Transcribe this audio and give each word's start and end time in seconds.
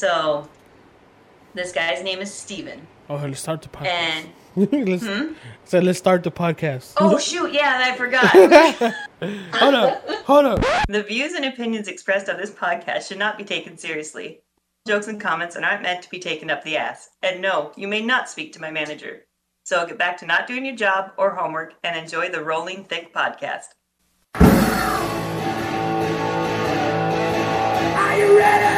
So, 0.00 0.48
this 1.52 1.72
guy's 1.72 2.02
name 2.02 2.20
is 2.20 2.32
Steven. 2.32 2.86
Oh, 3.10 3.16
let's 3.16 3.40
start 3.40 3.60
the 3.60 3.68
podcast. 3.68 3.86
And 3.86 4.30
let's, 4.88 5.06
hmm? 5.06 5.34
So 5.66 5.78
let's 5.78 5.98
start 5.98 6.22
the 6.22 6.30
podcast. 6.30 6.94
oh 6.96 7.18
shoot, 7.28 7.52
yeah, 7.52 7.82
I 7.84 7.94
forgot. 7.98 8.24
hold 9.56 9.74
up, 9.74 10.08
hold 10.24 10.46
up. 10.46 10.64
the 10.88 11.02
views 11.02 11.34
and 11.34 11.44
opinions 11.44 11.86
expressed 11.86 12.30
on 12.30 12.38
this 12.38 12.50
podcast 12.50 13.08
should 13.08 13.18
not 13.18 13.36
be 13.36 13.44
taken 13.44 13.76
seriously. 13.76 14.40
Jokes 14.88 15.08
and 15.08 15.20
comments 15.20 15.54
are 15.54 15.60
not 15.60 15.82
meant 15.82 16.00
to 16.02 16.08
be 16.08 16.18
taken 16.18 16.48
up 16.48 16.64
the 16.64 16.78
ass. 16.78 17.10
And 17.22 17.42
no, 17.42 17.72
you 17.76 17.86
may 17.86 18.00
not 18.00 18.30
speak 18.30 18.54
to 18.54 18.60
my 18.62 18.70
manager. 18.70 19.24
So 19.64 19.86
get 19.86 19.98
back 19.98 20.16
to 20.20 20.26
not 20.26 20.46
doing 20.46 20.64
your 20.64 20.76
job 20.76 21.12
or 21.18 21.34
homework 21.34 21.74
and 21.84 21.94
enjoy 21.94 22.30
the 22.30 22.42
Rolling 22.42 22.84
Thick 22.84 23.12
podcast. 23.12 23.66
Are 27.96 28.18
you 28.18 28.38
ready? 28.38 28.69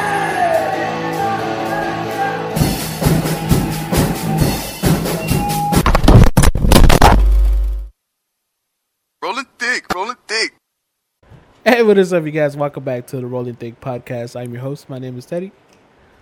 Hey, 11.64 11.82
what 11.82 11.96
is 11.98 12.12
up, 12.12 12.24
you 12.24 12.30
guys? 12.32 12.56
Welcome 12.56 12.82
back 12.84 13.06
to 13.08 13.16
the 13.16 13.26
Rolling 13.26 13.54
Think 13.54 13.80
Podcast. 13.80 14.38
I'm 14.40 14.52
your 14.52 14.62
host. 14.62 14.88
My 14.90 14.98
name 14.98 15.16
is 15.16 15.26
Teddy, 15.26 15.52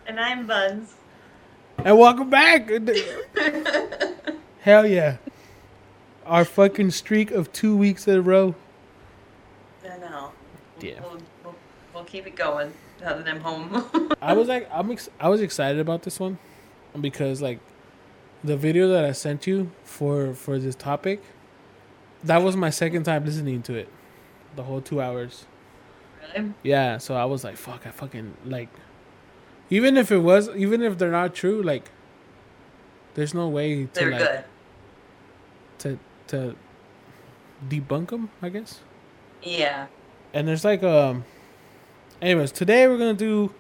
And 0.07 0.21
I'm 0.21 0.47
Buns. 0.47 0.95
and 1.79 1.99
welcome 1.99 2.29
back. 2.29 2.69
Hell 4.61 4.87
yeah! 4.87 5.16
Our 6.27 6.45
fucking 6.45 6.91
streak 6.91 7.30
of 7.30 7.51
two 7.53 7.75
weeks 7.77 8.07
in 8.07 8.16
a 8.16 8.21
row. 8.23 8.55
I 9.85 9.97
know. 9.99 10.33
Yeah. 10.80 11.01
We'll, 11.01 11.19
we'll, 11.43 11.55
we'll 11.95 12.05
keep 12.05 12.27
it 12.27 12.37
going 12.37 12.73
now 13.01 13.16
that 13.16 13.27
I'm 13.27 13.41
home. 13.41 14.11
I 14.21 14.35
was 14.35 14.47
like, 14.49 14.69
I'm 14.71 14.91
ex- 14.91 15.09
I 15.19 15.29
was 15.29 15.41
excited 15.41 15.80
about 15.80 16.02
this 16.02 16.21
one 16.21 16.38
because 17.01 17.41
like 17.41 17.61
the 18.45 18.57
video 18.59 18.88
that 18.88 19.05
I 19.05 19.13
sent 19.13 19.46
you 19.46 19.71
for 19.85 20.35
for 20.35 20.59
this 20.59 20.74
topic, 20.74 21.23
that 22.24 22.43
was 22.43 22.57
my 22.57 22.71
second 22.71 23.05
time 23.05 23.24
listening 23.24 23.63
to 23.63 23.74
it, 23.74 23.88
the 24.56 24.62
whole 24.65 24.80
two 24.80 25.01
hours. 25.01 25.46
really? 26.34 26.52
Yeah, 26.62 26.98
so 26.98 27.15
I 27.15 27.24
was 27.24 27.45
like, 27.45 27.56
fuck, 27.56 27.87
I 27.87 27.90
fucking 27.90 28.34
like, 28.45 28.68
even 29.70 29.96
if 29.96 30.10
it 30.10 30.18
was, 30.18 30.48
even 30.56 30.82
if 30.82 30.98
they're 30.98 31.10
not 31.10 31.34
true, 31.34 31.62
like, 31.62 31.90
there's 33.15 33.34
no 33.34 33.48
way 33.48 33.84
to 33.87 33.90
They're 33.93 34.10
like 34.12 34.21
good. 34.21 34.45
to 35.78 35.98
to 36.28 36.56
debunk 37.68 38.09
them, 38.10 38.30
I 38.40 38.48
guess. 38.48 38.80
Yeah. 39.43 39.87
And 40.32 40.46
there's 40.46 40.65
like 40.65 40.82
um, 40.82 41.24
anyways, 42.23 42.52
today 42.52 42.87
we're 42.87 42.98
gonna 42.98 43.15
do, 43.15 43.52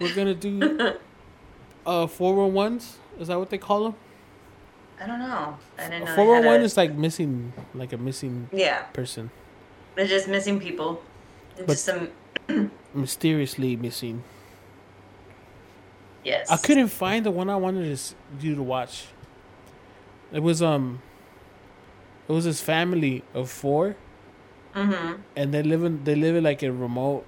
we're 0.00 0.14
gonna 0.14 0.34
do, 0.34 0.94
uh, 1.86 2.06
four 2.06 2.34
one 2.34 2.52
ones. 2.52 2.98
Is 3.18 3.28
that 3.28 3.38
what 3.38 3.48
they 3.50 3.58
call 3.58 3.84
them? 3.84 3.94
I 5.00 5.06
don't 5.06 5.18
know. 5.20 5.56
I 5.78 5.88
didn't 5.88 6.04
know. 6.04 6.14
Four 6.14 6.26
one 6.26 6.44
one 6.44 6.60
is 6.60 6.76
like 6.76 6.92
missing, 6.92 7.52
like 7.74 7.92
a 7.92 7.96
missing 7.96 8.48
Yeah. 8.52 8.82
person, 8.92 9.30
They're 9.98 10.06
just 10.06 10.28
missing 10.28 10.60
people. 10.60 11.02
Just 11.66 11.84
some. 11.84 12.10
mysteriously 12.94 13.74
missing. 13.74 14.22
Yes. 16.22 16.48
I 16.52 16.56
couldn't 16.56 16.86
find 16.86 17.26
the 17.26 17.32
one 17.32 17.50
I 17.50 17.56
wanted 17.56 17.98
you 18.40 18.54
to 18.54 18.62
watch. 18.62 19.06
It 20.32 20.40
was 20.40 20.62
um. 20.62 21.02
It 22.28 22.32
was 22.32 22.44
this 22.44 22.60
family 22.60 23.24
of 23.34 23.50
four, 23.50 23.96
Mm-hmm. 24.76 25.20
and 25.34 25.52
they 25.52 25.64
live 25.64 25.82
in 25.82 26.04
they 26.04 26.14
live 26.14 26.36
in 26.36 26.44
like 26.44 26.62
a 26.62 26.70
remote, 26.70 27.26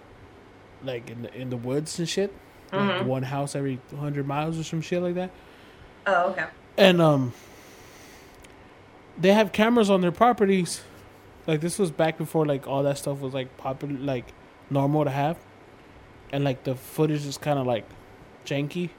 like 0.84 1.10
in 1.10 1.22
the 1.22 1.34
in 1.34 1.50
the 1.50 1.56
woods 1.56 1.98
and 1.98 2.08
shit. 2.08 2.32
Like 2.72 3.02
Mhm. 3.02 3.06
one 3.06 3.24
house 3.24 3.56
every 3.56 3.80
hundred 3.98 4.28
miles 4.28 4.56
or 4.56 4.62
some 4.62 4.80
shit 4.80 5.02
like 5.02 5.16
that. 5.16 5.32
Oh, 6.06 6.30
okay. 6.30 6.44
And 6.78 7.02
um. 7.02 7.32
They 9.18 9.32
have 9.32 9.50
cameras 9.50 9.90
on 9.90 10.02
their 10.02 10.12
properties, 10.12 10.82
like 11.46 11.60
this 11.60 11.78
was 11.78 11.90
back 11.90 12.18
before 12.18 12.46
like 12.46 12.66
all 12.66 12.82
that 12.82 12.98
stuff 12.98 13.20
was 13.20 13.34
like 13.34 13.56
popular, 13.56 13.94
like 13.94 14.26
normal 14.68 15.04
to 15.04 15.10
have, 15.10 15.38
and 16.32 16.44
like 16.44 16.64
the 16.64 16.74
footage 16.74 17.26
is 17.26 17.38
kind 17.38 17.58
of 17.58 17.66
like 17.66 17.84
janky. 18.44 18.90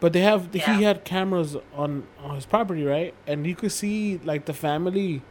But 0.00 0.12
they 0.12 0.20
have 0.20 0.54
Yeah. 0.54 0.76
he 0.76 0.82
had 0.84 1.04
cameras 1.04 1.56
on 1.74 2.04
on 2.22 2.34
his 2.34 2.46
property, 2.46 2.84
right? 2.84 3.14
And 3.26 3.46
you 3.46 3.54
could 3.56 3.72
see 3.72 4.18
like 4.24 4.44
the 4.46 4.54
family 4.54 5.22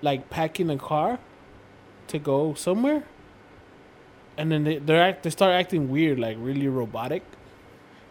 like 0.00 0.30
packing 0.30 0.70
a 0.70 0.76
car 0.78 1.18
to 2.08 2.18
go 2.18 2.54
somewhere. 2.54 3.04
And 4.36 4.50
then 4.50 4.64
they 4.64 4.78
they 4.78 4.98
act 4.98 5.22
they 5.24 5.30
start 5.30 5.52
acting 5.54 5.90
weird, 5.90 6.18
like 6.18 6.36
really 6.40 6.68
robotic. 6.68 7.22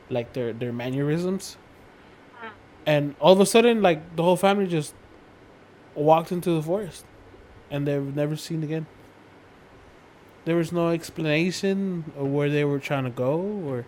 Like 0.09 0.33
their 0.33 0.51
their 0.53 0.73
mannerisms. 0.73 1.57
Mm. 2.43 2.49
And 2.85 3.15
all 3.19 3.31
of 3.33 3.39
a 3.39 3.45
sudden 3.45 3.81
like 3.81 4.15
the 4.17 4.23
whole 4.23 4.35
family 4.37 4.67
just 4.67 4.93
walked 5.95 6.31
into 6.31 6.51
the 6.51 6.61
forest 6.61 7.05
and 7.69 7.87
they're 7.87 8.01
never 8.01 8.35
seen 8.35 8.63
again. 8.63 8.85
There 10.45 10.55
was 10.55 10.71
no 10.71 10.89
explanation 10.89 12.11
of 12.17 12.27
where 12.27 12.49
they 12.49 12.65
were 12.65 12.79
trying 12.79 13.03
to 13.03 13.09
go 13.11 13.39
or 13.39 13.85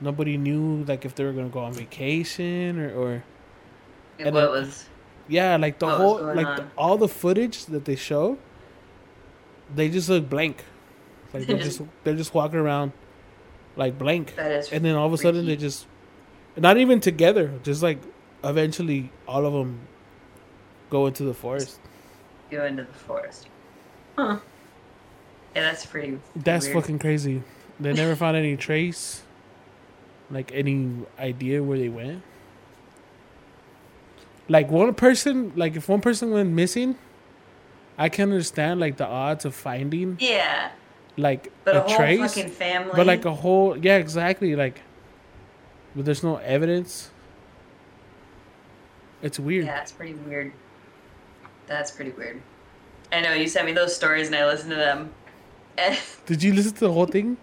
nobody 0.00 0.36
knew 0.36 0.84
like 0.84 1.04
if 1.04 1.14
they 1.14 1.24
were 1.24 1.32
gonna 1.32 1.48
go 1.48 1.60
on 1.60 1.72
vacation 1.72 2.78
or, 2.80 2.94
or 2.94 3.24
And 4.18 4.34
what 4.34 4.40
then- 4.40 4.50
was? 4.50 4.86
yeah 5.28 5.56
like 5.56 5.78
the 5.78 5.88
whole 5.88 6.22
like 6.22 6.56
the, 6.56 6.66
all 6.76 6.98
the 6.98 7.08
footage 7.08 7.64
that 7.66 7.86
they 7.86 7.96
show 7.96 8.36
they 9.74 9.88
just 9.88 10.08
look 10.10 10.28
blank 10.28 10.62
like 11.32 11.46
they're 11.46 11.58
Just- 11.58 11.80
they're 12.04 12.14
just 12.16 12.34
walking 12.34 12.58
around 12.58 12.92
like 13.76 13.98
blank 13.98 14.34
That 14.36 14.52
is. 14.52 14.70
and 14.72 14.84
then 14.84 14.96
all 14.96 15.06
of 15.06 15.12
a 15.14 15.18
sudden 15.18 15.46
they 15.46 15.56
just 15.56 15.86
not 16.56 16.76
even 16.76 17.00
together 17.00 17.52
just 17.62 17.82
like 17.82 17.98
eventually 18.42 19.10
all 19.26 19.46
of 19.46 19.52
them 19.54 19.80
go 20.94 21.06
into 21.08 21.24
the 21.24 21.34
forest 21.34 21.80
go 22.50 22.64
into 22.66 22.84
the 22.84 22.92
forest. 23.08 23.48
Huh. 24.16 24.38
Yeah, 25.56 25.62
that's 25.62 25.84
pretty. 25.86 26.20
that's 26.36 26.66
weird. 26.66 26.76
fucking 26.76 26.98
crazy 27.00 27.42
they 27.80 27.92
never 27.92 28.14
found 28.22 28.36
any 28.36 28.56
trace 28.56 29.22
like 30.30 30.52
any 30.54 30.76
idea 31.18 31.62
where 31.64 31.78
they 31.78 31.88
went 31.88 32.22
like 34.48 34.70
one 34.70 34.94
person 34.94 35.52
like 35.56 35.74
if 35.74 35.88
one 35.88 36.00
person 36.00 36.30
went 36.30 36.50
missing 36.50 36.96
i 37.98 38.08
can 38.08 38.30
understand 38.30 38.78
like 38.78 38.96
the 38.96 39.06
odds 39.06 39.44
of 39.44 39.54
finding 39.54 40.16
Yeah, 40.20 40.70
like 41.16 41.50
but 41.64 41.74
a, 41.76 41.78
a, 41.84 41.88
whole 41.88 41.96
trace 41.96 42.34
fucking 42.34 42.50
family. 42.52 42.92
but 42.94 43.06
like 43.06 43.24
a 43.24 43.34
whole 43.34 43.76
yeah 43.76 43.96
exactly 43.96 44.54
like 44.54 44.80
but 45.96 46.04
there's 46.04 46.22
no 46.22 46.36
evidence 46.36 47.10
it's 49.22 49.38
weird 49.40 49.64
Yeah, 49.66 49.80
it's 49.80 49.92
pretty 49.92 50.14
weird. 50.14 50.52
That's 51.66 51.90
pretty 51.90 52.10
weird. 52.12 52.40
I 53.12 53.20
know 53.20 53.32
you 53.32 53.46
sent 53.48 53.66
me 53.66 53.72
those 53.72 53.94
stories 53.94 54.26
and 54.28 54.36
I 54.36 54.44
listened 54.46 54.70
to 54.70 54.76
them. 54.76 55.12
Did 56.26 56.42
you 56.42 56.52
listen 56.52 56.72
to 56.74 56.80
the 56.80 56.92
whole 56.92 57.06
thing 57.06 57.36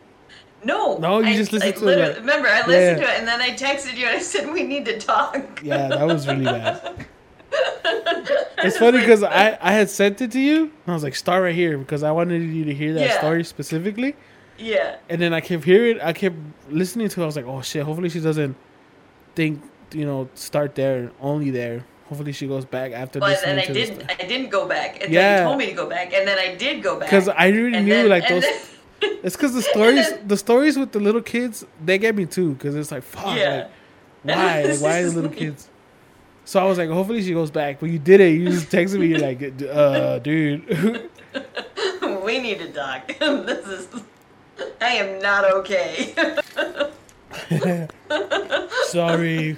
no, 0.64 0.98
No, 1.00 1.20
you 1.20 1.28
I- 1.28 1.36
just 1.36 1.52
listened 1.52 1.74
I 1.76 1.80
to 1.80 1.88
it. 2.12 2.18
Remember, 2.20 2.48
I 2.48 2.60
listened 2.68 3.00
Yeah. 3.02 3.08
to 3.08 3.14
it 3.14 3.20
and 3.20 3.28
then 3.28 3.42
I 3.42 3.50
texted 3.52 3.98
you 3.98 4.06
and 4.06 4.16
I 4.18 4.20
said 4.22 4.52
we 4.52 4.64
need 4.64 4.86
to 4.86 5.00
talk. 5.00 5.36
yeah 5.64 5.88
that 5.90 6.06
was 6.08 6.28
really 6.28 6.46
bad 6.46 7.06
it's 8.64 8.78
funny 8.78 9.00
because 9.00 9.24
I, 9.24 9.58
I 9.62 9.72
had 9.74 9.90
sent 9.90 10.22
it 10.22 10.32
to 10.32 10.40
you 10.40 10.64
and 10.64 10.72
i 10.88 10.94
was 10.94 11.04
like 11.04 11.16
start 11.16 11.44
right 11.44 11.54
here 11.56 11.78
because 11.78 12.02
i 12.04 12.12
wanted 12.12 12.42
you 12.44 12.64
to 12.66 12.74
hear 12.74 12.94
that 12.94 13.02
Yeah. 13.02 13.18
story 13.18 13.44
specifically 13.44 14.16
Yeah, 14.58 14.96
and 15.10 15.22
then 15.22 15.34
i 15.34 15.42
kept 15.42 15.66
hearing 15.66 16.00
i 16.00 16.14
kept 16.14 16.38
listening 16.70 17.10
to 17.10 17.20
it 17.20 17.24
i 17.24 17.26
was 17.26 17.36
like 17.36 17.46
oh 17.46 17.62
shit 17.62 17.84
hopefully 17.84 18.08
she 18.10 18.22
doesn't 18.22 18.56
think 19.36 19.62
you 19.92 20.06
know 20.06 20.30
start 20.34 20.76
there 20.76 21.12
only 21.20 21.50
there 21.52 21.84
hopefully 22.12 22.34
she 22.34 22.46
goes 22.46 22.66
back 22.66 22.92
after 22.92 23.20
but 23.22 23.40
then 23.42 23.58
I 23.58 23.66
didn't. 23.66 24.04
I 24.12 24.26
didn't 24.32 24.50
go 24.50 24.68
back. 24.68 25.02
And 25.02 25.14
Yeah. 25.14 25.38
then 25.38 25.46
told 25.46 25.58
me 25.60 25.68
to 25.68 25.72
go 25.72 25.88
back, 25.88 26.14
and 26.14 26.28
then 26.28 26.38
I 26.38 26.56
did 26.56 26.84
go 26.84 27.00
back. 27.00 27.10
because 27.10 27.30
i 27.30 27.48
really 27.48 27.78
And 27.78 27.86
knew 27.88 27.94
then- 27.94 28.10
like 28.10 28.28
those 28.28 28.44
then- 28.44 28.60
it's 29.24 29.38
because 29.38 29.54
the 29.54 29.62
stories 29.74 30.10
then- 30.10 30.28
the 30.28 30.36
stories 30.38 30.78
with 30.78 30.92
the 30.92 31.00
little 31.00 31.22
kids 31.22 31.64
they 31.86 31.98
get 31.98 32.14
me 32.16 32.26
too 32.26 32.50
because 32.56 32.76
it's 32.76 32.92
like 32.92 33.04
fuck 33.04 33.38
Yeah. 33.38 33.68
like 34.26 34.36
why 34.38 34.64
like, 34.64 34.82
why 34.82 35.04
the 35.04 35.12
little 35.12 35.32
kids 35.32 35.70
so 36.44 36.60
i 36.60 36.66
was 36.66 36.78
like 36.78 36.90
hopefully 36.90 37.22
she 37.24 37.34
goes 37.34 37.52
back 37.52 37.80
but 37.80 37.90
you 37.90 38.00
did 38.00 38.20
it 38.20 38.32
you 38.40 38.50
just 38.50 38.70
texted 38.70 39.00
me 39.00 39.08
you're 39.08 39.20
like 39.30 39.40
uh 39.82 40.20
dude 40.20 41.10
we 42.26 42.40
need 42.40 42.60
to 42.60 42.70
talk. 42.74 43.08
this 43.48 43.66
is. 43.68 43.88
I 44.82 44.92
am 45.04 45.20
not 45.22 45.44
okay. 45.60 46.14
Sorry. 48.96 49.58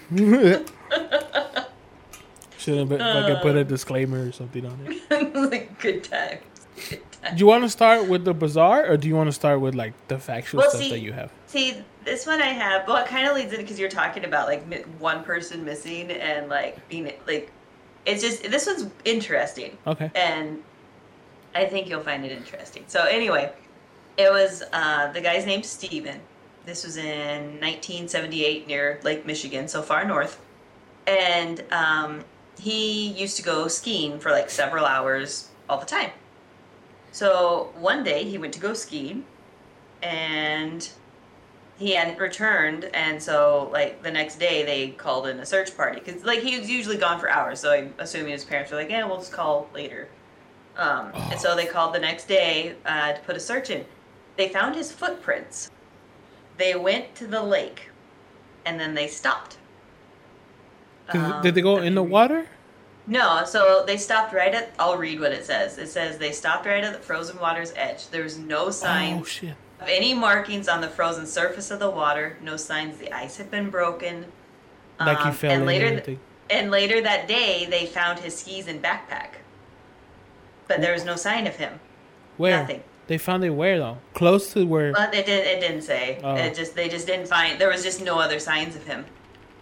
Should 2.63 2.77
have 2.77 2.89
fucking 2.89 3.35
put 3.41 3.55
a 3.55 3.63
disclaimer 3.63 4.27
or 4.27 4.31
something 4.31 4.65
on 4.65 4.79
it. 5.09 5.35
like 5.51 5.79
good 5.79 6.03
times. 6.03 6.41
Good 6.89 7.01
times. 7.11 7.35
Do 7.35 7.39
you 7.39 7.45
want 7.45 7.63
to 7.63 7.69
start 7.69 8.07
with 8.07 8.25
the 8.25 8.33
bizarre, 8.33 8.85
or 8.89 8.97
do 8.97 9.07
you 9.07 9.15
want 9.15 9.27
to 9.27 9.33
start 9.33 9.59
with 9.61 9.75
like 9.75 9.93
the 10.07 10.17
factual 10.19 10.59
Well, 10.61 10.69
stuff 10.69 10.81
see- 10.81 10.89
that 10.91 10.99
you 10.99 11.13
have? 11.13 11.31
See, 11.47 11.75
this 12.05 12.25
one 12.25 12.41
I 12.41 12.47
have. 12.47 12.87
Well, 12.87 12.97
it 12.97 13.07
kind 13.07 13.27
of 13.27 13.35
leads 13.35 13.53
in 13.53 13.61
because 13.61 13.79
you're 13.79 13.89
talking 13.89 14.25
about 14.25 14.47
like 14.47 14.65
mi- 14.67 14.83
one 14.99 15.23
person 15.23 15.63
missing 15.63 16.09
and 16.11 16.49
like 16.49 16.87
being 16.89 17.11
like, 17.27 17.51
it's 18.05 18.21
just 18.21 18.43
this 18.43 18.65
one's 18.65 18.89
interesting, 19.05 19.77
Okay. 19.87 20.09
and 20.15 20.61
I 21.55 21.65
think 21.65 21.87
you'll 21.89 22.01
find 22.01 22.25
it 22.25 22.31
interesting. 22.31 22.83
So 22.87 23.03
anyway, 23.05 23.51
it 24.17 24.31
was 24.31 24.63
uh, 24.73 25.11
the 25.13 25.21
guy's 25.21 25.45
name's 25.45 25.67
Steven. 25.69 26.19
this 26.65 26.83
was 26.85 26.97
in 26.97 27.59
1978 27.61 28.67
near 28.67 28.99
Lake 29.03 29.25
Michigan, 29.25 29.67
so 29.67 29.81
far 29.81 30.03
north. 30.05 30.39
And 31.07 31.63
um, 31.71 32.23
he 32.59 33.09
used 33.09 33.37
to 33.37 33.43
go 33.43 33.67
skiing 33.67 34.19
for 34.19 34.31
like 34.31 34.49
several 34.49 34.85
hours 34.85 35.49
all 35.69 35.79
the 35.79 35.85
time. 35.85 36.11
So 37.11 37.71
one 37.77 38.03
day 38.03 38.23
he 38.23 38.37
went 38.37 38.53
to 38.53 38.59
go 38.59 38.73
skiing 38.73 39.25
and 40.01 40.89
he 41.77 41.91
hadn't 41.93 42.19
returned 42.19 42.85
and 42.93 43.21
so 43.21 43.69
like 43.71 44.03
the 44.03 44.11
next 44.11 44.37
day 44.37 44.63
they 44.63 44.89
called 44.89 45.27
in 45.27 45.39
a 45.39 45.45
search 45.45 45.75
party 45.75 45.99
because 45.99 46.23
like 46.23 46.39
he 46.39 46.57
was 46.57 46.69
usually 46.69 46.97
gone 46.97 47.19
for 47.19 47.29
hours 47.29 47.59
so 47.59 47.71
i'm 47.71 47.93
assuming 47.97 48.31
his 48.31 48.45
parents 48.45 48.71
were 48.71 48.77
like 48.77 48.89
yeah 48.89 49.03
we'll 49.05 49.17
just 49.17 49.31
call 49.31 49.67
later. 49.73 50.07
Um, 50.75 51.11
and 51.13 51.39
so 51.39 51.55
they 51.55 51.65
called 51.65 51.93
the 51.93 51.99
next 51.99 52.27
day 52.27 52.75
uh, 52.85 53.13
to 53.13 53.19
put 53.21 53.35
a 53.35 53.39
search 53.39 53.69
in. 53.69 53.85
They 54.37 54.49
found 54.49 54.75
his 54.75 54.91
footprints. 54.91 55.69
They 56.57 56.75
went 56.75 57.13
to 57.15 57.27
the 57.27 57.43
lake 57.43 57.89
and 58.65 58.79
then 58.79 58.95
they 58.95 59.07
stopped 59.07 59.57
Um, 61.09 61.41
did 61.41 61.55
they 61.55 61.61
go 61.61 61.77
in 61.79 61.95
the 61.95 62.03
water? 62.03 62.47
no, 63.05 63.43
so 63.45 63.83
they 63.85 63.97
stopped 63.97 64.33
right 64.33 64.53
at. 64.55 64.71
I'll 64.79 64.97
read 64.97 65.19
what 65.19 65.31
it 65.33 65.45
says. 65.45 65.77
It 65.77 65.87
says 65.89 66.17
they 66.17 66.31
stopped 66.31 66.65
right 66.65 66.83
at 66.83 66.93
the 66.93 66.99
frozen 66.99 67.37
water's 67.39 67.73
edge. 67.75 68.07
There 68.07 68.23
was 68.23 68.37
no 68.37 68.69
sign 68.69 69.15
Oh 69.15 69.47
of 69.81 69.89
any 69.89 70.13
markings 70.13 70.69
on 70.69 70.79
the 70.79 70.87
frozen 70.87 71.25
surface 71.25 71.69
of 71.71 71.79
the 71.79 71.89
water. 71.89 72.37
No 72.41 72.55
signs 72.55 72.97
the 72.97 73.11
ice 73.11 73.35
had 73.37 73.51
been 73.51 73.69
broken. 73.69 74.25
Like 74.99 75.17
he 75.19 75.29
Um, 75.29 75.33
fell 75.35 75.51
and 75.51 75.65
later, 75.65 75.99
th- 75.99 76.17
and 76.49 76.71
later 76.71 77.01
that 77.01 77.27
day, 77.27 77.65
they 77.69 77.85
found 77.87 78.19
his 78.19 78.37
skis 78.39 78.67
and 78.69 78.81
backpack, 78.81 79.31
but 80.67 80.79
there 80.81 80.93
was 80.93 81.03
no 81.03 81.15
sign 81.15 81.47
of 81.47 81.55
him. 81.57 81.79
Where? 82.37 82.59
nothing. 82.61 82.83
They 83.07 83.17
found 83.17 83.43
it 83.43 83.49
where 83.49 83.77
though? 83.79 83.97
Close 84.13 84.53
to 84.53 84.65
where? 84.65 84.93
But 84.93 85.13
it 85.13 85.25
didn't. 85.25 85.47
It 85.47 85.59
didn't 85.59 85.81
say. 85.81 86.19
Oh. 86.23 86.35
It 86.35 86.55
just 86.55 86.73
they 86.75 86.87
just 86.87 87.05
didn't 87.05 87.27
find. 87.27 87.59
There 87.59 87.67
was 87.69 87.83
just 87.83 88.01
no 88.01 88.17
other 88.17 88.39
signs 88.39 88.77
of 88.77 88.85
him, 88.87 89.05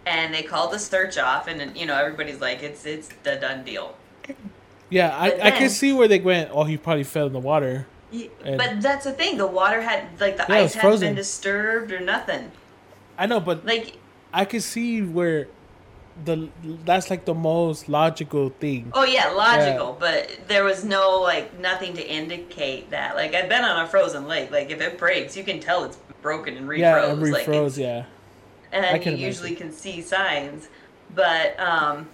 and 0.06 0.32
they 0.34 0.42
called 0.42 0.72
the 0.72 0.78
search 0.78 1.18
off, 1.18 1.46
and 1.48 1.76
you 1.76 1.86
know 1.86 1.96
everybody's 1.96 2.40
like, 2.40 2.62
it's 2.62 2.84
it's 2.86 3.08
the 3.22 3.36
done 3.36 3.64
deal. 3.64 3.94
yeah, 4.90 5.16
I, 5.16 5.30
but 5.30 5.42
I 5.42 5.50
can 5.52 5.68
see 5.70 5.92
where 5.92 6.08
they 6.08 6.20
went. 6.20 6.50
Oh, 6.52 6.64
he 6.64 6.76
probably 6.76 7.04
fell 7.04 7.26
in 7.26 7.32
the 7.32 7.38
water. 7.40 7.86
But 8.44 8.82
that's 8.82 9.04
the 9.04 9.12
thing. 9.12 9.38
The 9.38 9.46
water 9.46 9.80
had 9.80 10.04
like 10.20 10.36
the 10.36 10.44
Yeah, 10.48 10.56
ice 10.56 10.74
hadn't 10.74 11.00
been 11.00 11.14
disturbed 11.14 11.92
or 11.92 12.00
nothing. 12.00 12.52
I 13.16 13.26
know, 13.26 13.40
but 13.40 13.64
Like 13.64 13.96
I 14.34 14.44
can 14.44 14.60
see 14.60 15.00
where 15.02 15.48
the 16.26 16.50
that's 16.84 17.08
like 17.08 17.24
the 17.24 17.32
most 17.32 17.88
logical 17.88 18.50
thing. 18.60 18.90
oh 18.94 19.04
yeah, 19.04 19.28
logical. 19.30 19.96
But 19.98 20.28
there 20.46 20.62
was 20.62 20.84
no 20.84 21.20
like 21.22 21.58
nothing 21.58 21.94
to 21.94 22.06
indicate 22.06 22.90
that. 22.90 23.16
Like 23.16 23.34
I've 23.34 23.48
been 23.48 23.64
on 23.64 23.82
a 23.82 23.88
frozen 23.88 24.28
lake. 24.28 24.50
Like 24.50 24.70
if 24.70 24.82
it 24.82 24.98
breaks, 24.98 25.34
you 25.36 25.42
can 25.44 25.58
tell 25.58 25.84
it's 25.84 25.96
broken 26.20 26.54
and 26.58 26.68
refroze. 26.68 26.78
yeah, 26.80 27.10
and 27.10 27.32
like, 27.32 27.46
refroze. 27.46 27.78
it's- 27.78 27.78
yeah, 27.78 28.04
and 28.72 29.04
you 29.04 29.12
usually 29.12 29.54
can 29.54 29.70
see 29.72 30.00
signs. 30.02 30.68
But 31.14 31.58
um, 31.60 32.08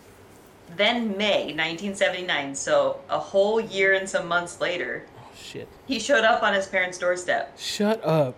then 0.76 1.16
May 1.16 1.54
1979, 1.54 2.54
so 2.54 3.00
a 3.08 3.18
whole 3.18 3.60
year 3.60 3.94
and 3.94 4.08
some 4.08 4.26
months 4.28 4.60
later, 4.60 5.04
oh 5.18 5.28
shit! 5.36 5.68
he 5.86 5.98
showed 5.98 6.24
up 6.24 6.42
on 6.42 6.54
his 6.54 6.66
parents' 6.66 6.98
doorstep. 6.98 7.58
Shut 7.58 8.04
up. 8.04 8.34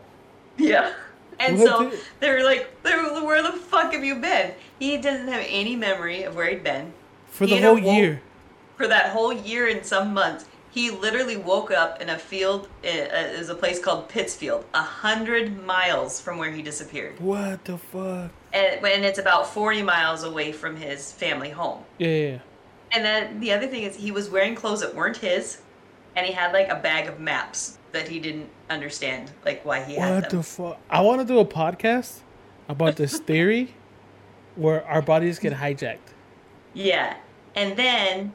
Yeah. 0.56 0.92
And 1.38 1.58
What 1.58 1.66
so 1.68 1.88
the- 1.90 1.98
they 2.20 2.30
were 2.30 2.42
like, 2.42 2.82
they 2.82 2.94
were, 2.94 3.24
"Where 3.24 3.42
the 3.42 3.52
fuck 3.52 3.94
have 3.94 4.04
you 4.04 4.16
been?" 4.16 4.52
He 4.78 4.98
doesn't 4.98 5.28
have 5.28 5.44
any 5.48 5.74
memory 5.74 6.22
of 6.24 6.36
where 6.36 6.50
he'd 6.50 6.62
been 6.62 6.92
For 7.30 7.46
the 7.46 7.60
whole 7.62 7.78
year. 7.78 8.20
for 8.76 8.86
that 8.86 9.10
whole 9.10 9.32
year 9.32 9.66
and 9.68 9.84
some 9.84 10.12
months. 10.12 10.44
He 10.72 10.90
literally 10.90 11.36
woke 11.36 11.70
up 11.72 12.00
in 12.00 12.10
a 12.10 12.18
field. 12.18 12.68
uh, 12.84 12.88
It 12.88 13.38
was 13.38 13.48
a 13.48 13.54
place 13.54 13.80
called 13.80 14.08
Pittsfield, 14.08 14.64
a 14.72 14.82
hundred 14.82 15.64
miles 15.66 16.20
from 16.20 16.38
where 16.38 16.50
he 16.52 16.62
disappeared, 16.62 17.18
What 17.20 17.64
the 17.64 17.76
fuck? 17.78 18.30
and, 18.52 18.84
and 18.84 19.04
it's 19.04 19.18
about 19.18 19.46
forty 19.48 19.82
miles 19.82 20.22
away 20.24 20.52
from 20.52 20.76
his 20.76 21.12
family 21.12 21.50
home. 21.50 21.84
Yeah, 21.98 22.08
yeah, 22.08 22.28
yeah. 22.32 22.38
And 22.92 23.04
then 23.04 23.40
the 23.40 23.52
other 23.52 23.66
thing 23.68 23.82
is, 23.84 23.96
he 23.96 24.10
was 24.10 24.30
wearing 24.30 24.54
clothes 24.54 24.80
that 24.80 24.94
weren't 24.94 25.16
his, 25.16 25.58
and 26.16 26.26
he 26.26 26.32
had 26.32 26.52
like 26.52 26.68
a 26.68 26.76
bag 26.76 27.08
of 27.08 27.18
maps 27.20 27.78
that 27.92 28.06
he 28.08 28.18
didn't 28.20 28.48
understand, 28.68 29.30
like 29.44 29.64
why 29.64 29.82
he 29.82 29.94
had 29.94 30.14
What 30.14 30.30
them. 30.30 30.38
the 30.38 30.42
fuck? 30.44 30.78
I 30.88 31.00
want 31.00 31.20
to 31.20 31.26
do 31.26 31.38
a 31.40 31.44
podcast 31.44 32.20
about 32.68 32.94
this 32.96 33.18
theory 33.18 33.74
where 34.56 34.86
our 34.86 35.02
bodies 35.02 35.38
get 35.40 35.52
hijacked. 35.54 36.14
Yeah. 36.74 37.16
And 37.56 37.76
then 37.76 38.32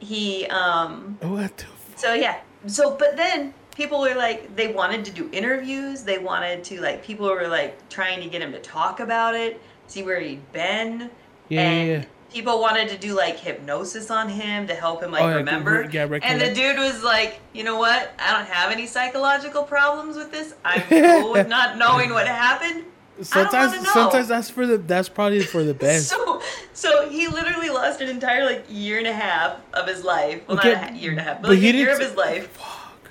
he 0.00 0.46
um 0.46 1.16
What 1.20 1.56
the 1.56 1.64
fuck? 1.64 1.98
so 1.98 2.14
yeah. 2.14 2.40
So 2.66 2.96
but 2.96 3.16
then 3.16 3.54
people 3.74 4.00
were 4.00 4.14
like 4.14 4.54
they 4.56 4.72
wanted 4.72 5.04
to 5.06 5.10
do 5.12 5.28
interviews, 5.32 6.02
they 6.02 6.18
wanted 6.18 6.64
to 6.64 6.80
like 6.80 7.02
people 7.04 7.26
were 7.28 7.48
like 7.48 7.88
trying 7.88 8.20
to 8.20 8.28
get 8.28 8.42
him 8.42 8.52
to 8.52 8.58
talk 8.60 9.00
about 9.00 9.34
it, 9.34 9.60
see 9.86 10.02
where 10.02 10.20
he'd 10.20 10.52
been. 10.52 11.10
Yeah, 11.48 11.60
and 11.62 11.88
yeah, 11.88 11.94
yeah. 11.98 12.04
people 12.32 12.60
wanted 12.60 12.88
to 12.90 12.98
do 12.98 13.16
like 13.16 13.38
hypnosis 13.38 14.10
on 14.10 14.28
him 14.28 14.66
to 14.68 14.74
help 14.74 15.02
him 15.02 15.10
like 15.10 15.22
Oh, 15.22 15.28
yeah, 15.28 15.34
remember. 15.36 15.82
and 15.82 16.40
the 16.40 16.52
dude 16.54 16.78
was 16.78 17.02
like, 17.02 17.40
you 17.52 17.64
know 17.64 17.76
what? 17.78 18.12
I 18.18 18.32
don't 18.36 18.46
have 18.46 18.70
any 18.70 18.86
psychological 18.86 19.62
problems 19.64 20.16
with 20.16 20.30
this. 20.30 20.54
I'm 20.64 20.82
cool 21.22 21.32
with 21.32 21.48
not 21.48 21.76
knowing 21.78 22.10
what 22.10 22.26
happened. 22.28 22.84
Sometimes, 23.22 23.88
sometimes 23.90 24.28
that's 24.28 24.50
for 24.50 24.66
the 24.66 24.78
that's 24.78 25.08
probably 25.08 25.40
for 25.42 25.62
the 25.62 25.74
best. 25.86 26.08
So, 26.08 26.40
so 26.72 27.08
he 27.08 27.26
literally 27.28 27.68
lost 27.70 28.00
an 28.00 28.08
entire 28.08 28.44
like 28.44 28.64
year 28.68 28.98
and 28.98 29.06
a 29.06 29.12
half 29.12 29.56
of 29.74 29.86
his 29.86 30.04
life. 30.04 30.42
Well, 30.48 30.58
Okay, 30.58 30.72
not 30.74 30.90
a 30.92 30.96
year 30.96 31.10
and 31.10 31.20
a 31.20 31.22
half, 31.22 31.36
but, 31.36 31.42
but 31.42 31.50
like 31.50 31.58
he 31.58 31.70
a 31.70 31.72
year 31.74 31.92
of 31.92 31.98
his 32.00 32.14
life, 32.14 32.58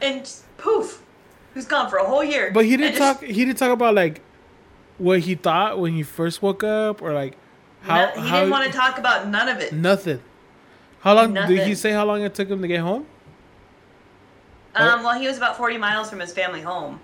and 0.02 0.22
just 0.22 0.44
poof, 0.58 1.02
he's 1.54 1.66
gone 1.66 1.90
for 1.90 1.98
a 1.98 2.06
whole 2.06 2.24
year. 2.24 2.52
But 2.54 2.66
he 2.66 2.78
didn't 2.78 2.96
just- 2.98 3.20
talk. 3.20 3.24
He 3.28 3.46
didn't 3.46 3.58
talk 3.58 3.72
about 3.72 3.94
like 3.96 4.22
what 4.98 5.20
he 5.20 5.36
thought 5.36 5.80
when 5.80 5.94
he 5.94 6.04
first 6.04 6.42
woke 6.42 6.64
up, 6.64 7.02
or 7.02 7.14
like 7.14 7.38
how 7.82 8.06
no- 8.06 8.12
he 8.22 8.28
how 8.30 8.40
didn't 8.40 8.52
want 8.52 8.66
to 8.72 8.78
talk 8.78 8.98
about 8.98 9.28
none 9.28 9.48
of 9.50 9.60
it. 9.60 9.74
nothing. 9.74 10.22
How 11.02 11.14
long 11.14 11.34
did 11.34 11.66
he 11.68 11.76
say? 11.76 11.92
How 11.92 12.06
long 12.06 12.22
it 12.24 12.34
took 12.36 12.50
him 12.50 12.62
to 12.62 12.68
get 12.68 12.82
home? 12.82 13.06
Um, 14.76 15.04
well, 15.04 15.20
he 15.20 15.28
was 15.28 15.38
about 15.38 15.58
forty 15.58 15.78
miles 15.78 16.10
from 16.10 16.20
his 16.20 16.34
family 16.34 16.62
home. 16.62 17.00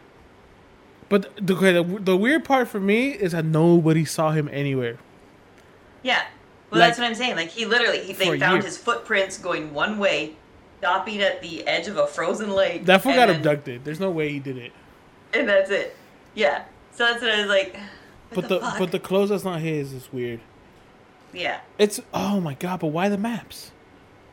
But 1.15 1.29
the 1.47 1.55
okay, 1.55 1.71
the, 1.71 1.83
the 1.83 2.17
weird 2.17 2.43
part 2.43 2.67
for 2.67 2.79
me 2.79 3.09
is 3.11 3.31
that 3.31 3.45
nobody 3.45 4.03
saw 4.03 4.31
him 4.31 4.49
anywhere. 4.51 4.97
Yeah, 6.03 6.23
well, 6.69 6.81
Like- 6.81 6.89
that's 6.89 6.99
what 6.99 7.07
I'm 7.07 7.15
saying. 7.15 7.35
Like 7.37 7.49
he 7.49 7.65
literally, 7.65 7.99
he, 8.03 8.11
they 8.13 8.37
found 8.37 8.63
his 8.63 8.77
footprints 8.77 9.37
going 9.37 9.73
one 9.73 9.97
way, 9.97 10.35
stopping 10.79 11.21
at 11.21 11.41
the 11.41 11.65
edge 11.65 11.87
of 11.87 11.95
a 11.97 12.05
frozen 12.05 12.49
lake. 12.51 12.85
That 12.85 13.01
fool 13.01 13.13
got 13.13 13.27
then- 13.27 13.37
abducted. 13.37 13.85
There's 13.85 13.99
no 14.01 14.11
way 14.11 14.29
he 14.29 14.39
did 14.39 14.57
it. 14.57 14.73
and 15.33 15.47
that's 15.47 15.69
it. 15.69 15.95
Yeah, 16.33 16.65
so 16.91 17.05
that's 17.05 17.21
what 17.21 17.31
I 17.31 17.37
was 17.41 17.47
like. 17.49 17.77
But 18.33 18.49
the, 18.49 18.59
fuck? 18.59 18.79
but 18.79 18.91
the 18.91 18.99
clothes 18.99 19.29
that's 19.29 19.45
not 19.45 19.61
his 19.61 19.93
is 19.93 20.11
weird. 20.11 20.41
yeah. 21.31 21.61
It's 21.77 22.01
oh 22.13 22.41
my 22.41 22.55
god! 22.55 22.81
But 22.81 22.87
why 22.87 23.07
the 23.07 23.17
maps? 23.17 23.71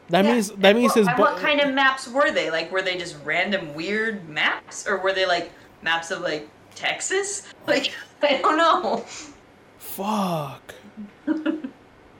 That 0.09 0.25
Yeah, 0.25 0.33
means 0.33 0.49
that 0.51 0.65
and 0.71 0.79
means 0.79 0.97
what, 0.97 0.99
his. 0.99 1.09
bu- 1.15 1.21
what 1.21 1.37
kind 1.37 1.61
of 1.61 1.73
maps 1.73 2.09
were 2.09 2.33
they? 2.33 2.51
Like, 2.51 2.73
were 2.73 2.83
they 2.83 2.97
just 2.97 3.17
random 3.25 3.75
weird 3.75 4.29
maps, 4.29 4.89
or 4.89 4.97
were 4.97 5.13
they 5.13 5.27
like 5.27 5.53
maps 5.83 6.11
of 6.11 6.23
like 6.23 6.49
Texas? 6.75 7.53
Like, 7.67 7.93
I 8.23 8.39
don't 8.39 8.57
know. 8.57 9.05
Fuck. 9.79 10.75
I 11.27 11.33
thought 11.33 11.69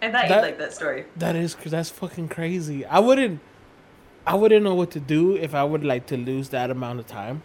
That- 0.01 0.29
you'd 0.31 0.43
like 0.43 0.59
that 0.59 0.73
story. 0.75 1.05
That 1.17 1.37
is 1.37 1.55
cause 1.55 1.71
that's 1.73 1.91
fucking 1.91 2.29
crazy. 2.29 2.85
I 2.85 2.99
wouldn't. 2.99 3.41
I 4.27 4.35
wouldn't 4.37 4.63
know 4.63 4.75
what 4.75 4.93
to 4.93 5.01
do 5.01 5.37
if 5.37 5.53
I 5.55 5.65
would 5.65 5.85
like 5.85 6.07
to 6.07 6.17
lose 6.17 6.51
that 6.51 6.71
amount 6.71 7.01
of 7.01 7.07
time. 7.09 7.43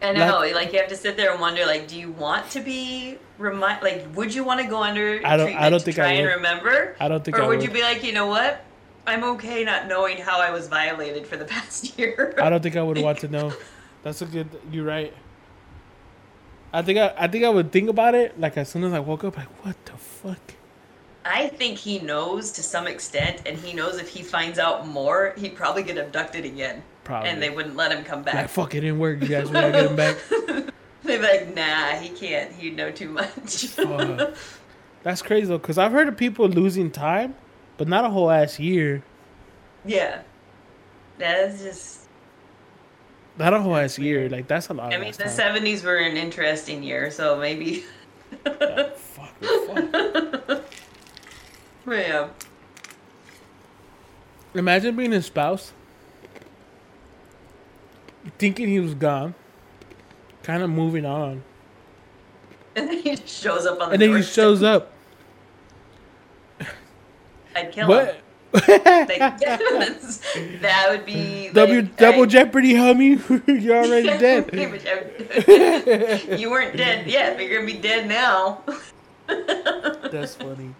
I 0.00 0.12
know, 0.12 0.38
like, 0.54 0.72
you 0.72 0.78
have 0.78 0.88
to 0.90 0.96
sit 0.96 1.16
there 1.16 1.32
and 1.32 1.40
wonder, 1.40 1.66
like, 1.66 1.88
do 1.88 1.98
you 1.98 2.12
want 2.12 2.48
to 2.50 2.60
be 2.60 3.18
remind? 3.36 3.82
Like, 3.82 4.06
would 4.14 4.32
you 4.32 4.44
want 4.44 4.60
to 4.60 4.66
go 4.66 4.80
under 4.82 5.20
I 5.26 5.36
don't- 5.36 5.54
I 5.56 5.68
don't 5.68 5.82
think 5.82 5.96
try 5.96 6.06
I 6.10 6.12
and 6.12 6.28
remember? 6.28 6.94
I 7.00 7.08
don't 7.08 7.24
think 7.24 7.36
or 7.36 7.42
I 7.42 7.46
would 7.48 7.58
would. 7.58 7.66
you 7.66 7.72
be 7.74 7.82
like, 7.82 8.04
you 8.04 8.12
know 8.12 8.26
what? 8.28 8.64
I'm 9.08 9.24
okay 9.24 9.64
not 9.64 9.88
knowing 9.88 10.18
how 10.18 10.38
I 10.40 10.50
was 10.52 10.68
violated 10.68 11.26
for 11.26 11.36
the 11.36 11.44
past 11.54 11.98
year. 11.98 12.34
I 12.40 12.48
don't 12.48 12.62
think 12.62 12.76
I 12.76 12.82
would 12.82 12.98
want 12.98 13.18
to 13.20 13.28
know. 13.36 13.52
That's 14.04 14.22
a 14.22 14.26
good. 14.26 14.48
You're 14.70 14.84
right. 14.86 15.12
I 16.72 16.82
think 16.82 16.98
I, 16.98 17.14
I 17.16 17.28
think 17.28 17.44
I 17.44 17.48
would 17.48 17.72
think 17.72 17.88
about 17.88 18.14
it 18.14 18.38
like 18.38 18.56
as 18.56 18.68
soon 18.68 18.84
as 18.84 18.92
I 18.92 19.00
woke 19.00 19.24
up, 19.24 19.36
like 19.36 19.48
what 19.64 19.76
the 19.86 19.92
fuck. 19.92 20.38
I 21.24 21.48
think 21.48 21.78
he 21.78 21.98
knows 21.98 22.52
to 22.52 22.62
some 22.62 22.86
extent, 22.86 23.42
and 23.46 23.56
he 23.58 23.74
knows 23.74 23.98
if 23.98 24.08
he 24.08 24.22
finds 24.22 24.58
out 24.58 24.86
more, 24.86 25.34
he'd 25.36 25.54
probably 25.56 25.82
get 25.82 25.98
abducted 25.98 26.44
again. 26.44 26.82
Probably. 27.04 27.28
And 27.30 27.42
they 27.42 27.50
wouldn't 27.50 27.76
let 27.76 27.90
him 27.92 28.04
come 28.04 28.18
Like 28.24 28.32
back. 28.34 28.48
fuck 28.50 28.74
it 28.74 28.80
didn't 28.80 28.98
work. 28.98 29.20
You 29.22 29.28
guys, 29.28 29.46
we 29.48 29.52
gotta 29.52 29.72
get 29.72 29.86
him 29.90 29.96
back. 29.96 30.16
They'd 31.04 31.18
be 31.18 31.22
like, 31.22 31.54
nah, 31.54 31.96
he 31.96 32.10
can't. 32.10 32.52
He'd 32.52 32.76
know 32.76 32.90
too 32.90 33.08
much. 33.10 33.76
That's 35.02 35.22
crazy 35.22 35.46
though, 35.46 35.58
cause 35.58 35.78
I've 35.78 35.92
heard 35.92 36.08
of 36.08 36.16
people 36.16 36.48
losing 36.48 36.90
time, 36.90 37.34
but 37.78 37.88
not 37.88 38.04
a 38.04 38.10
whole 38.10 38.30
ass 38.30 38.58
year. 38.58 39.02
yeah. 39.84 40.22
That's 41.18 41.62
just. 41.62 41.97
Not 43.38 43.54
a 43.54 43.60
whole 43.60 43.76
ass 43.76 43.98
year. 43.98 44.28
Like 44.28 44.48
that's 44.48 44.68
a 44.68 44.74
lot. 44.74 44.92
I 44.92 44.96
of 44.96 45.02
mean, 45.02 45.12
the 45.12 45.24
70s 45.24 45.84
were 45.84 45.96
an 45.98 46.16
interesting 46.16 46.82
year, 46.82 47.10
so 47.10 47.36
maybe. 47.38 47.84
Yeah, 48.44 48.90
fuck, 48.94 49.32
fuck. 49.40 50.64
Yeah. 51.86 52.28
Imagine 54.54 54.96
being 54.96 55.12
his 55.12 55.24
spouse, 55.24 55.72
thinking 58.38 58.68
he 58.68 58.80
was 58.80 58.92
gone, 58.92 59.34
kind 60.42 60.62
of 60.62 60.68
moving 60.68 61.06
on, 61.06 61.42
And 62.76 62.88
then 62.88 62.98
he 62.98 63.16
just 63.16 63.28
shows 63.42 63.64
up 63.64 63.80
on 63.80 63.88
the 63.88 63.92
and 63.94 64.02
then 64.02 64.14
he 64.14 64.22
shows 64.22 64.62
up. 64.62 64.92
I'd 67.56 67.72
kill 67.72 67.88
What? 67.88 68.08
him. 68.08 68.16
Like, 68.52 68.64
that 70.60 70.86
would 70.90 71.04
be 71.04 71.50
W 71.52 71.80
like, 71.82 71.96
double 71.96 72.22
I- 72.22 72.26
jeopardy, 72.26 72.72
homie. 72.74 73.18
You're 73.62 73.76
already 73.84 74.06
dead. 74.18 74.50
you 76.40 76.50
weren't 76.50 76.76
dead 76.76 77.06
yet, 77.06 77.36
but 77.36 77.44
you're 77.46 77.60
gonna 77.60 77.72
be 77.72 77.78
dead 77.78 78.08
now. 78.08 78.62
That's 79.26 80.34
funny. 80.36 80.74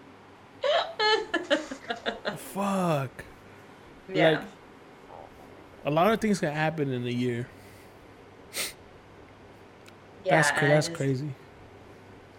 Fuck. 2.35 3.23
yeah. 4.13 4.29
Like, 4.31 4.41
a 5.85 5.91
lot 5.91 6.11
of 6.11 6.19
things 6.19 6.39
can 6.39 6.51
happen 6.53 6.91
in 6.91 7.05
a 7.05 7.11
year. 7.11 7.47
yeah. 10.25 10.41
that's 10.41 10.51
that's 10.59 10.87
just- 10.87 10.97
crazy. 10.97 11.29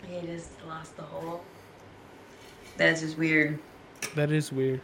He 0.08 0.26
just 0.26 0.50
lost 0.66 0.96
the 0.96 1.02
whole. 1.02 1.42
That's 2.76 3.00
just 3.00 3.16
weird. 3.16 3.60
That 4.16 4.32
is 4.32 4.50
weird. 4.52 4.80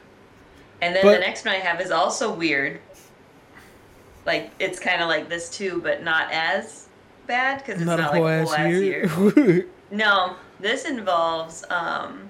And 0.81 0.95
then 0.95 1.03
But- 1.05 1.13
the 1.13 1.21
next 1.21 1.45
one 1.45 1.55
I 1.55 1.59
have 1.59 1.81
is 1.81 1.91
also 1.91 2.33
weird. 2.33 2.81
Like 4.25 4.51
it's 4.59 4.79
kind 4.81 5.01
of 5.03 5.09
like 5.09 5.29
this 5.29 5.49
too, 5.49 5.81
but 5.83 6.03
not 6.03 6.33
as 6.33 6.89
bad 7.27 7.59
because 7.59 7.77
it's 7.77 7.87
Not, 7.87 7.99
not, 7.99 8.11
a 8.11 8.15
whole 8.15 8.25
like 8.25 8.43
ass 8.43 8.53
ass 8.55 8.73
year. 8.73 9.07
year. 9.37 9.67
No, 9.91 10.35
this 10.59 10.85
involves 10.85 11.65
um, 11.71 12.29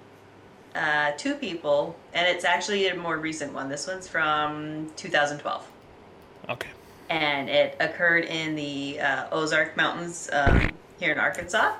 uh, 0.74 1.12
two 1.16 1.34
people, 1.36 1.96
and 2.12 2.28
it's 2.28 2.44
actually 2.44 2.88
a 2.88 2.94
more 2.94 3.16
recent 3.16 3.54
one. 3.54 3.70
This 3.70 3.86
one's 3.86 4.06
from 4.06 4.90
2012, 4.96 5.66
okay. 6.50 6.68
and 7.08 7.48
it 7.48 7.74
occurred 7.80 8.26
in 8.26 8.54
the 8.54 9.00
uh, 9.00 9.28
Ozark 9.32 9.74
Mountains 9.74 10.28
um, 10.34 10.70
here 11.00 11.12
in 11.12 11.18
Arkansas. 11.18 11.76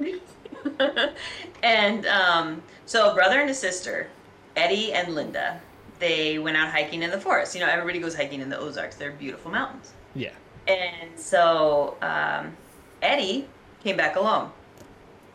and 1.62 2.06
um, 2.06 2.60
so, 2.86 3.12
a 3.12 3.14
brother 3.14 3.40
and 3.40 3.50
a 3.50 3.54
sister, 3.54 4.08
Eddie 4.56 4.92
and 4.92 5.14
Linda, 5.14 5.60
they 5.98 6.38
went 6.38 6.56
out 6.56 6.70
hiking 6.70 7.02
in 7.02 7.10
the 7.10 7.20
forest. 7.20 7.54
You 7.54 7.60
know, 7.60 7.68
everybody 7.68 7.98
goes 7.98 8.14
hiking 8.14 8.40
in 8.40 8.48
the 8.48 8.58
Ozarks; 8.58 8.96
they're 8.96 9.12
beautiful 9.12 9.50
mountains. 9.50 9.92
Yeah. 10.14 10.32
And 10.68 11.18
so 11.18 11.96
um, 12.02 12.56
Eddie 13.00 13.48
came 13.82 13.96
back 13.96 14.16
alone, 14.16 14.50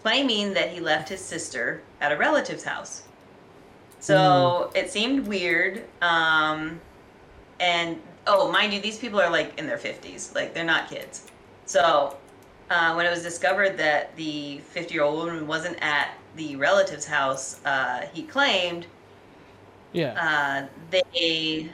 claiming 0.01 0.53
that 0.53 0.69
he 0.69 0.79
left 0.79 1.09
his 1.09 1.19
sister 1.19 1.81
at 1.99 2.11
a 2.11 2.17
relative's 2.17 2.63
house. 2.63 3.03
So 3.99 4.71
it 4.75 4.89
seemed 4.91 5.27
weird. 5.27 5.83
Um, 6.01 6.79
and 7.59 7.99
oh, 8.27 8.51
mind 8.51 8.73
you, 8.73 8.81
these 8.81 8.99
people 8.99 9.19
are 9.19 9.29
like 9.29 9.57
in 9.57 9.65
their 9.65 9.77
50s, 9.77 10.35
like 10.35 10.53
they're 10.53 10.63
not 10.63 10.89
kids. 10.89 11.29
So 11.65 12.17
uh, 12.69 12.93
when 12.93 13.05
it 13.05 13.09
was 13.09 13.23
discovered 13.23 13.77
that 13.77 14.15
the 14.15 14.59
50 14.59 14.93
year 14.93 15.03
old 15.03 15.17
woman 15.17 15.47
wasn't 15.47 15.77
at 15.81 16.11
the 16.35 16.55
relative's 16.55 17.05
house, 17.05 17.59
uh, 17.65 18.07
he 18.13 18.23
claimed 18.23 18.87
Yeah. 19.97 20.13
uh, 20.13 20.67
they 20.91 21.69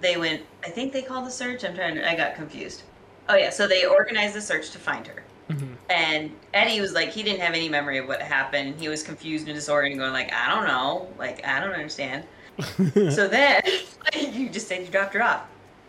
they 0.00 0.16
went. 0.16 0.42
I 0.64 0.70
think 0.70 0.92
they 0.92 1.02
called 1.02 1.26
the 1.26 1.30
search. 1.30 1.64
I'm 1.64 1.74
trying. 1.74 1.94
to 1.96 2.10
I 2.10 2.14
got 2.16 2.34
confused. 2.34 2.82
Oh 3.28 3.36
yeah, 3.36 3.50
so 3.50 3.66
they 3.66 3.84
organized 3.86 4.34
the 4.34 4.40
search 4.40 4.70
to 4.70 4.78
find 4.78 5.06
her. 5.06 5.22
Mhm. 5.50 5.76
And 5.90 6.30
Eddie 6.54 6.80
was 6.80 6.92
like, 6.92 7.10
he 7.10 7.22
didn't 7.22 7.40
have 7.40 7.54
any 7.54 7.68
memory 7.68 7.98
of 7.98 8.08
what 8.08 8.20
happened. 8.20 8.80
He 8.80 8.88
was 8.88 9.02
confused 9.02 9.46
and 9.46 9.54
disoriented, 9.54 9.98
going 9.98 10.12
like, 10.12 10.32
I 10.32 10.52
don't 10.54 10.66
know, 10.66 11.08
like 11.18 11.44
I 11.46 11.60
don't 11.60 11.72
understand. 11.72 12.24
so 13.14 13.28
then 13.28 13.62
you 14.32 14.48
just 14.48 14.66
said 14.68 14.80
you 14.82 14.88
dropped 14.88 15.14
her 15.14 15.22
off. 15.22 15.42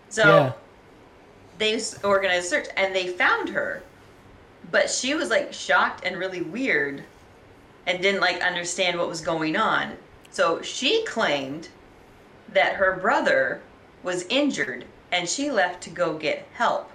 So 0.10 0.24
Yeah. 0.24 0.52
they 1.58 1.80
organized 2.04 2.46
a 2.48 2.50
search 2.50 2.68
and 2.76 2.94
they 2.96 3.08
found 3.08 3.50
her, 3.50 3.82
but 4.72 4.90
she 4.90 5.16
was 5.16 5.30
like 5.30 5.54
shocked 5.54 6.06
and 6.06 6.18
really 6.18 6.42
weird, 6.42 7.04
and 7.88 8.02
didn't 8.02 8.22
like 8.22 8.42
understand 8.42 8.98
what 9.00 9.08
was 9.08 9.22
going 9.22 9.56
on. 9.58 9.96
So 10.30 10.62
she 10.62 11.04
claimed 11.06 11.70
that 12.54 12.76
her 12.76 12.98
brother 12.98 13.62
was 14.04 14.26
injured 14.30 14.86
and 15.12 15.28
she 15.28 15.52
left 15.52 15.82
to 15.84 15.90
go 15.90 16.18
get 16.18 16.48
help. 16.54 16.92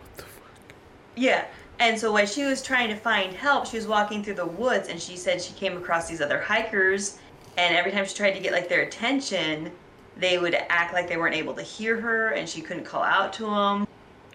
What 0.00 0.16
the 0.16 0.22
fuck? 0.22 0.74
Yeah. 1.16 1.44
And 1.78 1.98
so 1.98 2.12
when 2.12 2.26
she 2.26 2.44
was 2.44 2.62
trying 2.62 2.88
to 2.88 2.96
find 2.96 3.34
help, 3.34 3.66
she 3.66 3.76
was 3.76 3.86
walking 3.86 4.22
through 4.22 4.34
the 4.34 4.46
woods 4.46 4.88
and 4.88 5.00
she 5.00 5.16
said 5.16 5.40
she 5.40 5.52
came 5.54 5.76
across 5.76 6.08
these 6.08 6.20
other 6.20 6.40
hikers 6.40 7.18
and 7.56 7.74
every 7.74 7.92
time 7.92 8.06
she 8.06 8.14
tried 8.14 8.32
to 8.32 8.40
get 8.40 8.52
like 8.52 8.68
their 8.68 8.82
attention, 8.82 9.70
they 10.16 10.38
would 10.38 10.54
act 10.68 10.92
like 10.92 11.08
they 11.08 11.16
weren't 11.16 11.34
able 11.34 11.54
to 11.54 11.62
hear 11.62 12.00
her 12.00 12.30
and 12.30 12.48
she 12.48 12.60
couldn't 12.60 12.84
call 12.84 13.02
out 13.02 13.32
to 13.34 13.46
them 13.46 13.86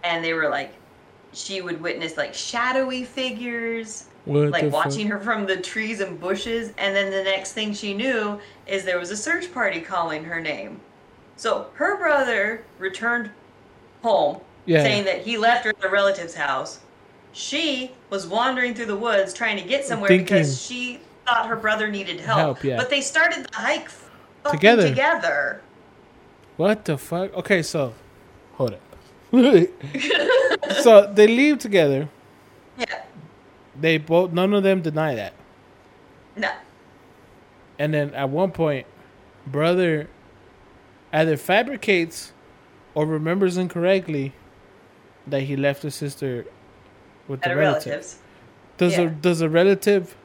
and 0.04 0.24
they 0.24 0.34
were 0.34 0.50
like 0.50 0.74
she 1.34 1.62
would 1.62 1.80
witness 1.82 2.18
like 2.18 2.34
shadowy 2.34 3.04
figures 3.04 4.06
What 4.28 4.50
like 4.50 4.64
the 4.66 4.72
fuck? 4.72 4.86
watching 4.86 5.08
her 5.08 5.20
from 5.20 5.46
the 5.46 5.58
trees 5.58 6.02
and 6.02 6.20
bushes 6.20 6.74
and 6.78 6.96
then 6.96 7.12
the 7.12 7.24
next 7.24 7.54
thing 7.54 7.74
she 7.74 7.94
knew 7.94 8.40
is 8.68 8.84
there 8.84 9.00
was 9.00 9.10
a 9.12 9.18
search 9.18 9.54
party 9.54 9.80
calling 9.82 10.24
her 10.26 10.40
name 10.42 10.80
so 11.36 11.68
her 11.76 11.98
brother 11.98 12.64
returned 12.80 13.30
home 14.04 14.42
Yeah. 14.66 14.82
saying 14.84 15.06
that 15.06 15.22
he 15.22 15.38
left 15.38 15.64
her 15.66 15.70
at 15.72 15.84
a 15.86 15.90
relative's 15.90 16.36
house 16.36 16.80
she 17.32 17.92
was 18.10 18.26
wandering 18.28 18.74
through 18.74 18.88
the 18.88 18.98
woods 18.98 19.34
trying 19.34 19.58
to 19.58 19.64
get 19.68 19.86
somewhere 19.86 20.08
Thinking- 20.10 20.26
because 20.26 20.62
she 20.66 21.00
thought 21.26 21.48
her 21.48 21.56
brother 21.58 21.88
needed 21.90 22.20
help, 22.22 22.40
Help, 22.40 22.64
yeah. 22.64 22.78
but 22.78 22.90
they 22.90 23.02
started 23.02 23.46
the 23.46 23.56
hike 23.56 23.90
Together. 24.50 24.88
together 24.90 25.62
What 26.56 26.86
the 26.86 26.98
fuck? 26.98 27.34
Okay, 27.36 27.62
so 27.62 27.94
hold 28.56 28.72
it. 28.78 28.82
so 30.84 31.12
they 31.14 31.28
leave 31.28 31.60
together. 31.60 32.08
yeah 32.80 33.04
They 33.80 33.98
both 33.98 34.32
none 34.32 34.54
of 34.54 34.64
them 34.64 34.82
deny 34.82 35.16
that. 35.16 35.34
no 36.36 36.50
And 37.80 37.94
then 37.94 38.14
at 38.14 38.30
one 38.30 38.52
point, 38.52 38.88
brother 39.46 40.08
either 41.14 41.38
fabricates 41.38 42.34
or 42.96 43.06
remembers 43.06 43.58
incorrectly 43.58 44.34
that 45.28 45.44
he 45.44 45.56
left 45.56 45.84
his 45.84 45.96
sister 45.96 46.46
with 47.28 47.44
at 47.46 47.50
the 47.50 47.56
relative. 47.56 47.86
relative's 47.92 48.20
Does 48.78 48.98
a 48.98 49.10
does 49.10 49.42
a 49.42 49.50
relative 49.50 50.16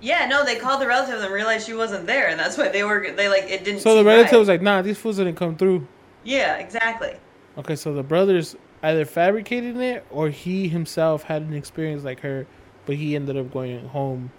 yeah 0.00 0.26
no 0.26 0.44
they 0.44 0.56
called 0.56 0.80
the 0.80 0.86
relative 0.86 1.20
and 1.22 1.32
realized 1.32 1.66
she 1.66 1.74
wasn't 1.74 2.06
there 2.06 2.28
and 2.28 2.38
that's 2.40 2.56
why 2.56 2.68
they 2.68 2.82
were 2.82 3.10
they 3.12 3.28
like 3.28 3.44
it 3.44 3.64
didn't 3.64 3.80
So 3.80 3.94
the 3.96 4.04
relative 4.04 4.32
right. 4.32 4.38
was 4.38 4.48
like, 4.48 4.62
nah, 4.62 4.80
these 4.82 4.96
fools 4.98 5.18
didn't 5.18 5.36
come 5.36 5.56
through. 5.56 5.86
yeah 6.24 6.56
exactly 6.56 7.14
Okay, 7.58 7.76
so 7.76 7.92
the 7.92 8.02
brothers 8.02 8.56
either 8.82 9.04
fabricated 9.04 9.76
it 9.76 10.04
or 10.10 10.30
he 10.30 10.68
himself 10.68 11.24
had 11.24 11.42
an 11.42 11.54
experience 11.54 12.04
like 12.04 12.20
her, 12.20 12.46
but 12.86 12.96
he 12.96 13.14
ended 13.14 13.36
up 13.36 13.52
going 13.52 13.88
home 13.88 14.32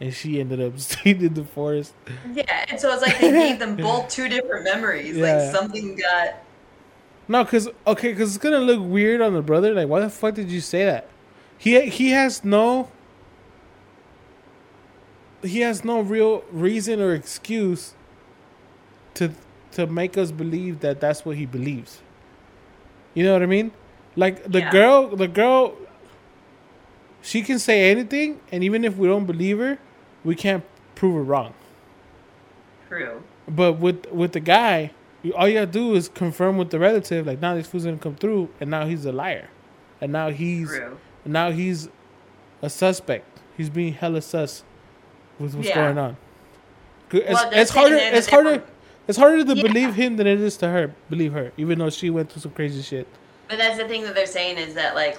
and 0.00 0.12
she 0.12 0.40
ended 0.40 0.60
up 0.60 0.78
staying 0.78 1.22
in 1.22 1.34
the 1.34 1.44
forest. 1.44 1.94
Yeah, 2.32 2.66
and 2.68 2.80
so 2.80 2.92
it's 2.92 3.02
like 3.02 3.18
they 3.20 3.30
gave 3.30 3.58
them 3.58 3.76
both 3.76 4.08
two 4.08 4.28
different 4.28 4.64
memories. 4.64 5.16
Yeah. 5.16 5.36
Like 5.36 5.54
something 5.54 5.96
got 5.96 6.34
No, 7.28 7.44
cause 7.44 7.68
okay, 7.86 8.12
cause 8.14 8.34
it's 8.34 8.42
gonna 8.42 8.58
look 8.58 8.80
weird 8.82 9.20
on 9.20 9.34
the 9.34 9.42
brother. 9.42 9.72
Like, 9.74 9.88
why 9.88 10.00
the 10.00 10.10
fuck 10.10 10.34
did 10.34 10.50
you 10.50 10.60
say 10.60 10.84
that? 10.84 11.08
He 11.56 11.80
he 11.88 12.10
has 12.10 12.44
no 12.44 12.90
he 15.42 15.60
has 15.60 15.84
no 15.84 16.00
real 16.00 16.42
reason 16.50 17.00
or 17.00 17.14
excuse 17.14 17.94
to 19.14 19.30
to 19.72 19.86
make 19.86 20.16
us 20.16 20.30
believe 20.30 20.80
that 20.80 21.00
that's 21.00 21.24
what 21.24 21.36
he 21.36 21.46
believes. 21.46 22.00
You 23.12 23.24
know 23.24 23.32
what 23.32 23.42
I 23.42 23.46
mean? 23.46 23.72
Like 24.16 24.44
the 24.50 24.60
Yeah. 24.60 24.70
girl, 24.70 25.08
the 25.16 25.28
girl, 25.28 25.74
she 27.22 27.42
can 27.42 27.58
say 27.58 27.90
anything, 27.90 28.40
and 28.52 28.62
even 28.62 28.84
if 28.84 28.96
we 28.96 29.08
don't 29.08 29.24
believe 29.26 29.58
her, 29.58 29.78
we 30.24 30.34
can't 30.34 30.64
prove 30.94 31.14
her 31.16 31.22
wrong. 31.22 31.54
true. 32.88 33.22
But 33.48 33.74
with 33.74 34.10
with 34.12 34.32
the 34.32 34.40
guy, 34.40 34.92
all 35.36 35.48
you 35.48 35.54
gotta 35.54 35.66
do 35.66 35.94
is 35.94 36.08
confirm 36.08 36.56
with 36.58 36.70
the 36.70 36.78
relative, 36.78 37.26
like, 37.26 37.40
now 37.40 37.54
this 37.54 37.66
fool's 37.66 37.84
gonna 37.84 37.96
come 37.96 38.14
through, 38.14 38.48
and 38.60 38.70
now 38.70 38.86
he's 38.86 39.04
a 39.04 39.12
liar, 39.12 39.48
and 40.00 40.12
now 40.12 40.30
he's 40.30 40.68
True. 40.68 40.96
now 41.24 41.50
he's 41.50 41.88
a 42.62 42.70
suspect. 42.70 43.40
He's 43.56 43.68
being 43.70 43.94
hella 43.94 44.22
sus 44.22 44.62
with 45.38 45.54
what's 45.54 45.68
Yeah. 45.68 45.74
going 45.76 45.98
on. 45.98 46.16
It's, 47.12 47.32
Well, 47.32 47.50
it's 47.52 47.70
harder. 47.70 47.96
It's 47.96 48.28
harder. 48.28 48.62
It's 49.08 49.18
harder 49.18 49.44
to 49.44 49.54
Yeah. 49.54 49.62
believe 49.62 49.94
him 49.94 50.16
than 50.16 50.26
it 50.26 50.40
is 50.40 50.56
to 50.58 50.68
her 50.68 50.92
believe 51.10 51.32
her, 51.32 51.52
even 51.56 51.78
though 51.80 51.90
she 51.90 52.10
went 52.10 52.30
through 52.30 52.42
some 52.42 52.52
crazy 52.52 52.80
shit. 52.82 53.06
But 53.48 53.58
that's 53.58 53.78
the 53.78 53.86
thing 53.88 54.02
that 54.04 54.14
they're 54.14 54.26
saying 54.26 54.58
is 54.58 54.74
that 54.74 54.94
like 54.94 55.18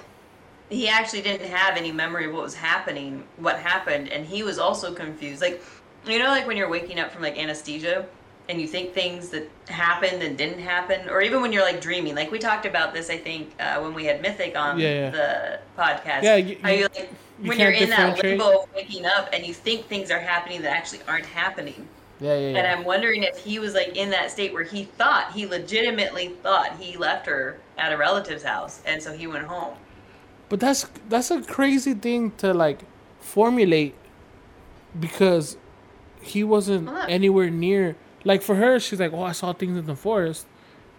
he 0.68 0.88
actually 0.88 1.22
didn't 1.22 1.48
have 1.48 1.76
any 1.76 1.92
memory 1.92 2.26
of 2.26 2.32
what 2.32 2.42
was 2.42 2.54
happening, 2.54 3.24
what 3.36 3.58
happened, 3.58 4.08
and 4.10 4.26
he 4.26 4.42
was 4.42 4.58
also 4.58 4.92
confused. 4.92 5.40
Like 5.40 5.62
you 6.06 6.18
know, 6.18 6.26
like 6.26 6.46
when 6.46 6.56
you're 6.56 6.68
waking 6.68 6.98
up 7.00 7.12
from 7.12 7.22
like 7.22 7.38
anesthesia 7.38 8.06
and 8.48 8.60
you 8.60 8.68
think 8.68 8.92
things 8.94 9.28
that 9.30 9.48
happened 9.68 10.22
and 10.22 10.38
didn't 10.38 10.60
happen, 10.60 11.08
or 11.08 11.20
even 11.20 11.40
when 11.40 11.52
you're 11.52 11.64
like 11.64 11.80
dreaming. 11.80 12.14
Like 12.14 12.30
we 12.30 12.38
talked 12.38 12.64
about 12.64 12.94
this, 12.94 13.10
I 13.10 13.16
think, 13.18 13.52
uh, 13.58 13.80
when 13.80 13.92
we 13.92 14.04
had 14.04 14.22
Mythic 14.22 14.56
on 14.56 14.78
Yeah, 14.78 14.88
yeah. 14.88 15.10
the 15.10 15.60
podcast. 15.76 16.22
Yeah, 16.22 16.36
you- 16.36 16.58
how 16.62 16.70
you 16.70 16.82
like 16.94 17.10
you 17.40 17.48
when 17.48 17.58
you're 17.58 17.70
in 17.72 17.90
that 17.90 18.22
limbo 18.22 18.62
of 18.62 18.74
waking 18.74 19.04
up 19.04 19.28
and 19.32 19.44
you 19.44 19.52
think 19.52 19.86
things 19.86 20.10
are 20.10 20.20
happening 20.20 20.62
that 20.62 20.70
actually 20.76 21.00
aren't 21.08 21.26
happening. 21.26 21.88
Yeah, 22.20 22.34
yeah, 22.38 22.58
And 22.58 22.66
I'm 22.66 22.84
wondering 22.84 23.24
if 23.24 23.36
he 23.38 23.58
was 23.58 23.74
like 23.74 23.96
in 23.96 24.10
that 24.10 24.30
state 24.30 24.52
where 24.52 24.62
he 24.64 24.84
thought 24.84 25.32
he 25.32 25.46
legitimately 25.46 26.28
thought 26.42 26.78
he 26.78 26.96
left 26.96 27.26
her 27.26 27.58
at 27.76 27.92
a 27.92 27.96
relative's 27.96 28.42
house, 28.42 28.80
and 28.86 29.02
so 29.02 29.12
he 29.12 29.26
went 29.26 29.44
home. 29.46 29.76
But 30.48 30.60
that's 30.60 30.86
that's 31.08 31.30
a 31.30 31.42
crazy 31.42 31.92
thing 31.94 32.30
to 32.38 32.54
like 32.54 32.80
formulate 33.20 33.94
because 34.98 35.56
he 36.20 36.42
wasn't 36.44 36.86
that- 36.86 37.10
anywhere 37.10 37.50
near. 37.50 37.96
Like 38.24 38.42
for 38.42 38.56
her, 38.56 38.80
she's 38.80 38.98
like, 38.98 39.12
"Oh, 39.12 39.22
I 39.22 39.32
saw 39.32 39.52
things 39.52 39.76
in 39.78 39.86
the 39.86 39.94
forest." 39.96 40.46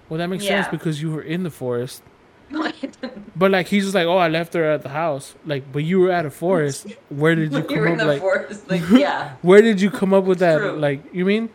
Well, 0.10 0.18
that 0.20 0.28
makes 0.28 0.46
sense 0.46 0.68
because 0.70 1.02
you 1.02 1.12
were 1.12 1.22
in 1.22 1.44
the 1.44 1.50
forest. 1.50 2.02
No, 2.51 2.63
I 2.63 2.72
didn't. 2.72 3.38
But 3.38 3.51
like 3.51 3.68
he's 3.68 3.84
just 3.84 3.94
like, 3.96 4.08
"Oh, 4.08 4.18
I 4.18 4.30
left 4.30 4.54
her 4.54 4.63
at 4.63 4.82
the 4.82 4.89
house." 4.89 5.36
Like, 5.46 5.70
but 5.72 5.84
you 5.84 6.00
were 6.00 6.12
at 6.12 6.25
a 6.25 6.30
forest. 6.30 6.88
Where 7.10 7.36
did 7.36 7.51
you 7.51 7.58
you 7.62 7.63
come 7.66 7.77
were 7.80 7.88
in 7.88 7.94
up 7.94 8.00
the 8.00 8.06
like? 8.06 8.22
forest. 8.22 8.70
Like, 8.70 8.82
yeah. 8.92 9.36
Where 9.42 9.62
did 9.62 9.82
you 9.82 9.92
come 9.92 10.13
up 10.13 10.24
with 10.24 10.39
that? 10.39 10.60
True. 10.60 10.77
Like, 10.77 11.01
you 11.13 11.25
mean? 11.25 11.50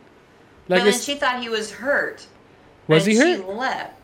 Like, 0.69 0.83
and 0.83 0.93
then 0.93 1.01
she 1.01 1.15
thought 1.15 1.41
he 1.43 1.49
was 1.49 1.73
hurt. 1.73 2.27
was 2.89 3.07
he 3.07 3.17
hurt? 3.17 3.39
She 3.39 3.43
left. 3.45 3.95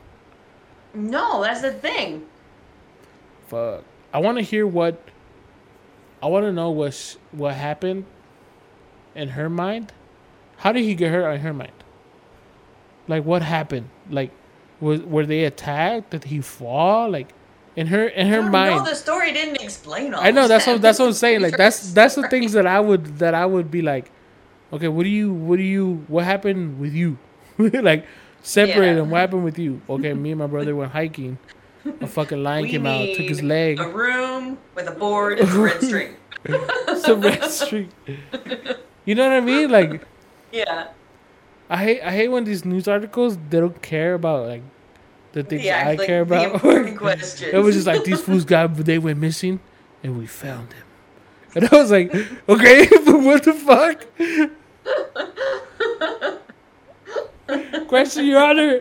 No, 0.95 1.42
that's 1.42 1.61
the 1.61 1.73
thing. 1.73 2.26
Fuck. 3.49 3.85
I 4.12 4.18
want 4.18 4.38
to 4.38 4.42
hear 4.42 4.66
what. 4.66 5.00
I 6.23 6.26
want 6.26 6.45
to 6.47 6.52
know 6.52 6.71
what 6.71 6.95
sh- 6.95 7.16
what 7.33 7.54
happened 7.54 8.07
in 9.14 9.28
her 9.30 9.49
mind. 9.50 9.92
How 10.57 10.73
did 10.73 10.83
he 10.85 10.95
get 10.95 11.11
hurt 11.12 11.30
in 11.35 11.40
her 11.42 11.52
mind? 11.52 11.73
Like 13.07 13.25
what 13.25 13.42
happened? 13.42 13.90
Like 14.11 14.33
was 14.80 15.00
were 15.02 15.26
they 15.26 15.44
attacked? 15.44 16.11
Did 16.11 16.25
he 16.25 16.40
fall? 16.40 17.11
Like 17.11 17.28
in 17.76 17.87
her 17.88 18.08
in 18.08 18.26
her 18.28 18.42
mind. 18.42 18.76
know, 18.76 18.85
the 18.85 18.94
story 18.94 19.32
didn't 19.32 19.61
explain 19.62 20.14
all. 20.14 20.23
I 20.23 20.30
know 20.30 20.49
that's 20.49 20.64
that. 20.66 20.73
what 20.73 20.82
that's 20.82 20.99
what 20.99 21.06
I'm 21.06 21.12
saying. 21.12 21.40
Like 21.42 21.56
that's 21.56 21.92
that's 21.92 22.14
the 22.14 22.28
things 22.28 22.52
that 22.52 22.66
I 22.76 22.80
would 22.80 23.18
that 23.18 23.35
I 23.35 23.47
would 23.47 23.70
be 23.70 23.82
like, 23.82 24.11
okay, 24.73 24.88
what 24.88 25.04
do 25.04 25.08
you 25.11 25.32
what 25.32 25.56
do 25.56 25.62
you 25.62 26.04
what 26.08 26.25
happened 26.25 26.78
with 26.80 26.92
you? 26.94 27.18
like 27.58 28.06
separate 28.42 28.87
Yeah. 28.87 28.94
them. 28.94 29.11
What 29.11 29.18
happened 29.18 29.44
with 29.44 29.58
you? 29.58 29.80
Okay, 29.88 30.12
me 30.14 30.30
and 30.32 30.38
my 30.38 30.47
brother 30.47 30.75
went 30.76 30.92
hiking. 30.92 31.38
A 32.00 32.06
fucking 32.06 32.42
lion 32.49 32.64
We 32.64 32.70
came 32.70 32.87
out, 32.87 33.06
took 33.16 33.28
his 33.28 33.42
leg. 33.42 33.80
A 33.80 33.88
room 33.88 34.58
with 34.75 34.88
a 34.88 34.92
board 34.92 35.38
and 35.40 35.49
a 35.49 35.58
red 35.58 35.82
string. 35.82 36.16
A 36.47 37.14
red 37.16 37.44
string. 37.44 37.88
You 39.04 39.14
know 39.14 39.25
what 39.28 39.37
I 39.37 39.40
mean? 39.40 39.70
Like 39.70 40.02
Yeah. 40.52 40.88
I 41.71 41.77
hate 41.77 42.01
I 42.03 42.13
hate 42.13 42.29
when 42.29 42.45
these 42.45 42.65
news 42.65 42.89
articles 42.89 43.37
they 43.51 43.61
don't 43.61 43.81
care 43.83 44.15
about 44.15 44.47
like 44.47 44.63
the 45.33 45.43
things 45.43 45.65
Yeah, 45.65 45.83
I 45.87 45.95
like 45.95 46.07
care 46.07 46.23
about. 46.23 46.65
it 46.65 47.53
was 47.59 47.75
just 47.75 47.87
like 47.87 48.05
these 48.05 48.21
fools 48.21 48.45
got 48.45 48.75
they 48.77 48.99
went 48.99 49.19
missing 49.19 49.61
and 50.03 50.19
we 50.19 50.27
found 50.27 50.73
him. 50.73 50.85
And 51.55 51.69
I 51.73 51.77
was 51.77 51.91
like, 51.91 52.15
okay, 52.49 52.87
but 53.05 53.21
what 53.21 53.45
the 53.45 53.53
fuck? 53.55 54.05
Question, 57.89 58.27
Your 58.27 58.43
Honor. 58.43 58.81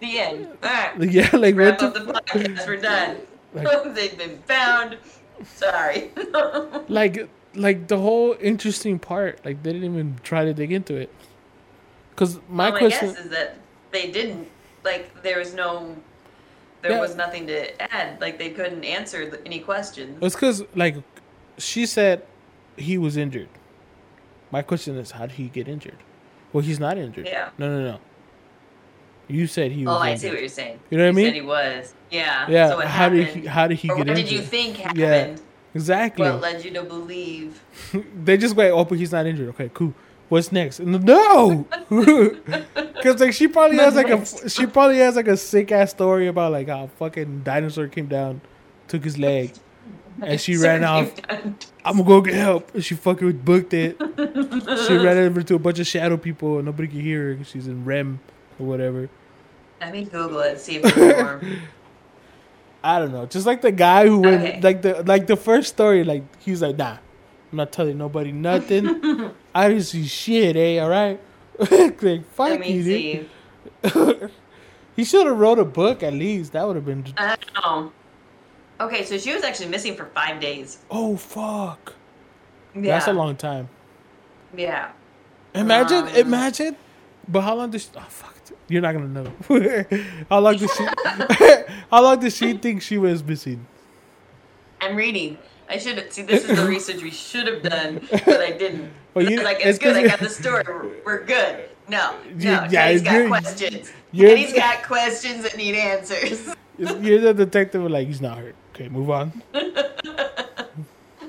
The 0.00 0.18
end. 0.18 0.48
Right. 0.62 1.10
Yeah, 1.10 1.30
like 1.36 1.54
what 1.54 1.62
Wrap 1.62 1.82
up 1.82 1.94
the 1.94 2.00
the 2.00 2.12
podcast. 2.12 2.66
We're 2.66 2.76
done. 2.76 3.16
Like- 3.54 3.94
They've 3.94 4.16
been 4.16 4.38
found. 4.42 4.98
Sorry. 5.44 6.10
like 6.88 7.28
like 7.54 7.88
the 7.88 7.98
whole 7.98 8.36
interesting 8.40 8.98
part. 8.98 9.44
Like 9.44 9.62
they 9.62 9.72
didn't 9.72 9.92
even 9.92 10.20
try 10.22 10.44
to 10.44 10.54
dig 10.54 10.72
into 10.72 10.96
it. 10.96 11.12
Cause 12.16 12.38
my 12.48 12.70
My 12.70 12.78
question, 12.78 13.08
guess 13.08 13.18
is 13.18 13.30
that 13.30 13.56
they 13.90 14.10
didn't. 14.10 14.48
Like 14.84 15.22
there 15.22 15.38
was 15.38 15.54
no. 15.54 15.96
There 16.82 16.92
Yeah. 16.92 17.00
was 17.00 17.14
nothing 17.14 17.46
to 17.48 17.92
add. 17.92 18.20
Like 18.20 18.38
they 18.38 18.50
couldn't 18.50 18.84
answer 18.84 19.28
the, 19.28 19.44
any 19.44 19.58
questions. 19.58 20.18
it's 20.22 20.34
cause 20.36 20.64
like 20.74 20.96
she 21.58 21.84
said 21.86 22.24
he 22.76 22.96
was 22.96 23.16
injured. 23.16 23.48
My 24.50 24.62
question 24.62 24.96
is, 24.96 25.12
how 25.12 25.26
did 25.26 25.32
he 25.36 25.48
get 25.48 25.68
injured? 25.68 25.98
Well, 26.52 26.64
he's 26.64 26.80
not 26.80 26.98
injured. 26.98 27.26
Yeah. 27.26 27.50
No, 27.58 27.68
no, 27.68 27.92
no. 27.92 27.98
You 29.28 29.46
said 29.46 29.70
he 29.70 29.86
oh, 29.86 29.90
was. 29.90 29.96
Oh, 29.96 30.00
I 30.00 30.10
injured. 30.10 30.20
see 30.20 30.28
what 30.30 30.40
you're 30.40 30.48
saying. 30.48 30.80
You 30.90 30.98
know 30.98 31.04
what 31.04 31.10
I 31.10 31.12
mean? 31.12 31.26
Said 31.26 31.34
he 31.34 31.40
was. 31.42 31.94
Yeah. 32.10 32.46
Yeah. 32.48 32.68
So 32.70 32.76
what 32.76 32.86
how 32.86 33.08
did 33.08 33.28
he? 33.28 33.46
How 33.46 33.66
did 33.68 33.78
he 33.78 33.88
or 33.90 33.96
get 33.96 34.08
what 34.08 34.18
injured? 34.18 34.28
did 34.28 34.32
you 34.32 34.42
think 34.42 34.76
happened? 34.78 34.98
Yeah. 34.98 35.36
Exactly. 35.74 36.28
What 36.28 36.40
led 36.40 36.64
you 36.64 36.70
to 36.72 36.82
believe? 36.82 37.60
they 38.24 38.36
just 38.36 38.56
wait. 38.56 38.70
Oh, 38.70 38.84
but 38.84 38.98
he's 38.98 39.12
not 39.12 39.26
injured. 39.26 39.48
Okay, 39.50 39.70
cool. 39.72 39.94
What's 40.28 40.52
next? 40.52 40.78
No, 40.80 41.66
because 41.88 43.20
like 43.20 43.32
she 43.32 43.48
probably 43.48 43.78
has 43.78 43.96
like 43.96 44.08
a 44.10 44.48
she 44.48 44.66
probably 44.66 44.98
has 44.98 45.16
like 45.16 45.26
a 45.26 45.36
sick 45.36 45.72
ass 45.72 45.90
story 45.90 46.28
about 46.28 46.52
like 46.52 46.68
how 46.68 46.86
fucking 46.98 47.42
dinosaur 47.42 47.88
came 47.88 48.06
down, 48.06 48.40
took 48.86 49.02
his 49.02 49.18
leg, 49.18 49.52
and 50.22 50.40
she 50.40 50.56
ran 50.56 50.84
off. 50.84 51.12
I'm 51.84 51.96
gonna 51.96 52.04
go 52.04 52.20
get 52.20 52.34
help. 52.34 52.72
And 52.74 52.84
she 52.84 52.94
fucking 52.94 53.38
booked 53.38 53.74
it. 53.74 53.96
she 54.86 54.96
ran 54.96 55.18
over 55.26 55.42
to 55.42 55.54
a 55.56 55.58
bunch 55.58 55.80
of 55.80 55.86
shadow 55.88 56.16
people 56.16 56.56
and 56.58 56.66
nobody 56.66 56.86
could 56.88 57.00
hear 57.00 57.30
her 57.30 57.34
'cause 57.36 57.48
she's 57.48 57.66
in 57.66 57.84
REM 57.84 58.20
or 58.60 58.66
whatever. 58.66 59.08
Let 59.80 59.92
me 59.92 60.04
Google 60.04 60.40
it. 60.40 60.60
See 60.60 60.76
if 60.76 60.84
it's 60.84 60.96
more. 60.96 61.40
I 62.82 62.98
don't 62.98 63.12
know. 63.12 63.26
Just 63.26 63.46
like 63.46 63.60
the 63.62 63.72
guy 63.72 64.06
who 64.06 64.20
went 64.20 64.42
Okay. 64.42 64.60
like 64.62 64.82
the 64.82 65.02
like 65.04 65.26
the 65.26 65.36
first 65.36 65.68
story, 65.68 66.02
like 66.04 66.22
he 66.40 66.50
was 66.50 66.62
like, 66.62 66.76
nah, 66.78 66.96
I'm 67.52 67.56
not 67.56 67.72
telling 67.72 67.98
nobody 67.98 68.32
nothing. 68.32 69.32
I 69.54 69.68
didn't 69.68 69.84
see 69.84 70.06
shit, 70.06 70.56
eh? 70.56 70.78
All 70.78 70.88
right. 70.88 71.20
like 71.58 72.24
fuck 72.32 72.50
Let 72.60 72.66
you, 72.66 73.28
he 74.96 75.04
should 75.04 75.26
have 75.26 75.36
wrote 75.38 75.58
a 75.58 75.64
book 75.64 76.02
at 76.02 76.12
least. 76.14 76.52
That 76.52 76.66
would 76.66 76.76
have 76.76 76.86
been. 76.86 77.04
I 77.16 77.36
don't 77.36 77.54
know. 77.64 77.92
Okay, 78.86 79.04
so 79.04 79.18
she 79.18 79.34
was 79.34 79.42
actually 79.44 79.68
missing 79.68 79.94
for 79.94 80.06
five 80.06 80.40
days. 80.40 80.78
Oh 80.90 81.16
fuck. 81.16 81.94
Yeah. 82.74 82.94
That's 82.94 83.08
a 83.08 83.12
long 83.12 83.36
time. 83.36 83.68
Yeah. 84.56 84.92
Imagine, 85.54 86.04
Um, 86.04 86.14
imagine. 86.14 86.76
But 87.28 87.42
how 87.42 87.56
long 87.56 87.70
does? 87.70 87.82
She, 87.82 87.88
oh 87.96 88.00
fuck. 88.08 88.34
You're 88.68 88.82
not 88.82 88.92
gonna 88.92 89.08
know. 89.08 89.32
how 90.30 90.40
long 90.40 90.56
does 90.56 90.70
she? 90.76 90.84
how 91.90 92.02
long 92.02 92.20
does 92.20 92.36
she 92.36 92.54
think 92.54 92.82
she 92.82 92.98
was 92.98 93.22
missing? 93.24 93.66
I'm 94.80 94.96
reading. 94.96 95.38
I 95.68 95.78
should 95.78 95.98
have. 95.98 96.12
See, 96.12 96.22
this 96.22 96.48
is 96.48 96.56
the 96.56 96.66
research 96.68 97.02
we 97.02 97.10
should 97.10 97.46
have 97.46 97.62
done, 97.62 98.06
but 98.10 98.40
I 98.40 98.52
didn't. 98.52 98.90
Well, 99.14 99.28
you- 99.28 99.42
like, 99.42 99.58
it's 99.58 99.66
it's 99.66 99.78
good. 99.78 99.96
I 99.96 100.06
got 100.06 100.20
the 100.20 100.28
story. 100.28 100.62
We're, 100.66 100.90
we're 101.04 101.24
good. 101.24 101.68
No, 101.88 102.14
You- 102.28 102.44
no. 102.50 102.66
yeah, 102.70 102.86
Teddy's 102.86 103.02
got 103.02 103.26
questions. 103.28 103.92
you're- 104.12 104.34
Teddy's 104.36 104.54
got 104.54 104.82
questions 104.84 105.42
that 105.42 105.56
need 105.56 105.74
answers. 105.74 106.54
You're 106.78 107.20
the 107.20 107.34
detective. 107.34 107.82
Like 107.90 108.06
he's 108.06 108.20
not 108.20 108.38
hurt. 108.38 108.54
Okay, 108.74 108.88
move 108.88 109.10
on. 109.10 109.42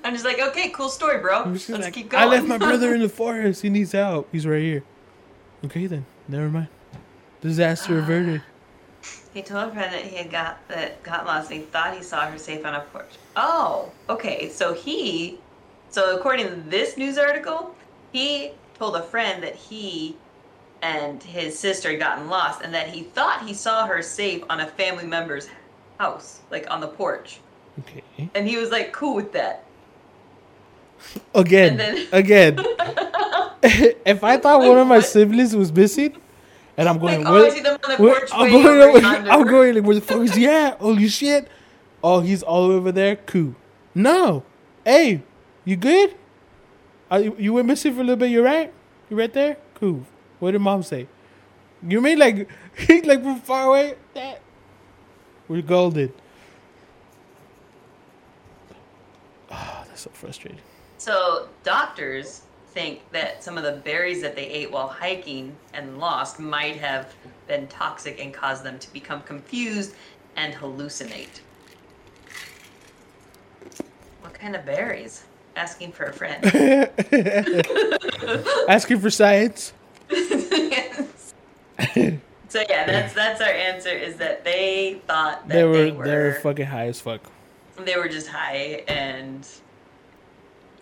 I'm 0.04 0.14
just 0.14 0.26
like, 0.26 0.40
okay, 0.40 0.70
cool 0.70 0.90
story, 0.90 1.20
bro. 1.20 1.44
Let's 1.46 1.70
like, 1.70 1.94
keep 1.94 2.10
going. 2.10 2.24
I 2.24 2.26
left 2.28 2.48
my 2.48 2.58
brother 2.58 2.94
in 2.96 3.02
the 3.02 3.10
forest. 3.10 3.62
He 3.62 3.70
needs 3.70 3.92
help. 3.92 4.28
He's 4.32 4.46
right 4.48 4.62
here. 4.62 4.84
Okay, 5.66 5.86
then. 5.88 6.06
Never 6.28 6.50
mind. 6.50 6.68
Disaster 7.42 8.00
averted. 8.00 8.42
He 9.34 9.42
told 9.42 9.70
a 9.70 9.72
friend 9.72 9.94
that 9.94 10.04
he 10.04 10.18
had 10.18 10.30
got 10.30 10.68
that 10.68 11.02
got 11.04 11.26
lost 11.26 11.50
and 11.52 11.62
he 11.62 11.66
thought 11.66 11.96
he 11.96 12.04
saw 12.04 12.30
her 12.30 12.38
safe 12.38 12.66
on 12.66 12.76
a 12.76 12.82
porch. 12.82 13.12
Oh, 13.38 13.90
okay. 14.10 14.50
So 14.50 14.74
he, 14.74 15.40
so 15.90 16.18
according 16.18 16.48
to 16.48 16.56
this 16.70 16.98
news 16.98 17.18
article, 17.18 17.74
he 18.12 18.52
told 18.78 18.98
a 18.98 19.02
friend 19.02 19.42
that 19.42 19.56
he 19.56 20.18
and 20.82 21.24
his 21.24 21.58
sister 21.58 21.92
had 21.92 22.00
gotten 22.00 22.28
lost 22.28 22.62
and 22.62 22.74
that 22.74 22.90
he 22.90 23.04
thought 23.04 23.48
he 23.48 23.54
saw 23.54 23.86
her 23.88 24.02
safe 24.02 24.44
on 24.50 24.60
a 24.60 24.68
family 24.68 25.06
member's 25.06 25.48
house, 25.98 26.42
like 26.52 26.70
on 26.70 26.82
the 26.82 26.90
porch. 26.90 27.40
Okay. 27.80 28.30
And 28.36 28.46
he 28.46 28.58
was 28.58 28.70
like 28.70 28.92
cool 28.92 29.16
with 29.16 29.32
that. 29.32 29.64
Again. 31.34 31.78
Then- 31.78 32.08
again. 32.12 32.60
if 33.64 34.24
I 34.24 34.38
thought 34.38 34.60
one 34.60 34.78
of 34.78 34.88
my 34.88 35.00
siblings 35.00 35.56
was 35.56 35.72
missing, 35.72 36.18
and 36.82 36.90
I'm 36.90 36.98
going, 37.00 37.24
Like, 37.24 37.28
oh, 37.28 37.34
where- 37.34 37.46
I 37.46 37.50
see 37.50 37.60
them 37.62 37.78
on 37.84 37.90
the 37.98 38.04
where- 38.04 38.28
I'm 38.34 38.50
going, 38.52 38.66
over 38.66 38.82
over, 38.82 39.00
yonder. 39.00 39.32
I'm 39.32 39.48
going, 39.48 39.76
like, 39.76 39.84
where 39.84 39.96
the 39.96 40.02
fuck 40.02 40.22
is 40.22 40.36
he 40.36 40.48
at? 40.48 40.78
Oh, 40.82 40.94
Holy 40.94 41.08
shit. 41.08 41.48
Oh, 42.04 42.20
he's 42.20 42.42
all 42.44 42.72
over 42.72 42.92
there? 42.92 43.16
Cool. 43.18 43.56
No. 43.94 44.44
Hey, 44.84 45.22
you 45.64 45.76
good? 45.76 46.16
Are 47.12 47.20
you, 47.22 47.36
you 47.38 47.54
went 47.54 47.68
missing 47.68 47.94
for 47.94 48.02
a 48.02 48.04
little 48.04 48.16
bit. 48.16 48.32
You're 48.32 48.44
right? 48.44 48.74
You 49.10 49.18
right 49.20 49.32
there? 49.32 49.58
Cool. 49.76 50.06
What 50.40 50.52
did 50.52 50.60
mom 50.60 50.82
say? 50.84 51.08
You 51.88 52.02
mean 52.02 52.18
like, 52.18 52.50
like 52.90 53.22
from 53.22 53.40
far 53.42 53.68
away? 53.68 53.96
That. 54.16 54.42
We're 55.48 55.62
golden. 55.62 56.14
Oh, 59.52 59.84
that's 59.88 60.02
so 60.02 60.10
frustrating. 60.14 60.62
So 60.98 61.50
doctors 61.64 62.42
think 62.74 63.02
that 63.12 63.44
some 63.44 63.58
of 63.58 63.64
the 63.64 63.74
berries 63.74 64.22
that 64.22 64.36
they 64.36 64.48
ate 64.48 64.72
while 64.72 64.88
hiking 64.88 65.56
and 65.74 66.00
lost 66.00 66.40
might 66.40 66.78
have 66.78 67.14
been 67.48 67.68
toxic 67.68 68.24
and 68.24 68.34
caused 68.34 68.64
them 68.64 68.80
to 68.80 68.92
become 68.94 69.22
confused 69.22 69.94
and 70.38 70.54
hallucinate. 70.54 71.42
What 74.22 74.34
kind 74.34 74.56
of 74.56 74.66
berries? 74.66 75.26
Asking 75.56 75.92
for 75.92 76.06
a 76.06 76.14
friend. 76.14 76.44
Asking 78.70 79.00
for 79.00 79.10
science. 79.10 79.74
Yes. 80.10 81.34
So 82.52 82.62
yeah, 82.70 82.86
that's 82.86 83.14
that's 83.14 83.40
our 83.40 83.48
answer. 83.48 83.92
Is 83.92 84.18
that 84.18 84.44
they 84.44 85.02
thought 85.08 85.48
that 85.48 85.54
They 85.54 85.64
were, 85.64 85.72
they 85.86 85.92
were 85.92 86.06
they 86.06 86.16
were 86.18 86.34
fucking 86.34 86.66
high 86.66 86.88
as 86.88 87.00
fuck. 87.00 87.22
they 87.78 87.96
were 87.96 88.10
just 88.10 88.28
high 88.28 88.84
and. 88.90 89.48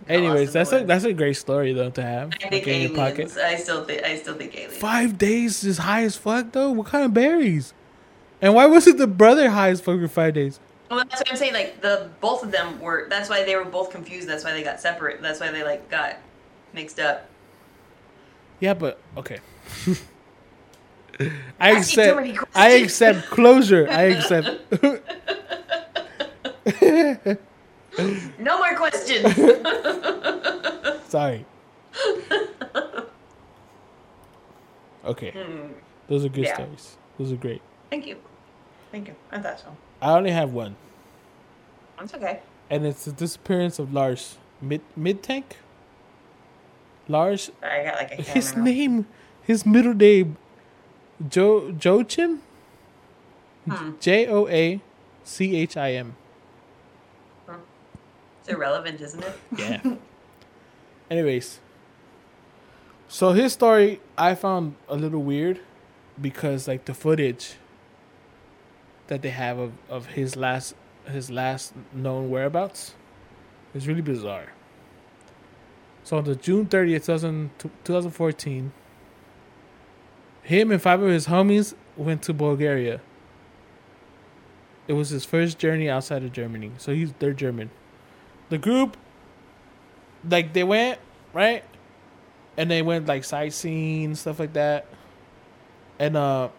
Anyways, 0.09 0.51
that's 0.53 0.71
the 0.71 0.81
a 0.81 0.85
that's 0.85 1.05
a 1.05 1.13
great 1.13 1.35
story 1.37 1.71
though 1.71 1.91
to 1.91 2.01
have 2.01 2.33
I 2.43 2.49
think 2.49 2.65
like, 2.65 2.67
in 2.67 2.81
your 2.81 2.95
pocket. 2.95 3.19
aliens. 3.19 3.37
I 3.37 3.55
still 3.55 3.85
think 3.85 4.03
I 4.03 4.15
still 4.17 4.35
think 4.35 4.55
aliens. 4.55 4.77
Five 4.77 5.17
days 5.17 5.63
is 5.63 5.77
high 5.77 6.03
as 6.03 6.15
fuck 6.17 6.51
though. 6.51 6.71
What 6.71 6.87
kind 6.87 7.05
of 7.05 7.13
berries? 7.13 7.73
And 8.41 8.55
why 8.55 8.65
wasn't 8.65 8.97
the 8.97 9.07
brother 9.07 9.51
high 9.51 9.69
as 9.69 9.81
fuck 9.81 9.99
for 9.99 10.07
five 10.07 10.33
days? 10.33 10.59
Well, 10.89 10.99
that's 10.99 11.19
what 11.21 11.29
I'm 11.29 11.35
saying. 11.37 11.53
Like 11.53 11.81
the 11.81 12.09
both 12.21 12.43
of 12.43 12.51
them 12.51 12.79
were. 12.81 13.07
That's 13.09 13.29
why 13.29 13.43
they 13.43 13.55
were 13.55 13.65
both 13.65 13.91
confused. 13.91 14.27
That's 14.27 14.43
why 14.43 14.51
they 14.53 14.63
got 14.63 14.81
separate. 14.81 15.21
That's 15.21 15.39
why 15.39 15.51
they 15.51 15.63
like 15.63 15.89
got 15.89 16.17
mixed 16.73 16.99
up. 16.99 17.29
Yeah, 18.59 18.73
but 18.73 18.99
okay. 19.15 19.39
I 21.59 21.71
accept. 21.71 22.15
many 22.15 22.37
I 22.55 22.69
accept 22.71 23.27
closure. 23.27 23.87
I 23.89 24.01
accept. 24.15 24.61
No 28.39 28.57
more 28.57 28.75
questions. 28.75 29.35
Sorry. 31.09 31.45
Okay, 35.05 35.33
those 36.07 36.25
are 36.25 36.29
good. 36.29 36.45
Yeah. 36.45 36.53
stories. 36.55 36.97
Those 37.17 37.31
are 37.31 37.35
great. 37.37 37.61
Thank 37.89 38.05
you. 38.05 38.17
Thank 38.91 39.07
you. 39.07 39.15
I 39.31 39.39
thought 39.39 39.59
so. 39.59 39.75
I 40.01 40.11
only 40.17 40.31
have 40.31 40.51
one, 40.53 40.75
That's 41.97 42.13
okay. 42.13 42.41
and 42.69 42.85
it's 42.85 43.05
the 43.05 43.11
disappearance 43.11 43.79
of 43.79 43.93
Lars 43.93 44.37
Mid 44.61 44.81
Mittank. 44.97 45.43
Lars, 47.07 47.49
I 47.63 47.83
got 47.85 47.95
like 47.95 48.11
a 48.11 48.21
his 48.21 48.51
camera. 48.51 48.65
name, 48.71 49.07
his 49.41 49.65
middle 49.65 49.93
name, 49.95 50.37
Joe 51.27 51.71
Joachim. 51.71 52.41
Hmm. 53.67 53.91
J 53.99 54.27
O 54.27 54.47
A 54.47 54.79
C 55.23 55.55
H 55.55 55.75
I 55.77 55.93
M. 55.93 56.15
It's 58.49 58.55
irrelevant, 58.55 58.99
isn't 58.99 59.23
it? 59.23 59.33
Yeah. 59.55 59.81
Anyways, 61.11 61.59
so 63.07 63.33
his 63.33 63.53
story 63.53 64.01
I 64.17 64.33
found 64.33 64.75
a 64.87 64.95
little 64.95 65.21
weird 65.21 65.59
because 66.19 66.67
like 66.67 66.85
the 66.85 66.95
footage 66.95 67.57
that 69.05 69.21
they 69.21 69.29
have 69.29 69.59
of, 69.59 69.73
of 69.87 70.07
his 70.07 70.35
last 70.35 70.73
his 71.05 71.29
last 71.29 71.73
known 71.93 72.31
whereabouts 72.31 72.95
is 73.75 73.87
really 73.87 74.01
bizarre. 74.01 74.53
So 76.03 76.17
on 76.17 76.23
the 76.23 76.35
June 76.35 76.65
30th, 76.65 77.05
2000, 77.05 77.51
2014, 77.83 78.71
him 80.41 80.71
and 80.71 80.81
five 80.81 81.03
of 81.03 81.09
his 81.09 81.27
homies 81.27 81.75
went 81.95 82.23
to 82.23 82.33
Bulgaria. 82.33 82.99
It 84.87 84.93
was 84.93 85.09
his 85.09 85.23
first 85.23 85.59
journey 85.59 85.87
outside 85.87 86.23
of 86.23 86.31
Germany. 86.31 86.71
So 86.79 86.95
he's 86.95 87.13
they're 87.19 87.33
German. 87.33 87.69
The 88.49 88.57
group 88.57 88.97
like 90.27 90.53
they 90.53 90.63
went, 90.63 90.99
right? 91.33 91.63
And 92.57 92.69
they 92.69 92.81
went 92.81 93.07
like 93.07 93.23
sightseeing, 93.23 94.15
stuff 94.15 94.39
like 94.39 94.53
that. 94.53 94.85
And 95.97 96.17
uh 96.17 96.49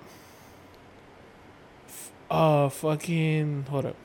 uh 2.31 2.69
fucking 2.69 3.67
hold 3.69 3.87
up. 3.87 3.97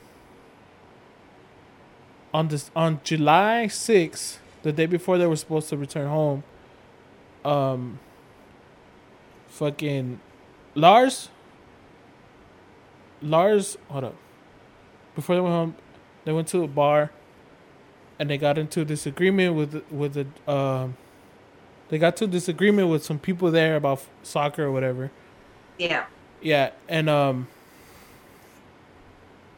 On 2.34 2.48
this 2.48 2.72
on 2.76 3.00
July 3.04 3.68
6th, 3.70 4.38
the 4.64 4.74
day 4.74 4.88
before 4.88 5.18
they 5.18 5.28
were 5.28 5.36
supposed 5.36 5.70
to 5.70 5.78
return 5.78 6.08
home, 6.08 6.44
um 7.46 8.00
fucking 9.48 10.20
Lars 10.74 11.30
Lars 13.22 13.78
hold 13.90 14.06
up. 14.06 14.16
Before 15.16 15.36
they 15.36 15.42
went 15.42 15.54
home, 15.54 15.76
they 16.26 16.34
went 16.34 16.48
to 16.50 16.64
a 16.64 16.68
bar 16.68 17.12
and 18.20 18.30
they 18.30 18.38
got 18.38 18.58
into 18.58 18.82
a 18.82 18.86
disagreement 18.86 19.56
with 19.56 19.84
with 19.92 20.14
the 20.14 20.52
um 20.52 20.96
they 21.90 21.98
got 21.98 22.18
to 22.18 22.28
disagreement 22.28 22.90
with 22.90 23.04
some 23.04 23.20
people 23.20 23.52
there 23.52 23.76
about 23.76 24.00
f- 24.00 24.10
soccer 24.24 24.64
or 24.64 24.72
whatever. 24.72 25.12
Yeah. 25.78 26.06
Yeah, 26.42 26.72
and 26.90 27.10
um 27.10 27.48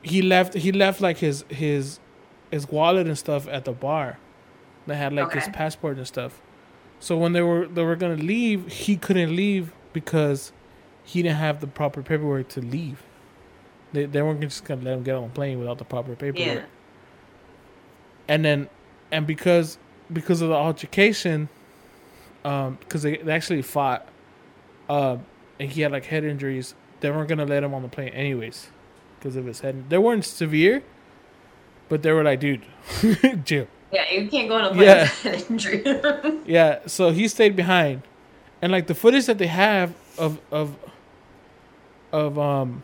he 0.02 0.22
left 0.22 0.54
he 0.54 0.72
left 0.72 1.02
like 1.02 1.18
his 1.18 1.44
his 1.50 2.00
his 2.52 2.70
wallet 2.70 3.08
and 3.08 3.18
stuff 3.18 3.48
at 3.48 3.66
the 3.66 3.72
bar. 3.72 4.18
They 4.86 4.96
had 4.96 5.12
like 5.14 5.34
his 5.34 5.48
passport 5.50 5.98
and 5.98 6.08
stuff. 6.08 6.40
So 7.00 7.18
when 7.18 7.34
they 7.34 7.42
were 7.42 7.68
they 7.68 7.84
were 7.84 7.96
gonna 7.96 8.16
leave, 8.16 8.72
he 8.72 8.96
couldn't 8.96 9.36
leave 9.36 9.72
because 9.94 10.52
he 11.04 11.22
didn't 11.22 11.38
have 11.38 11.60
the 11.62 11.68
proper 11.68 12.02
paperwork 12.02 12.48
to 12.50 12.62
leave. 12.62 13.04
They 13.94 14.06
they 14.06 14.22
weren't 14.22 14.42
just 14.42 14.64
gonna 14.64 14.82
let 14.84 14.94
him 14.94 15.04
get 15.04 15.16
on 15.16 15.26
a 15.26 15.30
plane 15.30 15.60
without 15.60 15.78
the 15.78 15.86
proper 15.86 16.16
paperwork 16.16 16.38
Yeah. 16.60 16.64
And 18.28 18.44
then 18.46 18.70
and 19.12 19.26
because 19.28 19.78
because 20.12 20.42
of 20.42 20.50
the 20.50 20.56
altercation 20.56 21.50
um 22.46 22.78
because 22.80 23.04
they, 23.04 23.18
they 23.18 23.32
actually 23.32 23.62
fought 23.62 24.08
uh 24.90 25.18
and 25.60 25.72
he 25.72 25.82
had 25.82 25.92
like 25.92 26.06
head 26.06 26.24
injuries 26.24 26.76
they 27.00 27.10
weren't 27.12 27.28
gonna 27.30 27.46
let 27.46 27.64
him 27.64 27.74
on 27.74 27.82
the 27.82 27.88
plane 27.88 28.10
anyways 28.10 28.70
because 29.20 29.36
of 29.36 29.46
his 29.46 29.60
head 29.62 29.90
they 29.90 29.98
weren't 29.98 30.24
severe 30.26 30.84
but 31.90 32.04
they 32.04 32.12
were 32.12 32.24
like 32.24 32.40
dude 32.40 32.62
chill 33.46 33.68
Yeah, 33.92 34.10
you 34.12 34.28
can't 34.30 34.48
go 34.50 34.56
on 34.56 34.66
a 34.66 34.70
plane 34.70 34.82
Yeah. 34.84 35.04
with 35.24 35.26
an 35.26 35.54
injury. 35.54 36.42
yeah 36.46 36.80
so 36.86 37.12
he 37.12 37.28
stayed 37.28 37.56
behind 37.56 38.02
and 38.62 38.72
like 38.72 38.88
the 38.88 38.96
footage 38.96 39.26
that 39.26 39.38
they 39.38 39.48
have 39.48 39.94
of 40.18 40.40
of 40.52 40.78
of 42.12 42.38
um 42.40 42.84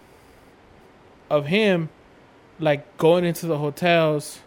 of 1.30 1.48
him 1.48 1.90
like 2.60 2.98
going 2.98 3.26
into 3.26 3.46
the 3.48 3.58
hotels 3.58 4.40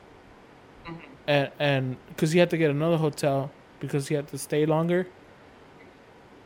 and 1.26 1.50
and 1.58 1.96
because 2.08 2.32
he 2.32 2.38
had 2.38 2.50
to 2.50 2.56
get 2.56 2.70
another 2.70 2.96
hotel 2.96 3.50
because 3.80 4.08
he 4.08 4.14
had 4.14 4.28
to 4.28 4.38
stay 4.38 4.64
longer 4.66 5.06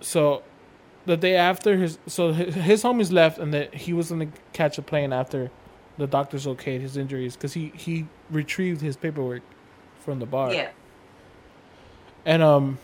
so 0.00 0.42
the 1.06 1.16
day 1.16 1.36
after 1.36 1.76
his 1.76 1.98
so 2.06 2.32
his, 2.32 2.54
his 2.54 2.82
homies 2.82 3.12
left 3.12 3.38
and 3.38 3.52
that 3.52 3.74
he 3.74 3.92
was 3.92 4.10
gonna 4.10 4.28
catch 4.52 4.78
a 4.78 4.82
plane 4.82 5.12
after 5.12 5.50
the 5.98 6.06
doctors 6.06 6.46
okayed 6.46 6.80
his 6.80 6.96
injuries 6.96 7.36
because 7.36 7.52
he 7.52 7.72
he 7.76 8.06
retrieved 8.30 8.80
his 8.80 8.96
paperwork 8.96 9.42
from 9.96 10.18
the 10.18 10.26
bar 10.26 10.52
yeah. 10.52 10.70
and 12.24 12.42
um 12.42 12.78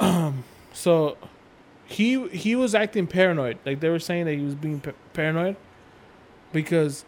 Um. 0.00 0.44
so 0.72 1.16
he 1.86 2.28
he 2.28 2.56
was 2.56 2.74
acting 2.74 3.06
paranoid. 3.06 3.58
Like 3.64 3.80
they 3.80 3.88
were 3.88 3.98
saying 3.98 4.26
that 4.26 4.34
he 4.34 4.44
was 4.44 4.54
being 4.54 4.80
pa- 4.80 4.92
paranoid 5.12 5.56
because 6.52 7.04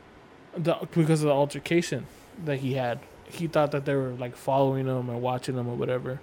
the 0.57 0.75
because 0.93 1.23
of 1.23 1.29
the 1.29 1.33
altercation 1.35 2.07
that 2.45 2.59
he 2.59 2.75
had. 2.75 3.01
He 3.29 3.49
thought 3.49 3.73
that 3.73 3.85
they 3.85 3.95
were 3.95 4.11
like 4.11 4.37
following 4.37 4.87
him 4.87 5.11
or 5.11 5.19
watching 5.19 5.57
him 5.57 5.69
or 5.69 5.75
whatever. 5.75 6.21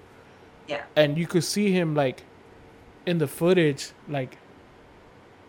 Yeah. 0.67 0.83
And 0.95 1.17
you 1.17 1.27
could 1.27 1.43
see 1.43 1.71
him 1.71 1.95
like 1.95 2.23
in 3.05 3.17
the 3.17 3.27
footage 3.27 3.91
like 4.07 4.37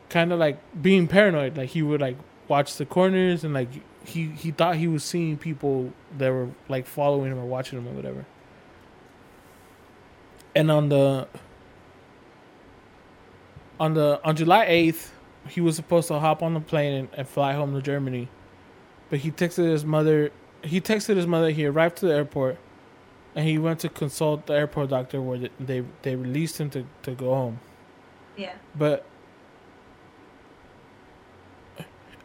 kind 0.09 0.33
of 0.33 0.39
like 0.39 0.59
being 0.81 1.07
paranoid. 1.07 1.57
Like 1.57 1.71
he 1.71 1.83
would 1.83 2.01
like 2.01 2.17
watch 2.49 2.77
the 2.77 2.87
corners 2.87 3.45
and 3.45 3.55
like 3.55 3.69
he 4.05 4.27
he 4.29 4.51
thought 4.51 4.77
he 4.77 4.89
was 4.89 5.05
seeing 5.05 5.37
people 5.37 5.93
that 6.19 6.31
were 6.31 6.49
like 6.69 6.87
following 6.87 7.33
him 7.33 7.39
or 7.39 7.47
watching 7.47 7.79
him 7.79 7.89
or 7.89 7.93
whatever. 7.93 8.27
And 10.55 10.71
on 10.71 10.89
the 10.89 11.29
on 13.81 13.95
the 13.95 14.21
on 14.25 14.37
July 14.37 14.65
eighth, 14.67 15.13
he 15.49 15.61
was 15.61 15.77
supposed 15.77 16.09
to 16.09 16.19
hop 16.19 16.43
on 16.43 16.55
the 16.55 16.61
plane 16.61 16.93
and, 16.95 17.09
and 17.15 17.29
fly 17.29 17.53
home 17.53 17.75
to 17.75 17.83
Germany, 17.83 18.29
but 19.11 19.21
he 19.21 19.31
texted 19.31 19.71
his 19.71 19.85
mother. 19.85 20.31
He 20.63 20.81
texted 20.81 21.17
his 21.17 21.27
mother. 21.27 21.51
He 21.51 21.67
arrived 21.67 21.99
to 21.99 22.07
the 22.07 22.15
airport, 22.15 22.59
and 23.35 23.47
he 23.47 23.59
went 23.59 23.81
to 23.81 23.89
consult 23.89 24.47
the 24.47 24.55
airport 24.55 24.91
doctor 24.91 25.21
where 25.21 25.49
they 25.61 25.85
they, 26.03 26.17
released 26.17 26.61
him 26.61 26.71
to, 26.71 26.87
to 27.03 27.13
go 27.13 27.35
home. 27.35 27.61
Yeah. 28.37 28.55
But 28.77 29.05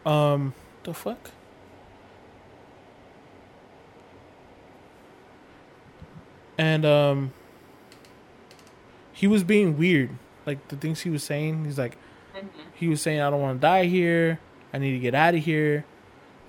um, 0.05 0.53
the 0.83 0.93
fuck. 0.93 1.31
And 6.57 6.85
um, 6.85 7.33
he 9.13 9.27
was 9.27 9.43
being 9.43 9.77
weird. 9.77 10.09
Like 10.45 10.67
the 10.67 10.75
things 10.75 11.01
he 11.01 11.09
was 11.09 11.23
saying, 11.23 11.65
he's 11.65 11.77
like, 11.77 11.97
he 12.73 12.87
was 12.87 13.01
saying, 13.01 13.21
"I 13.21 13.29
don't 13.29 13.41
want 13.41 13.59
to 13.59 13.61
die 13.61 13.85
here. 13.85 14.39
I 14.73 14.77
need 14.77 14.91
to 14.91 14.99
get 14.99 15.13
out 15.15 15.35
of 15.35 15.43
here." 15.43 15.85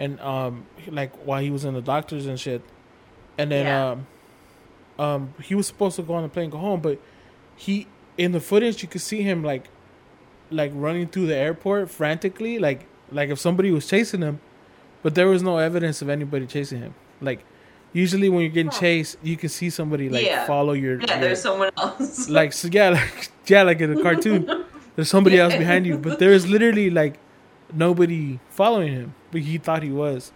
And 0.01 0.19
um, 0.21 0.65
like 0.89 1.15
while 1.27 1.41
he 1.43 1.51
was 1.51 1.65
in 1.65 1.75
the 1.75 1.83
doctors 1.83 2.27
and 2.27 2.41
shit, 2.41 2.63
and 3.39 3.53
then 3.53 3.67
Yeah. 3.67 3.91
um, 3.91 4.07
um, 4.99 5.35
he 5.45 5.55
was 5.55 5.67
supposed 5.67 5.97
to 5.97 6.03
go 6.03 6.15
on 6.15 6.23
the 6.25 6.29
plane, 6.29 6.45
and 6.45 6.53
go 6.53 6.59
home, 6.59 6.81
but 6.81 6.99
he 7.57 7.87
in 8.19 8.33
the 8.33 8.41
footage 8.41 8.83
you 8.83 8.89
could 8.89 9.01
see 9.03 9.23
him 9.23 9.43
like, 9.45 9.69
like 10.51 10.73
running 10.75 11.07
through 11.07 11.27
the 11.27 11.37
airport 11.37 11.91
frantically, 11.91 12.59
like 12.59 12.87
like 13.13 13.29
if 13.31 13.39
somebody 13.39 13.71
was 13.71 13.87
chasing 13.87 14.23
him, 14.23 14.41
but 15.03 15.15
there 15.15 15.27
was 15.29 15.43
no 15.43 15.59
evidence 15.59 16.01
of 16.03 16.09
anybody 16.09 16.47
chasing 16.47 16.81
him. 16.81 16.95
Like 17.21 17.45
usually 17.93 18.29
when 18.31 18.41
you're 18.43 18.51
getting 18.51 18.71
chased, 18.71 19.17
you 19.23 19.37
can 19.37 19.49
see 19.51 19.69
somebody 19.69 20.09
like 20.09 20.25
Yeah. 20.25 20.47
follow 20.47 20.73
your 20.73 20.99
Yeah, 21.01 21.11
your- 21.13 21.21
there's 21.21 21.43
someone 21.43 21.71
else. 21.77 22.29
like 22.39 22.53
so 22.55 22.69
yeah 22.73 22.89
like 22.91 23.31
yeah 23.47 23.63
like 23.63 23.81
in 23.81 23.99
a 23.99 24.03
cartoon 24.03 24.65
there's 24.97 25.09
somebody 25.11 25.39
else 25.39 25.55
behind 25.57 25.87
you 25.87 25.99
but 25.99 26.19
there 26.19 26.33
is 26.33 26.47
literally 26.49 26.89
like 26.89 27.19
nobody 27.73 28.39
following 28.51 28.93
him 28.93 29.15
he 29.33 29.59
thought 29.59 29.83
he 29.83 29.93
was 29.93 30.33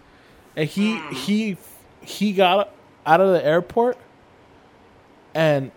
and 0.55 0.69
he 0.69 0.97
Hmm. 0.97 1.13
he 1.13 1.57
he 2.01 2.33
got 2.33 2.71
out 3.05 3.19
of 3.21 3.31
the 3.33 3.43
airport 3.45 3.97
and 5.33 5.71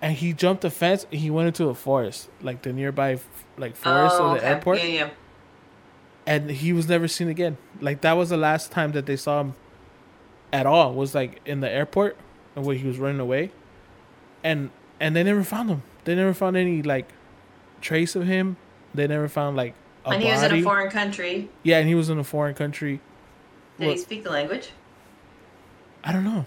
and 0.00 0.16
he 0.16 0.32
jumped 0.32 0.62
the 0.62 0.70
fence. 0.70 1.06
and 1.12 1.20
He 1.20 1.30
went 1.30 1.46
into 1.48 1.68
a 1.68 1.74
forest, 1.74 2.28
like 2.40 2.62
the 2.62 2.72
nearby 2.72 3.18
like 3.56 3.76
forest 3.76 4.16
oh, 4.18 4.26
of 4.26 4.32
the 4.32 4.38
okay. 4.38 4.46
airport, 4.48 4.78
Yeah, 4.78 4.84
yeah. 4.86 5.10
and 6.26 6.50
he 6.50 6.72
was 6.72 6.88
never 6.88 7.06
seen 7.06 7.28
again. 7.28 7.56
Like 7.80 8.00
that 8.00 8.14
was 8.14 8.30
the 8.30 8.36
last 8.36 8.72
time 8.72 8.92
that 8.92 9.06
they 9.06 9.16
saw 9.16 9.40
him 9.42 9.54
at 10.52 10.66
all. 10.66 10.94
Was 10.94 11.14
like 11.14 11.40
in 11.46 11.60
the 11.60 11.70
airport, 11.70 12.16
and 12.56 12.64
where 12.64 12.74
he 12.76 12.86
was 12.86 12.98
running 12.98 13.20
away, 13.20 13.52
and 14.42 14.70
and 14.98 15.14
they 15.14 15.22
never 15.22 15.44
found 15.44 15.70
him. 15.70 15.82
They 16.04 16.14
never 16.16 16.34
found 16.34 16.56
any 16.56 16.82
like 16.82 17.08
trace 17.80 18.16
of 18.16 18.26
him. 18.26 18.56
They 18.94 19.06
never 19.06 19.28
found 19.28 19.56
like 19.56 19.74
a 20.04 20.10
And 20.10 20.22
body. 20.22 20.26
he 20.26 20.32
was 20.32 20.42
in 20.42 20.52
a 20.58 20.62
foreign 20.62 20.90
country. 20.90 21.48
yeah, 21.62 21.78
and 21.78 21.88
he 21.88 21.94
was 21.94 22.10
in 22.10 22.18
a 22.18 22.24
foreign 22.24 22.54
country. 22.54 23.00
Did 23.78 23.86
Well- 23.86 23.90
he 23.96 23.98
speak 23.98 24.24
the 24.24 24.30
language? 24.30 24.70
I 26.04 26.12
don't 26.12 26.24
know. 26.24 26.44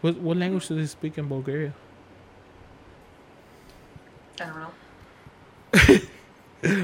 What 0.00 0.16
what 0.18 0.36
language 0.36 0.68
do 0.68 0.74
they 0.76 0.86
speak 0.86 1.18
in 1.18 1.28
Bulgaria? 1.28 1.72
I 4.40 4.44
don't 4.46 4.58
know. 4.62 4.72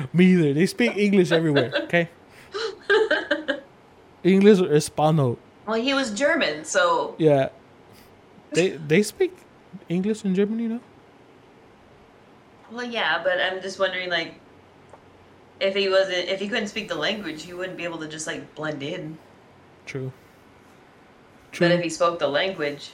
Me 0.12 0.24
either. 0.32 0.52
They 0.54 0.66
speak 0.66 0.96
English 0.96 1.30
everywhere. 1.32 1.72
Okay. 1.84 2.08
English 4.24 4.60
or 4.60 4.68
Hispano. 4.68 5.38
Well, 5.66 5.80
he 5.80 5.94
was 5.94 6.10
German, 6.12 6.64
so 6.64 7.14
Yeah. 7.18 7.48
They 8.52 8.70
they 8.70 9.02
speak 9.02 9.32
English 9.88 10.24
in 10.24 10.34
Germany, 10.34 10.66
no? 10.68 10.80
well, 12.72 12.84
yeah. 12.84 13.20
But 13.22 13.40
I'm 13.40 13.62
just 13.62 13.78
wondering, 13.78 14.10
like, 14.10 14.34
if 15.60 15.74
he 15.74 15.88
wasn't, 15.88 16.28
if 16.28 16.40
he 16.40 16.48
couldn't 16.48 16.68
speak 16.68 16.88
the 16.88 16.94
language, 16.94 17.44
he 17.44 17.52
wouldn't 17.52 17.76
be 17.76 17.84
able 17.84 17.98
to 17.98 18.08
just 18.08 18.26
like 18.26 18.54
blend 18.54 18.82
in. 18.82 19.18
True. 19.86 20.12
True. 21.52 21.68
But 21.68 21.76
if 21.76 21.82
he 21.82 21.88
spoke 21.88 22.18
the 22.18 22.28
language, 22.28 22.90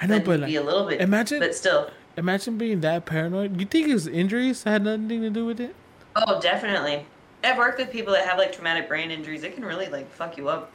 I 0.00 0.06
know, 0.06 0.20
but 0.20 0.40
he'd 0.40 0.46
be 0.46 0.56
a 0.56 0.62
little 0.62 0.86
bit. 0.86 1.00
imagine- 1.00 1.40
but 1.40 1.54
still. 1.54 1.90
imagine 2.16 2.56
being 2.56 2.80
that 2.80 3.04
paranoid. 3.04 3.60
You 3.60 3.66
think 3.66 3.88
his 3.88 4.06
injuries 4.06 4.62
had 4.62 4.84
nothing 4.84 5.22
to 5.22 5.30
do 5.30 5.44
with 5.44 5.60
it? 5.60 5.74
Oh, 6.16 6.40
definitely. 6.40 7.04
I've 7.44 7.58
worked 7.58 7.78
with 7.78 7.90
people 7.90 8.12
that 8.14 8.26
have 8.26 8.38
like 8.38 8.52
traumatic 8.52 8.88
brain 8.88 9.10
injuries. 9.10 9.42
It 9.44 9.54
can 9.54 9.64
really 9.64 9.86
like 9.88 10.10
fuck 10.10 10.36
you 10.36 10.48
up. 10.48 10.72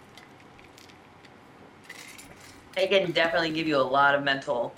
It 2.78 2.90
can 2.90 3.12
definitely 3.12 3.52
give 3.52 3.68
you 3.68 3.78
a 3.78 3.84
lot 3.84 4.16
of 4.16 4.24
mental. 4.24 4.74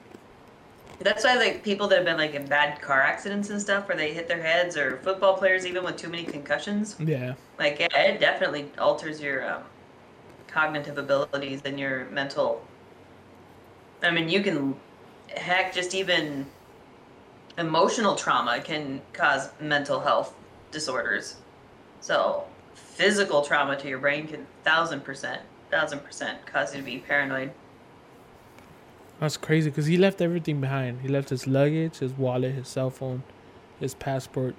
That's 1.00 1.24
why 1.24 1.36
like 1.36 1.64
people 1.64 1.88
that 1.90 1.98
have 1.98 2.06
been 2.06 2.18
like 2.18 2.36
in 2.36 2.46
bad 2.48 2.82
car 2.82 3.02
accidents 3.02 3.50
and 3.50 3.62
stuff, 3.62 3.88
where 3.88 3.98
they 3.98 4.14
hit 4.14 4.28
their 4.28 4.42
heads, 4.42 4.78
or 4.78 4.98
football 4.98 5.38
players 5.38 5.66
even 5.66 5.84
with 5.84 5.98
too 5.98 6.10
many 6.10 6.24
concussions. 6.24 6.96
Yeah. 7.00 7.34
Like 7.60 7.80
yeah, 7.80 7.88
it 8.02 8.20
definitely 8.20 8.72
alters 8.78 9.22
your 9.22 9.50
um, 9.50 9.64
cognitive 10.48 10.98
abilities 10.98 11.62
and 11.66 11.80
your 11.80 12.06
mental. 12.06 12.66
I 14.02 14.12
mean, 14.12 14.30
you 14.30 14.42
can, 14.42 14.76
heck, 15.36 15.74
just 15.74 15.94
even 15.94 16.46
emotional 17.58 18.16
trauma 18.16 18.60
can 18.62 19.02
cause 19.14 19.50
mental 19.60 20.00
health 20.00 20.34
disorders. 20.72 21.38
So, 22.02 22.46
physical 22.74 23.42
trauma 23.42 23.78
to 23.78 23.90
your 23.90 24.00
brain 24.00 24.28
can 24.28 24.46
thousand 24.64 25.04
percent, 25.04 25.42
thousand 25.72 26.00
percent 26.04 26.46
cause 26.46 26.74
you 26.74 26.82
to 26.82 26.86
be 26.86 27.00
paranoid. 27.00 27.52
That's 29.20 29.38
crazy 29.38 29.70
because 29.70 29.86
he 29.86 29.98
left 29.98 30.22
everything 30.22 30.60
behind. 30.60 31.02
He 31.02 31.08
left 31.08 31.30
his 31.30 31.48
luggage, 31.48 32.00
his 32.00 32.12
wallet, 32.14 32.54
his 32.56 32.68
cell 32.68 32.90
phone, 32.90 33.24
his 33.80 33.94
passport, 33.96 34.56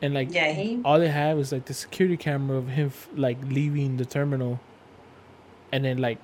and 0.00 0.14
like 0.14 0.32
Yeah, 0.32 0.52
he. 0.52 0.80
all 0.84 0.98
they 0.98 1.08
have 1.10 1.38
is 1.38 1.52
like 1.52 1.66
the 1.66 1.74
security 1.74 2.16
camera 2.16 2.56
of 2.56 2.68
him 2.68 2.90
like 3.14 3.38
leaving 3.44 3.96
the 3.98 4.04
terminal, 4.06 4.60
and 5.72 5.84
then 5.84 5.98
like 5.98 6.18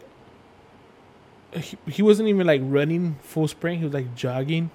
he, 1.53 1.77
he 1.87 2.03
wasn't 2.03 2.29
even 2.29 2.46
like 2.46 2.61
running 2.64 3.16
full 3.22 3.49
sprint. 3.49 3.79
He 3.79 3.85
was 3.85 3.94
like 3.94 4.14
jogging, 4.14 4.70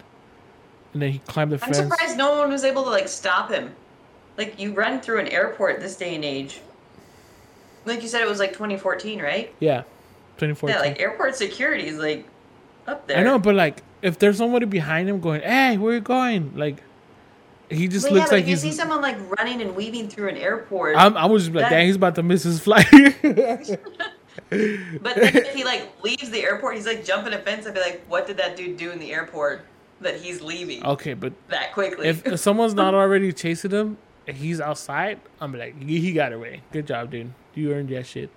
and 0.93 1.01
then 1.01 1.11
he 1.11 1.19
climbed 1.19 1.51
the 1.51 1.55
I'm 1.55 1.73
fence. 1.73 1.77
surprised 1.77 2.17
no 2.17 2.37
one 2.37 2.51
was 2.51 2.63
able 2.63 2.83
to 2.83 2.89
like 2.91 3.07
stop 3.07 3.49
him. 3.49 3.75
Like 4.37 4.59
you 4.59 4.73
run 4.73 5.01
through 5.01 5.19
an 5.19 5.27
airport 5.27 5.79
this 5.79 5.95
day 5.95 6.15
and 6.15 6.23
age. 6.23 6.61
Like 7.85 8.03
you 8.03 8.07
said, 8.07 8.21
it 8.21 8.29
was 8.29 8.37
like 8.39 8.53
2014, 8.53 9.19
right? 9.19 9.53
Yeah, 9.59 9.81
2014. 10.37 10.75
Yeah, 10.75 10.79
like 10.81 10.99
airport 11.01 11.35
security 11.35 11.87
is 11.87 11.97
like 11.97 12.25
up 12.87 13.07
there. 13.07 13.17
I 13.17 13.23
know, 13.23 13.39
but 13.39 13.55
like 13.55 13.83
if 14.01 14.19
there's 14.19 14.37
somebody 14.37 14.65
behind 14.65 15.09
him 15.09 15.19
going, 15.19 15.41
"Hey, 15.41 15.77
where 15.77 15.93
you 15.93 15.99
going?" 16.01 16.53
Like 16.55 16.77
he 17.69 17.87
just 17.87 18.05
Well, 18.05 18.15
looks 18.15 18.29
but 18.29 18.37
like 18.37 18.43
if 18.43 18.49
you 18.49 18.55
see 18.57 18.71
someone 18.71 19.01
like 19.01 19.17
running 19.37 19.61
and 19.61 19.75
weaving 19.75 20.09
through 20.09 20.29
an 20.29 20.37
airport, 20.37 20.97
I'm, 20.97 21.15
I 21.15 21.25
was 21.25 21.43
just 21.45 21.55
like, 21.55 21.69
dang, 21.69 21.87
he's 21.87 21.95
about 21.95 22.15
to 22.15 22.23
miss 22.23 22.43
his 22.43 22.59
flight. 22.59 22.85
but 22.91 23.15
then 24.49 25.35
if 25.35 25.53
he 25.55 25.63
like 25.63 25.89
leaves 26.03 26.29
the 26.29 26.41
airport, 26.43 26.75
he's 26.75 26.85
like 26.85 27.05
jumping 27.05 27.33
a 27.33 27.39
fence. 27.39 27.65
I'd 27.65 27.73
be 27.73 27.79
like, 27.79 28.03
what 28.07 28.27
did 28.27 28.37
that 28.37 28.57
dude 28.57 28.77
do 28.77 28.91
in 28.91 28.99
the 28.99 29.13
airport 29.13 29.65
that 30.01 30.15
he's 30.19 30.41
leaving 30.41 30.83
okay, 30.85 31.13
but 31.13 31.31
that 31.49 31.73
quickly? 31.73 32.07
if, 32.07 32.25
if 32.25 32.39
someone's 32.39 32.73
not 32.73 32.93
already 33.01 33.31
chasing 33.31 33.71
him, 33.71 33.97
and 34.27 34.35
he's 34.35 34.59
outside. 34.59 35.19
I'm 35.39 35.53
like, 35.53 35.81
he 35.81 35.99
he 36.01 36.11
got 36.13 36.33
away. 36.33 36.61
Good 36.71 36.87
job, 36.87 37.11
dude. 37.11 37.31
You 37.53 37.73
earned 37.73 37.89
that 37.89 38.05
shit. 38.05 38.29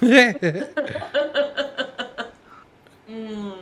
Mm, 3.10 3.56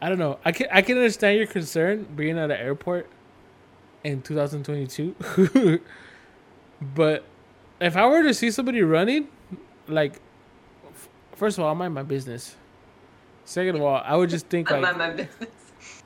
I 0.00 0.08
don't 0.08 0.18
know. 0.18 0.38
I 0.44 0.52
can 0.52 0.66
I 0.72 0.82
can 0.82 0.96
understand 0.96 1.38
your 1.38 1.46
concern 1.46 2.06
being 2.16 2.38
at 2.38 2.50
an 2.50 2.56
airport 2.56 3.06
in 4.02 4.22
2022, 4.22 5.80
but 6.94 7.24
if 7.80 7.96
I 7.96 8.06
were 8.06 8.22
to 8.22 8.32
see 8.32 8.50
somebody 8.50 8.80
running, 8.82 9.28
like, 9.88 10.14
f- 10.88 11.08
first 11.32 11.58
of 11.58 11.64
all, 11.64 11.70
I 11.70 11.74
mind 11.74 11.94
my 11.94 12.02
business. 12.02 12.56
Second 13.44 13.76
of 13.76 13.82
all, 13.82 14.00
I 14.04 14.16
would 14.16 14.30
just 14.30 14.46
think 14.46 14.70
I 14.72 14.78
like 14.78 14.96
mind 14.96 14.98
my 14.98 15.10
business. 15.10 15.50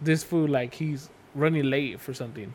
this 0.02 0.24
fool 0.24 0.48
like 0.48 0.74
he's 0.74 1.08
running 1.36 1.70
late 1.70 2.00
for 2.00 2.12
something. 2.12 2.52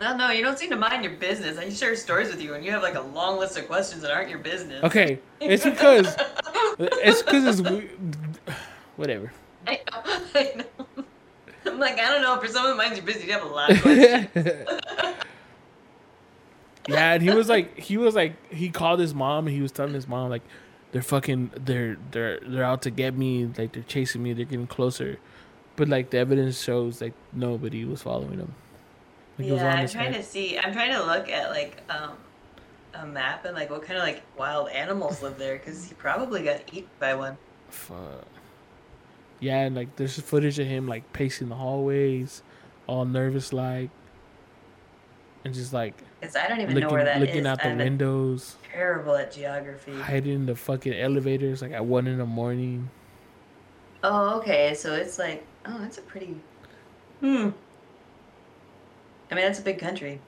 No, 0.00 0.16
no, 0.16 0.30
you 0.30 0.42
don't 0.42 0.58
seem 0.58 0.70
to 0.70 0.76
mind 0.76 1.04
your 1.04 1.14
business. 1.14 1.58
I 1.58 1.68
share 1.70 1.96
stories 1.96 2.28
with 2.28 2.40
you, 2.40 2.54
and 2.54 2.64
you 2.64 2.70
have 2.70 2.82
like 2.82 2.96
a 2.96 3.00
long 3.00 3.38
list 3.38 3.58
of 3.58 3.66
questions 3.66 4.02
that 4.02 4.10
aren't 4.10 4.30
your 4.30 4.38
business. 4.38 4.82
Okay, 4.84 5.18
it's 5.40 5.64
because 5.70 6.16
it's 6.78 7.22
because 7.22 7.60
it's 7.60 7.82
whatever. 8.96 9.32
I 9.66 9.80
know, 9.90 10.22
I 10.34 10.52
know. 10.56 11.04
I'm 11.66 11.78
like, 11.80 11.98
I 11.98 12.08
don't 12.08 12.22
know. 12.22 12.40
For 12.40 12.48
someone 12.48 12.72
who 12.72 12.78
minds 12.78 12.96
your 12.96 13.06
business, 13.06 13.26
you 13.26 13.32
have 13.32 13.42
a 13.42 13.46
lot 13.46 13.70
of 13.70 13.82
questions. 13.82 14.28
yeah, 16.88 17.12
and 17.14 17.22
he 17.22 17.30
was 17.30 17.48
like, 17.48 17.78
he 17.78 17.96
was 17.96 18.14
like, 18.14 18.52
he 18.52 18.68
called 18.70 19.00
his 19.00 19.14
mom 19.14 19.46
and 19.46 19.56
he 19.56 19.62
was 19.62 19.72
telling 19.72 19.94
his 19.94 20.06
mom 20.06 20.30
like, 20.30 20.42
they're 20.92 21.02
fucking, 21.02 21.50
they're 21.56 21.96
they're 22.12 22.40
they're 22.40 22.64
out 22.64 22.82
to 22.82 22.90
get 22.90 23.16
me, 23.16 23.46
like 23.58 23.72
they're 23.72 23.82
chasing 23.82 24.22
me, 24.22 24.32
they're 24.32 24.44
getting 24.44 24.68
closer, 24.68 25.18
but 25.74 25.88
like 25.88 26.10
the 26.10 26.18
evidence 26.18 26.62
shows 26.62 27.00
like 27.00 27.12
nobody 27.32 27.84
was 27.84 28.02
following 28.02 28.38
him. 28.38 28.54
Like, 29.38 29.48
yeah, 29.48 29.74
I'm 29.74 29.88
trying 29.88 30.14
to 30.14 30.22
see. 30.22 30.56
I'm 30.56 30.72
trying 30.72 30.92
to 30.92 31.04
look 31.04 31.28
at 31.28 31.50
like 31.50 31.82
um, 31.90 32.12
a 32.94 33.06
map 33.06 33.44
and 33.44 33.54
like 33.54 33.68
what 33.68 33.82
kind 33.82 33.98
of 33.98 34.04
like 34.04 34.22
wild 34.38 34.68
animals 34.70 35.22
live 35.22 35.36
there 35.38 35.58
because 35.58 35.86
he 35.86 35.94
probably 35.94 36.42
got 36.44 36.62
eaten 36.72 36.88
by 36.98 37.14
one. 37.14 37.36
Fuck. 37.68 38.24
Yeah, 39.40 39.60
and 39.62 39.76
like 39.76 39.96
there's 39.96 40.18
footage 40.20 40.58
of 40.58 40.66
him 40.66 40.86
like 40.88 41.12
pacing 41.12 41.48
the 41.48 41.54
hallways, 41.56 42.42
all 42.86 43.04
nervous 43.04 43.52
like, 43.52 43.90
and 45.44 45.54
just 45.54 45.72
like 45.72 45.94
Because 46.20 46.36
I 46.36 46.48
don't 46.48 46.60
even 46.60 46.74
looking 46.74 46.88
know 46.88 46.90
where 46.90 47.04
that 47.04 47.22
is. 47.22 47.28
looking 47.28 47.46
out 47.46 47.62
the 47.62 47.68
I'm 47.70 47.78
windows, 47.78 48.56
terrible 48.72 49.16
at 49.16 49.32
geography. 49.32 49.92
hiding 49.92 50.32
in 50.34 50.46
the 50.46 50.54
fucking 50.56 50.94
elevators 50.94 51.62
like 51.62 51.72
at 51.72 51.84
one 51.84 52.06
in 52.06 52.18
the 52.18 52.26
morning. 52.26 52.90
Oh, 54.02 54.38
okay. 54.38 54.74
So 54.74 54.94
it's 54.94 55.18
like, 55.18 55.44
oh, 55.66 55.78
that's 55.80 55.98
a 55.98 56.02
pretty. 56.02 56.36
Hmm. 57.20 57.50
I 59.30 59.34
mean, 59.34 59.44
that's 59.44 59.58
a 59.58 59.62
big 59.62 59.78
country, 59.78 60.20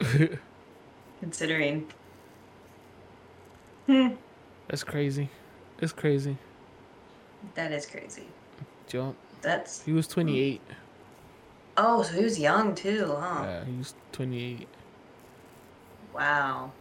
considering. 1.20 1.86
Hmm. 3.86 4.08
That's 4.68 4.84
crazy. 4.84 5.30
It's 5.80 5.92
crazy. 5.92 6.38
That 7.54 7.72
is 7.72 7.86
crazy. 7.86 8.26
Joe, 8.88 9.14
That's. 9.42 9.82
he 9.82 9.92
was 9.92 10.06
28. 10.06 10.60
Oh, 11.76 12.02
so 12.02 12.14
he 12.14 12.22
was 12.22 12.38
young 12.38 12.74
too, 12.74 13.14
huh? 13.18 13.42
Yeah, 13.44 13.64
he 13.64 13.76
was 13.76 13.94
28. 14.12 14.68
Wow. 16.14 16.72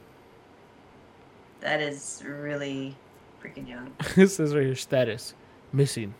That 1.61 1.81
is 1.81 2.21
really 2.25 2.95
freaking 3.41 3.67
young. 3.67 3.91
it 4.15 4.27
says 4.27 4.53
right 4.53 4.65
here 4.65 4.75
status 4.75 5.33
missing. 5.71 6.13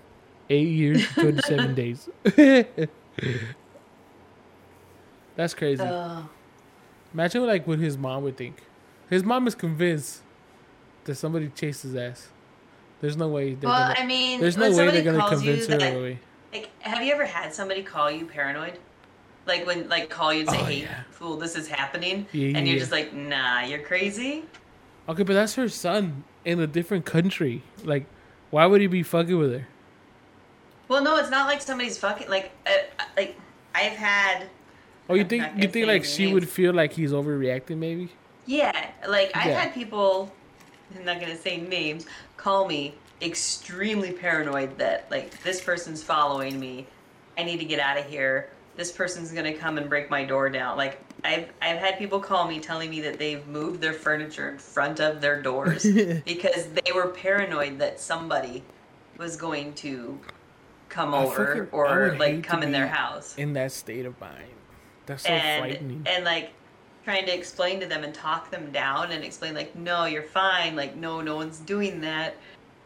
Eight 0.50 0.70
years, 0.70 1.06
27 1.14 1.76
days. 1.76 2.10
That's 5.36 5.54
crazy. 5.54 5.84
Oh. 5.84 6.28
Imagine 7.14 7.46
like 7.46 7.68
what 7.68 7.80
his 7.80 7.98
mom 7.98 8.24
would 8.24 8.38
think. 8.38 8.64
His 9.10 9.24
mom 9.24 9.48
is 9.48 9.56
convinced 9.56 10.22
that 11.04 11.16
somebody 11.16 11.50
chased 11.50 11.84
his 11.84 11.96
ass. 11.96 12.30
There's 13.04 13.18
no 13.18 13.28
way 13.28 13.54
they're 13.56 13.70
Well, 13.70 13.90
gonna. 13.90 14.00
I 14.00 14.06
mean, 14.06 14.40
there's 14.40 14.56
no 14.56 14.72
way 14.72 15.02
they're 15.02 15.18
calls 15.20 15.44
you 15.44 15.52
convince 15.52 15.68
her 15.68 15.78
that- 15.78 15.94
away. 15.98 16.20
Like, 16.54 16.70
have 16.80 17.04
you 17.04 17.12
ever 17.14 17.26
had 17.26 17.54
somebody 17.54 17.84
call 17.84 18.10
you 18.10 18.26
paranoid? 18.26 18.80
Like 19.46 19.68
when, 19.68 19.90
like, 19.90 20.10
call 20.10 20.34
you 20.34 20.42
and 20.42 20.50
say, 20.50 20.58
Oh, 20.62 20.64
"Hey, 20.64 20.82
yeah. 20.84 21.02
fool, 21.12 21.36
this 21.36 21.58
is 21.58 21.68
happening," 21.68 22.28
Yeah, 22.32 22.58
and 22.58 22.66
you're 22.66 22.76
yeah. 22.78 22.80
just 22.80 22.94
like, 22.94 23.12
"Nah, 23.12 23.64
you're 23.66 23.80
crazy." 23.80 24.46
Okay, 25.10 25.24
but 25.24 25.34
that's 25.34 25.56
her 25.56 25.68
son 25.68 26.24
in 26.46 26.62
a 26.62 26.66
different 26.68 27.04
country. 27.04 27.62
Like, 27.84 28.06
why 28.52 28.66
would 28.68 28.80
he 28.80 28.88
be 28.88 29.04
fucking 29.04 29.38
with 29.38 29.52
her? 29.52 29.68
Well, 30.88 31.04
no, 31.04 31.18
it's 31.18 31.30
not 31.30 31.48
like 31.50 31.62
somebody's 31.62 31.98
fucking 31.98 32.30
like 32.30 32.52
uh, 32.66 32.72
like 33.18 33.38
I've 33.76 33.98
had 33.98 34.48
Oh, 35.10 35.16
you 35.16 35.26
think 35.26 35.44
you 35.58 35.68
think 35.68 35.88
like 35.88 36.06
she 36.06 36.24
names. 36.28 36.34
would 36.36 36.48
feel 36.50 36.74
like 36.74 36.94
he's 36.94 37.12
overreacting? 37.12 37.80
Maybe. 37.80 38.12
yeah, 38.46 38.92
like 39.10 39.32
I've 39.36 39.48
Yeah. 39.48 39.60
had 39.60 39.74
people 39.74 40.32
I'm 40.96 41.04
not 41.06 41.20
gonna 41.20 41.36
say 41.36 41.58
names 41.58 42.06
call 42.44 42.68
me 42.68 42.94
extremely 43.22 44.12
paranoid 44.12 44.78
that 44.78 45.10
like 45.10 45.42
this 45.44 45.62
person's 45.62 46.04
following 46.04 46.60
me. 46.60 46.86
I 47.38 47.44
need 47.44 47.58
to 47.60 47.66
get 47.66 47.80
out 47.80 47.98
of 47.98 48.06
here. 48.06 48.50
This 48.76 48.92
person's 48.92 49.32
gonna 49.32 49.54
come 49.54 49.78
and 49.78 49.90
break 49.90 50.10
my 50.10 50.26
door 50.26 50.50
down. 50.50 50.76
Like 50.76 51.00
I've 51.24 51.48
I've 51.62 51.78
had 51.78 51.98
people 51.98 52.20
call 52.20 52.46
me 52.48 52.60
telling 52.60 52.90
me 52.90 53.00
that 53.02 53.18
they've 53.18 53.48
moved 53.48 53.80
their 53.80 53.94
furniture 53.94 54.50
in 54.50 54.58
front 54.58 55.00
of 55.00 55.22
their 55.22 55.42
doors 55.42 55.84
because 56.26 56.68
they 56.68 56.92
were 56.92 57.08
paranoid 57.08 57.80
that 57.80 58.00
somebody 58.00 58.64
was 59.18 59.38
going 59.38 59.74
to 59.76 60.20
come 60.90 61.14
I 61.14 61.24
over 61.24 61.70
or 61.72 62.18
like 62.20 62.44
come 62.44 62.62
in 62.62 62.74
their 62.74 62.88
house. 62.88 63.38
In 63.38 63.54
that 63.54 63.72
state 63.72 64.06
of 64.06 64.20
mind, 64.20 64.50
that's 65.06 65.24
so 65.24 65.30
and 65.30 65.62
frightening. 65.62 66.04
and 66.08 66.26
like 66.26 66.52
trying 67.04 67.26
to 67.26 67.34
explain 67.36 67.80
to 67.80 67.86
them 67.86 68.04
and 68.04 68.14
talk 68.14 68.50
them 68.50 68.72
down 68.72 69.12
and 69.12 69.24
explain 69.24 69.54
like 69.54 69.76
no 69.76 70.06
you're 70.06 70.24
fine. 70.24 70.76
Like 70.76 70.96
no 70.96 71.22
no 71.22 71.36
one's 71.36 71.60
doing 71.60 72.02
that. 72.02 72.36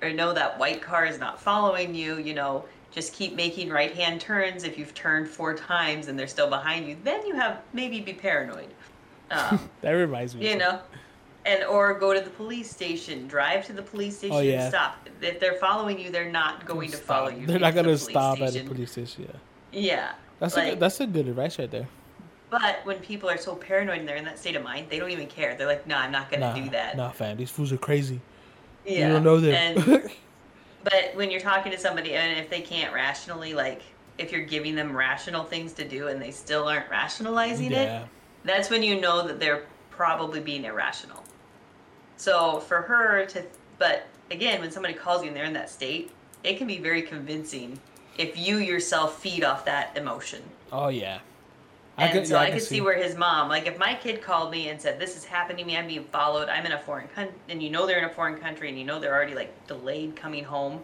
Or 0.02 0.12
no 0.12 0.34
that 0.34 0.58
white 0.60 0.82
car 0.82 1.06
is 1.06 1.20
not 1.20 1.40
following 1.42 1.94
you. 1.94 2.18
You 2.18 2.34
know 2.34 2.66
just 2.92 3.14
keep 3.14 3.36
making 3.36 3.70
right 3.70 3.94
hand 3.94 4.20
turns. 4.22 4.64
If 4.64 4.78
you've 4.78 4.94
turned 4.94 5.28
four 5.28 5.54
times 5.56 6.08
and 6.08 6.18
they're 6.18 6.28
still 6.28 6.50
behind 6.50 6.88
you 6.88 6.98
then 7.04 7.26
you 7.26 7.36
have 7.36 7.62
maybe 7.74 8.00
be 8.02 8.14
paranoid. 8.14 8.70
Um, 9.30 9.70
that 9.82 9.92
reminds 9.92 10.34
me. 10.36 10.50
you 10.50 10.58
know? 10.58 10.80
And 11.46 11.62
or 11.66 11.94
go 12.00 12.14
to 12.14 12.22
the 12.22 12.30
police 12.30 12.72
station. 12.72 13.28
Drive 13.28 13.66
to 13.66 13.74
the 13.74 13.82
police 13.82 14.20
station 14.20 14.38
Oh, 14.38 14.40
yeah. 14.40 14.62
and 14.62 14.70
stop. 14.70 15.10
If 15.22 15.42
they're 15.42 15.56
following 15.56 16.00
you 16.00 16.12
they're 16.12 16.32
not 16.32 16.66
going 16.66 16.90
to 16.92 16.96
follow 16.98 17.28
you. 17.28 17.46
They're 17.46 17.60
not 17.60 17.76
gonna 17.76 17.90
police 17.90 18.04
stop 18.04 18.40
at 18.40 18.54
the 18.54 18.64
police 18.64 18.94
station. 18.94 19.28
Yeah, 19.74 19.82
yeah. 19.82 20.12
That's 20.40 20.56
a 20.56 20.60
like, 20.60 20.70
good, 20.70 20.80
that's 20.80 21.00
a 21.02 21.08
good 21.08 21.28
advice 21.28 21.60
right 21.60 21.70
there. 21.70 21.90
But 22.50 22.80
when 22.86 23.00
people 23.00 23.30
are 23.30 23.38
so 23.38 23.56
paranoid 23.56 24.00
and 24.00 24.08
they're 24.08 24.16
in 24.16 24.26
that 24.26 24.40
state 24.40 24.56
of 24.56 24.64
mind, 24.64 24.88
they 24.90 25.00
don't 25.00 25.12
even 25.12 25.28
care. 25.28 25.56
They're 25.56 25.68
like, 25.68 25.86
"No, 25.86 25.98
I'm 25.98 26.12
not 26.12 26.32
gonna 26.32 26.54
Nah, 26.54 26.56
do 26.56 26.70
that." 26.70 26.96
nah, 26.96 27.10
fam, 27.10 27.36
these 27.38 27.50
fools 27.52 27.72
are 27.74 27.78
crazy. 27.78 28.22
Yeah. 28.86 29.08
You 29.08 29.14
don't 29.14 29.24
know 29.24 29.40
them. 29.40 29.54
And, 29.54 30.12
but 30.84 31.12
when 31.14 31.30
you're 31.30 31.42
talking 31.42 31.74
to 31.74 31.78
somebody, 31.78 32.14
and 32.14 32.40
if 32.40 32.50
they 32.50 32.62
can't 32.62 32.94
rationally, 32.94 33.54
like, 33.54 33.82
if 34.18 34.32
you're 34.32 34.46
giving 34.46 34.76
them 34.76 34.96
rational 34.96 35.44
things 35.44 35.74
to 35.74 35.88
do 35.88 36.08
and 36.08 36.22
they 36.22 36.32
still 36.32 36.68
aren't 36.68 36.90
rationalizing 36.90 37.72
yeah, 37.72 38.04
it, 38.04 38.08
that's 38.46 38.70
when 38.70 38.82
you 38.82 39.00
know 39.00 39.28
that 39.28 39.40
they're 39.40 39.66
probably 39.90 40.40
being 40.40 40.64
irrational. 40.64 41.24
So 42.16 42.60
for 42.62 42.82
her 42.82 43.26
to, 43.28 43.44
but 43.78 44.08
again, 44.32 44.62
when 44.62 44.72
somebody 44.72 44.94
calls 44.94 45.22
you 45.22 45.28
and 45.28 45.36
they're 45.38 45.46
in 45.46 45.54
that 45.54 45.70
state, 45.70 46.12
it 46.44 46.58
can 46.58 46.66
be 46.66 46.78
very 46.80 47.02
convincing 47.02 47.80
if 48.18 48.38
you 48.38 48.58
yourself 48.58 49.22
feed 49.22 49.44
off 49.44 49.66
that 49.66 49.96
emotion. 49.98 50.42
oh 50.72 50.88
yeah. 50.88 51.20
And 52.00 52.28
so 52.28 52.36
yeah, 52.36 52.42
I, 52.42 52.46
can 52.50 52.60
could 52.60 52.64
see. 52.68 52.80
where 52.82 52.96
his 52.96 53.16
mom, 53.18 53.50
like, 53.50 53.66
if 53.66 53.80
my 53.80 53.96
kid 53.96 54.22
called 54.22 54.52
me 54.52 54.70
and 54.70 54.80
said, 54.80 55.00
"This 55.00 55.18
is 55.18 55.26
happening 55.26 55.58
to 55.58 55.64
me. 55.66 55.76
I'm 55.78 55.88
being 55.88 56.04
followed. 56.06 56.48
I'm 56.48 56.66
in 56.66 56.72
a 56.72 56.80
foreign 56.80 57.08
country," 57.08 57.34
and 57.50 57.62
you 57.64 57.70
know 57.72 57.88
they're 57.88 57.98
in 57.98 58.06
a 58.06 58.14
foreign 58.14 58.38
country, 58.38 58.70
and 58.70 58.78
you 58.78 58.86
know 58.86 59.00
they're 59.00 59.16
already 59.16 59.34
like 59.34 59.52
delayed 59.68 60.16
coming 60.16 60.44
home, 60.44 60.82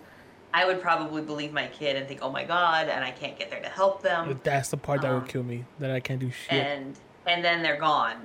I 0.56 0.65
would 0.65 0.82
probably 0.82 1.21
believe 1.21 1.54
my 1.54 1.67
kid 1.67 1.95
and 1.97 2.08
think, 2.08 2.21
"Oh 2.23 2.32
my 2.32 2.43
god," 2.43 2.88
and 2.89 3.04
I 3.04 3.12
can't 3.12 3.38
get 3.38 3.52
there 3.52 3.62
to 3.62 3.69
help 3.69 4.02
them, 4.02 4.39
That's 4.43 4.69
the 4.69 4.78
part 4.78 5.02
that 5.02 5.12
Um, 5.12 5.21
would 5.21 5.30
kill 5.30 5.43
me. 5.43 5.65
That 5.80 5.91
I 5.91 5.99
can't 5.99 6.19
do 6.19 6.32
shit. 6.32 6.54
and 6.54 6.95
and 7.28 7.43
then 7.45 7.62
they're 7.62 7.80
gone. 7.80 8.17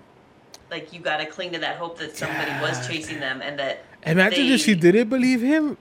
Like 0.71 0.93
you 0.93 1.01
got 1.01 1.19
to 1.19 1.27
cling 1.27 1.53
to 1.53 1.59
that 1.59 1.77
hope 1.77 1.99
that 1.99 2.17
somebody 2.17 2.51
was 2.63 2.87
chasing 2.89 3.21
them, 3.21 3.43
and 3.43 3.59
that 3.59 3.85
Imagine 4.05 4.47
if 4.47 4.61
she 4.63 4.75
didn't 4.75 5.09
believe 5.11 5.43
him. 5.43 5.77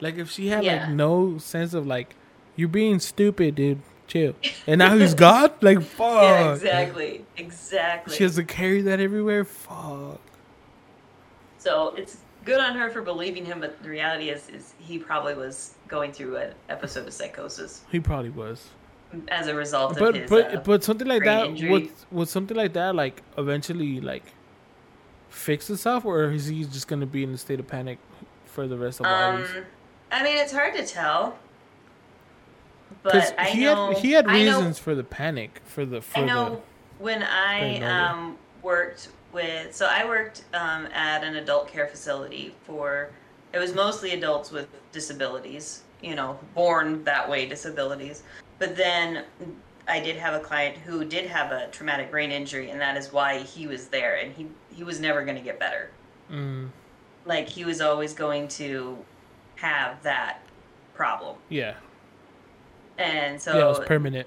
Like 0.00 0.16
if 0.18 0.30
she 0.30 0.48
had 0.48 0.64
Yeah. 0.64 0.86
like 0.86 0.88
no 0.90 1.38
sense 1.38 1.72
of 1.74 1.86
like, 1.86 2.14
you're 2.56 2.68
being 2.68 2.98
stupid, 2.98 3.54
dude. 3.54 3.80
Chill. 4.12 4.34
And 4.66 4.78
now 4.80 4.94
he's 4.96 5.14
God. 5.14 5.54
Like 5.62 5.80
fuck. 5.98 6.22
Yeah, 6.22 6.52
exactly, 6.52 7.24
exactly. 7.38 8.14
She 8.14 8.24
has 8.24 8.34
to 8.36 8.44
carry 8.44 8.82
that 8.82 9.00
everywhere. 9.00 9.42
Fuck. 9.44 10.20
So 11.56 11.94
it's 11.96 12.18
good 12.44 12.60
on 12.60 12.74
her 12.76 12.90
for 12.90 13.00
believing 13.00 13.46
him, 13.46 13.60
but 13.60 13.82
the 13.82 13.88
reality 13.88 14.28
is, 14.28 14.50
is 14.50 14.74
he 14.78 14.98
probably 14.98 15.34
was 15.34 15.76
going 15.88 16.12
through 16.12 16.36
an 16.36 16.52
episode 16.68 17.06
of 17.06 17.14
psychosis 17.14 17.82
He 17.90 18.00
probably 18.00 18.28
was. 18.30 18.68
as 19.28 19.46
a 19.46 19.54
result 19.54 19.98
But 19.98 20.08
of 20.10 20.14
his. 20.22 20.30
but 20.30 20.54
uh, 20.56 20.60
but 20.60 20.84
something 20.84 21.06
like 21.08 21.24
that 21.24 21.46
injury. 21.46 21.70
would 21.70 21.88
would 22.10 22.28
something 22.28 22.56
like 22.56 22.74
that 22.74 22.94
like 22.94 23.22
eventually 23.38 24.00
like 24.00 24.24
fix 25.30 25.70
itself, 25.70 26.04
or 26.04 26.24
is 26.32 26.46
he 26.48 26.64
just 26.64 26.86
gonna 26.86 27.06
be 27.06 27.22
in 27.22 27.30
a 27.32 27.38
state 27.38 27.60
of 27.60 27.66
panic 27.66 27.98
for 28.44 28.66
the 28.66 28.76
rest 28.76 29.00
of 29.00 29.06
um, 29.06 29.36
lives? 29.40 29.50
I 30.10 30.22
mean, 30.22 30.36
it's 30.36 30.52
hard 30.52 30.74
to 30.74 30.84
tell. 30.86 31.38
Because 33.02 33.30
But 33.30 33.40
I 33.40 33.44
he 33.50 33.64
know 33.64 33.88
had 33.88 33.98
he 33.98 34.12
had 34.12 34.26
I 34.26 34.44
know- 34.44 34.56
reasons 34.58 34.78
for 34.78 34.94
the 34.94 35.04
panic 35.04 35.60
for 35.64 35.84
the 35.84 36.00
for 36.00 36.18
I 36.18 36.24
know 36.24 36.62
when 36.98 37.22
I 37.22 37.80
um, 37.80 38.36
worked 38.62 39.08
with, 39.32 39.74
so 39.74 39.86
I 39.90 40.04
worked 40.04 40.44
um, 40.54 40.86
at 40.92 41.24
an 41.24 41.36
adult 41.36 41.66
care 41.68 41.86
facility 41.88 42.54
for, 42.64 43.10
it 43.52 43.58
was 43.58 43.74
mostly 43.74 44.12
adults 44.12 44.50
with 44.52 44.68
disabilities, 44.92 45.82
you 46.02 46.14
know, 46.14 46.38
born 46.54 47.02
that 47.04 47.28
way 47.28 47.46
disabilities. 47.46 48.22
But 48.58 48.76
then 48.76 49.24
I 49.88 49.98
did 49.98 50.16
have 50.16 50.34
a 50.34 50.38
client 50.40 50.76
who 50.76 51.04
did 51.04 51.26
have 51.26 51.50
a 51.50 51.66
traumatic 51.72 52.10
brain 52.10 52.30
injury, 52.30 52.70
and 52.70 52.80
that 52.80 52.96
is 52.96 53.12
why 53.12 53.38
he 53.38 53.66
was 53.66 53.88
there, 53.88 54.16
and 54.16 54.32
he, 54.32 54.46
he 54.72 54.84
was 54.84 55.00
never 55.00 55.24
going 55.24 55.36
to 55.36 55.42
get 55.42 55.58
better. 55.58 55.90
mm, 56.30 56.68
Like, 57.24 57.48
he 57.48 57.64
was 57.64 57.80
always 57.80 58.12
going 58.12 58.46
to 58.48 58.96
have 59.56 60.00
that 60.04 60.38
problem. 60.94 61.36
yeah 61.48 61.74
And 63.02 63.40
so, 63.40 63.56
yeah 63.56 63.64
it 63.64 63.68
was 63.68 63.80
permanent. 63.80 64.26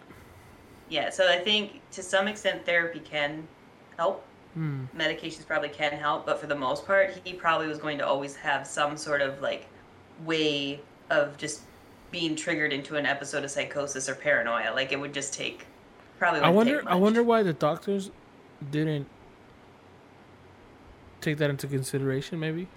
Yeah, 0.90 1.10
so 1.10 1.28
I 1.28 1.38
think 1.38 1.82
to 1.92 2.04
some 2.04 2.28
extent 2.28 2.66
therapy 2.66 3.00
can 3.00 3.48
help. 3.98 4.24
Mm. 4.58 4.88
Medications 4.96 5.46
probably 5.46 5.70
can 5.70 5.92
help, 5.92 6.26
but 6.26 6.40
for 6.40 6.48
the 6.48 6.56
most 6.56 6.86
part, 6.86 7.20
he 7.24 7.34
probably 7.34 7.68
was 7.68 7.78
going 7.78 7.98
to 7.98 8.08
always 8.08 8.36
have 8.36 8.66
some 8.66 8.96
sort 8.96 9.22
of 9.22 9.42
like 9.42 9.68
way 10.24 10.80
of 11.10 11.38
just 11.38 11.62
being 12.12 12.36
triggered 12.36 12.72
into 12.72 12.96
an 12.96 13.06
episode 13.06 13.44
of 13.44 13.52
psychosis 13.52 14.08
or 14.08 14.16
paranoia. 14.16 14.72
Like 14.74 14.92
it 14.92 15.00
would 15.00 15.14
just 15.14 15.34
take 15.34 15.66
probably. 16.20 16.42
I 16.42 16.50
wonder 16.50 16.84
I 16.88 16.96
wonder 16.96 17.24
why 17.24 17.44
the 17.44 17.54
doctors 17.54 18.12
didn't 18.72 19.08
take 21.20 21.38
that 21.40 21.50
into 21.50 21.68
consideration. 21.68 22.40
Maybe 22.40 22.68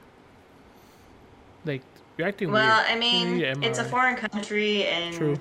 like 1.65 1.83
you're 2.17 2.27
acting 2.27 2.51
Well, 2.51 2.77
weird. 2.79 2.91
I 2.91 2.99
mean, 2.99 3.63
it's 3.63 3.79
a 3.79 3.85
foreign 3.85 4.17
country, 4.17 4.85
and 4.87 5.15
True. 5.15 5.39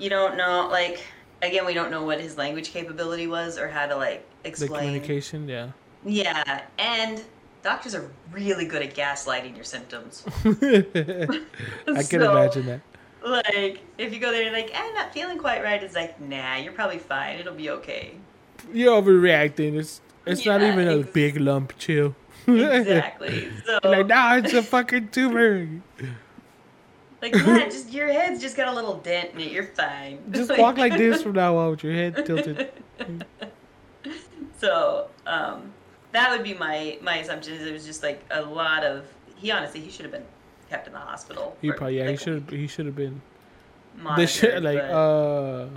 You 0.00 0.10
don't 0.10 0.36
know. 0.36 0.68
Like 0.70 1.04
again, 1.42 1.64
we 1.66 1.74
don't 1.74 1.90
know 1.90 2.04
what 2.04 2.20
his 2.20 2.36
language 2.38 2.70
capability 2.70 3.26
was 3.26 3.58
or 3.58 3.68
how 3.68 3.86
to 3.86 3.96
like 3.96 4.26
explain 4.44 4.70
the 4.70 4.76
communication. 4.78 5.48
Yeah. 5.48 5.70
Yeah, 6.04 6.62
and 6.78 7.22
doctors 7.62 7.94
are 7.94 8.10
really 8.32 8.64
good 8.64 8.80
at 8.82 8.94
gaslighting 8.94 9.54
your 9.54 9.64
symptoms. 9.64 10.24
I 10.44 12.02
can 12.02 12.20
So- 12.20 12.30
imagine 12.30 12.66
that. 12.66 12.80
Like, 13.22 13.80
if 13.98 14.14
you 14.14 14.18
go 14.18 14.32
there 14.32 14.44
and 14.46 14.52
like, 14.54 14.72
I'm 14.74 14.94
not 14.94 15.12
feeling 15.12 15.36
quite 15.36 15.62
right, 15.62 15.82
it's 15.82 15.94
like, 15.94 16.18
nah, 16.22 16.56
you're 16.56 16.72
probably 16.72 16.96
fine. 16.96 17.38
It'll 17.38 17.52
be 17.54 17.68
okay. 17.68 18.14
You're 18.72 18.98
overreacting. 19.02 19.76
It's 19.78 20.00
it's 20.24 20.46
not 20.46 20.62
Yeah, 20.62 20.72
even 20.72 20.88
a 20.88 21.00
ex- 21.00 21.10
big 21.10 21.36
lump. 21.38 21.76
Chill. 21.76 22.14
Exactly. 22.48 23.50
So, 23.66 23.78
like 23.84 24.06
nah, 24.06 24.36
it's 24.36 24.54
a 24.54 24.62
fucking 24.62 25.08
tumor. 25.08 25.68
Like, 27.22 27.34
yeah, 27.34 27.68
just 27.68 27.92
your 27.92 28.08
head's 28.08 28.40
just 28.40 28.56
got 28.56 28.68
a 28.68 28.72
little 28.72 28.96
dent 28.98 29.34
in 29.34 29.40
it. 29.40 29.52
You're 29.52 29.66
fine. 29.66 30.18
Just 30.30 30.56
walk 30.56 30.78
like 30.78 30.96
this 30.96 31.22
from 31.22 31.32
now 31.32 31.56
on 31.56 31.70
with 31.72 31.84
your 31.84 31.92
head 31.92 32.24
tilted. 32.26 32.70
So, 34.58 35.08
um, 35.26 35.72
that 36.12 36.30
would 36.30 36.42
be 36.44 36.52
my 36.52 36.98
my 37.00 37.16
assumption. 37.16 37.54
Is 37.54 37.66
it 37.66 37.72
was 37.72 37.86
just 37.86 38.02
like 38.02 38.22
a 38.30 38.42
lot 38.42 38.84
of. 38.84 39.06
He 39.36 39.50
honestly, 39.50 39.80
he 39.80 39.90
should 39.90 40.04
have 40.04 40.12
been 40.12 40.26
kept 40.68 40.86
in 40.86 40.92
the 40.92 40.98
hospital. 40.98 41.56
He 41.62 41.72
probably 41.72 41.96
yeah, 41.96 42.04
he 42.04 42.10
like, 42.10 42.20
should 42.20 42.50
he 42.50 42.66
should 42.66 42.84
have 42.84 42.94
been. 42.96 43.22
They 43.96 44.02
monitored, 44.02 44.28
should 44.28 44.62
like 44.62 44.78
but- 44.78 44.90
uh, 44.92 45.68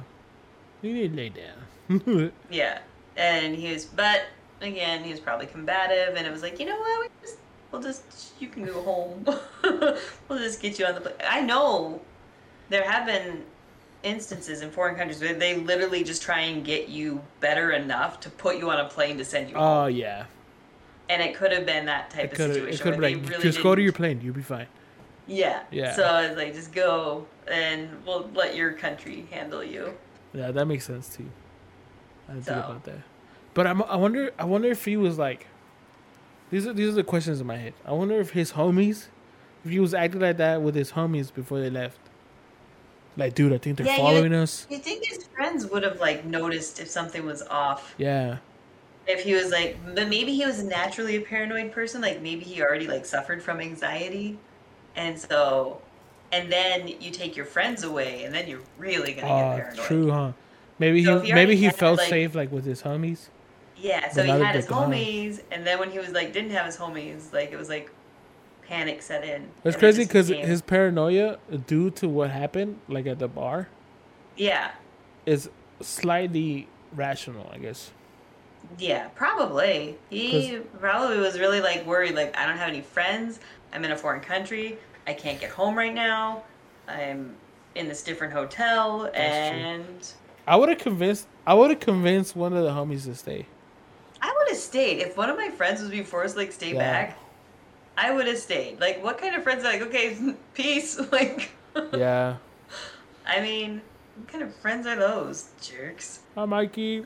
you 0.82 0.94
need 0.94 1.12
to 1.12 1.16
lay 1.18 1.30
down. 1.30 2.32
Yeah, 2.50 2.80
and 3.16 3.56
he 3.56 3.72
was, 3.72 3.86
but 3.86 4.24
again, 4.62 5.04
he 5.04 5.12
was 5.12 5.20
probably 5.20 5.46
combative, 5.46 6.16
and 6.16 6.26
it 6.26 6.32
was 6.32 6.42
like, 6.42 6.60
you 6.60 6.66
know 6.66 6.78
what, 6.78 7.02
we 7.02 7.08
just, 7.22 7.38
we'll 7.74 7.82
just, 7.82 8.32
you 8.40 8.48
can 8.48 8.66
go 8.66 8.82
home. 8.84 9.26
we'll 10.30 10.40
just 10.40 10.62
get 10.62 10.80
you 10.80 10.86
on 10.86 10.96
the 10.96 11.02
plane. 11.02 11.16
I 11.28 11.42
know 11.42 12.00
there 12.70 12.90
have 12.90 13.06
been 13.06 13.44
instances 14.04 14.62
in 14.62 14.70
foreign 14.70 14.96
countries 14.96 15.20
where 15.20 15.34
they 15.34 15.58
literally 15.58 16.04
just 16.04 16.22
try 16.22 16.42
and 16.42 16.64
get 16.64 16.88
you 16.88 17.22
better 17.42 17.72
enough 17.72 18.20
to 18.22 18.30
put 18.30 18.58
you 18.58 18.70
on 18.70 18.80
a 18.80 18.88
plane 18.88 19.18
to 19.18 19.26
send 19.26 19.50
you 19.50 19.56
oh, 19.56 19.60
home, 19.60 19.78
Oh 19.84 19.88
yeah, 19.88 20.26
and 21.10 21.22
it 21.22 21.36
could 21.36 21.52
have 21.52 21.66
been 21.66 21.86
that 21.88 22.10
type 22.10 22.26
it 22.26 22.32
of 22.34 22.38
situation. 22.38 22.68
it 22.68 22.82
could 22.82 23.00
where 23.00 23.10
be 23.10 23.16
they 23.16 23.22
like 23.22 23.30
really 23.30 23.44
just 23.44 23.64
go 23.64 23.76
to 23.76 23.82
your 23.82 23.92
plane, 23.94 24.22
you'll 24.22 24.36
be 24.36 24.42
fine. 24.42 24.68
Yeah. 25.26 25.64
Yeah. 25.72 25.96
So 25.96 26.04
I 26.04 26.28
was 26.28 26.38
like, 26.38 26.54
just 26.54 26.74
go, 26.74 27.26
and 27.48 27.90
we'll 28.06 28.30
let 28.34 28.56
your 28.56 28.74
country 28.74 29.26
handle 29.32 29.64
you. 29.64 29.94
Yeah, 30.34 30.52
that 30.52 30.66
makes 30.66 30.86
sense 30.86 31.16
too. 31.16 31.30
I 32.28 32.34
didn't 32.34 32.46
think 32.46 32.58
So. 32.58 32.66
about 32.66 32.84
that. 32.84 33.00
But 33.54 33.68
I'm, 33.68 33.84
I 33.84 33.96
wonder. 33.96 34.32
I 34.38 34.46
wonder 34.46 34.70
if 34.70 34.86
he 34.86 34.98
was 34.98 35.18
like. 35.18 35.48
These 36.54 36.68
are 36.68 36.74
these 36.74 36.90
are 36.90 36.92
the 36.92 37.04
questions 37.04 37.42
in 37.42 37.48
my 37.48 37.58
head. 37.58 37.74
I 37.84 37.94
wonder 37.94 38.20
if 38.20 38.30
his 38.30 38.52
homies, 38.52 39.08
if 39.66 39.72
he 39.72 39.80
was 39.80 39.96
acting 39.96 40.22
like 40.22 40.38
that 40.38 40.62
with 40.62 40.76
his 40.76 40.92
homies 40.92 41.34
before 41.34 41.60
they 41.60 41.72
left. 41.72 41.98
Like, 43.18 43.34
dude, 43.34 43.54
I 43.54 43.58
think 43.58 43.78
they're 43.78 43.88
Yeah, 43.88 43.94
you- 43.96 44.04
following 44.04 44.34
us. 44.36 44.68
You 44.70 44.78
think 44.78 45.04
his 45.04 45.24
friends 45.36 45.66
would 45.66 45.82
have 45.82 46.00
like 46.00 46.26
noticed 46.26 46.80
if 46.80 46.88
something 46.92 47.26
was 47.26 47.42
off? 47.50 47.96
Yeah. 47.98 48.38
If 49.08 49.24
he 49.24 49.34
was 49.34 49.52
like, 49.52 49.78
but 49.96 50.08
maybe 50.10 50.36
he 50.36 50.46
was 50.46 50.64
naturally 50.64 51.16
a 51.16 51.22
paranoid 51.22 51.72
person. 51.72 52.02
Like 52.02 52.22
maybe 52.22 52.42
he 52.46 52.62
already 52.62 52.86
like 52.86 53.06
suffered 53.08 53.42
from 53.42 53.60
anxiety, 53.60 54.38
and 54.96 55.18
so, 55.18 55.82
and 56.32 56.52
then 56.52 56.88
you 56.88 57.10
take 57.10 57.36
your 57.36 57.48
friends 57.48 57.84
away, 57.84 58.26
and 58.26 58.34
then 58.36 58.48
you're 58.48 58.62
really 58.78 59.14
gonna 59.14 59.26
Oh, 59.28 59.38
get 59.38 59.44
ah, 59.44 59.56
paranoid. 59.56 59.86
true, 59.88 60.12
huh? 60.12 60.32
Maybe 60.78 61.04
So 61.04 61.20
he 61.22 61.28
he 61.30 61.34
maybe 61.34 61.56
he 61.56 61.72
felt 61.72 61.98
like- 61.98 62.10
safe 62.10 62.36
like 62.36 62.52
with 62.52 62.66
his 62.66 62.84
homies. 62.84 63.30
Yeah, 63.84 64.10
so 64.12 64.24
he 64.24 64.30
had 64.30 64.56
his 64.56 64.66
homies, 64.66 65.42
and 65.52 65.68
then 65.68 65.78
when 65.78 65.92
he 65.92 66.00
was 66.00 66.12
like 66.12 66.32
didn't 66.32 66.52
have 66.52 66.66
his 66.66 66.78
homies, 66.78 67.34
like 67.34 67.52
it 67.52 67.58
was 67.58 67.68
like 67.68 67.92
panic 68.66 69.02
set 69.02 69.26
in. 69.26 69.50
It's 69.66 69.76
crazy 69.76 70.06
because 70.06 70.30
became- 70.30 70.48
his 70.48 70.62
paranoia, 70.62 71.38
due 71.68 71.90
to 71.92 72.08
what 72.08 72.32
happened, 72.32 72.80
like 72.88 73.06
at 73.08 73.20
the 73.20 73.28
bar, 73.28 73.68
yeah, 74.38 74.72
is 75.26 75.50
slightly 75.82 76.70
rational, 76.96 77.50
I 77.54 77.58
guess. 77.58 77.92
yeah, 78.80 79.10
probably 79.10 79.98
he 80.10 80.60
probably 80.80 81.20
was 81.20 81.38
really 81.38 81.60
like 81.60 81.86
worried. 81.86 82.16
Like 82.16 82.38
I 82.38 82.46
don't 82.46 82.58
have 82.58 82.70
any 82.70 82.82
friends. 82.82 83.42
I'm 83.74 83.84
in 83.84 83.92
a 83.92 83.98
foreign 83.98 84.22
country. 84.22 84.78
I 85.06 85.14
can't 85.14 85.42
get 85.42 85.50
home 85.52 85.78
right 85.78 85.94
now. 85.94 86.44
I'm 86.88 87.36
in 87.76 87.90
this 87.90 88.02
different 88.02 88.32
hotel, 88.32 89.02
true. 89.02 89.10
and 89.12 90.14
I 90.48 90.56
would 90.56 90.70
have 90.70 90.78
convinced. 90.78 91.28
I 91.46 91.54
would 91.54 91.70
have 91.70 91.82
convinced 91.82 92.34
one 92.34 92.54
of 92.54 92.64
the 92.64 92.70
homies 92.70 93.04
to 93.06 93.16
stay. 93.16 93.48
Have 94.54 94.62
stayed 94.62 95.00
if 95.00 95.18
one 95.18 95.30
of 95.30 95.38
my 95.38 95.50
friends 95.50 95.82
was 95.82 95.90
being 95.90 96.04
forced 96.06 96.38
like 96.38 96.52
stay 96.52 96.74
Yeah. 96.74 96.78
back. 96.80 97.18
I 97.98 98.12
would 98.12 98.28
have 98.28 98.38
stayed. 98.38 98.80
Like, 98.80 99.04
what 99.04 99.18
kind 99.18 99.36
of 99.36 99.44
friends 99.44 99.64
are 99.66 99.72
like, 99.72 99.82
okay, 99.84 100.18
peace? 100.54 101.00
Like, 101.12 101.52
Yeah. 101.94 102.38
I 103.26 103.40
mean, 103.42 103.82
what 104.16 104.28
kind 104.28 104.44
of 104.44 104.54
friends 104.56 104.86
are 104.88 104.96
those 104.96 105.50
jerks? 105.62 106.20
Hi, 106.36 106.46
Mikey. 106.46 107.06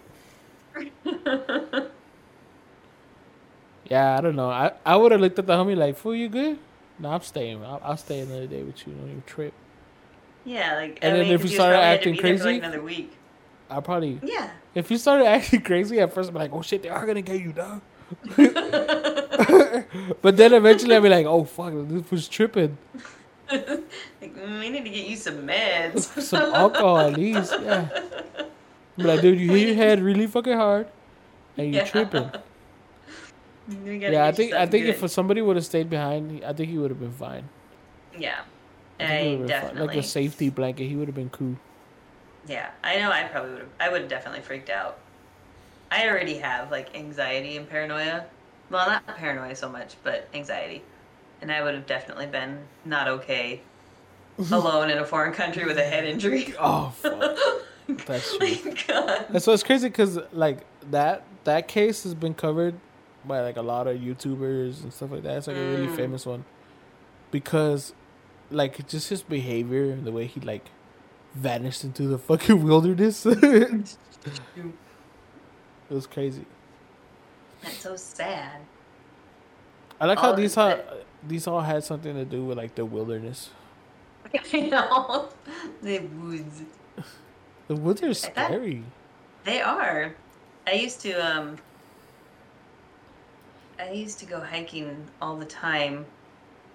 Yeah, 3.89 4.17
I 4.17 4.21
don't 4.21 4.35
know. 4.35 4.49
I, 4.49 4.73
I 4.85 4.95
would 4.97 5.11
have 5.11 5.21
looked 5.21 5.39
at 5.39 5.47
the 5.47 5.53
homie 5.53 5.75
like, 5.75 5.95
"Fool, 5.97 6.15
you 6.15 6.29
good? 6.29 6.59
No, 6.99 7.09
I'm 7.11 7.21
staying. 7.21 7.63
I'll, 7.63 7.79
I'll 7.83 7.97
stay 7.97 8.19
another 8.19 8.47
day 8.47 8.63
with 8.63 8.85
you. 8.85 8.93
on 8.93 9.09
your 9.09 9.21
trip." 9.21 9.53
yeah, 10.45 10.75
like, 10.75 10.99
And 11.01 11.13
I 11.13 11.17
then 11.17 11.25
mean, 11.25 11.33
if 11.33 11.41
you 11.43 11.49
started 11.49 11.73
probably 11.75 11.87
had 11.87 12.03
to 12.03 12.09
acting 12.09 12.17
crazy? 12.17 12.43
like 12.45 12.57
another 12.63 12.81
week. 12.81 13.16
I 13.69 13.79
probably, 13.81 14.19
Yeah. 14.23 14.49
if 14.75 14.89
you 14.91 14.97
started 14.97 15.25
acting 15.35 15.61
crazy 15.61 15.99
at 15.99 16.13
first, 16.13 16.29
I'm 16.29 16.35
like, 16.35 16.51
"Oh 16.53 16.61
shit, 16.61 16.81
they 16.83 16.89
are 16.89 17.05
gonna 17.05 17.21
get 17.21 17.41
you, 17.41 17.51
dog." 17.53 17.81
but 20.21 20.37
then 20.37 20.53
eventually, 20.53 20.95
I'll 20.95 21.01
be 21.01 21.09
like, 21.09 21.25
"Oh 21.25 21.43
fuck, 21.43 21.73
this 21.75 22.09
was 22.11 22.27
tripping." 22.27 22.77
like, 23.51 23.83
mm, 24.35 24.59
we 24.59 24.69
need 24.69 24.83
to 24.83 24.89
get 24.89 25.07
you 25.07 25.15
some 25.15 25.47
meds. 25.47 26.03
Some 26.21 26.53
alcohol 26.53 26.97
at 26.99 27.13
least, 27.13 27.53
yeah. 27.61 27.87
Be 28.97 29.03
like, 29.03 29.21
dude, 29.21 29.39
you 29.39 29.51
hit 29.51 29.67
your 29.67 29.75
head 29.75 30.01
really 30.01 30.27
fucking 30.27 30.57
hard, 30.57 30.87
and 31.57 31.73
you're 31.73 31.83
Yeah. 31.83 31.89
tripping. 31.89 32.31
Yeah, 33.85 34.25
I 34.25 34.31
think 34.31 34.53
I 34.53 34.65
think 34.65 34.85
good. 34.85 34.95
if 35.03 35.11
somebody 35.11 35.41
would 35.41 35.57
have 35.57 35.65
stayed 35.65 35.89
behind, 35.89 36.43
I 36.45 36.53
think 36.53 36.69
he 36.69 36.77
would 36.77 36.89
have 36.89 36.99
been 36.99 37.11
fine. 37.11 37.49
yeah, 38.17 38.39
I 38.99 39.03
I 39.03 39.07
would've 39.23 39.39
fine. 39.39 39.47
definitely. 39.47 39.87
like 39.87 39.97
a 39.97 40.03
safety 40.03 40.49
blanket. 40.49 40.87
He 40.87 40.95
would 40.95 41.07
have 41.09 41.15
been 41.15 41.29
cool. 41.29 41.55
Yeah, 42.47 42.69
I 42.83 42.97
know. 42.99 43.11
I 43.11 43.23
probably 43.23 43.51
would 43.51 43.59
have. 43.61 43.69
I 43.79 43.89
would 43.89 44.01
have 44.01 44.09
definitely 44.09 44.41
freaked 44.41 44.69
out. 44.69 44.97
I 45.91 46.07
already 46.07 46.37
have 46.37 46.71
like 46.71 46.95
anxiety 46.95 47.57
and 47.57 47.69
paranoia. 47.69 48.25
Well, 48.69 48.87
not 48.87 49.05
paranoia 49.07 49.55
so 49.55 49.69
much, 49.69 49.95
but 50.03 50.27
anxiety. 50.33 50.83
And 51.41 51.51
I 51.51 51.61
would 51.63 51.75
have 51.75 51.85
definitely 51.85 52.25
been 52.27 52.59
not 52.85 53.07
okay 53.07 53.61
alone 54.51 54.89
in 54.89 54.97
a 54.97 55.05
foreign 55.05 55.33
country 55.33 55.65
with 55.65 55.77
a 55.77 55.83
head 55.83 56.05
injury. 56.05 56.53
Oh 56.59 56.89
fuck. 56.95 57.37
That's 58.05 58.37
true. 58.37 58.73
God. 58.87 59.25
And 59.29 59.41
so 59.41 59.53
it's 59.53 59.63
crazy 59.63 59.87
because 59.87 60.19
like 60.33 60.59
that 60.91 61.23
that 61.45 61.67
case 61.69 62.03
has 62.03 62.13
been 62.13 62.33
covered 62.33 62.75
by 63.25 63.39
like 63.41 63.55
a 63.57 63.61
lot 63.61 63.87
of 63.87 63.97
YouTubers 63.97 64.83
and 64.83 64.91
stuff 64.91 65.11
like 65.11 65.23
that. 65.23 65.37
It's 65.37 65.47
like 65.47 65.55
a 65.57 65.59
really 65.63 65.87
Mm. 65.87 65.95
famous 65.95 66.25
one 66.25 66.43
because 67.31 67.93
like 68.51 68.85
just 68.87 69.09
his 69.09 69.21
behavior 69.21 69.91
and 69.91 70.05
the 70.05 70.11
way 70.11 70.25
he 70.25 70.39
like 70.41 70.65
vanished 71.37 71.83
into 71.83 72.03
the 72.07 72.17
fucking 72.17 72.63
wilderness. 72.69 73.25
it 73.25 73.95
was 75.89 76.07
crazy. 76.07 76.45
That's 77.61 77.77
so 77.77 77.95
sad. 77.95 78.61
I 79.99 80.05
like 80.05 80.19
how 80.19 80.33
these 80.33 80.57
all 80.57 80.77
these 81.27 81.47
all 81.47 81.61
had 81.61 81.83
something 81.83 82.13
to 82.13 82.25
do 82.25 82.45
with 82.45 82.57
like 82.57 82.75
the 82.75 82.85
wilderness. 82.85 83.49
I 84.53 84.59
know. 84.61 85.29
The 85.81 85.99
woods. 85.99 86.61
The 87.67 87.75
woods 87.75 88.03
are 88.03 88.13
scary. 88.13 88.83
They 89.43 89.61
are. 89.61 90.15
I 90.67 90.73
used 90.73 91.01
to 91.01 91.13
um 91.13 91.57
I 93.79 93.91
used 93.91 94.19
to 94.19 94.25
go 94.25 94.39
hiking 94.39 95.07
all 95.21 95.35
the 95.37 95.45
time 95.45 96.05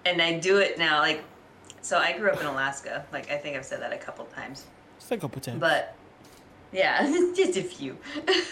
and 0.05 0.21
I 0.21 0.39
do 0.39 0.57
it 0.57 0.77
now 0.77 0.99
like 0.99 1.23
so 1.83 1.99
I 1.99 2.17
grew 2.17 2.31
up 2.31 2.39
in 2.41 2.47
Alaska. 2.47 3.05
Like 3.13 3.29
I 3.29 3.37
think 3.37 3.55
I've 3.55 3.65
said 3.65 3.81
that 3.81 3.93
a 3.93 3.97
couple 3.97 4.25
times. 4.25 4.65
Like 5.11 5.21
a 5.21 5.29
pretend. 5.29 5.59
But 5.59 5.95
yeah, 6.71 7.03
just 7.35 7.55
a 7.57 7.61
few. 7.61 7.97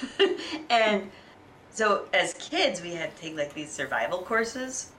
and 0.70 1.10
so 1.72 2.06
as 2.14 2.34
kids 2.36 2.82
we 2.82 2.94
had 2.94 3.16
to 3.16 3.22
take 3.22 3.36
like 3.36 3.54
these 3.56 3.72
survival 3.72 4.20
courses. 4.20 4.92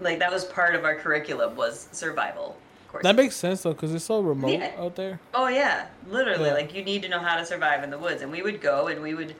Like 0.00 0.18
that 0.20 0.32
was 0.32 0.44
part 0.46 0.74
of 0.74 0.84
our 0.84 0.94
curriculum 0.96 1.54
was 1.54 1.88
survival 1.92 2.56
courses. 2.88 3.04
that 3.04 3.14
makes 3.14 3.36
sense 3.36 3.62
though, 3.62 3.72
because 3.72 3.94
it's 3.94 4.04
so 4.04 4.20
remote 4.20 4.50
Yeah. 4.52 4.72
out 4.78 4.96
there. 4.96 5.20
Oh 5.34 5.48
yeah, 5.48 5.86
literally. 6.08 6.46
Yeah. 6.46 6.54
Like 6.54 6.74
you 6.74 6.82
need 6.84 7.02
to 7.02 7.08
know 7.08 7.18
how 7.20 7.36
to 7.36 7.44
survive 7.44 7.84
in 7.84 7.90
the 7.90 7.98
woods, 7.98 8.22
and 8.22 8.32
we 8.32 8.42
would 8.42 8.60
go 8.60 8.88
and 8.88 9.02
we 9.02 9.14
would, 9.14 9.34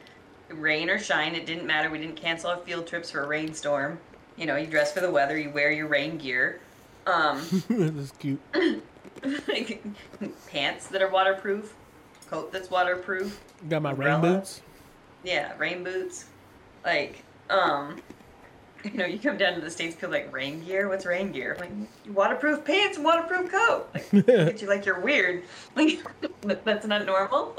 rain 0.51 0.90
or 0.90 0.99
shine, 0.99 1.34
it 1.34 1.47
didn't 1.47 1.66
matter. 1.66 1.88
We 1.90 1.99
didn't 1.99 2.16
cancel 2.16 2.51
our 2.51 2.59
field 2.59 2.86
trips 2.86 3.11
for 3.11 3.22
a 3.24 3.26
rainstorm. 3.26 3.99
You 4.36 4.47
know, 4.47 4.57
you 4.57 4.66
dress 4.66 4.93
for 4.93 5.01
the 5.01 5.11
weather, 5.11 5.38
you 5.38 5.51
wear 5.51 5.70
your 5.72 5.86
rain 5.86 6.18
gear, 6.18 6.61
um, 7.07 7.40
That's 7.68 8.12
cute. 8.12 8.40
pants 10.48 10.88
that 10.88 11.03
are 11.03 11.11
waterproof, 11.11 11.74
coat 12.28 12.53
that's 12.53 12.70
waterproof. 12.70 13.40
Got 13.68 13.82
my 13.82 13.92
rain 13.92 14.20
boots. 14.20 14.62
Yeah, 15.24 15.53
rain 15.59 15.84
boots. 15.84 16.26
Like, 16.84 17.22
um, 17.50 18.00
you 18.84 18.92
know, 18.92 19.07
you 19.07 19.18
come 19.18 19.36
down 19.36 19.55
to 19.55 19.61
the 19.61 19.70
states, 19.70 19.94
feel 19.94 20.11
like 20.11 20.32
rain 20.32 20.64
gear. 20.64 20.88
What's 20.88 21.07
rain 21.07 21.32
gear? 21.32 21.57
Like 21.59 21.70
waterproof 22.09 22.64
pants, 22.64 22.96
and 22.96 23.05
waterproof 23.05 23.50
coat. 23.50 23.88
Like, 24.12 24.61
you 24.62 24.68
like 24.68 24.84
you're 24.86 25.00
weird. 25.00 25.44
Like 25.76 26.00
that's 26.64 26.86
not 26.86 27.07
normal. 27.07 27.55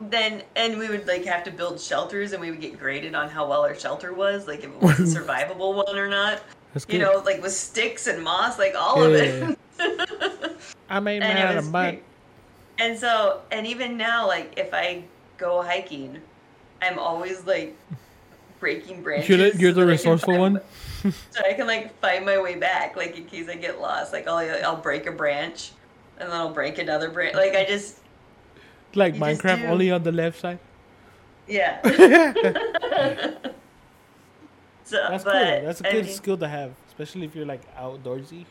then 0.00 0.42
and 0.56 0.78
we 0.78 0.88
would 0.88 1.06
like 1.06 1.24
have 1.24 1.44
to 1.44 1.50
build 1.50 1.80
shelters, 1.80 2.32
and 2.32 2.40
we 2.40 2.50
would 2.50 2.60
get 2.60 2.78
graded 2.78 3.14
on 3.14 3.28
how 3.28 3.48
well 3.48 3.62
our 3.62 3.74
shelter 3.74 4.12
was, 4.12 4.46
like 4.46 4.60
if 4.60 4.66
it 4.66 4.80
was 4.80 4.98
a 4.98 5.20
survivable 5.20 5.74
one 5.74 5.96
or 5.96 6.08
not. 6.08 6.42
That's 6.72 6.86
You 6.88 6.98
good. 6.98 7.04
know, 7.04 7.22
like 7.24 7.42
with 7.42 7.52
sticks 7.52 8.06
and 8.06 8.22
moss, 8.22 8.58
like 8.58 8.74
all 8.76 9.02
of 9.02 9.12
it. 9.14 9.58
I 10.88 11.00
made 11.00 11.20
mine 11.20 11.36
out 11.36 11.56
of 11.56 11.70
mud. 11.70 11.98
And 12.78 12.98
so, 12.98 13.42
and 13.50 13.66
even 13.66 13.96
now, 13.96 14.26
like 14.26 14.54
if 14.56 14.72
I 14.72 15.04
go 15.38 15.62
hiking, 15.62 16.20
I'm 16.80 16.98
always 16.98 17.44
like 17.44 17.76
breaking 18.60 19.02
branches. 19.04 19.28
You're 19.28 19.38
the, 19.50 19.58
you're 19.58 19.72
the 19.72 19.80
can 19.82 19.88
resourceful 19.88 20.38
one. 20.38 20.60
so 21.02 21.40
I 21.44 21.52
can 21.54 21.66
like 21.66 21.98
find 22.00 22.24
my 22.24 22.40
way 22.40 22.54
back, 22.56 22.96
like 22.96 23.16
in 23.16 23.24
case 23.26 23.48
I 23.48 23.56
get 23.56 23.80
lost. 23.80 24.12
Like 24.12 24.26
I'll 24.26 24.38
I'll 24.64 24.76
break 24.80 25.06
a 25.06 25.12
branch, 25.12 25.72
and 26.18 26.28
then 26.30 26.36
I'll 26.36 26.52
break 26.54 26.78
another 26.78 27.10
branch. 27.10 27.34
Like 27.34 27.54
I 27.54 27.64
just 27.64 27.98
Like 28.94 29.14
You 29.14 29.24
just 29.24 29.42
Minecraft, 29.42 29.68
only 29.68 29.90
on 29.90 30.02
the 30.02 30.12
left 30.12 30.40
side. 30.40 30.58
yeah. 31.46 31.80
So, 34.92 35.06
That's 35.10 35.24
but, 35.24 35.32
cool. 35.32 35.66
That's 35.66 35.80
a 35.80 35.84
good 35.84 36.04
mean, 36.04 36.14
skill 36.14 36.38
to 36.38 36.48
have, 36.48 36.72
especially 36.88 37.24
if 37.24 37.34
you're 37.34 37.46
like 37.46 37.62
outdoorsy. 37.76 38.44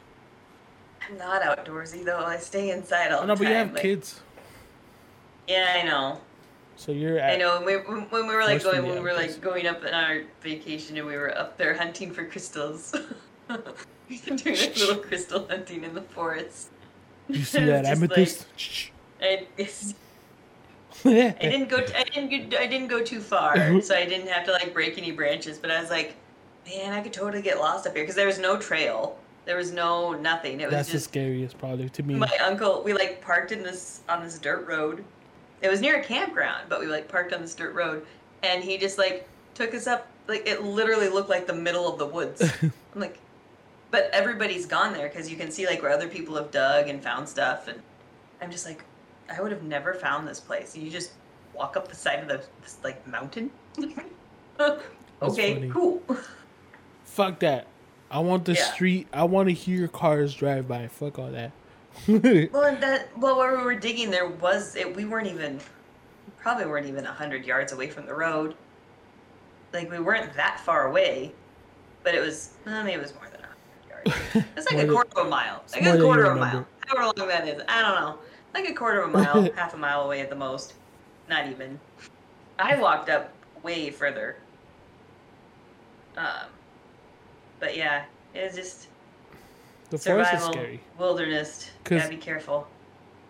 I'm 1.08 1.18
not 1.18 1.42
outdoorsy 1.42 2.04
though. 2.04 2.24
I 2.26 2.38
stay 2.38 2.72
inside 2.72 3.12
all 3.12 3.22
Oh, 3.22 3.26
no, 3.26 3.36
the 3.36 3.40
but 3.40 3.44
time. 3.46 3.52
you 3.52 3.58
have 3.58 3.74
like- 3.74 3.82
kids, 3.82 4.22
Yeah, 5.48 5.80
I 5.80 5.84
know. 5.88 6.20
so 6.76 6.92
you're. 6.92 7.18
At, 7.20 7.34
I 7.34 7.38
know. 7.38 7.62
When 7.62 7.66
we, 7.66 7.96
when 8.10 8.28
we 8.28 8.34
were 8.36 8.44
like 8.44 8.64
going, 8.64 8.84
when 8.84 8.96
we 8.96 9.00
were 9.02 9.14
like 9.14 9.40
going 9.42 9.68
up 9.68 9.84
on 9.84 9.94
our 9.94 10.24
vacation, 10.42 10.98
and 10.98 11.06
we 11.08 11.16
were 11.16 11.36
up 11.38 11.58
there 11.58 11.74
hunting 11.76 12.12
for 12.12 12.26
crystals. 12.26 12.92
doing 13.50 14.56
like 14.58 14.78
little 14.78 14.98
crystal 14.98 15.48
hunting 15.48 15.84
in 15.84 15.94
the 15.94 16.02
forest. 16.02 16.70
You 17.28 17.44
see 17.52 17.66
that 17.66 17.86
amethyst? 17.86 18.46
I. 19.22 19.48
I 21.06 21.34
didn't 21.40 21.70
go. 21.70 21.78
I 21.96 22.04
didn't. 22.04 22.50
Go, 22.50 22.58
I 22.58 22.68
didn't 22.68 22.88
go 22.88 23.02
too 23.04 23.22
far, 23.22 23.82
so 23.82 23.96
I 23.96 24.06
didn't 24.06 24.28
have 24.28 24.46
to 24.46 24.52
like 24.52 24.74
break 24.74 24.98
any 24.98 25.12
branches. 25.12 25.58
But 25.58 25.72
I 25.72 25.80
was 25.82 25.90
like, 25.90 26.16
man, 26.68 26.94
I 26.94 27.02
could 27.02 27.14
totally 27.14 27.42
get 27.42 27.60
lost 27.60 27.88
up 27.88 27.96
here 27.96 28.04
because 28.04 28.16
there 28.16 28.28
was 28.28 28.40
no 28.40 28.58
trail. 28.58 29.18
There 29.46 29.58
was 29.58 29.72
no 29.72 30.14
nothing. 30.14 30.60
It 30.62 30.66
was 30.66 30.74
That's 30.74 30.88
the 30.90 30.94
just 30.94 31.06
scariest, 31.06 31.58
probably 31.58 31.90
to 31.90 32.04
me. 32.04 32.16
my 32.16 32.30
uncle. 32.44 32.84
We 32.84 32.94
like 32.94 33.22
parked 33.22 33.52
in 33.52 33.64
this 33.64 34.02
on 34.08 34.24
this 34.24 34.38
dirt 34.38 34.68
road. 34.68 35.04
It 35.62 35.70
was 35.70 35.82
near 35.82 36.00
a 36.00 36.04
campground, 36.04 36.68
but 36.70 36.80
we 36.80 36.88
like 36.88 37.08
parked 37.08 37.34
on 37.34 37.42
this 37.42 37.56
dirt 37.56 37.74
road, 37.74 38.06
and 38.44 38.64
he 38.64 38.78
just 38.78 38.98
like 38.98 39.28
took 39.54 39.74
us 39.74 39.88
up. 39.88 40.08
Like 40.28 40.48
it 40.48 40.64
literally 40.64 41.10
looked 41.10 41.30
like 41.30 41.48
the 41.48 41.54
middle 41.54 41.92
of 41.92 41.98
the 41.98 42.06
woods. 42.06 42.42
I'm 42.62 42.72
like, 43.02 43.20
but 43.90 44.10
everybody's 44.14 44.66
gone 44.66 44.94
there 44.94 45.10
because 45.10 45.30
you 45.30 45.38
can 45.38 45.50
see 45.50 45.66
like 45.66 45.82
where 45.82 45.92
other 45.92 46.08
people 46.08 46.36
have 46.36 46.52
dug 46.52 46.88
and 46.88 47.02
found 47.04 47.28
stuff, 47.28 47.68
and 47.68 47.82
I'm 48.42 48.52
just 48.52 48.66
like, 48.66 48.84
I 49.30 49.42
would 49.42 49.52
have 49.52 49.64
never 49.64 49.94
found 49.96 50.28
this 50.28 50.40
place. 50.40 50.78
You 50.78 50.90
just 50.92 51.12
walk 51.54 51.76
up 51.78 51.88
the 51.88 51.96
side 51.96 52.20
of 52.20 52.28
the 52.28 52.44
this, 52.62 52.78
like 52.84 53.06
mountain. 53.08 53.50
okay, 54.60 55.54
funny. 55.56 55.70
cool. 55.70 56.02
Fuck 57.12 57.40
that. 57.40 57.68
I 58.10 58.20
want 58.20 58.46
the 58.46 58.54
Yeah. 58.54 58.72
street. 58.72 59.08
I 59.12 59.24
want 59.26 59.50
to 59.50 59.54
hear 59.54 59.88
cars 59.90 60.34
drive 60.34 60.68
by. 60.68 60.88
Fuck 60.88 61.20
all 61.20 61.32
that. 61.32 61.52
Well, 62.08 62.64
and 62.64 62.82
that 62.82 63.10
well, 63.18 63.38
where 63.38 63.58
we 63.58 63.64
were 63.64 63.76
digging, 63.76 64.10
there 64.12 64.28
was 64.30 64.78
it. 64.78 64.96
We 64.96 65.04
weren't 65.04 65.28
even, 65.28 65.60
probably 66.40 66.66
weren't 66.66 66.88
even 66.88 67.04
hundred 67.04 67.46
yards 67.46 67.74
away 67.74 67.90
from 67.90 68.06
the 68.06 68.14
road. 68.14 68.56
Like 69.74 69.92
we 69.92 70.00
weren't 70.00 70.34
that 70.36 70.62
far 70.62 70.88
away, 70.88 71.34
but 72.04 72.16
it 72.16 72.22
was. 72.22 72.52
Well, 72.66 72.82
maybe 72.86 72.96
it 72.96 73.02
was 73.02 73.14
more 73.14 73.28
than 73.30 73.42
hundred 73.42 74.14
yards. 74.34 74.48
It's 74.56 74.72
like 74.72 74.82
a 74.82 74.88
quarter 74.90 75.10
of 75.20 75.28
a 75.28 75.30
mile. 75.30 75.64
Like 75.74 75.84
a 75.86 76.00
quarter 76.00 76.24
of 76.26 76.38
a 76.38 76.40
mile. 76.40 76.66
However 76.88 77.12
long 77.18 77.28
that 77.28 77.46
is, 77.46 77.62
I 77.68 77.82
don't 77.82 77.96
know. 78.00 78.20
Like 78.54 78.70
a 78.70 78.74
quarter 78.74 79.02
of 79.02 79.14
a 79.14 79.18
mile, 79.18 79.52
half 79.56 79.74
a 79.74 79.78
mile 79.78 80.04
away 80.04 80.22
at 80.22 80.30
the 80.30 80.36
most. 80.36 80.74
Not 81.30 81.48
even. 81.48 81.78
I 82.58 82.80
walked 82.80 83.10
up 83.10 83.34
way 83.64 83.90
further. 83.90 84.38
Um, 86.16 86.48
but 87.62 87.78
yeah, 87.78 88.04
it 88.34 88.44
was 88.44 88.56
just 88.56 88.88
the 89.90 89.98
forest 89.98 90.34
is 90.34 90.40
survival, 90.42 90.52
scary. 90.54 90.80
wilderness. 91.00 91.72
Gotta 91.86 92.10
be 92.10 92.18
careful. 92.18 92.68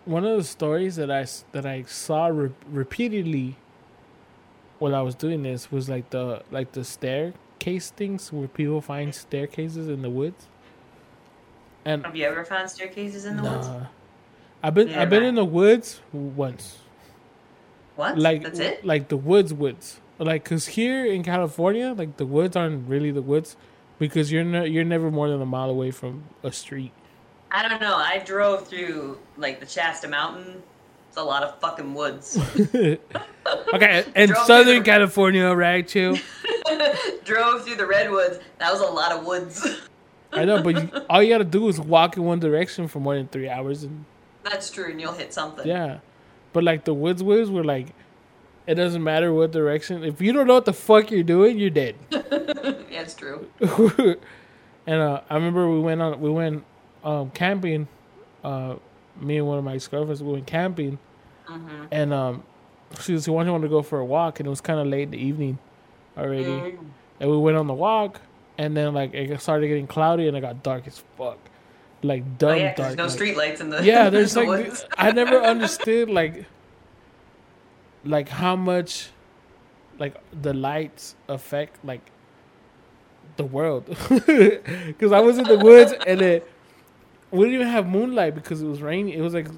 One 0.04 0.24
of 0.24 0.36
the 0.36 0.42
stories 0.44 0.96
that 0.96 1.10
I 1.12 1.26
that 1.52 1.64
I 1.64 1.82
saw 1.82 2.26
re- 2.26 2.50
repeatedly 2.68 3.56
while 4.80 4.96
I 4.96 5.00
was 5.02 5.14
doing 5.14 5.44
this 5.44 5.70
was 5.70 5.88
like 5.88 6.10
the 6.10 6.42
like 6.50 6.72
the 6.72 6.82
staircase 6.82 7.90
things 7.90 8.32
where 8.32 8.48
people 8.48 8.80
find 8.80 9.14
staircases 9.14 9.86
in 9.88 10.02
the 10.02 10.10
woods. 10.10 10.48
And 11.84 12.04
Have 12.04 12.16
you 12.16 12.24
ever 12.26 12.44
found 12.44 12.68
staircases 12.70 13.24
in 13.24 13.36
the 13.36 13.42
woods? 13.42 13.66
nah, 13.68 13.86
I've 14.62 14.74
been 14.74 14.88
Neither 14.88 15.00
I've 15.00 15.10
been 15.10 15.22
I. 15.24 15.28
in 15.28 15.34
the 15.36 15.44
woods 15.44 16.00
once. 16.12 16.78
What? 17.96 18.16
like 18.18 18.42
That's 18.42 18.58
it? 18.58 18.84
like 18.86 19.08
the 19.08 19.16
woods 19.18 19.52
woods 19.52 20.00
like 20.18 20.44
because 20.44 20.66
here 20.68 21.04
in 21.04 21.22
california 21.22 21.92
like 21.92 22.16
the 22.16 22.24
woods 22.24 22.56
aren't 22.56 22.88
really 22.88 23.10
the 23.10 23.20
woods 23.20 23.54
because 24.02 24.26
you're 24.32 24.44
you're 24.74 24.84
never 24.96 25.08
more 25.10 25.28
than 25.32 25.40
a 25.40 25.46
mile 25.56 25.70
away 25.70 25.90
from 26.00 26.24
a 26.42 26.50
street 26.52 26.92
I 27.54 27.68
don't 27.68 27.82
know. 27.82 27.96
I 27.96 28.18
drove 28.32 28.66
through 28.66 29.18
like 29.36 29.60
the 29.60 29.66
Shasta 29.66 30.08
Mountain. 30.08 30.62
It's 31.08 31.18
a 31.18 31.22
lot 31.32 31.42
of 31.42 31.60
fucking 31.60 31.92
woods. 32.00 32.26
okay 33.74 34.04
Drove 34.26 34.46
southern 34.46 34.78
the- 34.82 34.90
california 34.92 35.48
right 35.66 35.86
too 35.86 36.16
drove 37.24 37.64
through 37.64 37.76
the 37.76 37.86
redwoods. 37.86 38.38
That 38.58 38.72
was 38.72 38.80
a 38.80 38.86
lot 39.00 39.12
of 39.12 39.24
woods. 39.26 39.56
i 40.32 40.44
know 40.44 40.62
but 40.62 40.74
you, 40.76 40.84
all 41.10 41.22
you 41.22 41.28
gotta 41.36 41.44
do 41.58 41.68
is 41.68 41.78
walk 41.80 42.16
in 42.16 42.22
one 42.24 42.40
direction 42.40 42.88
for 42.88 43.00
more 43.00 43.14
than 43.16 43.28
three 43.28 43.48
hours 43.56 43.82
and 43.84 44.04
That's 44.42 44.70
true, 44.70 44.90
and 44.90 44.98
you'll 45.00 45.12
hit 45.22 45.32
something. 45.34 45.66
yeah 45.66 45.98
but 46.54 46.64
like 46.64 46.84
the 46.84 46.94
woods 46.94 47.22
woods 47.22 47.50
were 47.50 47.64
like 47.64 47.88
it 48.66 48.74
doesn't 48.76 49.02
matter 49.02 49.32
what 49.32 49.50
direction 49.52 50.04
if 50.04 50.20
you 50.20 50.32
don't 50.32 50.46
know 50.46 50.54
what 50.54 50.64
the 50.64 50.72
fuck 50.72 51.10
you're 51.10 51.22
doing 51.22 51.58
you're 51.58 51.70
dead 51.70 51.94
yeah, 52.10 53.00
it's 53.02 53.14
true. 53.14 53.48
and 54.86 55.00
uh, 55.00 55.20
I 55.28 55.34
remember 55.34 55.68
we 55.70 55.80
went 55.80 56.00
on 56.02 56.20
we 56.20 56.30
went 56.30 56.64
um, 57.04 57.30
camping. 57.30 57.88
Uh, 58.44 58.76
me 59.20 59.36
and 59.36 59.46
one 59.46 59.58
of 59.58 59.64
my 59.64 59.74
ex 59.74 59.86
girlfriends 59.88 60.22
we 60.22 60.32
went 60.32 60.46
camping, 60.46 60.98
Mm-hmm. 61.48 61.84
and 61.90 62.12
um, 62.12 62.42
she 63.00 63.12
was 63.12 63.24
she 63.24 63.30
wanted 63.30 63.60
to 63.62 63.68
go 63.68 63.82
for 63.82 63.98
a 63.98 64.04
walk, 64.04 64.40
and 64.40 64.46
it 64.46 64.50
was 64.50 64.60
kind 64.60 64.78
of 64.80 64.86
late 64.86 65.02
in 65.02 65.10
the 65.10 65.18
evening 65.18 65.58
already, 66.16 66.44
Mm. 66.44 66.78
and 67.20 67.30
we 67.30 67.36
went 67.36 67.56
on 67.56 67.66
the 67.66 67.74
walk, 67.74 68.20
and 68.58 68.76
then 68.76 68.94
like 68.94 69.12
it 69.14 69.40
started 69.40 69.66
getting 69.68 69.86
cloudy, 69.86 70.28
and 70.28 70.36
it 70.36 70.40
got 70.40 70.62
dark 70.62 70.86
as 70.86 71.02
fuck, 71.16 71.38
like 72.02 72.38
dumb 72.38 72.50
Oh 72.50 72.54
yeah, 72.54 72.74
dark. 72.74 72.76
there's 72.76 72.96
no 72.96 73.04
like- 73.04 73.12
street 73.12 73.36
lights 73.36 73.60
in 73.60 73.70
the 73.70 73.84
yeah, 73.84 74.08
there's 74.14 74.34
the 74.34 74.42
like. 74.44 74.72
I 74.96 75.10
never 75.12 75.38
understood 75.40 76.08
like 76.10 76.46
like 78.04 78.28
how 78.28 78.56
much 78.56 79.10
like 79.98 80.16
the 80.42 80.52
lights 80.54 81.14
affect 81.28 81.84
like 81.84 82.00
the 83.36 83.44
world 83.44 83.84
because 84.26 85.12
I 85.12 85.20
was 85.20 85.38
in 85.38 85.44
the 85.44 85.58
woods 85.58 85.92
and 86.06 86.20
it 86.20 86.48
we 87.30 87.40
didn't 87.46 87.54
even 87.54 87.68
have 87.68 87.86
moonlight 87.86 88.34
because 88.34 88.60
it 88.62 88.66
was 88.66 88.82
raining. 88.82 89.14
It 89.14 89.20
was 89.22 89.34
like 89.34 89.48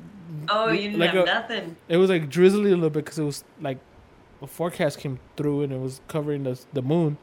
Oh, 0.48 0.70
you 0.70 0.82
didn't 0.90 0.98
like 0.98 1.10
have 1.10 1.22
a- 1.22 1.26
nothing. 1.26 1.76
it 1.88 1.96
was 1.96 2.10
like 2.10 2.28
drizzly 2.28 2.70
a 2.70 2.74
little 2.74 2.90
bit 2.90 3.04
because 3.04 3.18
it 3.18 3.24
was 3.24 3.44
like 3.60 3.78
a 4.42 4.46
forecast 4.46 4.98
came 4.98 5.18
through 5.36 5.62
and 5.62 5.72
it 5.72 5.78
was 5.80 6.00
covering 6.06 6.42
the 6.44 6.60
the 6.72 6.82
moon 6.82 7.16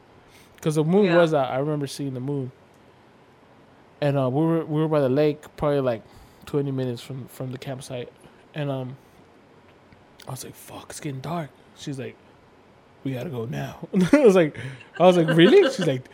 because 0.56 0.74
the 0.74 0.84
moon 0.84 1.06
Yeah. 1.06 1.16
was 1.16 1.32
out. 1.32 1.50
I 1.50 1.58
remember 1.58 1.86
seeing 1.86 2.14
the 2.14 2.20
moon, 2.20 2.50
and 4.00 4.18
uh, 4.18 4.28
we 4.28 4.44
were 4.44 4.64
we 4.64 4.80
were 4.80 4.88
by 4.88 5.00
the 5.00 5.08
lake, 5.08 5.42
probably 5.56 5.80
like 5.80 6.02
twenty 6.46 6.70
minutes 6.70 7.00
from 7.00 7.26
from 7.28 7.52
the 7.52 7.58
campsite, 7.58 8.12
and 8.54 8.70
um, 8.70 8.96
I 10.26 10.30
was 10.32 10.44
like, 10.44 10.54
"Fuck, 10.54 10.86
it's 10.90 11.00
getting 11.00 11.20
dark." 11.20 11.50
She's 11.76 11.98
like, 11.98 12.16
"We 13.04 13.12
gotta 13.12 13.30
go 13.30 13.44
now." 13.44 13.88
I 14.12 14.18
was 14.18 14.34
like, 14.34 14.56
"I 14.98 15.06
was 15.06 15.16
like, 15.16 15.28
really?" 15.36 15.62
She's 15.70 15.86
like, 15.86 16.04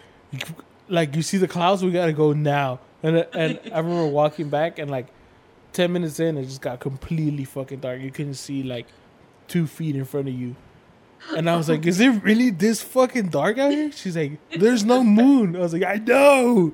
"Like 0.89 1.15
you 1.17 1.23
see 1.23 1.39
the 1.39 1.49
clouds? 1.49 1.85
We 1.85 1.91
gotta 1.91 2.13
go 2.13 2.33
now." 2.33 2.81
And 3.03 3.27
and 3.35 3.61
I 3.73 3.79
remember 3.79 4.07
walking 4.07 4.49
back 4.49 4.79
and 4.79 4.91
like. 4.91 5.07
10 5.75 5.93
minutes 5.93 6.19
in, 6.19 6.39
it 6.39 6.45
just 6.45 6.63
got 6.63 6.81
completely 6.81 7.45
fucking 7.45 7.79
dark. 7.81 8.01
You 8.01 8.11
couldn't 8.11 8.35
see 8.35 8.63
like 8.63 8.87
two 9.49 9.67
feet 9.67 9.95
in 9.97 10.05
front 10.07 10.27
of 10.27 10.35
you. 10.35 10.57
And 11.37 11.49
I 11.49 11.57
was 11.57 11.69
like, 11.69 11.85
is 11.87 12.01
it 12.01 12.23
really 12.23 12.51
this 12.51 12.83
fucking 12.83 13.29
dark 13.29 13.59
out 13.59 13.71
here? 13.71 13.93
She's 13.93 14.17
like, 14.17 14.39
there's 14.59 14.85
no 14.85 15.05
moon. 15.05 15.55
I 15.57 15.61
was 15.61 15.73
like, 15.73 15.85
I 15.85 15.97
know. 15.97 16.73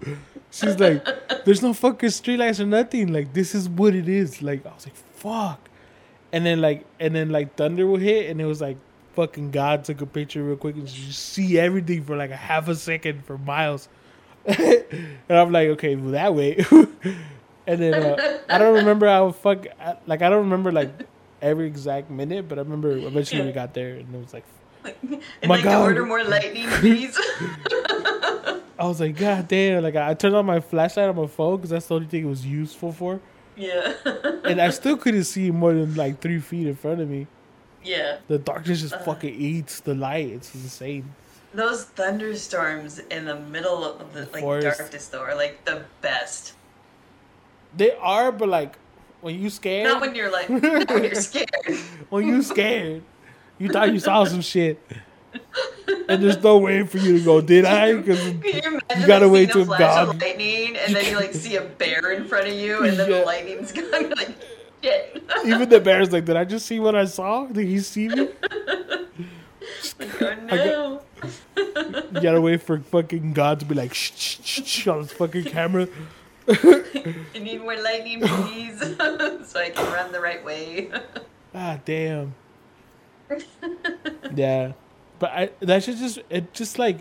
She's 0.51 0.79
like, 0.79 1.05
there's 1.45 1.61
no 1.61 1.73
fucking 1.73 2.11
streetlights 2.11 2.61
or 2.61 2.67
nothing. 2.67 3.13
Like, 3.13 3.33
this 3.33 3.55
is 3.55 3.69
what 3.69 3.95
it 3.95 4.09
is. 4.09 4.41
Like, 4.43 4.65
I 4.65 4.73
was 4.75 4.87
like, 4.87 4.95
fuck. 4.97 5.64
And 6.35 6.45
then 6.45 6.61
like, 6.61 6.85
and 6.99 7.15
then 7.15 7.31
like 7.31 7.55
thunder 7.55 7.87
will 7.87 7.99
hit, 7.99 8.29
and 8.29 8.41
it 8.41 8.45
was 8.45 8.61
like, 8.61 8.77
fucking 9.15 9.53
God 9.53 9.85
took 9.85 10.01
a 10.01 10.07
picture 10.07 10.43
real 10.43 10.57
quick, 10.57 10.75
and 10.75 10.89
you 10.89 11.13
see 11.13 11.59
everything 11.61 12.03
for 12.03 12.17
like 12.17 12.31
a 12.33 12.37
half 12.37 12.67
a 12.69 12.75
second 12.75 13.25
for 13.25 13.39
miles. 13.39 13.89
and 14.47 15.07
I'm 15.31 15.53
like, 15.53 15.69
okay, 15.69 15.95
well 15.95 16.11
that 16.11 16.35
way. 16.35 16.57
and 17.67 17.81
then 17.81 17.95
uh, 17.95 18.39
I 18.49 18.59
don't 18.59 18.75
remember 18.75 19.07
how 19.07 19.31
fuck 19.31 19.67
I- 19.81 19.97
like 20.07 20.23
I 20.23 20.29
don't 20.29 20.45
remember 20.45 20.73
like 20.73 20.91
every 21.41 21.67
exact 21.69 22.11
minute, 22.11 22.49
but 22.49 22.59
I 22.59 22.63
remember 22.63 22.91
eventually 22.97 23.43
we 23.47 23.53
got 23.53 23.73
there 23.73 23.95
and 23.95 24.13
it 24.15 24.19
was 24.19 24.35
like 24.35 24.45
And 24.85 25.49
My 25.49 25.55
like 25.57 25.65
God. 25.65 25.83
order 25.83 26.05
more 26.05 26.25
lightning, 26.25 26.67
please. 26.69 27.17
I 28.77 28.87
was 28.87 28.99
like, 29.01 29.17
God 29.17 29.47
damn! 29.49 29.83
Like 29.85 29.95
I 29.97 30.13
turned 30.15 30.35
on 30.35 30.45
my 30.47 30.59
flashlight 30.61 31.09
on 31.09 31.15
my 31.17 31.27
phone 31.29 31.57
because 31.57 31.71
that's 31.71 31.87
the 31.87 31.95
only 31.95 32.07
thing 32.09 32.25
it 32.25 32.29
was 32.29 32.45
useful 32.45 32.91
for, 32.93 33.21
yeah. 33.57 33.95
and 34.45 34.61
I 34.61 34.71
still 34.71 34.97
couldn't 34.97 35.25
see 35.25 35.51
more 35.51 35.73
than 35.73 35.95
like 35.95 36.21
three 36.21 36.41
feet 36.41 36.67
in 36.67 36.77
front 36.77 37.01
of 37.01 37.09
me. 37.09 37.27
yeah. 37.83 38.19
The 38.29 38.39
darkness 38.39 38.81
just 38.81 38.95
uh-huh. 38.95 39.05
fucking 39.05 39.35
eats 39.35 39.81
the 39.81 39.95
light. 39.95 40.29
It's 40.29 40.55
insane. 40.55 41.15
Those 41.53 41.85
thunderstorms 41.85 42.99
in 42.99 43.27
the 43.27 43.37
middle 43.37 43.85
of 43.85 44.13
the 44.13 44.23
like 44.33 44.43
forest. 44.43 44.79
darkness 44.79 45.09
though 45.09 45.23
are 45.23 45.37
like 45.37 45.65
the 45.65 45.85
best. 46.01 46.55
They 47.77 47.93
are, 47.93 48.33
but 48.33 48.49
like 48.49 48.77
when 49.21 49.41
you 49.41 49.51
scared, 49.51 49.85
Not 49.85 50.01
when 50.01 50.15
you're 50.15 50.33
like 50.33 50.49
when 50.91 51.05
you're 51.05 51.15
scared. 51.15 51.51
when 52.11 52.27
you 52.27 52.43
scared, 52.43 53.03
you 53.59 53.69
thought 53.69 53.93
you 53.93 54.01
saw 54.01 54.25
some 54.25 54.41
shit, 54.41 54.81
and 56.09 56.23
there's 56.23 56.43
no 56.43 56.59
way 56.59 56.85
for 56.85 56.99
you 56.99 57.19
to 57.19 57.25
go. 57.25 57.41
Did 57.41 57.65
I? 57.83 57.95
Because 57.95 58.25
you 58.27 58.41
You 58.45 59.07
gotta 59.07 59.29
wait 59.29 59.51
till 59.53 59.65
God- 59.65 60.21
lightning 60.21 60.77
and 60.77 60.95
then 60.95 61.05
you 61.07 61.17
like 61.17 61.35
see 61.35 61.57
a 61.57 61.63
bear 61.63 62.13
in 62.13 62.25
front 62.27 62.49
of 62.49 62.55
you 62.55 62.85
and 62.85 62.99
then 62.99 63.11
Yeah. 63.11 63.19
the 63.21 63.25
lightning's 63.25 63.73
going 63.73 63.91
you're 64.03 64.11
like 64.17 64.37
shit. 64.83 65.23
even 65.45 65.69
the 65.69 65.81
bear's 65.81 66.13
like, 66.13 66.25
did 66.25 66.37
I 66.37 66.45
just 66.45 66.67
see 66.67 66.79
what 66.81 66.95
I 66.95 67.05
saw? 67.07 67.47
Did 67.47 67.67
he 67.67 67.81
see 67.81 68.09
me? 68.09 68.29
oh 70.21 70.37
no. 70.47 71.01
You 71.57 72.21
gotta 72.21 72.41
wait 72.41 72.63
for 72.63 72.79
fucking 72.81 73.33
God 73.33 73.61
to 73.61 73.67
be 73.67 73.75
like, 73.75 73.95
shh, 73.95 74.13
shh, 74.15 74.39
shh, 74.45 74.63
shh 74.67 74.87
on 74.89 74.99
his 75.01 75.13
fucking 75.13 75.45
camera. 75.45 75.89
You 76.47 77.41
need 77.41 77.63
more 77.63 77.77
lightning, 77.81 78.21
please, 78.21 78.79
so 78.79 79.59
I 79.61 79.71
can 79.75 79.91
run 79.93 80.13
the 80.13 80.21
right 80.21 80.45
way. 80.45 80.91
Ah, 81.55 81.79
damn. 81.85 82.35
yeah, 84.35 84.73
but 85.19 85.31
I 85.31 85.51
that 85.61 85.83
should 85.85 85.97
just 85.99 86.19
it 86.31 86.53
just 86.53 86.79
like 86.79 86.99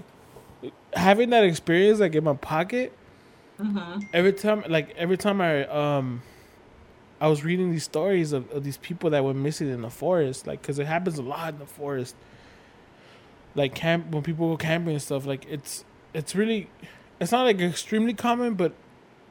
having 0.94 1.30
that 1.32 1.44
experience 1.44 2.00
like 2.00 2.16
in 2.16 2.24
my 2.24 2.34
pocket. 2.36 2.94
Every 4.14 4.34
time, 4.34 4.64
like 4.68 4.94
every 4.98 5.16
time 5.16 5.40
I 5.40 5.66
um, 5.68 6.22
I 7.22 7.28
was 7.30 7.46
reading 7.46 7.72
these 7.72 7.84
stories 7.86 8.34
of, 8.34 8.52
of 8.52 8.64
these 8.66 8.76
people 8.78 9.10
that 9.12 9.24
were 9.24 9.34
missing 9.34 9.70
in 9.70 9.82
the 9.82 9.90
forest, 9.90 10.46
like 10.48 10.62
because 10.62 10.80
it 10.80 10.86
happens 10.88 11.18
a 11.18 11.22
lot 11.22 11.54
in 11.54 11.60
the 11.60 11.66
forest. 11.66 12.16
Like 13.56 13.74
camp 13.76 14.08
when 14.08 14.22
people 14.24 14.50
go 14.50 14.58
camping 14.58 14.94
and 14.94 15.02
stuff, 15.02 15.26
like 15.26 15.46
it's 15.50 15.86
it's 16.14 16.36
really, 16.36 16.70
it's 17.22 17.32
not 17.32 17.44
like 17.44 17.62
extremely 17.62 18.14
common, 18.14 18.56
but 18.56 18.74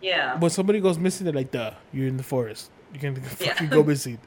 Yeah. 0.01 0.39
when 0.39 0.51
somebody 0.51 0.81
goes 0.81 0.99
missing, 0.99 1.25
they're 1.25 1.35
like, 1.35 1.51
"Duh, 1.51 1.73
you're 1.93 2.07
in 2.09 2.17
the 2.17 2.23
forest. 2.23 2.71
You 2.95 3.01
can 3.01 3.15
Yeah. 3.41 3.53
fucking 3.53 3.69
go 3.69 3.83
missing." 3.83 4.19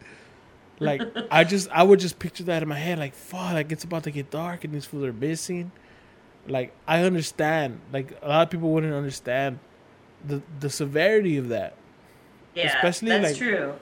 Like 0.79 1.01
I 1.31 1.43
just, 1.43 1.69
I 1.71 1.83
would 1.83 1.99
just 1.99 2.19
picture 2.19 2.43
that 2.45 2.61
in 2.61 2.67
my 2.69 2.77
head. 2.77 2.99
Like, 2.99 3.13
fuck, 3.15 3.53
like 3.53 3.71
it's 3.71 3.83
about 3.83 4.03
to 4.03 4.11
get 4.11 4.29
dark 4.31 4.63
and 4.63 4.73
these 4.73 4.85
fools 4.85 5.03
are 5.05 5.13
missing. 5.13 5.71
Like 6.47 6.73
I 6.87 7.03
understand. 7.03 7.79
Like 7.93 8.17
a 8.21 8.27
lot 8.27 8.41
of 8.43 8.49
people 8.49 8.69
wouldn't 8.71 8.93
understand 8.93 9.59
the 10.25 10.41
the 10.59 10.69
severity 10.69 11.37
of 11.37 11.49
that. 11.49 11.75
Yeah. 12.53 12.67
especially, 12.67 13.09
that's 13.09 13.23
like- 13.31 13.37
true. 13.37 13.73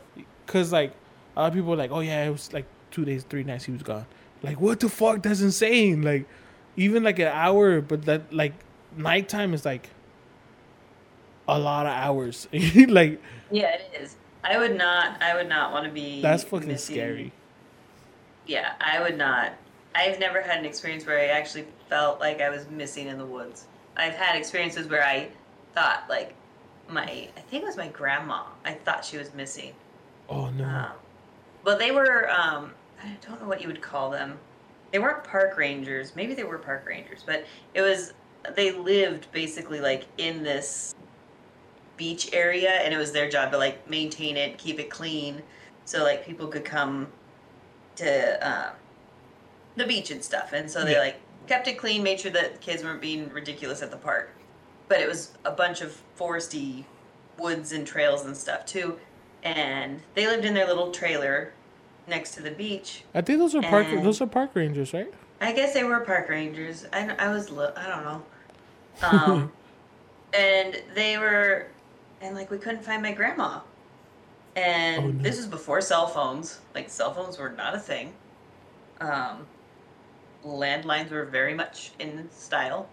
Cause 0.46 0.72
like 0.74 0.94
a 1.36 1.42
lot 1.42 1.48
of 1.48 1.54
people 1.54 1.74
are 1.74 1.78
like, 1.78 1.92
oh 1.92 2.02
yeah, 2.02 2.26
it 2.26 2.30
was 2.30 2.52
like 2.54 2.66
two 2.92 3.06
days, 3.06 3.24
three 3.28 3.44
nights 3.44 3.66
he 3.66 3.72
was 3.72 3.84
gone. 3.84 4.06
Like 4.42 4.60
what 4.62 4.80
the 4.80 4.90
fuck? 4.90 5.24
That's 5.24 5.42
insane. 5.42 6.02
Like 6.02 6.26
even 6.76 7.04
like 7.04 7.18
an 7.20 7.28
hour, 7.28 7.82
but 7.82 8.04
that 8.06 8.34
like 8.34 8.54
nighttime 8.96 9.54
is 9.54 9.66
like 9.66 9.90
a 11.48 11.58
lot 11.60 11.86
of 11.86 11.92
hours. 11.94 12.48
like 12.88 13.22
Yeah, 13.52 13.76
it 13.76 13.92
is. 14.02 14.16
I 14.44 14.58
would 14.58 14.78
not. 14.78 15.22
I 15.22 15.36
would 15.36 15.48
not 15.48 15.72
want 15.72 15.86
to 15.86 15.92
be. 15.92 16.22
that's 16.22 16.44
fucking 16.44 16.68
missing- 16.68 16.96
scary. 16.96 17.32
Yeah, 18.46 18.74
I 18.82 19.02
would 19.02 19.18
not. 19.18 19.54
I've 19.96 20.20
never 20.20 20.42
had 20.42 20.58
an 20.60 20.66
experience 20.66 21.06
where 21.06 21.20
I 21.20 21.28
actually 21.28 21.66
felt 21.88 22.20
like 22.20 22.42
I 22.42 22.50
was 22.50 22.68
missing 22.70 23.08
in 23.08 23.18
the 23.18 23.26
woods. 23.26 23.68
I've 23.96 24.14
had 24.16 24.36
experiences 24.36 24.88
where 24.88 25.04
I 25.04 25.30
thought 25.74 26.06
like 26.10 26.34
my 26.90 27.04
I 27.04 27.42
think 27.50 27.64
it 27.64 27.66
was 27.66 27.78
my 27.78 27.88
grandma. 27.88 28.44
I 28.66 28.74
thought 28.74 29.06
she 29.06 29.18
was 29.18 29.34
missing. 29.34 29.74
Oh 30.30 30.50
no. 30.50 30.66
Um, 30.68 30.92
but 31.64 31.80
they 31.80 31.92
were 31.92 32.30
um, 32.32 32.72
I 33.04 33.16
don't 33.26 33.42
know 33.42 33.48
what 33.48 33.62
you 33.62 33.68
would 33.68 33.82
call 33.82 34.10
them. 34.10 34.38
They 34.92 35.00
weren't 35.00 35.24
park 35.24 35.58
rangers. 35.58 36.16
Maybe 36.16 36.34
they 36.34 36.44
were 36.44 36.58
park 36.58 36.86
rangers, 36.86 37.24
but 37.26 37.46
it 37.74 37.82
was 37.82 38.14
they 38.56 38.72
lived 38.72 39.32
basically 39.32 39.80
like 39.80 40.06
in 40.18 40.44
this 40.44 40.96
beach 41.98 42.30
area 42.34 42.72
and 42.72 42.94
it 42.94 42.98
was 42.98 43.12
their 43.12 43.30
job 43.30 43.52
to 43.52 43.58
like 43.58 43.88
maintain 43.90 44.38
it, 44.38 44.58
keep 44.58 44.80
it 44.80 44.90
clean 44.90 45.42
so 45.86 46.04
like 46.04 46.26
people 46.26 46.48
could 46.48 46.66
come 46.66 47.08
to 47.96 48.48
um, 48.50 48.74
the 49.76 49.86
beach 49.86 50.12
and 50.12 50.24
stuff. 50.24 50.54
And 50.54 50.70
so 50.70 50.84
they 50.84 50.94
Yeah. 50.94 51.00
like 51.00 51.16
kept 51.48 51.68
it 51.68 51.78
clean, 51.78 52.04
made 52.04 52.20
sure 52.20 52.32
that 52.32 52.62
kids 52.62 52.84
weren't 52.84 53.02
being 53.02 53.30
ridiculous 53.30 53.82
at 53.82 53.92
the 53.92 53.98
park. 53.98 54.32
But 54.88 55.00
it 55.02 55.08
was 55.08 55.32
a 55.46 55.52
bunch 55.52 55.82
of 55.82 56.00
foresty 56.18 56.84
woods 57.38 57.72
and 57.72 57.86
trails 57.86 58.26
and 58.26 58.36
stuff 58.36 58.66
too. 58.66 58.98
And 59.44 60.00
they 60.16 60.28
lived 60.28 60.46
in 60.46 60.54
their 60.54 60.68
little 60.68 60.92
trailer 60.92 61.52
next 62.08 62.36
to 62.36 62.42
the 62.42 62.52
beach. 62.52 63.04
I 63.14 63.22
think 63.22 63.40
those 63.40 63.56
are 63.56 63.62
park. 63.62 63.88
Those 63.90 64.22
are 64.22 64.28
park 64.28 64.52
rangers, 64.54 64.94
right? 64.94 65.14
I 65.42 65.52
guess 65.52 65.74
they 65.74 65.84
were 65.84 66.00
park 66.00 66.30
rangers. 66.30 66.86
I, 66.94 67.14
I 67.20 67.30
was 67.30 67.52
I 67.52 67.88
don't 67.88 68.06
know. 68.06 68.24
Um, 69.02 69.52
and 70.34 70.82
they 70.94 71.18
were, 71.18 71.68
and 72.24 72.36
like 72.36 72.50
we 72.50 72.58
couldn't 72.58 72.84
find 72.84 73.02
my 73.04 73.12
grandma. 73.12 73.60
And 74.56 75.04
Oh, 75.04 75.08
no. 75.10 75.24
this 75.24 75.38
was 75.38 75.48
before 75.48 75.82
cell 75.82 76.08
phones. 76.08 76.60
Like 76.74 76.90
cell 76.90 77.14
phones 77.14 77.38
were 77.38 77.50
not 77.50 77.76
a 77.76 77.80
thing. 77.80 78.14
Um, 79.02 79.46
landlines 80.46 81.12
were 81.12 81.26
very 81.26 81.54
much 81.54 81.92
in 82.00 82.30
style. 82.32 82.88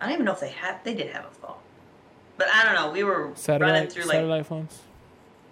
I 0.00 0.06
don't 0.06 0.14
even 0.14 0.24
know 0.26 0.32
if 0.32 0.40
they 0.40 0.48
had. 0.50 0.82
They 0.84 0.94
did 0.94 1.10
have 1.14 1.24
a 1.24 1.30
phone, 1.30 1.56
but 2.36 2.48
I 2.52 2.64
don't 2.64 2.74
know. 2.74 2.90
We 2.90 3.04
were 3.04 3.20
running 3.22 3.36
Satellite, 3.36 3.92
through 3.92 4.04
like. 4.04 4.12
satellite 4.16 4.46
phones. 4.46 4.80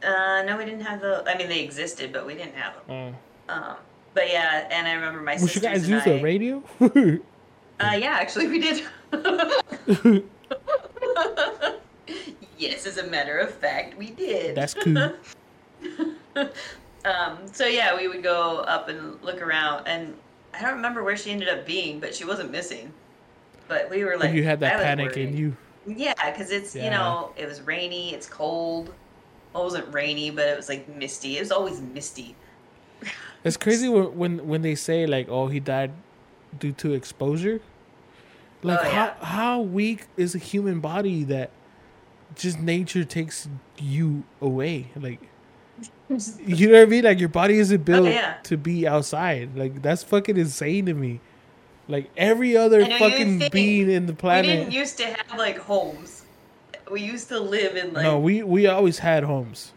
Uh, 0.02 0.42
no, 0.46 0.56
we 0.58 0.64
didn't 0.64 0.80
have 0.80 1.00
the. 1.00 1.22
I 1.26 1.38
mean, 1.38 1.48
they 1.48 1.60
existed, 1.60 2.12
but 2.12 2.26
we 2.26 2.34
didn't 2.34 2.56
have 2.56 2.74
them. 2.86 3.14
Oh. 3.48 3.54
Um, 3.54 3.76
but 4.14 4.28
yeah, 4.30 4.66
and 4.70 4.88
I 4.88 4.94
remember 4.94 5.20
my 5.20 5.36
Well, 5.36 5.46
you 5.46 5.60
guys 5.60 5.88
use 5.88 6.02
I, 6.06 6.10
a 6.10 6.22
radio? 6.22 6.62
Uh, 7.80 7.96
yeah, 7.96 8.10
actually, 8.20 8.46
we 8.46 8.60
did. 8.60 8.84
yes, 12.62 12.86
as 12.86 12.96
a 12.96 13.06
matter 13.06 13.38
of 13.38 13.52
fact, 13.52 13.98
we 13.98 14.10
did. 14.10 14.54
That's 14.54 14.74
cool. 14.82 15.12
um, 17.04 17.38
so 17.52 17.66
yeah, 17.66 17.96
we 17.96 18.08
would 18.08 18.22
go 18.22 18.58
up 18.60 18.88
and 18.88 19.22
look 19.22 19.42
around, 19.42 19.86
and 19.86 20.14
I 20.54 20.62
don't 20.62 20.74
remember 20.74 21.02
where 21.02 21.16
she 21.16 21.30
ended 21.30 21.48
up 21.48 21.66
being, 21.66 22.00
but 22.00 22.14
she 22.14 22.24
wasn't 22.24 22.50
missing. 22.50 22.92
But 23.68 23.90
we 23.90 24.04
were 24.04 24.16
like, 24.16 24.34
you 24.34 24.44
had 24.44 24.60
that 24.60 24.80
panic 24.80 25.16
in 25.16 25.36
you. 25.36 25.56
Yeah, 25.86 26.14
because 26.30 26.50
it's 26.50 26.74
you 26.74 26.90
know 26.90 27.32
it 27.36 27.46
was 27.46 27.60
rainy, 27.62 28.14
it's 28.14 28.28
cold. 28.28 28.94
Well, 29.52 29.64
it 29.64 29.66
wasn't 29.66 29.92
rainy, 29.92 30.30
but 30.30 30.46
it 30.48 30.56
was 30.56 30.68
like 30.68 30.88
misty. 30.96 31.36
It 31.36 31.40
was 31.40 31.52
always 31.52 31.80
misty. 31.80 32.34
It's 33.44 33.56
crazy 33.56 33.88
when 33.88 34.16
when, 34.16 34.46
when 34.46 34.62
they 34.62 34.76
say 34.76 35.04
like, 35.04 35.26
"Oh, 35.28 35.48
he 35.48 35.58
died 35.58 35.90
due 36.60 36.70
to 36.74 36.92
exposure." 36.94 37.60
Like 38.62 38.78
Oh, 38.78 38.82
yeah. 38.84 39.14
how 39.18 39.26
how 39.26 39.60
weak 39.60 40.06
is 40.16 40.36
a 40.36 40.38
human 40.38 40.78
body 40.78 41.24
that 41.24 41.50
just 42.36 42.58
nature 42.60 43.04
takes 43.04 43.48
you 43.78 44.24
away? 44.40 44.88
Like 44.96 45.20
you 46.46 46.68
know 46.68 46.74
what 46.74 46.82
I 46.82 46.86
mean? 46.86 47.04
Like 47.04 47.20
your 47.20 47.28
body 47.28 47.58
isn't 47.58 47.80
oh, 47.80 47.84
built 47.84 48.06
Oh, 48.06 48.10
yeah. 48.10 48.34
to 48.44 48.56
be 48.56 48.86
outside. 48.86 49.56
Like 49.56 49.82
that's 49.82 50.02
fucking 50.02 50.36
insane 50.36 50.86
to 50.86 50.94
me. 50.94 51.20
Like 51.88 52.10
every 52.16 52.56
other 52.56 52.82
I 52.82 52.88
know, 52.88 52.96
you 52.96 53.10
fucking 53.10 53.48
being 53.50 53.90
in 53.90 54.06
the 54.06 54.14
planet. 54.14 54.46
We 54.50 54.56
didn't 54.56 54.72
used 54.72 54.98
to 54.98 55.06
have 55.06 55.38
like 55.38 55.58
homes. 55.58 56.24
We 56.90 57.00
used 57.02 57.28
to 57.28 57.40
live 57.40 57.76
in 57.76 57.92
like 57.92 58.04
no, 58.04 58.18
we 58.18 58.42
we 58.42 58.66
always 58.66 58.98
had 58.98 59.24
homes. 59.24 59.72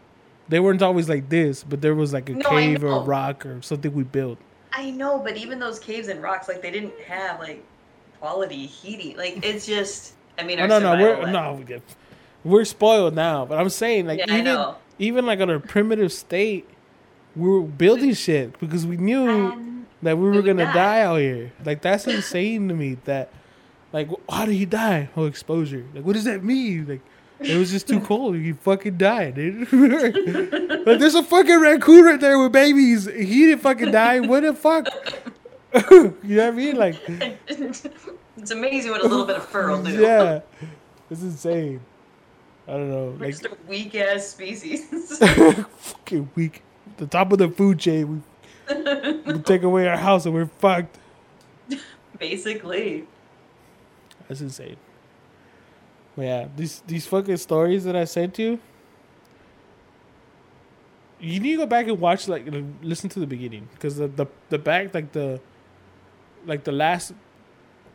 They 0.48 0.60
weren't 0.60 0.82
always 0.82 1.08
like 1.08 1.28
this, 1.28 1.64
but 1.64 1.80
there 1.82 1.94
was 1.94 2.12
like 2.12 2.28
a 2.28 2.34
No, 2.34 2.48
cave 2.48 2.84
or 2.84 2.88
a 2.88 3.00
rock 3.00 3.44
or 3.44 3.60
something 3.62 3.92
we 3.92 4.04
built. 4.04 4.38
I 4.72 4.90
know, 4.90 5.18
but 5.18 5.36
even 5.36 5.58
those 5.58 5.78
caves 5.80 6.08
and 6.08 6.22
rocks, 6.22 6.48
like 6.48 6.62
they 6.62 6.70
didn't 6.70 6.92
have 7.00 7.40
like 7.40 7.64
quality 8.20 8.66
heating. 8.66 9.16
Like 9.16 9.44
it's 9.44 9.66
just, 9.66 10.12
I 10.38 10.44
mean, 10.44 10.60
Oh, 10.60 10.66
no, 10.66 10.78
no, 10.78 10.92
we're 10.92 11.22
like- 11.22 11.32
no, 11.32 11.80
we're 12.46 12.64
spoiled 12.64 13.14
now. 13.14 13.44
But 13.44 13.58
I'm 13.58 13.68
saying, 13.68 14.06
like, 14.06 14.20
Yeah, 14.20 14.36
even 14.36 14.74
even 14.98 15.26
like 15.26 15.40
on 15.40 15.50
a 15.50 15.60
primitive 15.60 16.12
state, 16.12 16.68
we 17.34 17.48
were 17.48 17.62
building 17.62 18.10
mm. 18.10 18.16
shit 18.16 18.58
because 18.58 18.86
we 18.86 18.96
knew 18.96 19.50
And 19.52 19.86
that 20.02 20.16
we 20.16 20.24
were 20.24 20.30
we 20.32 20.42
gonna 20.42 20.64
die. 20.64 20.72
die 20.72 21.00
out 21.02 21.20
here. 21.20 21.52
Like, 21.64 21.82
that's 21.82 22.06
insane 22.06 22.68
to 22.68 22.74
me. 22.74 22.98
That, 23.04 23.30
like, 23.92 24.08
how 24.30 24.46
did 24.46 24.54
he 24.54 24.64
die? 24.64 25.08
Oh, 25.16 25.24
exposure. 25.26 25.84
Like, 25.94 26.04
what 26.04 26.14
does 26.14 26.24
that 26.24 26.44
mean? 26.44 26.86
Like, 26.88 27.00
it 27.40 27.58
was 27.58 27.70
just 27.70 27.86
too 27.88 28.00
cold. 28.00 28.36
He 28.36 28.52
fucking 28.52 28.96
died, 28.96 29.34
dude. 29.34 29.70
like, 30.86 30.98
there's 30.98 31.14
a 31.14 31.22
fucking 31.22 31.60
raccoon 31.60 32.04
right 32.04 32.20
there 32.20 32.38
with 32.38 32.52
babies. 32.52 33.04
He 33.06 33.46
didn't 33.46 33.60
fucking 33.60 33.90
die. 33.90 34.20
What 34.20 34.42
the 34.42 34.54
fuck? 34.54 34.86
you 35.90 36.14
know 36.22 36.44
what 36.44 36.48
I 36.48 36.50
mean? 36.52 36.76
Like, 36.76 36.96
it's 37.48 38.50
amazing 38.50 38.90
what 38.92 39.02
a 39.02 39.08
little 39.08 39.26
bit 39.26 39.36
of 39.36 39.46
fur 39.46 39.70
will 39.70 39.82
do. 39.82 40.00
yeah, 40.00 40.40
it's 41.10 41.20
insane. 41.22 41.80
I 42.68 42.72
don't 42.72 42.90
know. 42.90 43.16
We're 43.18 43.26
Like, 43.26 43.30
just 43.30 43.44
a 43.46 43.56
weak 43.68 43.94
ass 43.94 44.26
species. 44.28 44.86
fucking 45.18 46.30
weak. 46.34 46.62
The 46.96 47.06
top 47.06 47.32
of 47.32 47.38
the 47.38 47.48
food 47.48 47.78
chain. 47.78 48.24
We, 48.68 48.74
we 49.32 49.38
take 49.44 49.62
away 49.62 49.86
our 49.88 49.96
house 49.96 50.26
and 50.26 50.34
we're 50.34 50.46
fucked. 50.46 50.98
Basically. 52.18 53.06
That's 54.28 54.40
insane. 54.40 54.76
But 56.16 56.22
yeah, 56.24 56.48
these 56.56 56.82
these 56.86 57.06
fucking 57.06 57.36
stories 57.36 57.84
that 57.84 57.94
I 57.94 58.04
sent 58.04 58.38
you. 58.38 58.58
You 61.20 61.40
need 61.40 61.52
to 61.52 61.56
go 61.58 61.66
back 61.66 61.86
and 61.86 62.00
watch 62.00 62.26
like 62.26 62.46
listen 62.82 63.08
to 63.10 63.20
the 63.20 63.26
beginning 63.26 63.68
because 63.74 63.96
the, 63.96 64.08
the 64.08 64.26
the 64.48 64.58
back 64.58 64.92
like 64.94 65.12
the 65.12 65.40
like 66.46 66.64
the 66.64 66.72
last 66.72 67.12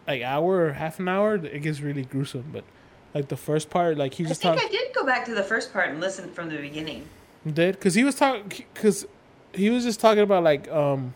like 0.07 0.21
hour 0.21 0.65
or 0.65 0.73
half 0.73 0.99
an 0.99 1.07
hour 1.07 1.35
it 1.35 1.59
gets 1.61 1.81
really 1.81 2.03
gruesome 2.03 2.45
but 2.51 2.63
like 3.13 3.27
the 3.27 3.37
first 3.37 3.69
part 3.69 3.97
like 3.97 4.13
he 4.13 4.23
just. 4.23 4.45
I 4.45 4.49
think 4.55 4.61
talked 4.61 4.73
I 4.73 4.77
did 4.77 4.93
go 4.95 5.05
back 5.05 5.25
to 5.25 5.33
the 5.33 5.43
first 5.43 5.73
part 5.73 5.89
and 5.89 5.99
listen 5.99 6.31
from 6.31 6.49
the 6.49 6.57
beginning. 6.57 7.07
did 7.45 7.73
because 7.75 7.93
he 7.95 8.03
was 8.03 8.15
talking 8.15 8.43
because 8.73 9.05
he 9.53 9.69
was 9.69 9.83
just 9.83 9.99
talking 9.99 10.23
about 10.23 10.43
like 10.43 10.69
um 10.71 11.13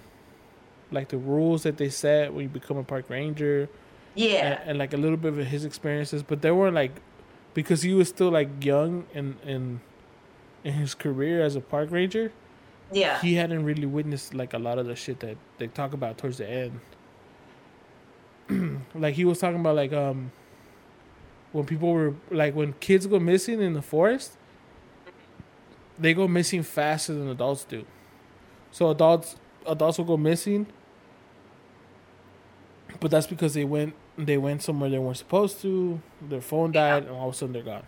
like 0.91 1.07
the 1.09 1.17
rules 1.17 1.63
that 1.63 1.77
they 1.77 1.89
set 1.89 2.33
when 2.33 2.43
you 2.43 2.49
become 2.49 2.77
a 2.77 2.83
park 2.83 3.09
ranger 3.09 3.67
Yeah. 4.13 4.59
and, 4.61 4.69
and 4.71 4.77
like 4.79 4.93
a 4.93 4.97
little 4.97 5.17
bit 5.17 5.37
of 5.37 5.45
his 5.47 5.65
experiences 5.65 6.21
but 6.23 6.41
they 6.41 6.51
were 6.51 6.69
like 6.71 6.91
because 7.53 7.81
he 7.81 7.93
was 7.93 8.07
still 8.09 8.29
like 8.29 8.49
young 8.63 9.05
and 9.13 9.37
in 9.45 9.79
in 10.63 10.73
his 10.73 10.93
career 10.95 11.41
as 11.43 11.55
a 11.55 11.61
park 11.61 11.91
ranger 11.91 12.31
yeah. 12.91 13.19
he 13.21 13.33
hadn't 13.35 13.63
really 13.65 13.85
witnessed 13.87 14.33
like 14.33 14.53
a 14.53 14.59
lot 14.59 14.77
of 14.77 14.85
the 14.85 14.95
shit 14.95 15.19
that 15.21 15.37
they 15.57 15.67
talk 15.67 15.93
about 15.93 16.17
towards 16.17 16.37
the 16.37 16.47
end 16.49 16.79
like 18.95 19.15
he 19.15 19.25
was 19.25 19.39
talking 19.39 19.59
about 19.59 19.75
like 19.75 19.93
um 19.93 20.31
when 21.55 21.65
people 21.65 21.91
were 21.91 22.13
like 22.29 22.53
when 22.53 22.73
kids 22.81 23.07
go 23.07 23.17
missing 23.19 23.61
in 23.61 23.73
the 23.73 23.81
forest 23.81 24.37
they 25.97 26.13
go 26.13 26.27
missing 26.27 26.61
faster 26.63 27.13
than 27.13 27.29
adults 27.29 27.63
do 27.63 27.85
so 28.71 28.89
adults 28.89 29.37
adults 29.65 29.97
will 29.97 30.05
go 30.05 30.17
missing 30.17 30.67
but 32.99 33.09
that's 33.11 33.27
because 33.27 33.53
they 33.53 33.63
went 33.63 33.93
they 34.17 34.37
went 34.37 34.61
somewhere 34.61 34.89
they 34.89 34.99
weren't 34.99 35.17
supposed 35.17 35.61
to 35.61 36.01
their 36.21 36.41
phone 36.41 36.71
died 36.71 37.03
and 37.03 37.11
all 37.11 37.29
of 37.29 37.33
a 37.33 37.37
sudden 37.37 37.53
they're 37.53 37.63
gone 37.63 37.83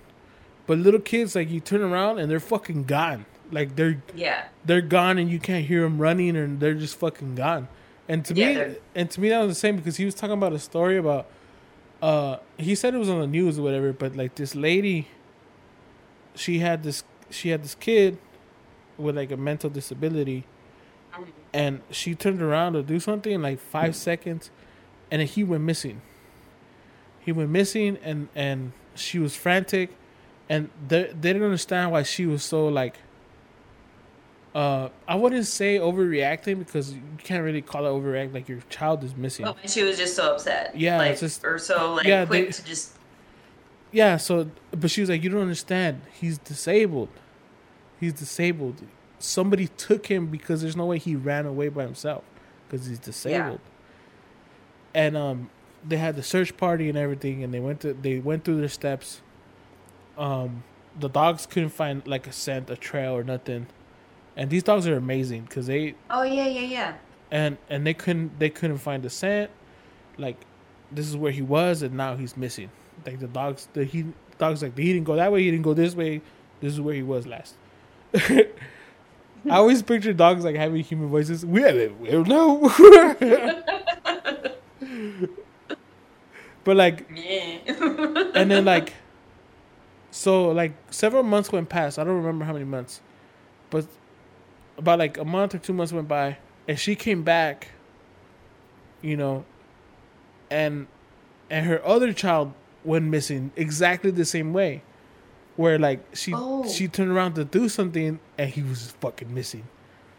but 0.65 0.77
little 0.77 0.99
kids 0.99 1.35
like 1.35 1.49
you 1.49 1.59
turn 1.59 1.81
around 1.81 2.19
and 2.19 2.29
they're 2.31 2.39
fucking 2.39 2.83
gone 2.85 3.25
like 3.51 3.75
they're 3.75 4.01
yeah. 4.15 4.45
they're 4.65 4.81
gone 4.81 5.17
and 5.17 5.29
you 5.29 5.39
can't 5.39 5.65
hear 5.65 5.81
them 5.81 5.97
running 5.97 6.35
and 6.35 6.59
they're 6.59 6.73
just 6.73 6.97
fucking 6.97 7.35
gone. 7.35 7.69
And 8.09 8.25
to 8.25 8.33
Yeah, 8.33 8.47
me, 8.47 8.53
they're- 8.55 8.75
and 8.93 9.09
to 9.11 9.21
me 9.21 9.29
that 9.29 9.39
was 9.39 9.49
the 9.55 9.59
same 9.59 9.77
because 9.77 9.95
he 9.95 10.03
was 10.03 10.13
talking 10.15 10.33
about 10.33 10.51
a 10.51 10.59
story 10.59 10.97
about. 10.97 11.27
Uh, 12.01 12.37
he 12.57 12.75
said 12.75 12.93
it 12.93 12.97
was 12.97 13.09
on 13.09 13.19
the 13.19 13.27
news 13.27 13.57
or 13.57 13.63
whatever, 13.63 13.93
but 13.93 14.15
like 14.15 14.35
this 14.35 14.55
lady. 14.55 15.07
She 16.35 16.59
had 16.59 16.83
this. 16.83 17.03
She 17.29 17.49
had 17.49 17.63
this 17.63 17.75
kid, 17.75 18.19
with 18.97 19.15
like 19.15 19.31
a 19.31 19.37
mental 19.37 19.69
disability, 19.69 20.45
and 21.53 21.81
she 21.89 22.15
turned 22.15 22.41
around 22.41 22.73
to 22.73 22.83
do 22.83 22.99
something 22.99 23.31
in 23.31 23.41
like 23.41 23.59
five 23.59 23.95
seconds, 23.95 24.49
and 25.11 25.19
then 25.21 25.27
he 25.27 25.43
went 25.43 25.63
missing. 25.63 26.01
He 27.19 27.31
went 27.31 27.49
missing, 27.49 27.97
and 28.03 28.29
and 28.35 28.71
she 28.95 29.19
was 29.19 29.35
frantic, 29.35 29.95
and 30.49 30.69
they 30.87 31.05
they 31.05 31.33
didn't 31.33 31.43
understand 31.43 31.91
why 31.91 32.03
she 32.03 32.25
was 32.25 32.43
so 32.43 32.67
like 32.67 32.97
Uh, 34.57 34.89
I 35.07 35.13
wouldn't 35.13 35.45
say 35.45 35.77
overreacting 35.77 36.57
because 36.57 36.91
you 36.91 37.01
can't 37.19 37.43
really 37.43 37.61
call 37.61 37.85
it 37.85 37.89
overreact. 37.89 38.33
Like 38.33 38.49
your 38.49 38.61
child 38.69 39.03
is 39.03 39.15
missing. 39.15 39.45
Oh, 39.45 39.55
she 39.67 39.83
was 39.83 39.97
just 39.99 40.15
so 40.15 40.33
upset. 40.33 40.75
Yeah, 40.75 40.97
like, 40.97 41.19
just- 41.19 41.45
or 41.45 41.59
so 41.59 41.93
like 41.93 42.07
yeah, 42.07 42.25
quick 42.25 42.47
they- 42.47 42.51
to 42.53 42.65
just. 42.65 42.93
Yeah, 43.91 44.17
so 44.17 44.49
but 44.71 44.89
she 44.89 45.01
was 45.01 45.11
like, 45.11 45.23
You 45.23 45.29
don't 45.29 45.41
understand. 45.41 46.01
He's 46.11 46.39
disabled. 46.39 47.09
He's 47.99 48.13
disabled. 48.13 48.81
Somebody 49.19 49.67
took 49.67 50.07
him 50.07 50.25
because 50.25 50.63
there's 50.63 50.75
no 50.75 50.87
way 50.87 50.97
he 50.97 51.15
ran 51.15 51.45
away 51.45 51.69
by 51.69 51.83
himself 51.83 52.23
because 52.67 52.87
he's 52.87 52.97
disabled. 52.97 53.59
And 54.95 55.15
um 55.15 55.51
they 55.87 55.97
had 55.97 56.15
the 56.15 56.23
search 56.23 56.57
party 56.57 56.89
and 56.89 56.97
everything 56.97 57.43
and 57.43 57.53
they 57.53 57.59
went 57.59 57.81
to 57.81 57.93
they 57.93 58.17
went 58.17 58.43
through 58.43 58.57
their 58.59 58.69
steps. 58.69 59.21
Um 60.17 60.63
the 60.99 61.09
dogs 61.09 61.45
couldn't 61.45 61.69
find 61.69 62.07
like 62.07 62.25
a 62.25 62.31
scent, 62.31 62.71
a 62.71 62.75
trail 62.75 63.13
or 63.15 63.23
nothing. 63.23 63.67
And 64.37 64.49
these 64.49 64.63
dogs 64.63 64.87
are 64.87 64.95
amazing 64.95 65.47
cuz 65.47 65.65
they 65.67 65.95
Oh 66.09 66.23
yeah, 66.23 66.47
yeah, 66.47 66.61
yeah. 66.61 66.93
and 67.31 67.57
and 67.69 67.85
they 67.85 67.93
couldn't 67.93 68.39
they 68.39 68.49
couldn't 68.49 68.77
find 68.77 69.03
the 69.03 69.09
scent. 69.09 69.51
Like 70.17 70.37
this 70.91 71.07
is 71.09 71.17
where 71.17 71.31
he 71.33 71.41
was, 71.41 71.81
and 71.81 71.95
now 71.95 72.15
he's 72.15 72.37
missing. 72.37 72.69
Like 73.05 73.19
the 73.19 73.27
dogs, 73.27 73.67
the 73.73 73.83
he 73.83 74.05
dogs 74.37 74.61
like 74.63 74.77
he 74.77 74.93
didn't 74.93 75.05
go 75.05 75.15
that 75.15 75.31
way, 75.31 75.43
he 75.43 75.51
didn't 75.51 75.63
go 75.65 75.73
this 75.73 75.95
way. 75.95 76.21
This 76.61 76.73
is 76.73 76.79
where 76.81 76.93
he 76.95 77.03
was 77.03 77.27
last. 77.27 77.55
I 78.13 78.47
always 79.45 79.81
picture 79.83 80.13
dogs 80.13 80.43
like 80.45 80.55
having 80.55 80.83
human 80.83 81.09
voices. 81.09 81.45
We, 81.45 81.61
we 81.63 82.09
don't 82.11 82.27
know. 82.27 82.69
but 86.63 86.75
like 86.75 87.09
Yeah. 87.15 87.59
and 88.35 88.51
then 88.51 88.65
like 88.73 88.93
so 90.11 90.51
like 90.51 90.73
several 90.91 91.23
months 91.23 91.51
went 91.51 91.69
past 91.69 91.97
i 91.99 92.03
don't 92.03 92.15
remember 92.15 92.45
how 92.45 92.53
many 92.53 92.65
months 92.65 93.01
but 93.69 93.85
about 94.77 94.99
like 94.99 95.17
a 95.17 95.25
month 95.25 95.55
or 95.55 95.57
two 95.57 95.73
months 95.73 95.91
went 95.91 96.07
by 96.07 96.37
and 96.67 96.77
she 96.79 96.95
came 96.95 97.23
back 97.23 97.69
you 99.01 99.15
know 99.17 99.43
and 100.51 100.87
and 101.49 101.65
her 101.65 101.85
other 101.85 102.13
child 102.13 102.53
went 102.83 103.05
missing 103.05 103.51
exactly 103.55 104.11
the 104.11 104.25
same 104.25 104.53
way 104.53 104.81
where 105.55 105.77
like 105.79 105.99
she 106.15 106.31
Oh. 106.33 106.67
she 106.67 106.87
turned 106.87 107.11
around 107.11 107.33
to 107.35 107.43
do 107.45 107.67
something 107.69 108.19
and 108.37 108.49
he 108.49 108.61
was 108.63 108.91
fucking 109.01 109.33
missing 109.33 109.63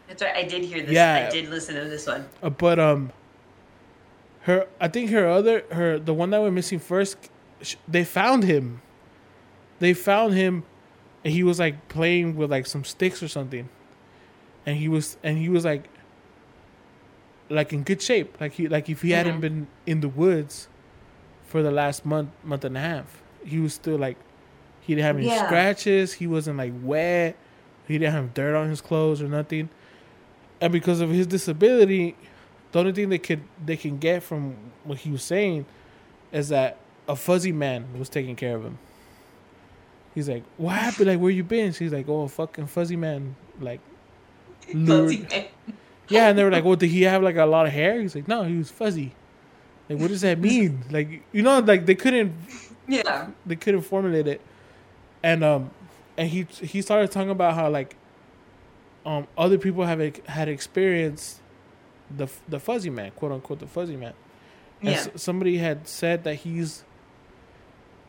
That's 0.07 0.21
right. 0.21 0.35
I 0.35 0.43
did 0.43 0.63
hear 0.63 0.81
this. 0.81 0.91
Yeah. 0.91 1.27
I 1.27 1.31
did 1.31 1.49
listen 1.49 1.75
to 1.75 1.85
this 1.89 2.05
one. 2.07 2.25
uh, 2.43 2.49
but 2.49 2.79
um, 2.79 3.11
her 4.41 4.67
I 4.81 4.87
think 4.87 5.11
her 5.11 5.27
other 5.29 5.63
her 5.71 5.99
the 5.99 6.13
one 6.13 6.31
that 6.31 6.41
went 6.41 6.53
missing 6.55 6.79
first, 6.79 7.17
sh- 7.61 7.75
they 7.87 8.03
found 8.03 8.43
him. 8.43 8.81
They 9.79 9.93
found 9.93 10.33
him, 10.33 10.63
and 11.23 11.31
he 11.33 11.43
was 11.43 11.59
like 11.59 11.87
playing 11.89 12.35
with 12.35 12.49
like 12.51 12.65
some 12.65 12.83
sticks 12.83 13.21
or 13.21 13.27
something, 13.27 13.69
and 14.65 14.77
he 14.77 14.87
was 14.87 15.17
and 15.23 15.37
he 15.37 15.49
was 15.49 15.65
like. 15.65 15.87
Like 17.51 17.73
in 17.73 17.81
good 17.81 17.99
shape, 17.99 18.39
like 18.39 18.51
he 18.53 18.67
like 18.67 18.89
if 18.89 19.01
he 19.01 19.09
hadn't 19.09 19.37
Mhm. 19.37 19.41
been 19.41 19.67
in 19.87 20.01
the 20.01 20.07
woods 20.07 20.67
for 21.47 21.63
the 21.63 21.71
last 21.71 22.05
month 22.05 22.29
month 22.43 22.63
and 22.63 22.77
a 22.77 22.79
half, 22.79 23.23
he 23.43 23.57
was 23.57 23.73
still 23.73 23.97
like 23.97 24.17
he 24.81 24.93
didn't 24.93 25.05
have 25.07 25.17
any 25.17 25.25
Yeah. 25.25 25.45
scratches. 25.47 26.13
He 26.13 26.27
wasn't 26.27 26.57
like 26.57 26.73
wet. 26.83 27.35
He 27.87 27.97
didn't 27.97 28.13
have 28.13 28.35
dirt 28.35 28.55
on 28.55 28.69
his 28.69 28.81
clothes 28.81 29.19
or 29.19 29.27
nothing. 29.27 29.69
And 30.61 30.71
because 30.71 31.01
of 31.01 31.09
his 31.09 31.25
disability, 31.25 32.15
the 32.71 32.79
only 32.81 32.91
thing 32.91 33.09
they 33.09 33.17
could 33.17 33.41
they 33.65 33.77
can 33.77 33.97
get 33.97 34.21
from 34.21 34.55
what 34.83 34.99
he 34.99 35.09
was 35.09 35.23
saying 35.23 35.65
is 36.31 36.49
that 36.49 36.77
a 37.07 37.15
fuzzy 37.15 37.51
man 37.51 37.85
was 37.97 38.09
taking 38.09 38.35
care 38.35 38.55
of 38.55 38.63
him. 38.63 38.77
He's 40.13 40.29
like, 40.29 40.43
"What 40.57 40.75
happened? 40.75 41.07
Like, 41.07 41.19
where 41.19 41.31
you 41.31 41.43
been?" 41.43 41.73
She's 41.73 41.91
like, 41.91 42.07
"Oh, 42.07 42.27
fucking 42.27 42.67
fuzzy 42.67 42.95
man." 42.95 43.35
Like, 43.59 43.79
Fuzzy 44.87 45.25
man. 45.29 45.45
yeah, 46.09 46.29
and 46.29 46.37
they 46.37 46.43
were 46.43 46.51
like, 46.51 46.63
"Well, 46.63 46.75
did 46.75 46.89
he 46.89 47.03
have 47.03 47.21
like 47.23 47.35
a 47.37 47.45
lot 47.45 47.65
of 47.65 47.71
hair?" 47.73 48.01
He's 48.01 48.15
like, 48.15 48.27
"No, 48.27 48.43
he 48.43 48.57
was 48.57 48.69
fuzzy." 48.71 49.13
Like, 49.89 49.99
what 49.99 50.09
does 50.09 50.21
that 50.21 50.39
mean? 50.39 50.83
Like, 50.91 51.23
you 51.31 51.41
know, 51.41 51.59
like 51.59 51.85
they 51.85 51.95
couldn't 51.95 52.33
Yeah. 52.87 53.27
they 53.45 53.55
couldn't 53.55 53.81
formulate 53.81 54.27
it, 54.27 54.41
and 55.23 55.43
um, 55.43 55.71
and 56.17 56.29
he 56.29 56.43
he 56.61 56.81
started 56.81 57.11
talking 57.11 57.29
about 57.31 57.53
how 57.55 57.69
like, 57.69 57.95
um, 59.05 59.27
other 59.37 59.57
people 59.57 59.83
have 59.85 59.99
had 60.27 60.47
experienced 60.47 61.39
the 62.15 62.27
the 62.47 62.59
fuzzy 62.59 62.89
man, 62.89 63.11
quote 63.15 63.31
unquote, 63.31 63.59
the 63.59 63.67
fuzzy 63.67 63.95
man. 63.95 64.13
And 64.81 64.89
Yeah. 64.91 64.95
s- 64.95 65.09
somebody 65.15 65.57
had 65.57 65.87
said 65.87 66.23
that 66.23 66.35
he's 66.35 66.83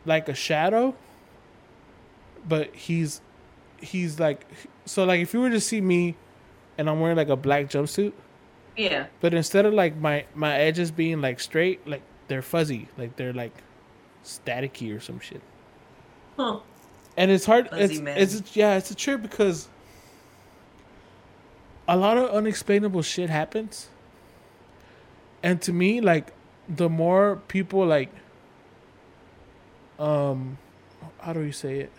like 0.06 0.28
a 0.28 0.34
shadow, 0.34 0.94
but 2.48 2.74
he's 2.74 3.20
he's 3.80 4.18
like 4.20 4.46
so 4.86 5.04
like 5.04 5.20
if 5.20 5.32
you 5.34 5.40
were 5.40 5.50
to 5.50 5.60
see 5.60 5.80
me, 5.80 6.14
and 6.80 6.88
I'm 6.88 6.98
wearing 6.98 7.18
like 7.18 7.28
a 7.28 7.36
black 7.36 7.66
jumpsuit, 7.66 8.14
Yeah. 8.74 9.06
but 9.20 9.34
instead 9.34 9.66
of 9.66 9.74
like 9.74 9.96
my 9.98 10.24
my 10.34 10.56
edges 10.56 10.90
being 10.90 11.20
like 11.20 11.38
straight, 11.38 11.86
like 11.86 12.00
they're 12.28 12.40
fuzzy, 12.40 12.88
like 12.96 13.16
they're 13.16 13.34
like 13.34 13.52
staticky 14.24 14.96
or 14.96 14.98
some 14.98 15.20
shit. 15.20 15.42
Huh. 16.38 16.60
And 17.18 17.30
it's 17.30 17.44
hard. 17.44 17.68
Fuzzy 17.68 17.82
It's, 17.84 18.00
man. 18.00 18.16
it's 18.16 18.56
yeah, 18.56 18.78
it's 18.78 18.90
a 18.90 18.94
trip 18.94 19.20
because 19.20 19.68
a 21.86 21.96
lot 21.98 22.16
of 22.16 22.30
unexplainable 22.30 23.02
shit 23.02 23.28
happens. 23.28 23.90
And 25.42 25.60
to 25.62 25.72
me, 25.74 26.00
like 26.00 26.32
the 26.66 26.88
more 26.88 27.42
people 27.48 27.84
like, 27.84 28.08
um, 29.98 30.56
how 31.18 31.34
do 31.34 31.40
you 31.42 31.52
say 31.52 31.80
it? 31.80 31.92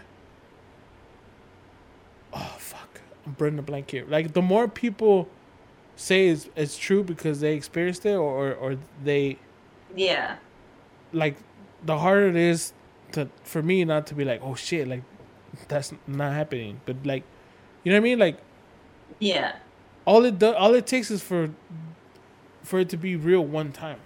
Oh 2.33 2.55
fuck, 2.57 2.80
I'm 3.25 3.33
burning 3.33 3.59
a 3.59 3.61
blank 3.61 3.91
here. 3.91 4.05
Like 4.07 4.33
the 4.33 4.41
more 4.41 4.67
people 4.67 5.29
say 5.95 6.29
it's 6.29 6.49
it's 6.55 6.77
true 6.77 7.03
because 7.03 7.39
they 7.41 7.53
experienced 7.53 8.05
it 8.05 8.15
or 8.15 8.53
or 8.55 8.77
they 9.03 9.37
Yeah. 9.95 10.37
like 11.13 11.35
the 11.85 11.97
harder 11.99 12.29
it 12.29 12.35
is 12.35 12.73
to 13.11 13.29
for 13.43 13.61
me 13.61 13.83
not 13.85 14.07
to 14.07 14.15
be 14.15 14.23
like 14.23 14.41
oh 14.41 14.55
shit 14.55 14.87
like 14.87 15.03
that's 15.67 15.93
not 16.07 16.33
happening 16.33 16.79
but 16.85 16.95
like 17.05 17.23
you 17.83 17.91
know 17.91 17.97
what 17.97 18.01
i 18.01 18.09
mean 18.09 18.17
like 18.19 18.37
Yeah. 19.19 19.55
all 20.05 20.23
it 20.25 20.39
does 20.39 20.55
all 20.55 20.73
it 20.73 20.87
takes 20.87 21.11
is 21.11 21.21
for 21.21 21.49
for 22.63 22.79
it 22.79 22.89
to 22.89 22.97
be 22.97 23.15
real 23.17 23.43
one 23.43 23.71
time 23.73 23.99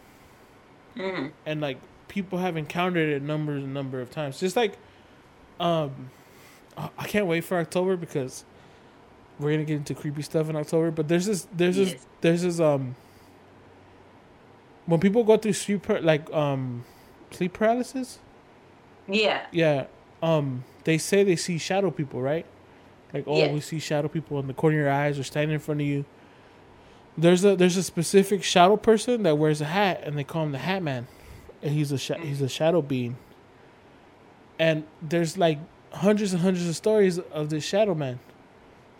hmm 0.96 1.28
and 1.46 1.62
like 1.62 1.78
people 2.08 2.40
have 2.40 2.58
encountered 2.58 3.10
it 3.10 3.22
numbers 3.22 3.64
and 3.64 3.74
number 3.74 4.02
of 4.02 4.10
times 4.10 4.40
just 4.40 4.56
like 4.56 4.78
um 5.60 6.10
I 6.98 7.08
can't 7.08 7.28
wait 7.28 7.42
for 7.46 7.58
october 7.58 7.96
because 7.96 8.44
we're 9.40 9.52
gonna 9.52 9.64
get 9.66 9.76
into 9.78 9.94
creepy 9.94 10.22
stuff 10.22 10.50
in 10.50 10.56
october 10.56 10.92
but 10.92 11.08
there's 11.08 11.26
this 11.26 11.48
there's 11.56 11.76
this 11.76 11.96
there's 12.22 12.42
this 12.44 12.60
um 12.60 12.96
when 14.86 15.00
people 15.00 15.24
go 15.24 15.38
through 15.38 15.54
sleep 15.54 15.88
like 16.02 16.32
um 16.34 16.84
sleep 17.32 17.54
paralysis 17.54 18.20
Yeah. 19.08 19.46
Yeah. 19.52 19.86
Um, 20.24 20.64
they 20.86 20.98
say 20.98 21.24
they 21.24 21.36
see 21.36 21.58
shadow 21.60 21.92
people, 21.92 22.22
right? 22.22 22.46
Like, 23.14 23.26
oh, 23.28 23.38
Yeah. 23.38 23.52
we 23.54 23.60
see 23.60 23.78
shadow 23.80 24.08
people 24.08 24.40
in 24.40 24.48
the 24.48 24.54
corner 24.56 24.78
of 24.78 24.84
your 24.86 24.92
eyes 24.92 25.20
or 25.20 25.24
standing 25.24 25.54
in 25.54 25.60
front 25.60 25.82
of 25.82 25.86
you. 25.88 26.06
There's 27.18 27.46
a 27.46 27.56
there's 27.56 27.78
a 27.78 27.84
specific 27.84 28.44
shadow 28.44 28.78
person 28.78 29.22
that 29.24 29.38
wears 29.38 29.62
a 29.62 29.66
hat, 29.66 30.02
and 30.04 30.18
they 30.18 30.24
call 30.24 30.44
him 30.44 30.52
the 30.54 30.58
Hat 30.58 30.82
Man, 30.82 31.06
and 31.62 31.72
he's 31.74 31.92
a 31.92 31.98
sha- 32.00 32.18
he's 32.18 32.42
a 32.42 32.50
shadow 32.50 32.82
being. 32.82 33.16
And 34.58 34.86
there's 35.02 35.38
like 35.38 35.60
hundreds 35.94 36.34
and 36.34 36.42
hundreds 36.42 36.68
of 36.68 36.76
stories 36.76 37.20
of 37.20 37.50
this 37.50 37.64
shadow 37.64 37.94
man, 37.94 38.20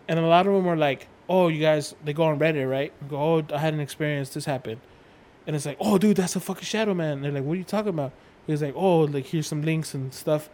and 0.08 0.18
a 0.18 0.26
lot 0.26 0.46
of 0.46 0.52
them 0.54 0.66
are 0.68 0.76
like, 0.76 1.08
oh, 1.28 1.48
you 1.48 1.60
guys, 1.60 1.94
they 2.04 2.12
go 2.12 2.24
on 2.24 2.38
Reddit, 2.38 2.68
right? 2.70 2.92
Go, 3.08 3.16
oh, 3.16 3.54
I 3.54 3.58
had 3.58 3.74
an 3.74 3.80
experience. 3.80 4.30
This 4.30 4.44
happened, 4.44 4.80
and 5.46 5.56
it's 5.56 5.66
like, 5.66 5.76
oh, 5.80 5.98
dude, 5.98 6.16
that's 6.16 6.36
a 6.36 6.40
fucking 6.40 6.64
shadow 6.64 6.94
man. 6.94 7.14
And 7.14 7.24
they're 7.24 7.32
like, 7.32 7.44
what 7.44 7.54
are 7.54 7.56
you 7.56 7.64
talking 7.64 7.90
about? 7.90 8.12
He 8.46 8.52
was 8.52 8.62
like, 8.62 8.74
oh, 8.76 9.00
like 9.00 9.26
here's 9.26 9.46
some 9.46 9.62
links 9.62 9.94
and 9.94 10.12
stuff, 10.14 10.48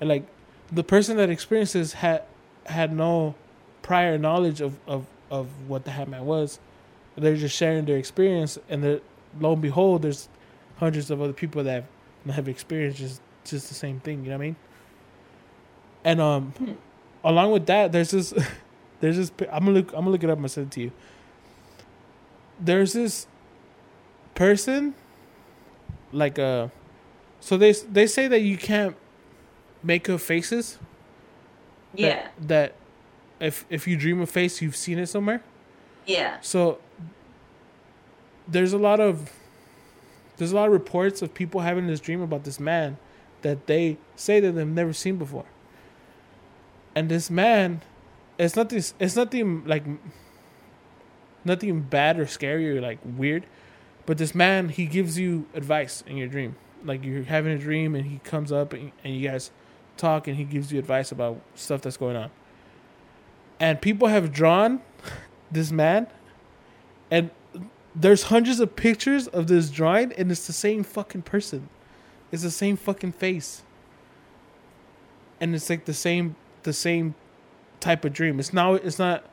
and 0.00 0.08
like 0.08 0.26
the 0.70 0.84
person 0.84 1.16
that 1.16 1.30
experiences 1.30 1.94
had 1.94 2.22
had 2.66 2.94
no 2.94 3.34
prior 3.82 4.18
knowledge 4.18 4.60
of 4.60 4.78
of 4.86 5.06
of 5.30 5.46
what 5.66 5.84
the 5.84 5.90
Hat 5.92 6.08
Man 6.08 6.24
was. 6.26 6.58
They're 7.16 7.36
just 7.36 7.56
sharing 7.56 7.84
their 7.86 7.96
experience, 7.96 8.58
and 8.68 8.84
they're, 8.84 9.00
lo 9.40 9.52
and 9.54 9.62
behold, 9.62 10.02
there's 10.02 10.28
hundreds 10.76 11.10
of 11.10 11.20
other 11.20 11.32
people 11.32 11.64
that 11.64 11.84
have, 12.26 12.34
have 12.34 12.48
experienced 12.48 12.98
just 12.98 13.20
just 13.44 13.68
the 13.68 13.74
same 13.74 13.98
thing. 14.00 14.24
You 14.24 14.30
know 14.30 14.36
what 14.36 14.42
I 14.44 14.46
mean? 14.46 14.56
And 16.04 16.20
um, 16.20 16.52
Hmm. 16.58 16.72
along 17.24 17.52
with 17.52 17.66
that, 17.66 17.92
there's 17.92 18.10
this 18.12 18.32
there's 19.00 19.16
this. 19.16 19.32
I'm 19.52 19.64
gonna 19.64 19.72
look. 19.72 19.88
I'm 19.92 20.00
gonna 20.00 20.10
look 20.10 20.24
it 20.24 20.30
up 20.30 20.38
and 20.38 20.50
send 20.50 20.68
it 20.68 20.72
to 20.72 20.80
you. 20.80 20.92
There's 22.60 22.92
this 22.92 23.26
person, 24.34 24.94
like 26.12 26.38
a. 26.38 26.70
so 27.40 27.56
they 27.56 27.72
they 27.72 28.06
say 28.06 28.28
that 28.28 28.40
you 28.40 28.56
can't 28.56 28.96
make 29.82 30.08
up 30.08 30.20
faces. 30.20 30.78
that- 31.94 32.00
Yeah. 32.00 32.28
That, 32.40 32.74
if 33.40 33.64
if 33.70 33.86
you 33.86 33.96
dream 33.96 34.20
a 34.20 34.26
face, 34.26 34.60
you've 34.60 34.76
seen 34.76 34.98
it 34.98 35.06
somewhere. 35.06 35.42
Yeah. 36.06 36.38
So 36.40 36.78
there's 38.48 38.72
a 38.72 38.78
lot 38.78 38.98
of 39.00 39.30
there's 40.38 40.52
a 40.52 40.56
lot 40.56 40.66
of 40.66 40.72
reports 40.72 41.22
of 41.22 41.34
people 41.34 41.60
having 41.60 41.86
this 41.86 42.00
dream 42.00 42.20
about 42.20 42.44
this 42.44 42.58
man 42.58 42.96
that 43.42 43.66
they 43.66 43.96
say 44.16 44.40
that 44.40 44.52
they've 44.52 44.66
never 44.66 44.92
seen 44.92 45.16
before. 45.16 45.44
And 46.94 47.08
this 47.08 47.30
man 47.30 47.82
it's 48.38 48.56
nothing. 48.56 48.82
It's 48.98 49.16
nothing 49.16 49.64
like 49.66 49.84
nothing 51.44 51.80
bad 51.80 52.18
or 52.18 52.26
scary 52.26 52.76
or 52.76 52.80
like 52.80 52.98
weird. 53.04 53.46
But 54.06 54.18
this 54.18 54.34
man, 54.34 54.70
he 54.70 54.86
gives 54.86 55.18
you 55.18 55.46
advice 55.54 56.02
in 56.06 56.16
your 56.16 56.28
dream. 56.28 56.56
Like 56.84 57.04
you're 57.04 57.24
having 57.24 57.52
a 57.52 57.58
dream, 57.58 57.94
and 57.94 58.06
he 58.06 58.18
comes 58.18 58.52
up 58.52 58.72
and, 58.72 58.92
and 59.02 59.14
you 59.14 59.28
guys 59.28 59.50
talk, 59.96 60.28
and 60.28 60.36
he 60.36 60.44
gives 60.44 60.72
you 60.72 60.78
advice 60.78 61.10
about 61.10 61.40
stuff 61.54 61.82
that's 61.82 61.96
going 61.96 62.16
on. 62.16 62.30
And 63.60 63.80
people 63.82 64.08
have 64.08 64.32
drawn 64.32 64.80
this 65.50 65.72
man, 65.72 66.06
and 67.10 67.30
there's 67.94 68.24
hundreds 68.24 68.60
of 68.60 68.76
pictures 68.76 69.26
of 69.26 69.48
this 69.48 69.70
drawing, 69.70 70.12
and 70.12 70.30
it's 70.30 70.46
the 70.46 70.52
same 70.52 70.84
fucking 70.84 71.22
person. 71.22 71.68
It's 72.30 72.42
the 72.42 72.50
same 72.50 72.76
fucking 72.76 73.12
face. 73.12 73.62
And 75.40 75.54
it's 75.54 75.68
like 75.68 75.84
the 75.84 75.94
same 75.94 76.36
the 76.62 76.72
same 76.72 77.14
type 77.80 78.04
of 78.04 78.12
dream. 78.12 78.38
It's 78.40 78.52
now 78.52 78.74
it's 78.74 78.98
not 78.98 79.24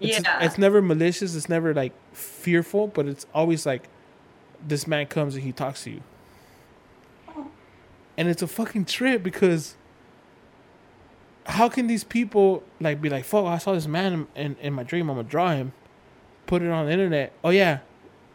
it's, 0.00 0.20
Yeah. 0.20 0.44
it's 0.44 0.58
never 0.58 0.82
malicious, 0.82 1.34
it's 1.34 1.48
never 1.48 1.72
like 1.74 1.92
fearful, 2.12 2.86
but 2.88 3.06
it's 3.06 3.26
always 3.34 3.64
like 3.66 3.88
this 4.66 4.86
man 4.86 5.06
comes 5.06 5.34
and 5.34 5.44
he 5.44 5.52
talks 5.52 5.84
to 5.84 5.90
you. 5.90 6.02
And 8.18 8.28
it's 8.28 8.42
a 8.42 8.46
fucking 8.46 8.86
trip 8.86 9.22
because 9.22 9.76
how 11.46 11.68
can 11.68 11.86
these 11.86 12.02
people 12.04 12.62
like 12.80 13.00
be 13.00 13.08
like, 13.08 13.24
fuck, 13.24 13.44
I 13.44 13.58
saw 13.58 13.72
this 13.74 13.86
man 13.86 14.12
in, 14.12 14.44
in, 14.44 14.56
in 14.60 14.72
my 14.72 14.82
dream, 14.82 15.10
I'm 15.10 15.16
gonna 15.16 15.28
draw 15.28 15.52
him, 15.52 15.72
put 16.46 16.62
it 16.62 16.70
on 16.70 16.86
the 16.86 16.92
internet. 16.92 17.32
Oh 17.44 17.50
yeah, 17.50 17.80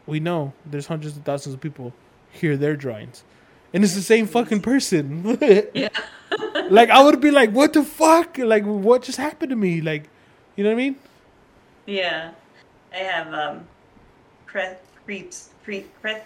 we 0.05 0.19
know 0.19 0.53
there's 0.65 0.87
hundreds 0.87 1.17
of 1.17 1.23
thousands 1.23 1.55
of 1.55 1.61
people 1.61 1.93
hear 2.31 2.55
their 2.57 2.75
drawings. 2.75 3.23
And 3.73 3.83
it's 3.83 3.95
the 3.95 4.01
same 4.01 4.27
fucking 4.27 4.61
person. 4.61 5.37
Yeah. 5.73 5.89
like 6.69 6.89
I 6.89 7.03
would 7.03 7.19
be 7.19 7.31
like, 7.31 7.51
what 7.51 7.73
the 7.73 7.83
fuck? 7.83 8.37
Like 8.37 8.63
what 8.63 9.03
just 9.03 9.17
happened 9.17 9.49
to 9.49 9.55
me? 9.55 9.81
Like 9.81 10.09
you 10.55 10.63
know 10.63 10.69
what 10.69 10.75
I 10.75 10.77
mean? 10.77 10.95
Yeah. 11.85 12.31
I 12.93 12.97
have 12.97 13.33
um 13.33 13.67
Cre- 14.45 14.79
Creeps 15.05 15.49
Cre- 15.63 15.87
Cre- 16.01 16.23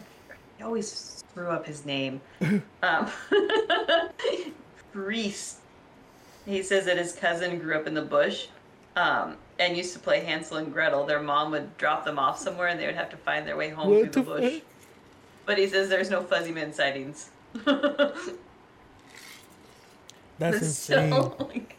I 0.59 0.63
always 0.63 1.23
screw 1.29 1.49
up 1.49 1.65
his 1.65 1.85
name. 1.85 2.21
um 2.83 3.09
Reese. 4.93 5.57
He 6.45 6.61
says 6.61 6.85
that 6.85 6.97
his 6.97 7.13
cousin 7.13 7.59
grew 7.59 7.75
up 7.75 7.87
in 7.87 7.93
the 7.93 8.01
bush. 8.03 8.47
Um, 8.95 9.35
and 9.59 9.75
used 9.75 9.93
to 9.93 9.99
play 9.99 10.21
Hansel 10.21 10.57
and 10.57 10.71
Gretel. 10.71 11.05
Their 11.05 11.21
mom 11.21 11.51
would 11.51 11.77
drop 11.77 12.05
them 12.05 12.17
off 12.19 12.39
somewhere 12.39 12.67
and 12.67 12.79
they 12.79 12.85
would 12.85 12.95
have 12.95 13.09
to 13.09 13.17
find 13.17 13.45
their 13.47 13.57
way 13.57 13.69
home 13.69 13.89
What 13.89 14.13
through 14.13 14.23
the 14.23 14.31
the 14.31 14.41
bush. 14.41 14.61
But 15.45 15.57
he 15.57 15.67
says 15.67 15.89
there's 15.89 16.09
no 16.09 16.23
fuzzy 16.23 16.51
man 16.51 16.73
sightings. 16.73 17.29
That's 20.37 20.59
So, 20.59 20.97
insane. 20.97 21.31
like, 21.39 21.77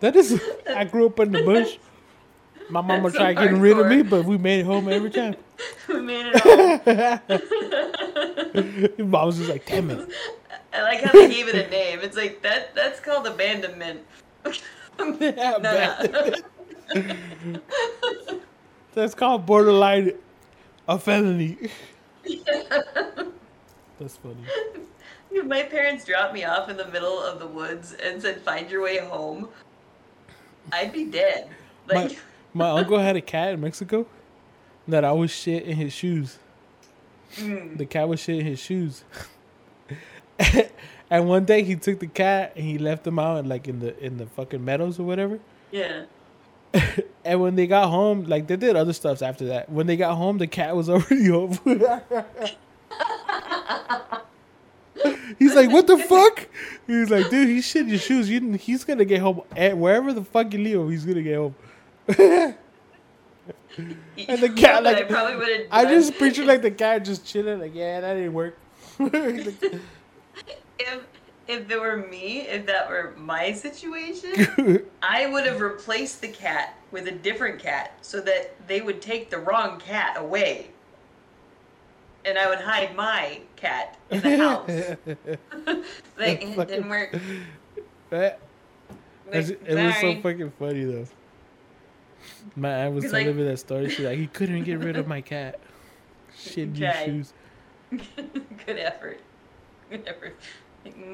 That 0.00 0.14
is 0.16 0.40
I 0.68 0.84
grew 0.84 1.06
up 1.06 1.18
in 1.20 1.32
the 1.32 1.42
bush. 1.42 1.78
My 2.70 2.80
mama 2.80 3.02
That's 3.04 3.14
so 3.14 3.18
tried 3.20 3.34
getting 3.34 3.60
rid 3.60 3.78
of 3.78 3.86
me, 3.86 4.02
but 4.02 4.24
we 4.24 4.38
made 4.38 4.60
it 4.60 4.66
home 4.66 4.88
every 4.88 5.10
time. 5.10 5.34
we 5.88 6.00
made 6.00 6.26
it 6.32 6.40
home. 8.98 9.10
Mom 9.10 9.26
was 9.26 9.38
just 9.38 9.50
like, 9.50 9.66
damn 9.66 9.90
it. 9.90 10.08
I 10.72 10.82
like 10.82 11.02
how 11.02 11.12
they 11.12 11.28
gave 11.28 11.48
it 11.48 11.54
a 11.66 11.68
name. 11.70 11.98
It's 12.02 12.16
like 12.16 12.40
that. 12.42 12.74
That's 12.74 13.00
called 13.00 13.26
abandonment. 13.26 14.00
Yeah, 15.20 15.58
no. 15.60 15.94
That's 18.94 19.14
called 19.14 19.44
borderline 19.46 20.12
a 20.88 20.98
felony. 20.98 21.70
That's 24.02 24.16
funny. 24.16 24.36
If 25.30 25.44
my 25.46 25.62
parents 25.62 26.04
dropped 26.04 26.34
me 26.34 26.42
off 26.44 26.68
in 26.68 26.76
the 26.76 26.88
middle 26.88 27.20
of 27.22 27.38
the 27.38 27.46
woods 27.46 27.92
and 27.94 28.20
said, 28.20 28.40
"Find 28.42 28.68
your 28.68 28.82
way 28.82 28.98
home," 28.98 29.48
I'd 30.72 30.92
be 30.92 31.04
dead. 31.04 31.48
My, 31.88 31.94
Like, 31.94 32.18
my 32.52 32.70
uncle 32.70 32.98
had 32.98 33.14
a 33.14 33.20
cat 33.20 33.52
in 33.54 33.60
Mexico 33.60 34.06
that 34.88 35.04
always 35.04 35.30
shit 35.30 35.62
in 35.62 35.76
his 35.76 35.92
shoes. 35.92 36.38
mm, 37.36 37.78
The 37.78 37.86
cat 37.86 38.08
would 38.08 38.18
shit 38.18 38.40
in 38.40 38.46
his 38.46 38.58
shoes. 38.58 39.04
and 41.10 41.28
one 41.28 41.44
day 41.44 41.62
he 41.62 41.76
took 41.76 42.00
the 42.00 42.06
cat 42.08 42.54
and 42.56 42.64
he 42.64 42.78
left 42.78 43.06
him 43.06 43.18
out 43.20 43.46
like 43.46 43.68
in 43.68 43.78
the 43.78 43.96
in 44.04 44.16
the 44.18 44.26
fucking 44.26 44.64
meadows 44.64 44.98
or 44.98 45.04
whatever. 45.04 45.38
yeah. 45.70 46.04
And 47.24 47.40
when 47.40 47.54
they 47.54 47.66
got 47.68 47.88
home, 47.90 48.24
like 48.24 48.46
they 48.48 48.56
did 48.56 48.74
other 48.74 48.92
stuffs 48.94 49.22
after 49.22 49.44
that. 49.48 49.70
When 49.70 49.86
they 49.86 49.96
got 49.96 50.16
home, 50.16 50.38
the 50.38 50.46
cat 50.48 50.74
was 50.74 50.88
already 50.90 51.28
home. 51.28 51.56
He's 55.38 55.54
like, 55.54 55.70
"What 55.70 55.86
the 55.86 55.98
fuck?" 55.98 56.48
He 56.86 56.94
was 56.94 57.10
like, 57.10 57.30
"Dude, 57.30 57.48
he 57.48 57.60
shit 57.60 57.86
your 57.86 57.98
shoes. 57.98 58.28
You, 58.30 58.52
he's 58.52 58.84
gonna 58.84 59.04
get 59.04 59.20
home 59.20 59.42
at 59.56 59.76
wherever 59.76 60.12
the 60.12 60.24
fuck 60.24 60.52
you 60.52 60.58
leave 60.60 60.76
him. 60.76 60.90
He's 60.90 61.04
gonna 61.04 61.22
get 61.22 61.36
home." 61.36 61.54
And 64.28 64.40
the 64.40 64.50
cat, 64.50 64.82
like, 64.82 64.98
I 64.98 65.02
probably 65.04 65.36
would 65.36 65.48
have. 65.48 65.66
I 65.70 65.84
just 65.86 66.18
picture 66.18 66.44
like 66.44 66.62
the 66.62 66.70
cat 66.70 67.04
just 67.04 67.24
chilling, 67.24 67.58
like, 67.58 67.74
"Yeah, 67.74 68.00
that 68.00 68.14
didn't 68.14 68.34
work." 68.34 68.58
if 68.98 69.80
if 71.48 71.70
it 71.70 71.80
were 71.80 71.96
me, 71.96 72.42
if 72.42 72.66
that 72.66 72.88
were 72.88 73.14
my 73.16 73.52
situation, 73.52 74.84
I 75.02 75.26
would 75.26 75.46
have 75.46 75.60
replaced 75.60 76.20
the 76.20 76.28
cat 76.28 76.76
with 76.90 77.08
a 77.08 77.12
different 77.12 77.58
cat 77.58 77.94
so 78.02 78.20
that 78.20 78.54
they 78.68 78.80
would 78.80 79.00
take 79.00 79.30
the 79.30 79.38
wrong 79.38 79.80
cat 79.80 80.16
away. 80.18 80.71
And 82.24 82.38
I 82.38 82.48
would 82.48 82.60
hide 82.60 82.94
my 82.94 83.40
cat 83.56 83.98
in 84.10 84.20
the 84.20 84.36
house. 84.44 84.68
like, 86.18 86.42
it 86.42 86.68
didn't 86.68 86.88
work. 86.88 87.16
That- 88.10 88.38
Like, 89.32 89.48
it 89.48 89.74
was 89.74 89.96
so 90.00 90.20
fucking 90.20 90.52
funny 90.58 90.84
though. 90.84 91.06
My 92.54 92.70
aunt 92.84 92.94
was 92.94 93.04
telling 93.04 93.26
like- 93.28 93.36
me 93.36 93.44
that 93.44 93.58
story. 93.58 93.88
She's 93.88 94.04
like, 94.04 94.18
he 94.18 94.26
couldn't 94.26 94.64
get 94.64 94.78
rid 94.80 94.96
of 94.96 95.06
my 95.06 95.20
cat. 95.20 95.58
Shit 96.38 96.68
in 96.68 96.74
your 96.76 96.92
shoes. 97.04 97.32
Good 97.90 98.78
effort. 98.78 99.20
Good 99.90 100.04
effort. 100.06 100.36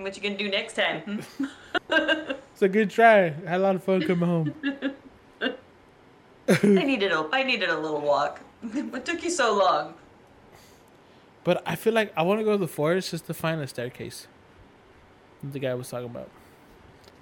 What 0.00 0.16
you 0.16 0.22
gonna 0.22 0.36
do 0.38 0.48
next 0.50 0.74
time? 0.74 1.00
hmm? 1.02 1.44
It's 1.90 2.62
a 2.62 2.68
good 2.68 2.90
try. 2.90 3.26
I 3.26 3.30
had 3.46 3.60
a 3.60 3.62
lot 3.62 3.74
of 3.76 3.84
fun 3.84 4.02
coming 4.02 4.28
home. 4.28 4.54
I 6.48 6.62
needed 6.64 7.12
a 7.12 7.28
I 7.32 7.42
needed 7.42 7.68
a 7.68 7.78
little 7.78 8.00
walk. 8.00 8.40
what 8.90 9.04
took 9.04 9.22
you 9.22 9.30
so 9.30 9.54
long? 9.56 9.94
But 11.44 11.62
I 11.66 11.76
feel 11.76 11.92
like 11.94 12.12
I 12.16 12.22
want 12.22 12.40
to 12.40 12.44
go 12.44 12.52
to 12.52 12.58
the 12.58 12.68
forest 12.68 13.10
just 13.10 13.26
to 13.26 13.34
find 13.34 13.60
a 13.60 13.66
staircase. 13.66 14.26
The 15.42 15.58
guy 15.58 15.74
was 15.74 15.88
talking 15.88 16.06
about. 16.06 16.28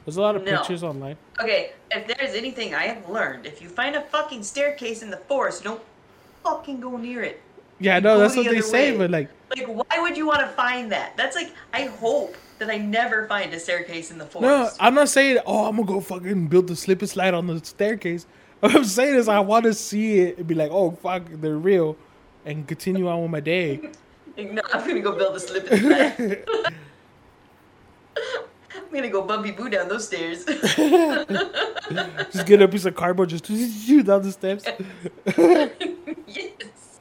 There's 0.05 0.17
a 0.17 0.23
lot 0.23 0.37
of 0.37 0.45
No. 0.45 0.57
pictures 0.57 0.83
online. 0.83 1.17
Okay, 1.41 1.73
if 1.91 2.07
there's 2.07 2.35
anything 2.35 2.75
I 2.75 2.85
have 2.85 3.09
learned, 3.09 3.45
if 3.47 3.61
you 3.61 3.69
find 3.69 3.95
a 3.97 4.01
fucking 4.03 4.43
staircase 4.43 5.03
in 5.03 5.11
the 5.11 5.17
forest, 5.29 5.65
don't 5.65 5.83
fucking 6.45 6.81
go 6.81 6.97
near 6.97 7.23
it. 7.23 7.41
Yeah, 7.79 7.99
no, 7.99 8.19
that's 8.19 8.35
the 8.35 8.41
what 8.41 8.51
they 8.51 8.59
other 8.59 8.67
say. 8.67 8.93
way. 8.93 8.99
But 8.99 9.11
like, 9.11 9.29
Like, 9.55 9.67
why 9.67 9.99
would 10.01 10.17
you 10.17 10.27
want 10.27 10.41
to 10.41 10.49
find 10.49 10.91
that? 10.93 11.17
That's 11.17 11.37
like, 11.37 11.53
I 11.75 11.83
hope 11.87 12.37
that 12.59 12.71
I 12.71 12.79
never 12.79 13.27
find 13.27 13.53
a 13.53 13.61
staircase 13.61 14.11
in 14.11 14.17
the 14.19 14.25
forest. 14.27 14.79
no. 14.81 14.87
I'm 14.87 14.95
not 14.95 15.09
saying. 15.11 15.39
Oh, 15.45 15.67
I'm 15.67 15.77
gonna 15.77 15.87
go 15.87 16.01
fucking 16.01 16.47
build 16.49 16.69
the 16.69 16.77
slip 16.77 17.01
and 17.03 17.11
slide 17.11 17.35
on 17.35 17.47
the 17.47 17.63
staircase. 17.65 18.27
What 18.61 18.75
I'm 18.75 18.85
saying 18.85 19.17
is, 19.17 19.29
I 19.29 19.41
want 19.41 19.65
to 19.65 19.75
see 19.75 20.21
it 20.21 20.39
and 20.39 20.47
be 20.47 20.55
like, 20.55 20.71
oh 20.71 20.93
fuck, 20.93 21.25
they're 21.31 21.59
real, 21.59 21.95
and 22.47 22.67
continue 22.67 23.07
on 23.07 23.21
with 23.23 23.31
my 23.31 23.41
day. 23.41 23.91
No, 24.37 24.63
I'm 24.73 24.87
gonna 24.87 25.01
go 25.01 25.13
build 25.13 25.37
a 25.37 25.41
slip 25.41 25.71
and 25.71 25.81
slide. 25.81 26.45
I'm 28.75 28.93
gonna 28.93 29.09
go 29.09 29.23
bumpy 29.23 29.51
boo 29.51 29.69
down 29.69 29.89
those 29.89 30.07
stairs. 30.07 30.45
Just 32.33 32.47
get 32.47 32.61
a 32.63 32.69
piece 32.69 32.85
of 32.85 32.95
cardboard, 32.95 33.29
just 33.31 33.47
shoot 33.47 34.07
down 34.07 34.23
the 34.23 34.33
steps. 34.33 34.65
yes. 36.27 37.01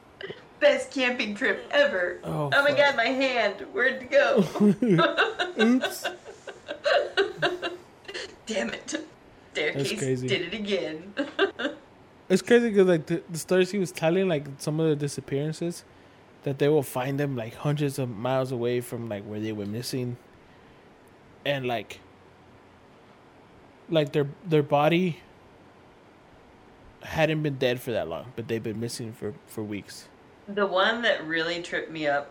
Best 0.60 0.90
camping 0.90 1.34
trip 1.34 1.66
ever. 1.70 2.18
Oh, 2.24 2.50
Oh, 2.52 2.62
my 2.62 2.68
fuck. 2.70 2.76
god, 2.78 2.96
my 2.96 3.04
hand. 3.06 3.66
Where'd 3.72 4.02
it 4.02 4.10
go? 4.10 4.44
Oops. 5.60 6.04
Damn 8.46 8.70
it. 8.70 8.94
Staircase 9.52 10.20
did 10.22 10.32
it 10.32 10.54
again. 10.54 11.12
It's 12.28 12.42
crazy 12.42 12.70
because 12.70 12.86
like 12.88 13.06
the, 13.06 13.22
the 13.30 13.38
stories 13.38 13.70
he 13.70 13.78
was 13.78 13.90
telling, 13.92 14.28
like 14.28 14.46
some 14.58 14.78
of 14.80 14.88
the 14.88 14.96
disappearances, 14.96 15.84
that 16.46 16.60
they 16.60 16.68
will 16.68 16.84
find 16.84 17.18
them 17.18 17.34
like 17.34 17.56
hundreds 17.56 17.98
of 17.98 18.08
miles 18.08 18.52
away 18.52 18.80
from 18.80 19.08
like 19.08 19.24
where 19.24 19.40
they 19.40 19.50
were 19.52 19.66
missing, 19.66 20.16
and 21.44 21.66
like, 21.66 21.98
like 23.90 24.12
their 24.12 24.28
their 24.46 24.62
body 24.62 25.18
hadn't 27.02 27.42
been 27.42 27.56
dead 27.56 27.80
for 27.80 27.90
that 27.90 28.06
long, 28.08 28.26
but 28.36 28.46
they've 28.46 28.62
been 28.62 28.78
missing 28.78 29.12
for 29.12 29.34
for 29.48 29.64
weeks. 29.64 30.06
the 30.46 30.64
one 30.66 31.02
that 31.02 31.26
really 31.26 31.60
tripped 31.62 31.90
me 31.90 32.06
up, 32.06 32.30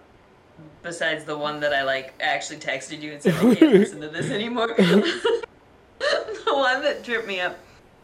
besides 0.81 1.25
the 1.25 1.37
one 1.37 1.59
that 1.59 1.73
I 1.73 1.83
like 1.83 2.13
actually 2.21 2.59
texted 2.59 3.01
you 3.01 3.11
and 3.11 3.21
said 3.21 3.33
I 3.35 3.53
can't 3.55 3.73
listen 3.73 3.99
to 3.99 4.07
this 4.07 4.31
anymore. 4.31 4.67
the 4.77 5.43
one 6.45 6.81
that 6.83 7.03
tripped 7.03 7.27
me 7.27 7.41
up 7.41 7.57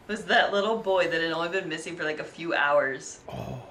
was 0.08 0.26
that 0.26 0.52
little 0.52 0.76
boy 0.76 1.08
that 1.08 1.22
had 1.22 1.32
only 1.32 1.48
been 1.48 1.70
missing 1.70 1.96
for 1.96 2.04
like 2.04 2.18
a 2.20 2.24
few 2.24 2.52
hours. 2.52 3.20
oh 3.30 3.62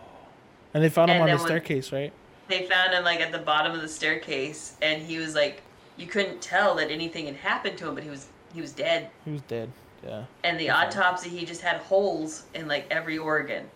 And 0.73 0.83
they 0.83 0.89
found 0.89 1.11
him 1.11 1.17
And 1.21 1.23
on 1.23 1.29
the 1.29 1.35
when- 1.35 1.45
staircase, 1.45 1.91
right? 1.91 2.11
They 2.51 2.63
found 2.65 2.93
him 2.93 3.03
like 3.05 3.21
at 3.21 3.31
the 3.31 3.37
bottom 3.39 3.71
of 3.73 3.81
the 3.81 3.87
staircase, 3.87 4.75
and 4.81 5.01
he 5.01 5.17
was 5.17 5.33
like, 5.35 5.61
you 5.95 6.05
couldn't 6.05 6.41
tell 6.41 6.75
that 6.75 6.91
anything 6.91 7.25
had 7.25 7.37
happened 7.37 7.77
to 7.77 7.87
him, 7.87 7.95
but 7.95 8.03
he 8.03 8.09
was 8.09 8.27
he 8.53 8.59
was 8.61 8.73
dead. 8.73 9.09
He 9.23 9.31
was 9.31 9.41
dead. 9.43 9.71
Yeah, 10.05 10.23
And 10.43 10.59
the 10.59 10.69
autopsy, 10.71 11.29
he 11.29 11.45
just 11.45 11.61
had 11.61 11.77
holes 11.77 12.43
in 12.55 12.67
like 12.67 12.87
every 12.91 13.17
organ. 13.17 13.69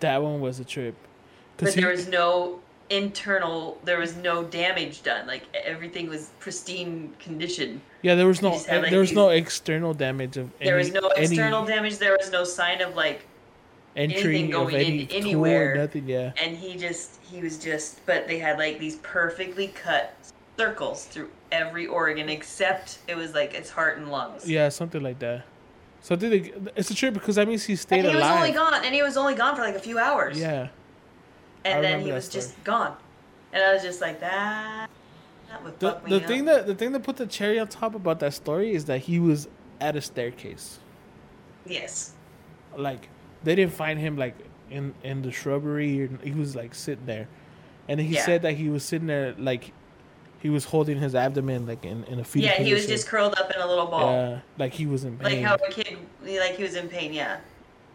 that 0.00 0.22
one 0.22 0.40
was 0.40 0.58
a 0.60 0.64
trip. 0.64 0.94
But 1.58 1.74
he- 1.74 1.80
there 1.80 1.90
was 1.90 2.06
no 2.08 2.60
internal, 2.88 3.78
there 3.84 3.98
was 3.98 4.16
no 4.16 4.44
damage 4.44 5.02
done. 5.02 5.26
Like 5.26 5.42
everything 5.64 6.08
was 6.08 6.30
pristine 6.38 7.12
condition. 7.18 7.82
yeah, 8.02 8.14
there 8.14 8.26
was 8.28 8.40
no 8.40 8.52
had, 8.52 8.82
like, 8.82 8.90
there 8.90 9.00
was 9.00 9.10
these- 9.10 9.16
no 9.16 9.28
external 9.30 9.92
damage 9.92 10.36
of 10.38 10.48
any, 10.60 10.70
There 10.70 10.76
was 10.78 10.92
no 10.92 11.08
any 11.08 11.26
external 11.26 11.66
damage. 11.66 11.98
There 11.98 12.16
was 12.16 12.30
no 12.30 12.44
sign 12.44 12.80
of 12.80 12.94
like, 12.94 13.26
entry 13.96 14.38
anything 14.38 14.44
of 14.46 14.50
going 14.50 14.74
any 14.76 15.00
in 15.02 15.08
tool, 15.08 15.16
anywhere. 15.18 15.74
nothing. 15.76 16.08
Yeah, 16.08 16.32
and 16.40 16.56
he 16.56 16.76
just, 16.76 17.18
he 17.30 17.40
was 17.40 17.58
just, 17.58 18.04
but 18.06 18.26
they 18.28 18.38
had 18.38 18.58
like 18.58 18.78
these 18.78 18.96
perfectly 18.96 19.68
cut 19.68 20.14
circles 20.58 21.04
through 21.06 21.30
every 21.52 21.86
organ 21.86 22.28
except 22.28 22.98
it 23.08 23.16
was 23.16 23.32
like 23.32 23.54
its 23.54 23.70
heart 23.70 23.96
and 23.98 24.10
lungs. 24.10 24.48
yeah, 24.48 24.68
something 24.68 25.02
like 25.02 25.18
that. 25.20 25.44
So 26.00 26.14
did 26.16 26.32
it, 26.32 26.72
it's 26.76 26.90
a 26.90 26.94
trip 26.94 27.14
because 27.14 27.36
that 27.36 27.48
means 27.48 27.64
he 27.64 27.74
stayed 27.76 28.00
And 28.00 28.08
he 28.08 28.14
was 28.16 28.24
only 28.24 28.52
gone, 28.52 28.74
and 28.84 28.94
he 28.94 29.02
was 29.02 29.16
only 29.16 29.34
gone 29.34 29.56
for 29.56 29.62
like 29.62 29.74
a 29.74 29.80
few 29.80 29.98
hours. 29.98 30.38
Yeah, 30.38 30.68
I 31.64 31.68
and 31.68 31.84
then 31.84 32.00
he 32.00 32.12
was 32.12 32.26
story. 32.26 32.42
just 32.42 32.64
gone. 32.64 32.96
And 33.52 33.62
I 33.62 33.72
was 33.72 33.82
just 33.82 34.00
like, 34.00 34.20
that, 34.20 34.90
that 35.48 35.64
would 35.64 35.80
the 35.80 35.98
the 36.06 36.20
thing 36.20 36.44
that 36.44 36.66
the 36.66 36.74
thing 36.74 36.92
that 36.92 37.02
put 37.02 37.16
the 37.16 37.26
cherry 37.26 37.58
on 37.58 37.66
top 37.66 37.94
about 37.94 38.20
that 38.20 38.34
story 38.34 38.72
is 38.74 38.84
that 38.84 38.98
he 39.00 39.18
was 39.18 39.48
at 39.80 39.96
a 39.96 40.00
staircase. 40.00 40.78
Yes. 41.66 42.12
like 42.76 43.08
they 43.48 43.54
didn't 43.54 43.72
find 43.72 43.98
him 43.98 44.16
like 44.18 44.34
in 44.70 44.94
in 45.02 45.22
the 45.22 45.32
shrubbery 45.32 46.08
he 46.22 46.32
was 46.32 46.54
like 46.54 46.74
sitting 46.74 47.06
there 47.06 47.26
and 47.88 47.98
he 47.98 48.14
Yeah. 48.16 48.24
said 48.26 48.42
that 48.42 48.52
he 48.52 48.68
was 48.68 48.84
sitting 48.84 49.06
there 49.06 49.34
like 49.38 49.72
he 50.40 50.50
was 50.50 50.66
holding 50.66 50.98
his 50.98 51.14
abdomen 51.14 51.66
like 51.66 51.84
in, 51.84 52.04
in 52.04 52.20
a 52.20 52.24
fetal 52.24 52.50
Yeah, 52.50 52.62
he 52.62 52.74
was 52.74 52.86
just 52.86 53.06
curled 53.08 53.34
up 53.38 53.50
in 53.54 53.60
a 53.60 53.66
little 53.66 53.86
ball. 53.86 54.12
yeah 54.12 54.40
like 54.58 54.74
he 54.74 54.84
was 54.86 55.04
in 55.04 55.16
pain. 55.16 55.42
Like 55.42 55.42
how 55.42 55.54
a 55.54 55.70
kid, 55.72 55.96
like 56.22 56.56
he 56.56 56.62
was 56.62 56.76
in 56.76 56.88
pain, 56.88 57.12
yeah. 57.14 57.38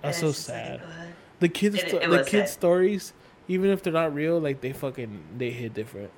that's 0.02 0.18
And 0.18 0.28
so 0.28 0.32
just 0.34 0.50
like, 0.50 0.58
sad 0.58 0.80
uh, 0.82 1.06
the 1.40 1.50
kids 1.50 1.76
It- 1.76 1.94
it 1.94 2.10
the 2.10 2.18
kids 2.24 2.50
sad. 2.50 2.60
stories 2.60 3.14
even 3.48 3.70
if 3.70 3.84
they're 3.84 3.94
not 3.94 4.14
real 4.16 4.40
like 4.40 4.62
they 4.62 4.74
fucking 4.74 5.22
they 5.38 5.52
hit 5.52 5.74
different 5.76 6.10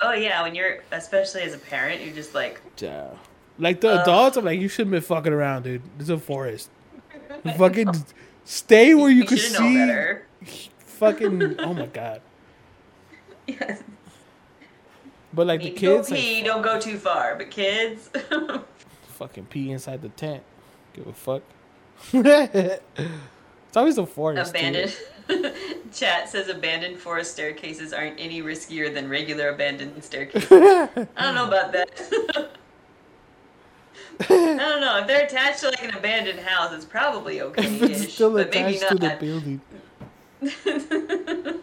oh 0.00 0.12
yeah, 0.12 0.42
when 0.42 0.54
you're, 0.54 0.82
especially 0.92 1.40
as 1.42 1.54
a 1.54 1.58
parent, 1.58 2.02
you're 2.04 2.14
just 2.14 2.34
like, 2.34 2.60
yeah 2.80 3.08
like 3.58 3.80
the 3.82 3.90
Uh. 3.98 4.02
adults 4.02 4.36
i'm 4.38 4.44
like 4.46 4.58
you 4.60 4.68
shouldn't 4.68 4.92
be 4.92 5.00
fucking 5.00 5.32
around 5.32 5.64
dude 5.64 5.82
it's 5.98 6.08
a 6.08 6.18
forest 6.18 6.70
fucking 7.56 7.88
stay 8.46 8.94
where 8.94 9.10
you 9.10 9.16
you 9.18 9.24
can 9.26 9.36
see 9.38 9.74
better. 9.74 10.26
fucking 10.78 11.60
oh 11.60 11.74
my 11.74 11.86
god 11.86 12.22
Yes. 13.46 13.82
but 15.34 15.46
like 15.46 15.60
the 15.62 15.70
kids 15.70 16.08
go 16.08 16.14
like, 16.14 16.24
pee, 16.24 16.42
don't 16.42 16.62
go 16.62 16.80
too 16.80 16.98
far. 16.98 17.36
But 17.36 17.50
kids, 17.50 18.10
fucking 19.08 19.46
pee 19.46 19.70
inside 19.70 20.02
the 20.02 20.08
tent. 20.08 20.42
Give 20.94 21.06
a 21.06 21.12
fuck. 21.12 21.42
it's 22.12 22.80
always 23.76 23.96
the 23.96 24.06
forest. 24.06 24.50
abandoned. 24.50 24.96
Chat 25.92 26.28
says 26.28 26.48
abandoned 26.48 26.98
forest 26.98 27.32
staircases 27.32 27.92
aren't 27.92 28.18
any 28.18 28.42
riskier 28.42 28.92
than 28.92 29.08
regular 29.08 29.50
abandoned 29.50 30.02
staircases. 30.02 30.50
I 30.50 30.88
don't 31.20 31.34
know 31.36 31.46
about 31.46 31.70
that. 31.72 32.50
I 34.20 34.56
don't 34.58 34.80
know. 34.80 34.98
If 34.98 35.06
they're 35.06 35.26
attached 35.26 35.60
to 35.60 35.70
like 35.70 35.82
an 35.82 35.94
abandoned 35.94 36.40
house, 36.40 36.72
it's 36.72 36.84
probably 36.84 37.40
okay. 37.42 37.64
If 37.64 37.82
it's 37.82 38.14
still 38.14 38.32
but 38.32 38.52
maybe 38.52 38.76
attached 38.76 38.92
to 38.92 38.98
the 38.98 39.16
building. 39.20 39.60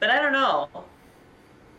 but 0.00 0.10
I 0.10 0.20
don't 0.20 0.32
know. 0.32 0.68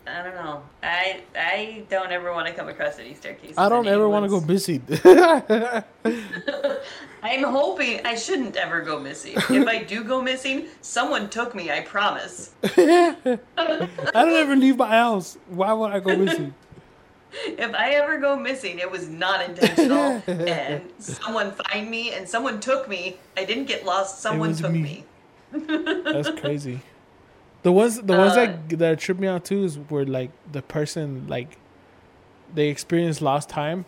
I 0.08 0.24
don't 0.24 0.36
know. 0.36 0.64
I 0.82 1.22
I 1.36 1.84
don't 1.90 2.12
ever 2.12 2.34
want 2.34 2.48
to 2.48 2.54
come 2.54 2.68
across 2.68 2.98
any 2.98 3.14
staircases. 3.14 3.58
I 3.58 3.70
don't 3.70 3.88
ever 3.88 4.10
want 4.10 4.26
to 4.26 4.30
go 4.30 4.42
missing. 4.42 4.84
I'm 7.24 7.44
hoping 7.44 8.04
I 8.06 8.16
shouldn't 8.16 8.56
ever 8.56 8.82
go 8.82 9.00
missing. 9.00 9.34
If 9.36 9.68
I 9.68 9.84
do 9.84 10.04
go 10.04 10.22
missing, 10.22 10.68
someone 10.82 11.30
took 11.30 11.54
me. 11.54 11.70
I 11.70 11.82
promise. 11.82 12.52
I 12.64 13.38
don't 14.14 14.16
ever 14.16 14.56
leave 14.56 14.78
my 14.78 14.90
house. 14.90 15.38
Why 15.48 15.72
would 15.72 15.92
I 15.92 16.00
go 16.00 16.16
missing? 16.18 16.56
If 17.34 17.74
I 17.74 17.92
ever 17.92 18.18
go 18.20 18.36
missing, 18.36 18.80
it 18.80 18.90
was 18.92 19.08
not 19.08 19.48
intentional, 19.50 20.22
and 20.28 20.82
someone 21.00 21.52
find 21.54 21.90
me 21.90 22.12
and 22.14 22.28
someone 22.28 22.60
took 22.60 22.88
me. 22.90 23.18
I 23.38 23.46
didn't 23.46 23.66
get 23.66 23.86
lost. 23.86 24.20
Someone 24.22 24.54
took 24.56 24.72
me. 24.72 25.06
me. 25.52 25.68
That's 26.14 26.30
crazy. 26.42 26.82
The 27.64 27.72
ones, 27.72 28.02
the 28.02 28.18
ones 28.18 28.34
Uh, 28.34 28.46
that 28.70 28.70
that 28.80 29.00
trip 29.00 29.20
me 29.20 29.28
out 29.28 29.46
too 29.46 29.64
is 29.64 29.78
where 29.78 30.06
like 30.06 30.32
the 30.52 30.62
person 30.62 31.28
like 31.28 31.58
they 32.54 32.68
experienced 32.70 33.22
lost 33.22 33.48
time. 33.50 33.86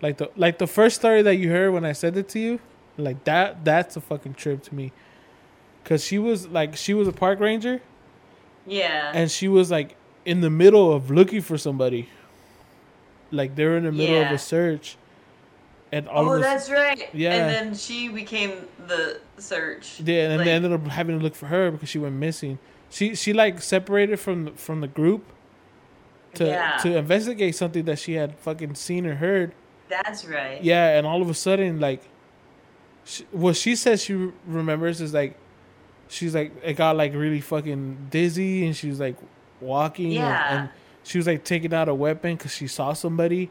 Like 0.00 0.18
the 0.18 0.30
like 0.36 0.58
the 0.58 0.66
first 0.66 0.96
story 0.96 1.22
that 1.22 1.36
you 1.36 1.50
heard 1.50 1.72
when 1.72 1.84
I 1.84 1.92
said 1.92 2.16
it 2.16 2.28
to 2.30 2.38
you, 2.38 2.60
like 2.96 3.24
that 3.24 3.64
that's 3.64 3.96
a 3.96 4.00
fucking 4.00 4.34
trip 4.34 4.62
to 4.64 4.74
me. 4.74 4.92
Cause 5.84 6.04
she 6.04 6.18
was 6.18 6.46
like 6.48 6.76
she 6.76 6.94
was 6.94 7.08
a 7.08 7.12
park 7.12 7.40
ranger 7.40 7.80
Yeah. 8.66 9.10
and 9.14 9.28
she 9.30 9.48
was 9.48 9.70
like 9.70 9.96
in 10.24 10.40
the 10.40 10.50
middle 10.50 10.92
of 10.92 11.10
looking 11.10 11.40
for 11.40 11.58
somebody. 11.58 12.08
Like 13.32 13.56
they 13.56 13.64
were 13.64 13.76
in 13.76 13.84
the 13.84 13.92
middle 13.92 14.16
of 14.16 14.28
Yeah. 14.28 14.32
a 14.34 14.38
search, 14.38 14.96
and 15.90 16.06
all 16.08 16.28
oh, 16.28 16.34
of 16.34 16.40
a 16.40 16.42
that's 16.42 16.70
right. 16.70 17.08
Yeah. 17.14 17.32
And 17.34 17.50
then 17.68 17.74
she 17.74 18.08
became 18.08 18.52
the 18.86 19.20
search. 19.38 20.00
yeah, 20.00 20.28
and 20.28 20.36
like- 20.38 20.44
they 20.44 20.52
ended 20.52 20.72
up 20.72 20.86
having 20.86 21.18
to 21.18 21.22
look 21.22 21.34
for 21.34 21.46
her 21.46 21.70
because 21.70 21.88
she 21.88 21.98
went 21.98 22.14
missing. 22.14 22.58
She 22.90 23.14
she 23.14 23.32
like 23.32 23.60
separated 23.62 24.20
from 24.20 24.44
the, 24.44 24.50
from 24.52 24.80
the 24.82 24.88
group 24.88 25.24
to 26.34 26.46
Yeah. 26.46 26.76
to 26.82 26.96
investigate 26.96 27.54
something 27.56 27.84
that 27.86 27.98
she 27.98 28.14
had 28.14 28.36
fucking 28.38 28.74
seen 28.74 29.06
or 29.06 29.14
heard. 29.16 29.52
That's 29.88 30.24
right. 30.24 30.62
Yeah, 30.62 30.96
and 30.98 31.06
all 31.06 31.20
of 31.20 31.28
a 31.28 31.34
sudden, 31.34 31.78
like, 31.80 32.02
she, 33.04 33.24
what 33.30 33.56
she 33.56 33.76
says 33.76 34.02
she 34.02 34.14
re- 34.14 34.32
remembers 34.46 35.00
is 35.02 35.12
like, 35.12 35.36
she's 36.08 36.34
like 36.34 36.52
it 36.62 36.74
got 36.74 36.96
like 36.96 37.12
really 37.14 37.40
fucking 37.40 38.08
dizzy, 38.10 38.64
and 38.66 38.74
she 38.76 38.88
was 38.88 39.00
like 39.00 39.16
walking, 39.60 40.06
and- 40.06 40.14
Yeah. 40.14 40.60
and, 40.60 40.68
she 41.04 41.18
was 41.18 41.26
like 41.26 41.44
taking 41.44 41.72
out 41.74 41.88
a 41.88 41.94
weapon 41.94 42.36
because 42.36 42.54
she 42.54 42.66
saw 42.66 42.92
somebody, 42.92 43.50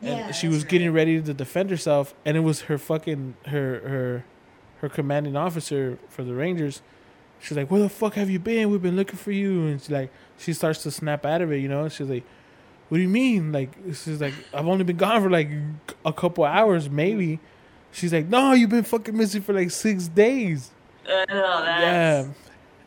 and 0.00 0.18
Yeah, 0.18 0.30
she 0.32 0.48
was 0.48 0.64
getting 0.64 0.92
ready 0.92 1.20
to 1.20 1.34
defend 1.34 1.70
herself, 1.70 2.14
and 2.24 2.36
it 2.36 2.40
was 2.40 2.62
her 2.62 2.78
fucking 2.78 3.34
her 3.46 3.80
her 3.80 4.24
her 4.80 4.88
commanding 4.88 5.36
officer 5.36 5.98
for 6.08 6.22
the 6.22 6.34
Rangers. 6.34 6.82
She's 7.40 7.56
like, 7.56 7.70
"Where 7.70 7.80
the 7.80 7.88
fuck 7.88 8.14
have 8.14 8.30
you 8.30 8.38
been? 8.38 8.70
We've 8.70 8.82
been 8.82 8.96
looking 8.96 9.16
for 9.16 9.32
you." 9.32 9.66
And 9.66 9.80
she 9.82 9.92
like 9.92 10.10
she 10.38 10.52
starts 10.52 10.82
to 10.84 10.90
snap 10.90 11.24
out 11.26 11.42
of 11.42 11.52
it, 11.52 11.58
you 11.58 11.68
know. 11.68 11.88
She's 11.88 12.08
like, 12.08 12.24
"What 12.88 12.98
do 12.98 13.02
you 13.02 13.08
mean? 13.08 13.52
Like 13.52 13.70
she's 13.88 14.20
like, 14.20 14.34
I've 14.52 14.66
only 14.66 14.84
been 14.84 14.96
gone 14.96 15.22
for 15.22 15.30
like 15.30 15.48
a 16.04 16.12
couple 16.12 16.44
hours, 16.44 16.88
maybe." 16.88 17.40
She's 17.92 18.12
like, 18.12 18.28
"No, 18.28 18.52
you've 18.52 18.70
been 18.70 18.84
fucking 18.84 19.16
missing 19.16 19.42
for 19.42 19.52
like 19.52 19.70
six 19.70 20.08
days." 20.08 20.70
Know 21.06 21.24
that's. 21.26 21.82
Yeah, 21.82 22.26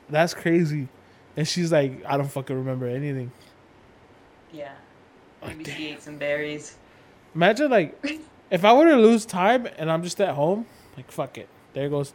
that's 0.10 0.34
crazy. 0.34 0.88
And 1.36 1.48
she's 1.48 1.72
like, 1.72 2.04
"I 2.06 2.18
don't 2.18 2.30
fucking 2.30 2.56
remember 2.56 2.88
anything." 2.88 3.32
Yeah. 4.52 4.72
Like, 5.42 5.52
Maybe 5.58 5.64
damn. 5.64 5.76
she 5.78 5.88
ate 5.88 6.02
some 6.02 6.18
berries. 6.18 6.76
Imagine 7.36 7.72
like 7.72 8.04
if 8.52 8.64
I 8.66 8.74
were 8.74 8.86
to 8.90 8.98
lose 8.98 9.26
time 9.26 9.68
and 9.78 9.92
I'm 9.92 10.04
just 10.04 10.20
at 10.22 10.36
home, 10.36 10.66
like 10.98 11.12
fuck 11.12 11.38
it. 11.38 11.48
There 11.74 11.90
goes 11.90 12.14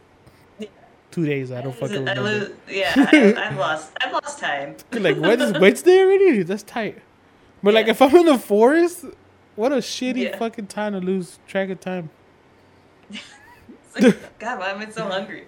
two 1.11 1.25
days. 1.25 1.51
I 1.51 1.61
don't 1.61 1.75
fucking 1.75 2.07
I 2.07 2.13
remember. 2.13 2.21
lose, 2.23 2.51
yeah, 2.69 2.93
I, 2.95 3.33
I've 3.49 3.57
lost. 3.57 3.91
I've 3.99 4.13
lost 4.13 4.39
time. 4.39 4.75
like 4.91 5.17
Wednesday, 5.19 5.59
Wednesday 5.59 5.99
already. 6.01 6.43
That's 6.43 6.63
tight. 6.63 6.99
But 7.63 7.73
like 7.73 7.87
if 7.87 8.01
I'm 8.01 8.15
in 8.15 8.25
the 8.27 8.37
forest, 8.37 9.05
what 9.55 9.71
a 9.71 9.77
shitty 9.77 10.23
Yeah. 10.25 10.37
fucking 10.37 10.67
time 10.67 10.93
to 10.93 10.99
lose 10.99 11.39
track 11.47 11.69
of 11.69 11.79
time. 11.79 12.09
Like, 13.99 14.37
God, 14.39 14.59
why 14.59 14.69
am 14.69 14.79
I 14.79 14.89
so 14.91 15.05
hungry? 15.07 15.45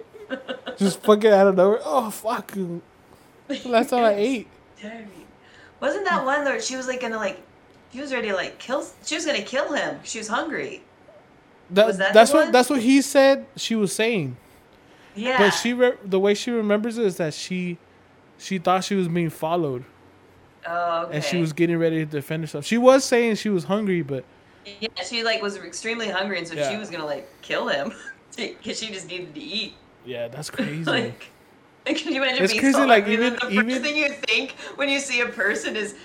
Just 0.77 1.01
fucking 1.03 1.31
out 1.31 1.47
of 1.47 1.55
nowhere. 1.55 1.79
Oh 1.83 2.09
fuck! 2.09 2.51
Last 3.65 3.91
time 3.91 4.05
I 4.05 4.13
ate. 4.15 4.47
Wasn't 5.81 6.05
that 6.05 6.25
one 6.25 6.43
where 6.43 6.61
she 6.61 6.75
was 6.75 6.87
like 6.87 7.01
gonna 7.01 7.17
like, 7.17 7.41
she 7.93 7.99
was 8.01 8.13
ready 8.13 8.27
to 8.29 8.35
like 8.35 8.57
kill? 8.59 8.85
She 9.05 9.15
was 9.15 9.25
gonna 9.25 9.41
kill 9.41 9.73
him. 9.73 9.99
She 10.03 10.17
was 10.17 10.27
hungry. 10.27 10.81
That, 11.71 11.97
that 11.97 12.13
that's 12.13 12.33
what 12.33 12.51
that's 12.51 12.69
what 12.69 12.81
he 12.81 13.01
said. 13.01 13.45
She 13.55 13.75
was 13.75 13.93
saying, 13.93 14.37
Yeah. 15.15 15.37
but 15.37 15.51
she 15.51 15.73
re- 15.73 15.97
the 16.03 16.19
way 16.19 16.33
she 16.33 16.49
remembers 16.51 16.97
it 16.97 17.05
is 17.05 17.17
that 17.17 17.33
she 17.33 17.77
she 18.37 18.57
thought 18.57 18.83
she 18.83 18.95
was 18.95 19.07
being 19.07 19.29
followed 19.29 19.83
Oh, 20.67 21.03
okay. 21.03 21.15
and 21.15 21.23
she 21.23 21.37
was 21.39 21.53
getting 21.53 21.77
ready 21.77 21.99
to 21.99 22.05
defend 22.05 22.43
herself. 22.43 22.65
She 22.65 22.77
was 22.77 23.03
saying 23.05 23.35
she 23.35 23.49
was 23.49 23.65
hungry, 23.65 24.01
but 24.01 24.23
Yeah, 24.79 24.89
she 25.07 25.23
like 25.23 25.41
was 25.41 25.57
extremely 25.57 26.09
hungry, 26.09 26.39
and 26.39 26.47
so 26.47 26.55
Yeah. 26.55 26.71
she 26.71 26.77
was 26.77 26.89
gonna 26.89 27.05
like 27.05 27.27
kill 27.41 27.67
him 27.67 27.93
because 28.35 28.79
she 28.79 28.87
just 28.91 29.07
needed 29.07 29.33
to 29.35 29.41
eat. 29.41 29.73
yeah, 30.05 30.27
that's 30.27 30.49
crazy. 30.57 30.83
like, 30.83 31.27
can 31.99 32.13
you 32.13 32.21
imagine 32.23 32.43
It's 32.43 32.53
being 32.53 32.63
crazy, 32.63 32.85
like, 32.85 33.07
even- 33.07 33.33
the 33.33 33.39
first 33.39 33.51
even- 33.53 33.83
thing 33.83 33.97
you 33.97 34.09
think 34.09 34.51
when 34.75 34.89
you 34.89 34.99
see 34.99 35.21
a 35.21 35.27
person 35.27 35.75
is, 35.75 35.95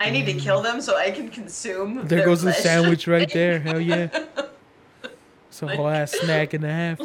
I 0.00 0.08
need 0.10 0.24
to 0.26 0.34
kill 0.34 0.62
them 0.62 0.80
so 0.80 0.96
I 0.96 1.10
can 1.10 1.28
consume. 1.28 2.06
there 2.06 2.24
goes 2.24 2.42
the 2.42 2.52
sandwich 2.54 3.06
right 3.06 3.30
there. 3.38 3.60
Hell 3.60 3.80
yeah, 3.80 4.08
it's 5.48 5.62
a 5.62 5.68
whole 5.76 5.88
ass 5.88 6.12
snack 6.12 6.54
and 6.54 6.64
a 6.64 6.72
half. 6.72 7.00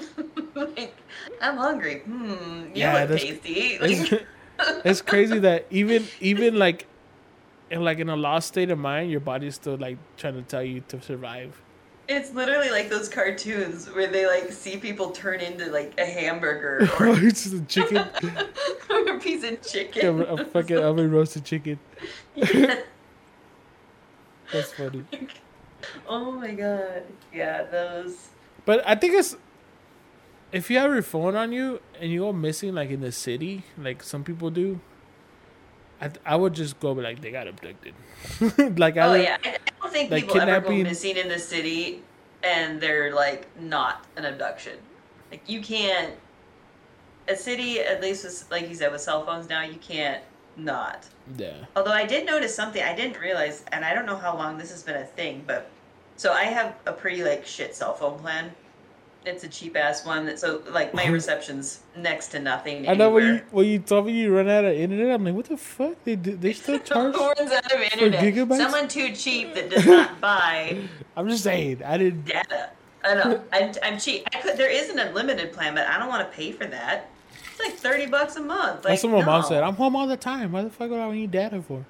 like, 0.56 0.94
I'm 1.42 1.58
hungry. 1.58 2.00
Hmm, 2.00 2.32
you 2.32 2.72
Yeah, 2.76 3.00
look 3.02 3.10
that's- 3.10 3.22
tasty. 3.22 3.52
It's, 3.54 4.12
Like, 4.12 4.26
it's 4.86 5.02
crazy 5.02 5.40
that 5.40 5.66
even 5.70 6.08
even 6.22 6.56
like 6.58 6.88
in 7.70 7.84
like 7.84 8.00
in 8.00 8.08
a 8.10 8.16
lost 8.16 8.48
state 8.48 8.70
of 8.70 8.80
mind, 8.80 9.12
your 9.12 9.20
body's 9.20 9.56
still 9.56 9.76
like 9.76 9.98
trying 10.16 10.36
to 10.36 10.44
tell 10.44 10.64
you 10.64 10.82
to 10.88 11.02
survive. 11.02 11.60
It's 12.08 12.32
literally 12.34 12.70
like 12.70 12.90
those 12.90 13.10
cartoons 13.10 13.90
where 13.90 14.08
they 14.08 14.28
like 14.28 14.52
see 14.52 14.78
people 14.78 15.12
turn 15.12 15.40
into 15.40 15.72
like 15.72 16.00
a 16.00 16.06
hamburger 16.06 16.88
or, 17.00 17.08
oh, 17.08 17.16
it's 17.16 17.44
just 17.44 17.56
a 17.56 17.62
chicken, 17.62 17.98
or 18.90 19.16
a 19.16 19.20
piece 19.20 19.44
of 19.44 19.62
chicken. 19.62 20.22
a 20.22 20.46
fucking 20.46 20.78
oven 20.84 21.10
roasted 21.12 21.46
chicken. 21.46 21.80
Yeah. 22.36 22.82
That's 24.54 24.72
funny. 24.74 25.04
Oh 26.08 26.32
my 26.32 26.52
god. 26.52 27.04
Yeah, 27.34 27.64
those. 27.64 28.30
But 28.66 28.88
I 28.88 28.96
think 28.96 29.16
it's 29.16 29.36
if 30.52 30.70
you 30.70 30.78
have 30.78 30.92
your 30.92 31.02
phone 31.02 31.36
on 31.36 31.52
you 31.52 31.82
and 32.00 32.12
you 32.12 32.22
go 32.22 32.34
missing 32.34 32.76
like 32.76 32.90
in 32.90 33.02
the 33.02 33.12
city, 33.12 33.64
like 33.78 34.04
some 34.04 34.24
people 34.24 34.50
do. 34.50 34.80
I 36.02 36.12
I 36.26 36.36
would 36.36 36.54
just 36.54 36.80
go 36.80 36.94
be 36.94 37.02
like 37.02 37.22
they 37.22 37.32
got 37.32 37.48
abducted. 37.48 37.94
like 38.78 38.98
I 38.98 39.08
Oh 39.08 39.12
would, 39.12 39.22
yeah, 39.22 39.38
I 39.44 39.58
don't 39.82 39.92
think 39.92 40.12
like 40.12 40.26
people 40.26 40.42
ever 40.42 40.62
go 40.62 40.72
missing 40.84 41.18
in 41.18 41.28
the 41.30 41.40
city 41.40 42.02
and 42.44 42.80
they're 42.82 43.14
like 43.14 43.48
not 43.60 44.06
an 44.16 44.26
abduction. 44.26 44.78
Like 45.32 45.48
you 45.48 45.62
can't. 45.62 46.14
A 47.28 47.36
city, 47.36 47.80
at 47.80 48.02
least 48.02 48.24
with, 48.24 48.46
like 48.52 48.70
you 48.70 48.76
said, 48.76 48.92
with 48.92 49.02
cell 49.02 49.26
phones 49.26 49.50
now, 49.50 49.64
you 49.64 49.78
can't 49.78 50.22
not. 50.58 51.08
yeah. 51.38 51.66
Although 51.76 51.92
I 51.92 52.06
did 52.06 52.26
notice 52.26 52.54
something 52.56 52.84
I 52.84 52.96
didn't 52.96 53.20
realize, 53.20 53.66
and 53.72 53.84
I 53.84 53.96
don't 53.96 54.06
know 54.06 54.16
how 54.16 54.38
long 54.38 54.60
this 54.60 54.70
has 54.70 54.84
been 54.84 54.96
a 54.98 55.06
thing, 55.06 55.44
but 55.48 55.72
so 56.18 56.32
I 56.34 56.44
have 56.44 56.76
a 56.86 56.94
pretty 56.94 57.24
like 57.24 57.44
shit 57.46 57.76
cell 57.76 57.96
phone 57.96 58.20
plan. 58.20 58.52
It's 59.26 59.44
a 59.44 59.48
cheap 59.48 59.76
ass 59.76 60.06
one 60.06 60.26
that 60.28 60.40
so 60.40 60.62
like 60.70 60.94
my 60.94 61.06
reception's 61.20 61.80
next 61.98 62.28
to 62.30 62.40
nothing. 62.40 62.88
I 62.88 62.94
know 62.94 63.10
when 63.10 63.26
you 63.26 63.42
when 63.52 63.66
you 63.66 63.80
told 63.80 64.06
me 64.06 64.14
you 64.14 64.36
run 64.36 64.48
out 64.50 64.66
of 64.66 64.74
internet, 64.74 65.16
I'm 65.16 65.24
like, 65.26 65.34
what 65.34 65.46
the 65.46 65.58
fuck? 65.58 65.96
They 66.04 66.16
do- 66.16 66.36
they 66.38 66.54
still 66.62 66.80
charge? 66.80 67.16
Runs 67.16 67.52
out 67.52 67.72
of 67.72 67.82
internet? 67.82 68.24
gigabytes? 68.24 68.58
Someone 68.58 68.88
too 68.88 69.14
cheap 69.14 69.56
that 69.56 69.70
does 69.70 69.86
not 69.86 70.20
buy 70.22 70.78
I'm 71.16 71.28
just 71.30 71.44
saying, 71.44 71.82
I 71.84 71.98
didn't. 71.98 72.26
data. 72.26 72.70
I 73.04 73.14
know. 73.16 73.42
I'm, 73.54 73.72
I'm 73.84 74.00
cheap. 74.00 74.28
I 74.34 74.42
could. 74.42 74.58
There 74.58 74.70
is 74.70 74.90
an 74.90 74.98
unlimited 75.00 75.54
plan, 75.54 75.76
but 75.76 75.86
I 75.88 76.00
don't 76.00 76.10
want 76.10 76.30
to 76.30 76.36
pay 76.36 76.52
for 76.52 76.66
that. 76.66 77.10
It's 77.52 77.60
like 77.60 77.74
thirty 77.78 78.06
bucks 78.08 78.36
a 78.36 78.42
month. 78.42 78.84
Like, 78.84 78.94
That's 78.94 79.04
what 79.04 79.12
my 79.14 79.24
mom 79.24 79.44
said. 79.44 79.64
I'm 79.64 79.76
home 79.76 79.96
all 79.96 80.08
the 80.08 80.18
time. 80.18 80.52
Why 80.52 80.64
the 80.64 80.70
fuck 80.70 80.90
would 80.90 81.00
I 81.00 81.12
need 81.12 81.32
data 81.32 81.62
for? 81.62 81.86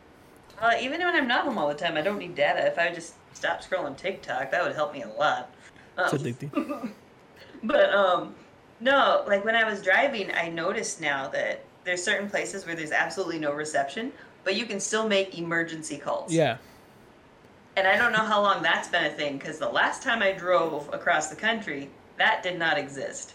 Uh, 0.62 0.74
even 0.82 1.00
when 1.02 1.16
I'm 1.16 1.28
not 1.28 1.44
home 1.46 1.58
all 1.58 1.68
the 1.68 1.74
time, 1.74 1.98
I 1.98 2.02
don't 2.02 2.20
need 2.20 2.36
data. 2.36 2.66
If 2.68 2.78
I 2.78 2.86
would 2.88 2.96
just 2.96 3.14
stop 3.34 3.62
scrolling 3.64 3.98
TikTok, 3.98 4.52
that 4.52 4.64
would 4.64 4.76
help 4.76 4.94
me 4.94 5.02
a 5.04 5.10
lot. 5.10 5.50
It's 5.98 6.14
Um, 6.14 6.20
addicting. 6.20 6.92
But 7.66 7.94
um, 7.94 8.36
no, 8.80 9.24
like 9.28 9.44
when 9.46 9.56
I 9.56 9.64
was 9.70 9.82
driving, 9.82 10.32
I 10.32 10.50
noticed 10.50 11.02
now 11.02 11.28
that 11.30 11.64
there's 11.84 12.04
certain 12.04 12.30
places 12.30 12.66
where 12.66 12.76
there's 12.76 12.92
absolutely 12.92 13.40
no 13.40 13.52
reception, 13.54 14.12
but 14.44 14.56
you 14.56 14.66
can 14.66 14.80
still 14.80 15.08
make 15.08 15.38
emergency 15.38 15.98
calls. 15.98 16.34
Yeah. 16.34 16.58
And 17.78 17.88
I 17.88 17.98
don't 17.98 18.14
know 18.14 18.20
how 18.24 18.42
long 18.42 18.64
that's 18.64 18.88
been 18.88 19.04
a 19.06 19.10
thing 19.10 19.38
because 19.38 19.60
the 19.60 19.70
last 19.70 20.02
time 20.02 20.22
I 20.22 20.32
drove 20.32 20.90
across 20.94 21.30
the 21.30 21.36
country, 21.36 21.90
that 22.18 22.42
did 22.42 22.58
not 22.58 22.78
exist. 22.78 23.34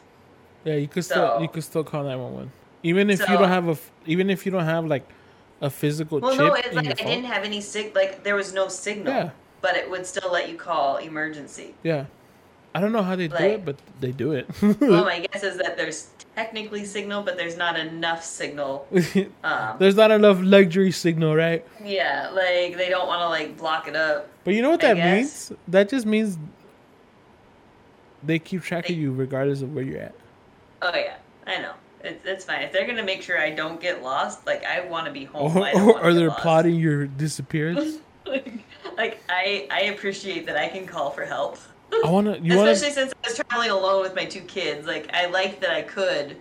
Yeah, 0.64 0.74
you 0.74 0.88
could 0.88 1.04
still 1.04 1.40
you 1.40 1.48
could 1.48 1.64
still 1.64 1.84
call 1.84 2.02
911. 2.04 2.50
Even 2.82 3.10
if 3.10 3.20
you 3.20 3.26
don't 3.38 3.48
have 3.48 3.68
a 3.68 3.76
even 4.06 4.30
if 4.30 4.46
you 4.46 4.52
don't 4.52 4.64
have 4.64 4.86
like 4.86 5.06
a 5.60 5.68
physical 5.68 6.20
Well, 6.20 6.30
chip 6.32 6.38
no, 6.40 6.54
it's 6.54 6.74
like 6.74 6.86
I 6.86 6.94
phone. 6.94 7.06
didn't 7.06 7.24
have 7.26 7.44
any 7.44 7.60
sig. 7.60 7.94
Like 7.94 8.24
there 8.24 8.34
was 8.34 8.54
no 8.54 8.68
signal, 8.68 9.12
Yeah. 9.12 9.30
but 9.60 9.76
it 9.76 9.90
would 9.90 10.06
still 10.06 10.30
let 10.32 10.48
you 10.48 10.56
call 10.56 10.96
emergency. 10.96 11.74
Yeah. 11.82 12.06
I 12.74 12.80
don't 12.80 12.92
know 12.92 13.02
how 13.02 13.16
they 13.16 13.26
do 13.28 13.34
it, 13.36 13.64
but 13.64 13.76
they 14.00 14.12
do 14.12 14.32
it. 14.32 14.46
well, 14.62 15.04
my 15.04 15.26
guess 15.32 15.42
is 15.42 15.56
that 15.58 15.76
there's 15.76 16.10
technically 16.36 16.84
signal, 16.84 17.22
but 17.22 17.36
there's 17.36 17.56
not 17.56 17.78
enough 17.78 18.22
signal. 18.24 18.86
Um, 19.42 19.76
There's 19.78 19.96
not 19.96 20.10
enough 20.12 20.38
luxury 20.40 20.92
signal, 20.92 21.34
right? 21.34 21.66
yeah, 21.84 22.30
like 22.32 22.76
they 22.76 22.88
don't 22.88 23.08
want 23.08 23.20
to 23.22 23.28
like 23.28 23.56
block 23.56 23.88
it 23.88 23.96
up. 23.96 24.28
But 24.44 24.54
you 24.54 24.62
know 24.62 24.70
what 24.70 24.84
I 24.84 24.88
that 24.94 24.96
guess. 24.96 25.50
means? 25.50 25.60
That 25.68 25.88
just 25.88 26.06
means 26.06 26.38
they 28.22 28.38
keep 28.38 28.62
track 28.62 28.86
They- 28.86 28.94
of 28.94 29.00
you 29.00 29.12
regardless 29.12 29.62
of 29.62 29.74
where 29.74 29.84
you're 29.84 30.00
at. 30.00 30.14
Oh 30.82 30.94
yeah, 30.94 31.16
I 31.46 31.60
know. 31.60 31.72
It's 32.02 32.24
it's 32.24 32.44
fine. 32.44 32.62
If 32.62 32.72
they're 32.72 32.86
gonna 32.86 33.02
make 33.02 33.22
sure 33.22 33.38
I 33.38 33.50
don't 33.50 33.80
get 33.80 34.02
lost, 34.02 34.46
like 34.46 34.64
I 34.64 34.86
want 34.86 35.06
to 35.06 35.12
be 35.12 35.24
home. 35.24 35.56
Or, 35.56 35.68
or, 35.74 36.04
or 36.04 36.14
they're 36.14 36.28
lost. 36.28 36.40
plotting 36.42 36.76
your 36.76 37.06
disappearance. 37.06 37.98
like, 38.26 38.52
like 38.96 39.22
I 39.28 39.66
I 39.70 39.80
appreciate 39.92 40.46
that 40.46 40.56
I 40.56 40.68
can 40.68 40.86
call 40.86 41.10
for 41.10 41.24
help. 41.24 41.58
I 41.92 42.10
wanna 42.10 42.38
you 42.42 42.56
wanna 42.56 42.70
Especially 42.70 42.94
since 42.94 43.12
I 43.24 43.28
was 43.28 43.36
traveling 43.38 43.70
alone 43.70 44.02
with 44.02 44.14
my 44.14 44.24
two 44.24 44.40
kids. 44.42 44.86
Like 44.86 45.10
I 45.12 45.26
like 45.26 45.60
that 45.60 45.70
I 45.70 45.82
could, 45.82 46.36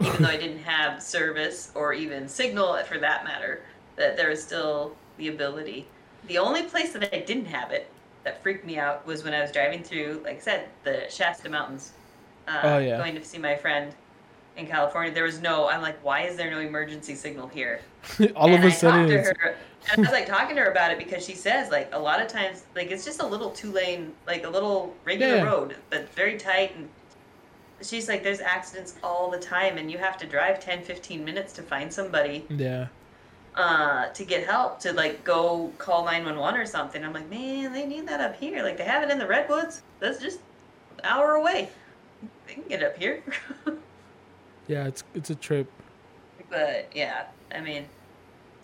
even 0.00 0.22
though 0.22 0.28
I 0.28 0.36
didn't 0.36 0.62
have 0.62 1.02
service 1.02 1.70
or 1.74 1.92
even 1.92 2.28
signal 2.28 2.76
for 2.84 2.98
that 2.98 3.24
matter, 3.24 3.62
that 3.96 4.16
there 4.16 4.30
was 4.30 4.42
still 4.42 4.96
the 5.16 5.28
ability. 5.28 5.86
The 6.26 6.38
only 6.38 6.62
place 6.64 6.92
that 6.92 7.14
I 7.14 7.20
didn't 7.20 7.46
have 7.46 7.70
it 7.70 7.90
that 8.24 8.42
freaked 8.42 8.64
me 8.66 8.78
out 8.78 9.06
was 9.06 9.24
when 9.24 9.32
I 9.32 9.40
was 9.40 9.50
driving 9.52 9.82
through, 9.82 10.20
like 10.24 10.36
I 10.36 10.40
said, 10.40 10.68
the 10.84 11.06
Shasta 11.08 11.48
Mountains. 11.48 11.92
Uh, 12.46 12.60
Oh, 12.64 12.78
yeah. 12.78 12.98
Going 12.98 13.14
to 13.14 13.24
see 13.24 13.38
my 13.38 13.56
friend 13.56 13.94
in 14.56 14.66
California. 14.66 15.12
There 15.12 15.24
was 15.24 15.40
no. 15.40 15.68
I'm 15.68 15.80
like, 15.80 16.02
why 16.04 16.22
is 16.22 16.36
there 16.36 16.50
no 16.50 16.58
emergency 16.60 17.14
signal 17.14 17.48
here? 17.48 17.80
all 18.36 18.48
of 18.48 18.56
and 18.56 18.64
a 18.64 18.66
I 18.66 18.70
sudden 18.70 19.24
talked 19.80 19.86
to 19.86 19.86
it's, 19.86 19.88
her, 19.90 19.94
and 19.96 20.06
I 20.06 20.10
was 20.10 20.20
like 20.20 20.26
talking 20.38 20.56
to 20.56 20.62
her 20.62 20.70
about 20.70 20.90
it 20.92 20.98
because 20.98 21.24
she 21.24 21.34
says 21.34 21.70
like 21.70 21.88
a 21.92 21.98
lot 21.98 22.20
of 22.20 22.28
times 22.28 22.64
like 22.74 22.90
it's 22.90 23.04
just 23.04 23.20
a 23.22 23.26
little 23.26 23.50
two 23.50 23.72
lane 23.72 24.12
like 24.26 24.44
a 24.44 24.48
little 24.50 24.94
regular 25.04 25.36
Yeah. 25.36 25.42
road 25.44 25.76
but 25.90 26.08
very 26.14 26.36
tight 26.38 26.74
and 26.76 26.88
she's 27.82 28.08
like 28.08 28.22
there's 28.22 28.40
accidents 28.40 28.96
all 29.02 29.30
the 29.30 29.38
time 29.38 29.78
and 29.78 29.90
you 29.90 29.98
have 29.98 30.16
to 30.18 30.26
drive 30.26 30.60
10 30.60 30.82
15 30.82 31.24
minutes 31.24 31.52
to 31.54 31.62
find 31.62 31.92
somebody 31.92 32.44
yeah. 32.50 32.88
uh 33.54 34.08
to 34.10 34.24
get 34.24 34.46
help 34.46 34.78
to 34.80 34.92
like 34.92 35.24
go 35.24 35.72
call 35.78 36.04
911 36.04 36.60
or 36.60 36.66
something 36.66 37.02
i'm 37.04 37.12
like 37.14 37.28
man 37.30 37.72
they 37.72 37.86
need 37.86 38.06
that 38.06 38.20
up 38.20 38.36
here 38.36 38.62
like 38.62 38.76
they 38.76 38.84
have 38.84 39.02
it 39.02 39.10
in 39.10 39.18
the 39.18 39.26
redwoods 39.26 39.82
that's 39.98 40.20
just 40.20 40.40
an 40.98 41.04
hour 41.04 41.36
away 41.36 41.70
they 42.46 42.52
can 42.54 42.64
get 42.68 42.82
up 42.82 42.96
here 42.96 43.22
Yeah, 44.68 44.86
it's 44.86 45.02
it's 45.14 45.30
a 45.30 45.34
trip. 45.34 45.68
but 46.50 46.88
yeah 46.94 47.24
i 47.52 47.60
mean 47.60 47.86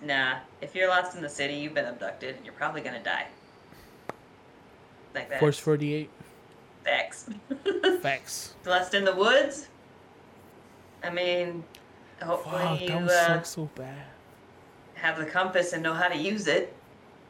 nah 0.03 0.37
if 0.61 0.75
you're 0.75 0.89
lost 0.89 1.17
in 1.17 1.23
the 1.23 1.29
city 1.29 1.55
you've 1.55 1.75
been 1.75 1.87
abducted 1.87 2.37
you're 2.45 2.53
probably 2.53 2.81
gonna 2.81 3.03
die 3.03 3.27
like 5.15 5.29
that 5.31 5.41
Force 5.41 5.59
forty 5.59 5.95
eight. 5.95 6.11
facts 6.85 7.29
Facts. 8.03 8.55
lost 8.67 8.95
in 8.95 9.05
the 9.05 9.15
woods 9.15 9.69
i 11.03 11.11
mean 11.11 11.65
hopefully 12.23 12.55
Wow, 12.57 12.75
you 12.81 12.93
uh, 12.95 13.43
so 13.43 13.69
bad. 13.75 13.95
have 14.95 15.19
the 15.19 15.25
compass 15.27 15.73
and 15.73 15.83
know 15.83 15.95
how 15.95 16.09
to 16.09 16.17
use 16.17 16.47
it 16.47 16.75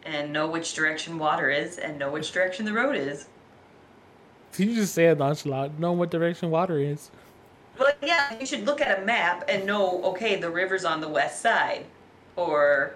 and 0.05 0.33
know 0.33 0.49
which 0.49 0.75
direction 0.75 1.19
water 1.19 1.51
is 1.51 1.79
and 1.79 1.99
know 1.99 2.11
which 2.11 2.33
direction 2.33 2.65
the 2.65 2.73
road 2.73 2.97
is 2.97 3.27
Did 4.53 4.69
you 4.69 4.75
just 4.77 4.95
say 4.95 5.07
it 5.07 5.19
nonchalant? 5.19 5.79
Know 5.79 5.93
what 5.93 6.11
direction 6.11 6.51
water 6.51 6.79
is. 6.79 7.11
well 7.79 7.93
yeah 8.03 8.37
you 8.39 8.47
should 8.47 8.65
look 8.67 8.81
at 8.81 9.01
a 9.01 9.05
map 9.05 9.45
and 9.49 9.67
know 9.67 10.03
okay 10.05 10.37
the 10.37 10.51
river's 10.51 10.85
on 10.85 11.01
the 11.01 11.09
west 11.09 11.41
side 11.43 11.85
or 12.37 12.95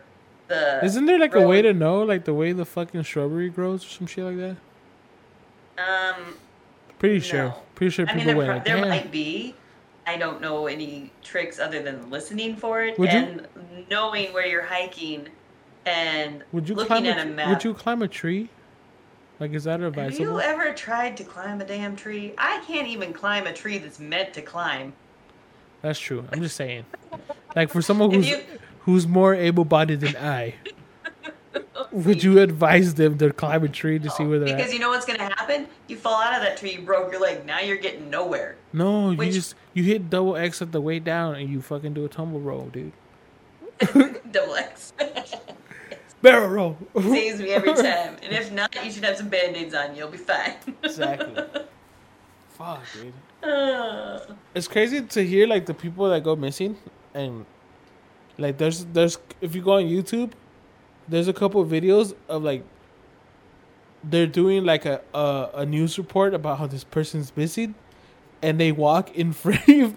the 0.48 0.84
Isn't 0.84 1.06
there 1.06 1.18
like 1.18 1.34
a 1.34 1.46
way 1.46 1.62
to 1.62 1.72
know, 1.72 2.02
like 2.02 2.24
the 2.24 2.34
way 2.34 2.52
the 2.52 2.64
fucking 2.64 3.02
shrubbery 3.02 3.48
grows 3.50 3.84
or 3.84 3.88
some 3.88 4.06
shit 4.06 4.24
like 4.24 4.36
that? 4.36 4.56
um 5.78 6.34
Pretty 6.98 7.20
sure. 7.20 7.54
Pretty 7.74 7.90
sure 7.90 8.06
I 8.08 8.14
mean, 8.14 8.26
people 8.26 8.26
there, 8.26 8.36
went. 8.36 8.48
pro- 8.48 8.56
like, 8.56 8.64
there 8.64 8.76
"Damn." 8.76 8.88
might 8.88 9.10
be. 9.10 9.54
I 10.06 10.16
don't 10.18 10.40
know 10.42 10.66
any 10.66 11.10
tricks 11.22 11.58
other 11.58 11.82
than 11.82 12.10
listening 12.10 12.56
for 12.56 12.82
it 12.82 12.98
Would 12.98 13.12
you- 13.12 13.18
and 13.18 13.46
knowing 13.90 14.32
where 14.32 14.46
you're 14.46 14.64
hiking 14.64 15.28
and 15.86 16.42
Would 16.52 16.68
you 16.68 16.74
looking 16.74 16.88
climb 16.88 17.06
at 17.06 17.18
a, 17.18 17.22
a 17.22 17.24
map. 17.32 17.48
Would 17.48 17.64
you 17.64 17.72
climb 17.74 18.02
a 18.02 18.08
tree? 18.08 18.50
Like, 19.38 19.52
is 19.52 19.64
that 19.64 19.80
Have 19.80 19.88
advisable? 19.96 20.24
you 20.26 20.40
ever 20.40 20.72
tried 20.74 21.16
to 21.18 21.24
climb 21.24 21.60
a 21.62 21.64
damn 21.64 21.96
tree? 21.96 22.34
I 22.36 22.62
can't 22.66 22.86
even 22.88 23.14
climb 23.14 23.46
a 23.46 23.52
tree 23.54 23.78
that's 23.78 23.98
meant 23.98 24.34
to 24.34 24.42
climb. 24.42 24.92
That's 25.80 25.98
true. 25.98 26.26
I'm 26.30 26.42
just 26.42 26.56
saying. 26.56 26.84
Like 27.56 27.70
for 27.70 27.80
someone 27.80 28.10
who's 28.10 28.28
you- 28.28 28.42
who's 28.80 29.06
more 29.06 29.34
able-bodied 29.34 30.00
than 30.00 30.16
I, 30.16 30.54
would 31.92 32.22
you 32.22 32.38
advise 32.40 32.94
them 32.94 33.18
to 33.18 33.32
climb 33.32 33.64
a 33.64 33.68
tree 33.68 33.98
to 33.98 34.10
see 34.10 34.24
where 34.24 34.38
they're 34.38 34.54
because 34.56 34.68
at? 34.70 34.74
you 34.74 34.78
know 34.80 34.90
what's 34.90 35.06
gonna 35.06 35.24
happen? 35.24 35.66
You 35.88 35.96
fall 35.96 36.20
out 36.22 36.34
of 36.36 36.42
that 36.42 36.56
tree, 36.56 36.72
you 36.74 36.82
broke 36.82 37.10
your 37.12 37.20
leg. 37.20 37.44
Now 37.44 37.60
you're 37.60 37.76
getting 37.78 38.08
nowhere. 38.10 38.56
No, 38.72 39.10
you 39.10 39.32
just 39.32 39.54
you 39.74 39.82
hit 39.82 40.08
double 40.10 40.36
X 40.36 40.62
at 40.62 40.72
the 40.72 40.80
way 40.80 40.98
down 40.98 41.34
and 41.34 41.48
you 41.50 41.60
fucking 41.60 41.94
do 41.94 42.04
a 42.04 42.08
tumble 42.08 42.40
roll, 42.40 42.66
dude. 42.72 42.92
Double 44.30 44.54
X 44.56 44.92
Barrel 46.22 46.48
roll. 46.50 46.76
saves 47.00 47.40
me 47.40 47.48
every 47.50 47.72
time. 47.74 48.16
And 48.22 48.32
if 48.34 48.52
not, 48.52 48.74
you 48.84 48.92
should 48.92 49.04
have 49.04 49.16
some 49.16 49.30
band-aids 49.30 49.74
on. 49.74 49.96
You'll 49.96 50.10
be 50.10 50.18
fine. 50.18 50.52
exactly. 50.82 51.42
Fuck, 52.50 52.82
dude. 52.92 53.14
Uh, 53.42 54.20
It's 54.54 54.68
crazy 54.68 55.00
to 55.00 55.24
hear 55.26 55.46
like 55.46 55.64
the 55.64 55.72
people 55.72 56.10
that 56.10 56.22
go 56.22 56.36
missing 56.36 56.76
and 57.14 57.46
like 58.40 58.58
there's 58.58 58.84
there's 58.86 59.18
if 59.40 59.54
you 59.54 59.62
go 59.62 59.72
on 59.74 59.84
YouTube, 59.84 60.32
there's 61.08 61.28
a 61.28 61.32
couple 61.32 61.60
of 61.60 61.68
videos 61.68 62.14
of 62.28 62.42
like 62.42 62.64
they're 64.02 64.26
doing 64.26 64.64
like 64.64 64.84
a 64.86 65.00
a, 65.14 65.50
a 65.54 65.66
news 65.66 65.98
report 65.98 66.34
about 66.34 66.58
how 66.58 66.66
this 66.66 66.84
person's 66.84 67.32
missing 67.36 67.74
and 68.42 68.58
they 68.58 68.72
walk 68.72 69.14
in 69.14 69.32
frame 69.44 69.96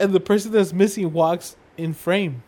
and 0.00 0.12
the 0.12 0.20
person 0.20 0.50
that's 0.52 0.72
missing 0.72 1.12
walks 1.12 1.56
in 1.76 1.94
frame. 1.94 2.42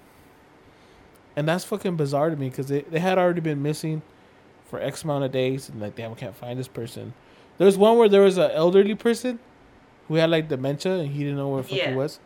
And 1.37 1.47
that's 1.47 1.65
fucking 1.65 1.97
bizarre 1.97 2.31
to 2.31 2.37
me 2.37 2.49
because 2.49 2.69
they, 2.69 2.81
they 2.83 2.99
had 2.99 3.19
already 3.19 3.43
been 3.43 3.63
missing 3.63 4.01
for 4.65 4.81
X 4.81 5.05
amount 5.05 5.23
of 5.23 5.31
days, 5.33 5.69
and 5.69 5.81
like 5.81 5.95
damn, 5.95 6.11
we 6.11 6.17
can't 6.17 6.35
find 6.35 6.59
this 6.59 6.67
person. 6.67 7.13
there's 7.59 7.77
one 7.79 7.99
where 7.99 8.09
there 8.09 8.23
was 8.23 8.37
an 8.39 8.51
elderly 8.53 8.95
person 8.95 9.39
who 10.09 10.15
had 10.15 10.31
like 10.31 10.49
dementia, 10.49 10.95
and 10.95 11.11
he 11.13 11.21
didn't 11.21 11.37
know 11.37 11.49
where 11.51 11.63
the 11.63 11.69
fuck 11.69 11.79
Yeah. 11.79 11.91
he 11.91 11.95
was. 11.97 12.19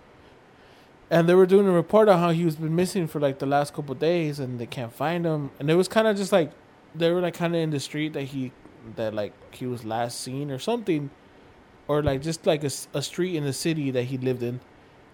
And 1.10 1.28
they 1.28 1.34
were 1.34 1.46
doing 1.46 1.66
a 1.66 1.72
report 1.72 2.08
on 2.08 2.20
how 2.20 2.30
he 2.30 2.44
was 2.44 2.54
been 2.54 2.76
missing 2.76 3.08
for 3.08 3.18
like 3.18 3.40
the 3.40 3.46
last 3.46 3.74
couple 3.74 3.94
days, 3.96 4.38
and 4.38 4.60
they 4.60 4.66
can't 4.66 4.92
find 4.92 5.26
him. 5.26 5.50
And 5.58 5.68
it 5.68 5.74
was 5.74 5.88
kind 5.88 6.06
of 6.06 6.16
just 6.16 6.30
like 6.30 6.52
they 6.94 7.10
were 7.10 7.20
like 7.20 7.34
kind 7.34 7.54
of 7.54 7.60
in 7.60 7.70
the 7.70 7.80
street 7.80 8.12
that 8.12 8.24
he 8.24 8.52
that 8.96 9.12
like 9.12 9.32
he 9.52 9.66
was 9.66 9.84
last 9.84 10.20
seen 10.20 10.50
or 10.50 10.58
something, 10.58 11.10
or 11.88 12.02
like 12.02 12.22
just 12.22 12.46
like 12.46 12.62
a, 12.62 12.70
a 12.94 13.02
street 13.02 13.34
in 13.34 13.44
the 13.44 13.52
city 13.52 13.90
that 13.90 14.04
he 14.04 14.18
lived 14.18 14.42
in 14.42 14.60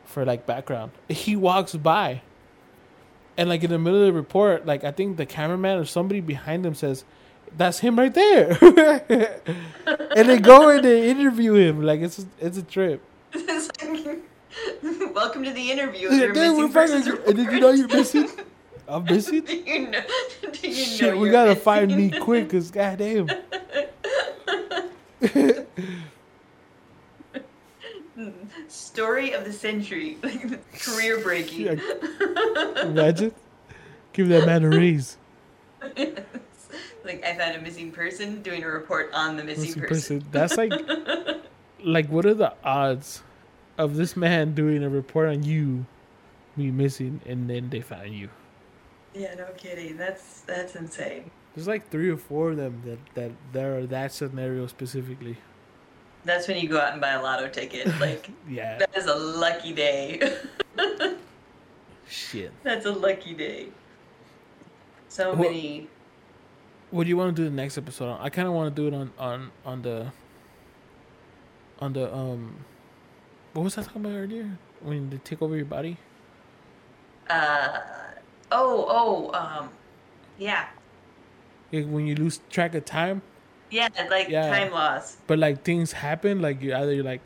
for 0.04 0.24
like 0.24 0.46
background. 0.46 0.92
He 1.08 1.34
walks 1.34 1.74
by, 1.74 2.20
and 3.38 3.48
like 3.48 3.64
in 3.64 3.70
the 3.70 3.78
middle 3.78 4.00
of 4.00 4.06
the 4.06 4.12
report, 4.12 4.66
like 4.66 4.84
I 4.84 4.90
think 4.90 5.16
the 5.16 5.26
cameraman 5.26 5.78
or 5.78 5.86
somebody 5.86 6.20
behind 6.20 6.66
him 6.66 6.74
says, 6.74 7.04
"That's 7.56 7.78
him 7.78 7.98
right 7.98 8.12
there," 8.12 8.58
and 10.16 10.28
they 10.28 10.38
go 10.38 10.68
and 10.68 10.84
they 10.84 11.08
interview 11.08 11.54
him. 11.54 11.82
Like 11.82 12.00
it's 12.00 12.26
it's 12.38 12.58
a 12.58 12.62
trip. 12.62 13.02
Welcome 15.14 15.44
to 15.44 15.52
the 15.52 15.70
interview. 15.70 16.08
of 16.08 16.14
Yeah, 16.14 16.18
your 16.20 16.32
dude, 16.32 16.42
missing 16.56 16.58
we're 16.58 17.14
fucking- 17.14 17.34
did 17.36 17.52
you 17.52 17.60
know 17.60 17.70
you're 17.70 17.88
missing? 17.88 18.28
I'm 18.88 19.04
missing. 19.04 19.40
do 19.42 19.54
you 19.56 19.88
know? 19.88 20.00
Do 20.52 20.68
you 20.68 20.74
Shit, 20.74 21.14
know 21.14 21.20
we 21.20 21.30
gotta 21.30 21.56
find 21.56 21.94
me 21.96 22.10
quick, 22.10 22.50
cause 22.50 22.70
goddamn. 22.70 23.28
Story 28.68 29.32
of 29.32 29.44
the 29.44 29.52
century, 29.52 30.16
career 30.80 31.20
breaking. 31.20 31.60
Yeah. 31.66 32.82
Imagine, 32.82 33.32
give 34.12 34.28
that 34.28 34.46
man 34.46 34.64
a 34.64 34.70
raise. 34.70 35.18
like 35.82 37.24
I 37.24 37.36
found 37.36 37.56
a 37.56 37.60
missing 37.60 37.92
person 37.92 38.42
doing 38.42 38.64
a 38.64 38.68
report 38.68 39.10
on 39.12 39.36
the 39.36 39.44
missing, 39.44 39.64
Missing 39.64 39.82
person. 39.82 40.18
person. 40.20 40.28
That's 40.32 40.56
like, 40.56 40.72
like, 41.84 42.08
what 42.08 42.24
are 42.24 42.34
the 42.34 42.54
odds 42.64 43.22
of 43.78 43.96
this 43.96 44.16
man 44.16 44.54
doing 44.54 44.82
a 44.82 44.88
report 44.88 45.28
on 45.28 45.42
you, 45.42 45.86
me 46.56 46.70
missing, 46.70 47.20
and 47.26 47.48
then 47.48 47.70
they 47.70 47.80
find 47.80 48.14
you? 48.14 48.28
Yeah, 49.14 49.34
no 49.34 49.46
kidding. 49.56 49.96
That's 49.96 50.40
that's 50.42 50.76
insane. 50.76 51.30
There's 51.54 51.66
like 51.66 51.88
three 51.90 52.10
or 52.10 52.16
four 52.16 52.50
of 52.50 52.58
them 52.58 52.82
that 52.84 52.98
that 53.14 53.32
there 53.52 53.78
are 53.78 53.86
that 53.86 54.12
scenario 54.12 54.66
specifically. 54.66 55.38
That's 56.24 56.48
when 56.48 56.58
you 56.58 56.68
go 56.68 56.78
out 56.78 56.92
and 56.92 57.00
buy 57.00 57.12
a 57.12 57.22
lotto 57.22 57.48
ticket. 57.48 57.86
Like 58.00 58.28
Yeah, 58.48 58.78
that 58.78 58.90
is 58.96 59.06
a 59.06 59.14
lucky 59.14 59.72
day. 59.72 60.20
shit. 62.08 62.52
That's 62.62 62.84
a 62.84 62.92
lucky 62.92 63.32
day. 63.34 63.68
So 65.08 65.34
many. 65.34 65.88
What 66.90 67.04
do 67.04 67.08
you 67.08 67.16
want 67.16 67.34
to 67.34 67.42
do 67.42 67.48
the 67.48 67.54
next 67.54 67.78
episode? 67.78 68.08
on? 68.08 68.20
I 68.20 68.28
kind 68.28 68.46
of 68.46 68.54
want 68.54 68.74
to 68.74 68.82
do 68.82 68.88
it 68.88 68.94
on 68.94 69.12
on 69.18 69.50
on 69.64 69.82
the 69.82 70.12
on 71.78 71.92
the 71.94 72.14
um. 72.14 72.64
What 73.56 73.64
was 73.64 73.78
I 73.78 73.82
talking 73.82 74.04
about 74.04 74.12
earlier? 74.14 74.50
When 74.82 75.08
they 75.08 75.16
take 75.16 75.40
over 75.40 75.56
your 75.56 75.64
body. 75.64 75.96
Uh 77.30 77.78
oh 78.52 78.84
oh 78.86 79.32
um 79.32 79.70
yeah 80.38 80.66
Like 81.72 81.86
when 81.86 82.06
you 82.06 82.14
lose 82.16 82.38
track 82.50 82.74
of 82.74 82.84
time, 82.84 83.22
yeah 83.70 83.88
like 84.10 84.28
Yeah. 84.28 84.50
time 84.50 84.72
loss. 84.72 85.16
but 85.26 85.38
like 85.38 85.64
things 85.64 85.92
happen. 85.92 86.42
Like 86.42 86.60
you 86.60 86.74
either 86.74 86.92
you're 86.92 87.02
like, 87.02 87.22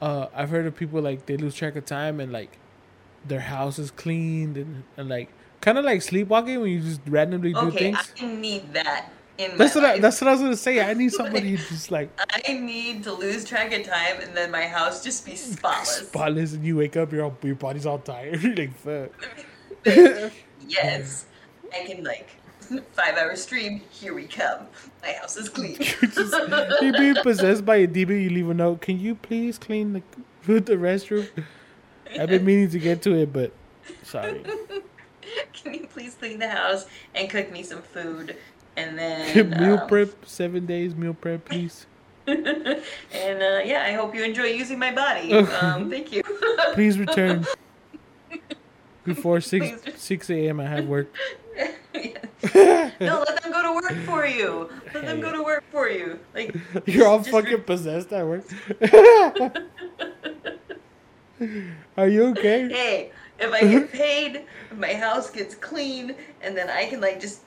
uh, 0.00 0.28
I've 0.32 0.50
heard 0.50 0.66
of 0.66 0.76
people 0.76 1.02
like 1.02 1.26
they 1.26 1.36
lose 1.36 1.56
track 1.56 1.74
of 1.74 1.84
time 1.84 2.20
and 2.20 2.30
like 2.32 2.58
their 3.26 3.40
house 3.40 3.80
is 3.80 3.90
cleaned 3.90 4.56
and, 4.56 4.84
and 4.96 5.08
like 5.08 5.30
kind 5.62 5.78
of 5.78 5.84
like 5.84 6.00
sleepwalking 6.00 6.60
when 6.60 6.70
you 6.70 6.80
just 6.80 7.00
randomly 7.08 7.52
do 7.54 7.66
Okay, 7.70 7.90
things. 7.90 8.12
I 8.20 8.24
need 8.24 8.72
that 8.72 9.10
in 9.38 9.56
That's 9.56 9.74
what 9.74 9.84
I, 9.84 9.98
that's 9.98 10.20
what 10.20 10.28
I 10.28 10.32
was 10.32 10.40
gonna 10.40 10.56
say. 10.56 10.80
I 10.80 10.94
need 10.94 11.12
somebody 11.20 11.50
who's 11.50 11.68
just 11.68 11.90
like 11.90 12.10
I 12.46 12.54
need 12.54 13.02
to 13.04 13.12
lose 13.12 13.44
track 13.44 13.72
of 13.72 13.84
time 13.84 14.20
and 14.20 14.36
then 14.36 14.50
my 14.50 14.66
house 14.66 15.02
just 15.02 15.24
be 15.26 15.36
spotless. 15.36 16.08
spotless, 16.08 16.52
and 16.54 16.64
you 16.64 16.76
wake 16.76 16.96
up, 16.96 17.12
your 17.12 17.34
your 17.42 17.54
body's 17.54 17.86
all 17.86 17.98
tired. 17.98 18.42
You're 18.42 18.54
like 18.56 18.76
fuck. 18.78 20.32
yes, 20.66 21.26
I 21.72 21.84
can 21.84 22.04
like 22.04 22.28
five 22.92 23.16
hour 23.16 23.36
stream. 23.36 23.82
Here 23.90 24.14
we 24.14 24.26
come. 24.26 24.66
My 25.02 25.12
house 25.12 25.36
is 25.36 25.48
clean. 25.48 25.76
You're 25.78 26.10
just 26.10 26.82
you're 26.82 26.92
being 26.92 27.16
possessed 27.16 27.64
by 27.64 27.76
a 27.76 27.86
demon. 27.86 28.20
You 28.20 28.30
leave 28.30 28.50
a 28.50 28.54
note. 28.54 28.80
Can 28.80 28.98
you 28.98 29.14
please 29.14 29.58
clean 29.58 29.92
the 29.92 30.02
the 30.60 30.74
restroom? 30.74 31.28
I've 32.18 32.28
been 32.28 32.44
meaning 32.44 32.70
to 32.70 32.78
get 32.78 33.02
to 33.02 33.14
it, 33.14 33.32
but 33.32 33.52
sorry. 34.02 34.42
Can 35.52 35.74
you 35.74 35.86
please 35.88 36.14
clean 36.14 36.38
the 36.38 36.48
house 36.48 36.86
and 37.14 37.28
cook 37.28 37.50
me 37.50 37.62
some 37.62 37.82
food? 37.82 38.36
And 38.76 38.98
then 38.98 39.50
meal 39.60 39.78
um, 39.78 39.88
prep 39.88 40.26
seven 40.26 40.66
days. 40.66 40.94
Meal 40.94 41.14
prep, 41.14 41.44
please. 41.46 41.86
and 42.26 42.38
uh, 42.38 43.60
yeah, 43.64 43.84
I 43.86 43.92
hope 43.92 44.14
you 44.14 44.24
enjoy 44.24 44.46
using 44.46 44.78
my 44.78 44.92
body. 44.92 45.32
Um, 45.62 45.90
thank 45.90 46.12
you. 46.12 46.22
Please 46.74 46.98
return 46.98 47.46
before 49.04 49.40
six 49.40 49.80
Please. 49.82 49.98
six 49.98 50.30
a.m. 50.30 50.60
I 50.60 50.66
have 50.66 50.86
work. 50.86 51.08
no, 51.54 51.64
let 52.50 53.42
them 53.42 53.52
go 53.52 53.62
to 53.62 53.72
work 53.74 53.96
for 54.04 54.26
you. 54.26 54.68
Let 54.92 55.06
them 55.06 55.20
go 55.20 55.32
to 55.32 55.42
work 55.42 55.64
for 55.70 55.88
you. 55.88 56.18
Like 56.34 56.54
You're 56.84 57.06
all 57.06 57.22
fucking 57.22 57.52
re- 57.52 57.60
possessed 57.60 58.12
at 58.12 58.26
work. 58.26 58.44
Are 61.96 62.08
you 62.08 62.26
okay? 62.28 62.68
hey, 62.68 63.12
if 63.38 63.52
I 63.52 63.60
get 63.60 63.92
paid, 63.92 64.44
if 64.70 64.76
my 64.76 64.94
house 64.94 65.30
gets 65.30 65.54
clean, 65.54 66.14
and 66.42 66.56
then 66.56 66.68
I 66.68 66.86
can 66.86 67.00
like 67.00 67.20
just 67.20 67.40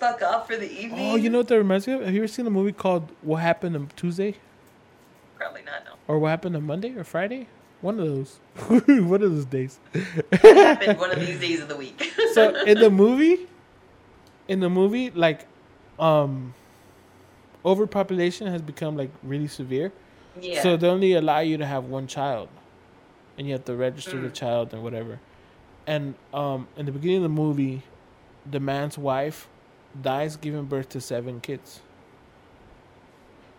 fuck 0.00 0.22
off 0.22 0.46
for 0.46 0.56
the 0.56 0.70
evening. 0.70 1.10
Oh, 1.12 1.16
you 1.16 1.30
know 1.30 1.38
what 1.38 1.48
that 1.48 1.58
reminds 1.58 1.86
me 1.86 1.92
of? 1.94 2.00
Have 2.02 2.14
you 2.14 2.20
ever 2.20 2.28
seen 2.28 2.46
a 2.46 2.50
movie 2.50 2.72
called 2.72 3.10
What 3.22 3.36
Happened 3.36 3.76
on 3.76 3.90
Tuesday? 3.96 4.36
Probably 5.36 5.62
not. 5.62 5.84
No. 5.84 5.92
Or 6.08 6.18
What 6.18 6.28
Happened 6.30 6.56
on 6.56 6.66
Monday 6.66 6.96
or 6.96 7.04
Friday? 7.04 7.46
One 7.80 7.98
of 7.98 8.06
those. 8.06 8.38
One 8.68 9.22
of 9.22 9.30
those 9.32 9.44
days. 9.46 9.78
It 9.94 10.42
happened 10.42 10.98
one 10.98 11.10
of 11.12 11.18
these 11.20 11.40
days 11.40 11.60
of 11.62 11.68
the 11.68 11.76
week. 11.76 12.12
So 12.34 12.54
in 12.64 12.78
the 12.78 12.90
movie, 12.90 13.48
in 14.48 14.60
the 14.60 14.68
movie, 14.70 15.10
like, 15.10 15.46
um, 15.98 16.52
overpopulation 17.64 18.46
has 18.46 18.62
become 18.62 18.96
like 18.96 19.10
really 19.22 19.48
severe. 19.48 19.92
yeah. 20.40 20.62
So 20.62 20.76
they 20.76 20.86
only 20.88 21.14
allow 21.14 21.40
you 21.40 21.56
to 21.58 21.66
have 21.66 21.84
one 21.84 22.06
child, 22.06 22.48
and 23.36 23.46
you 23.46 23.52
have 23.54 23.64
to 23.64 23.74
register 23.74 24.20
the 24.20 24.28
Mm. 24.28 24.34
child 24.34 24.74
or 24.74 24.80
whatever. 24.80 25.18
And 25.86 26.14
um, 26.32 26.68
in 26.76 26.86
the 26.86 26.92
beginning 26.92 27.16
of 27.18 27.22
the 27.24 27.28
movie, 27.30 27.82
the 28.48 28.60
man's 28.60 28.96
wife 28.96 29.48
dies 30.00 30.36
giving 30.36 30.64
birth 30.64 30.88
to 30.90 31.00
seven 31.00 31.40
kids. 31.40 31.80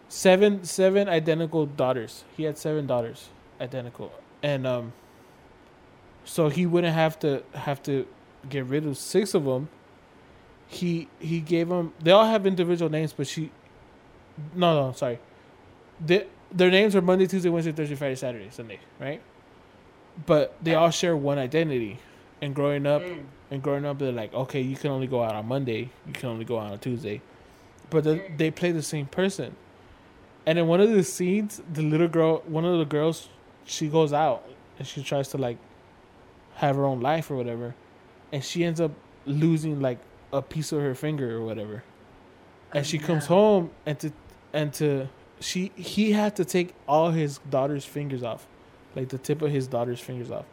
Seven, 0.09 0.63
seven 0.65 1.07
identical 1.07 1.65
daughters. 1.65 2.25
He 2.35 2.43
had 2.43 2.57
seven 2.57 2.85
daughters, 2.87 3.29
identical, 3.59 4.11
and 4.43 4.67
um. 4.67 4.93
So 6.25 6.49
he 6.49 6.65
wouldn't 6.65 6.93
have 6.93 7.17
to 7.19 7.43
have 7.53 7.81
to 7.83 8.05
get 8.49 8.65
rid 8.65 8.85
of 8.85 8.97
six 8.97 9.33
of 9.33 9.45
them. 9.45 9.69
He 10.67 11.07
he 11.19 11.39
gave 11.39 11.69
them. 11.69 11.93
They 12.01 12.11
all 12.11 12.25
have 12.25 12.45
individual 12.45 12.91
names, 12.91 13.13
but 13.13 13.27
she. 13.27 13.51
No, 14.53 14.87
no, 14.87 14.93
sorry. 14.93 15.19
They, 16.05 16.27
their 16.51 16.71
names 16.71 16.95
are 16.95 17.01
Monday, 17.01 17.27
Tuesday, 17.27 17.49
Wednesday, 17.49 17.71
Thursday, 17.71 17.95
Friday, 17.95 18.15
Saturday, 18.15 18.49
Sunday, 18.51 18.79
right? 18.99 19.21
But 20.25 20.55
they 20.61 20.75
all 20.75 20.89
share 20.91 21.15
one 21.15 21.37
identity. 21.37 21.99
And 22.41 22.55
growing 22.55 22.85
up, 22.87 23.03
Mm. 23.03 23.23
And 23.51 23.61
growing 23.61 23.85
up, 23.85 23.99
they're 23.99 24.13
like, 24.13 24.33
okay, 24.33 24.61
you 24.61 24.77
can 24.77 24.91
only 24.91 25.07
go 25.07 25.21
out 25.21 25.35
on 25.35 25.45
Monday, 25.45 25.91
you 26.07 26.13
can 26.13 26.29
only 26.29 26.45
go 26.45 26.57
out 26.57 26.71
on 26.71 26.79
Tuesday, 26.79 27.21
but 27.89 28.05
the, 28.05 28.23
they 28.37 28.49
play 28.49 28.71
the 28.71 28.81
same 28.81 29.05
person. 29.05 29.55
And 30.45 30.57
in 30.57 30.67
one 30.67 30.81
of 30.81 30.89
the 30.89 31.03
scenes, 31.03 31.61
the 31.71 31.83
little 31.83 32.07
girl, 32.07 32.41
one 32.47 32.65
of 32.65 32.79
the 32.79 32.85
girls, 32.85 33.29
she 33.65 33.89
goes 33.89 34.13
out 34.13 34.43
and 34.79 34.87
she 34.87 35.03
tries 35.03 35.27
to 35.29 35.37
like 35.37 35.57
have 36.55 36.77
her 36.77 36.85
own 36.85 37.01
life 37.01 37.29
or 37.29 37.35
whatever, 37.35 37.75
and 38.31 38.43
she 38.43 38.63
ends 38.63 38.81
up 38.81 38.91
losing 39.25 39.81
like 39.81 39.99
a 40.33 40.41
piece 40.41 40.71
of 40.71 40.81
her 40.81 40.95
finger 40.95 41.35
or 41.35 41.45
whatever. 41.45 41.83
And 42.73 42.85
she 42.87 42.97
comes 42.97 43.25
home 43.25 43.71
and 43.85 43.99
to 43.99 44.13
and 44.53 44.73
to 44.75 45.09
she 45.41 45.71
he 45.75 46.13
had 46.13 46.37
to 46.37 46.45
take 46.45 46.73
all 46.87 47.11
his 47.11 47.39
daughter's 47.49 47.83
fingers 47.83 48.23
off, 48.23 48.47
like 48.95 49.09
the 49.09 49.17
tip 49.17 49.41
of 49.41 49.51
his 49.51 49.67
daughter's 49.67 49.99
fingers 49.99 50.31
off, 50.31 50.45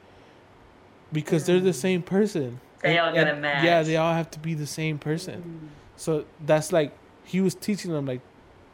because 1.13 1.47
they're 1.47 1.61
the 1.61 1.71
mm. 1.71 1.75
same 1.75 2.03
person. 2.03 2.61
They 2.83 2.97
And- 2.97 3.07
all 3.09 3.15
gotta 3.15 3.33
and- 3.33 3.43
match. 3.43 3.65
Yeah, 3.65 3.83
they 3.83 3.97
all 3.97 4.13
have 4.15 4.31
to 4.33 4.39
be 4.39 4.55
the 4.55 4.67
same 4.67 4.99
person. 4.99 5.71
So 5.97 6.25
that's 6.45 6.73
like 6.73 6.93
he 7.25 7.41
was 7.41 7.55
teaching 7.55 7.93
them 7.93 8.07
like 8.07 8.21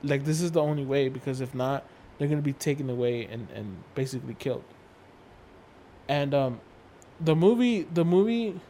like 0.02 0.24
this 0.24 0.40
is 0.42 0.52
the 0.52 0.60
only 0.60 0.84
way 0.84 1.08
because 1.08 1.40
if 1.40 1.54
not 1.54 1.84
they're 2.18 2.28
gonna 2.28 2.42
be 2.42 2.52
taken 2.52 2.90
away 2.90 3.24
and, 3.24 3.48
and 3.54 3.78
basically 3.94 4.34
killed. 4.34 4.62
And 6.08 6.34
um 6.34 6.60
the 7.20 7.34
movie 7.34 7.82
the 7.82 8.04
movie 8.04 8.60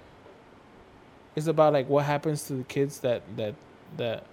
is 1.35 1.49
about 1.49 1.73
like 1.73 1.89
what 1.89 2.05
happens 2.05 2.47
to 2.47 2.55
the 2.55 2.65
kids 2.65 3.01
that 3.01 3.23
that 3.37 3.55
that 3.97 4.25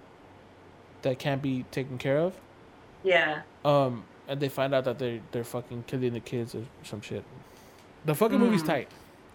that 1.02 1.18
can't 1.18 1.42
be 1.42 1.64
taken 1.72 1.98
care 1.98 2.18
of. 2.18 2.34
Yeah. 3.02 3.42
Um 3.64 4.04
and 4.28 4.38
they 4.38 4.48
find 4.48 4.72
out 4.72 4.84
that 4.84 4.98
they 5.00 5.20
they're 5.32 5.42
fucking 5.44 5.84
killing 5.88 6.12
the 6.12 6.20
kids 6.20 6.54
or 6.54 6.62
some 6.84 7.00
shit. 7.00 7.24
The 8.04 8.14
fucking 8.14 8.38
movie's 8.38 8.62
Mm. 8.62 8.66
tight 8.66 8.88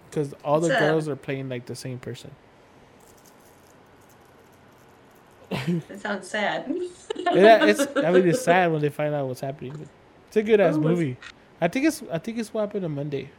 because 0.10 0.34
all 0.44 0.60
the 0.60 0.70
It's, 0.72 0.80
girls 0.80 1.08
are 1.08 1.16
playing 1.16 1.50
like 1.50 1.66
the 1.66 1.76
same 1.76 2.00
person. 2.00 2.32
It 5.90 6.02
sounds 6.02 6.28
sad. 6.30 6.74
Yeah, 7.16 7.66
it's. 7.66 7.88
I 7.98 8.12
mean, 8.12 8.28
it's 8.28 8.42
sad 8.42 8.72
when 8.72 8.82
they 8.82 8.90
find 8.90 9.14
out 9.14 9.28
what's 9.28 9.42
happening. 9.42 9.72
But 9.74 9.88
it's 10.28 10.38
a 10.38 10.44
good 10.44 10.60
ass 10.60 10.76
Oh, 10.76 10.82
movie. 10.82 11.18
I 11.62 11.68
think 11.68 11.86
it's. 11.86 12.04
I 12.12 12.18
think 12.18 12.38
it's 12.38 12.54
what 12.54 12.62
happened 12.62 12.86
on 12.86 12.96
Monday. 12.96 13.30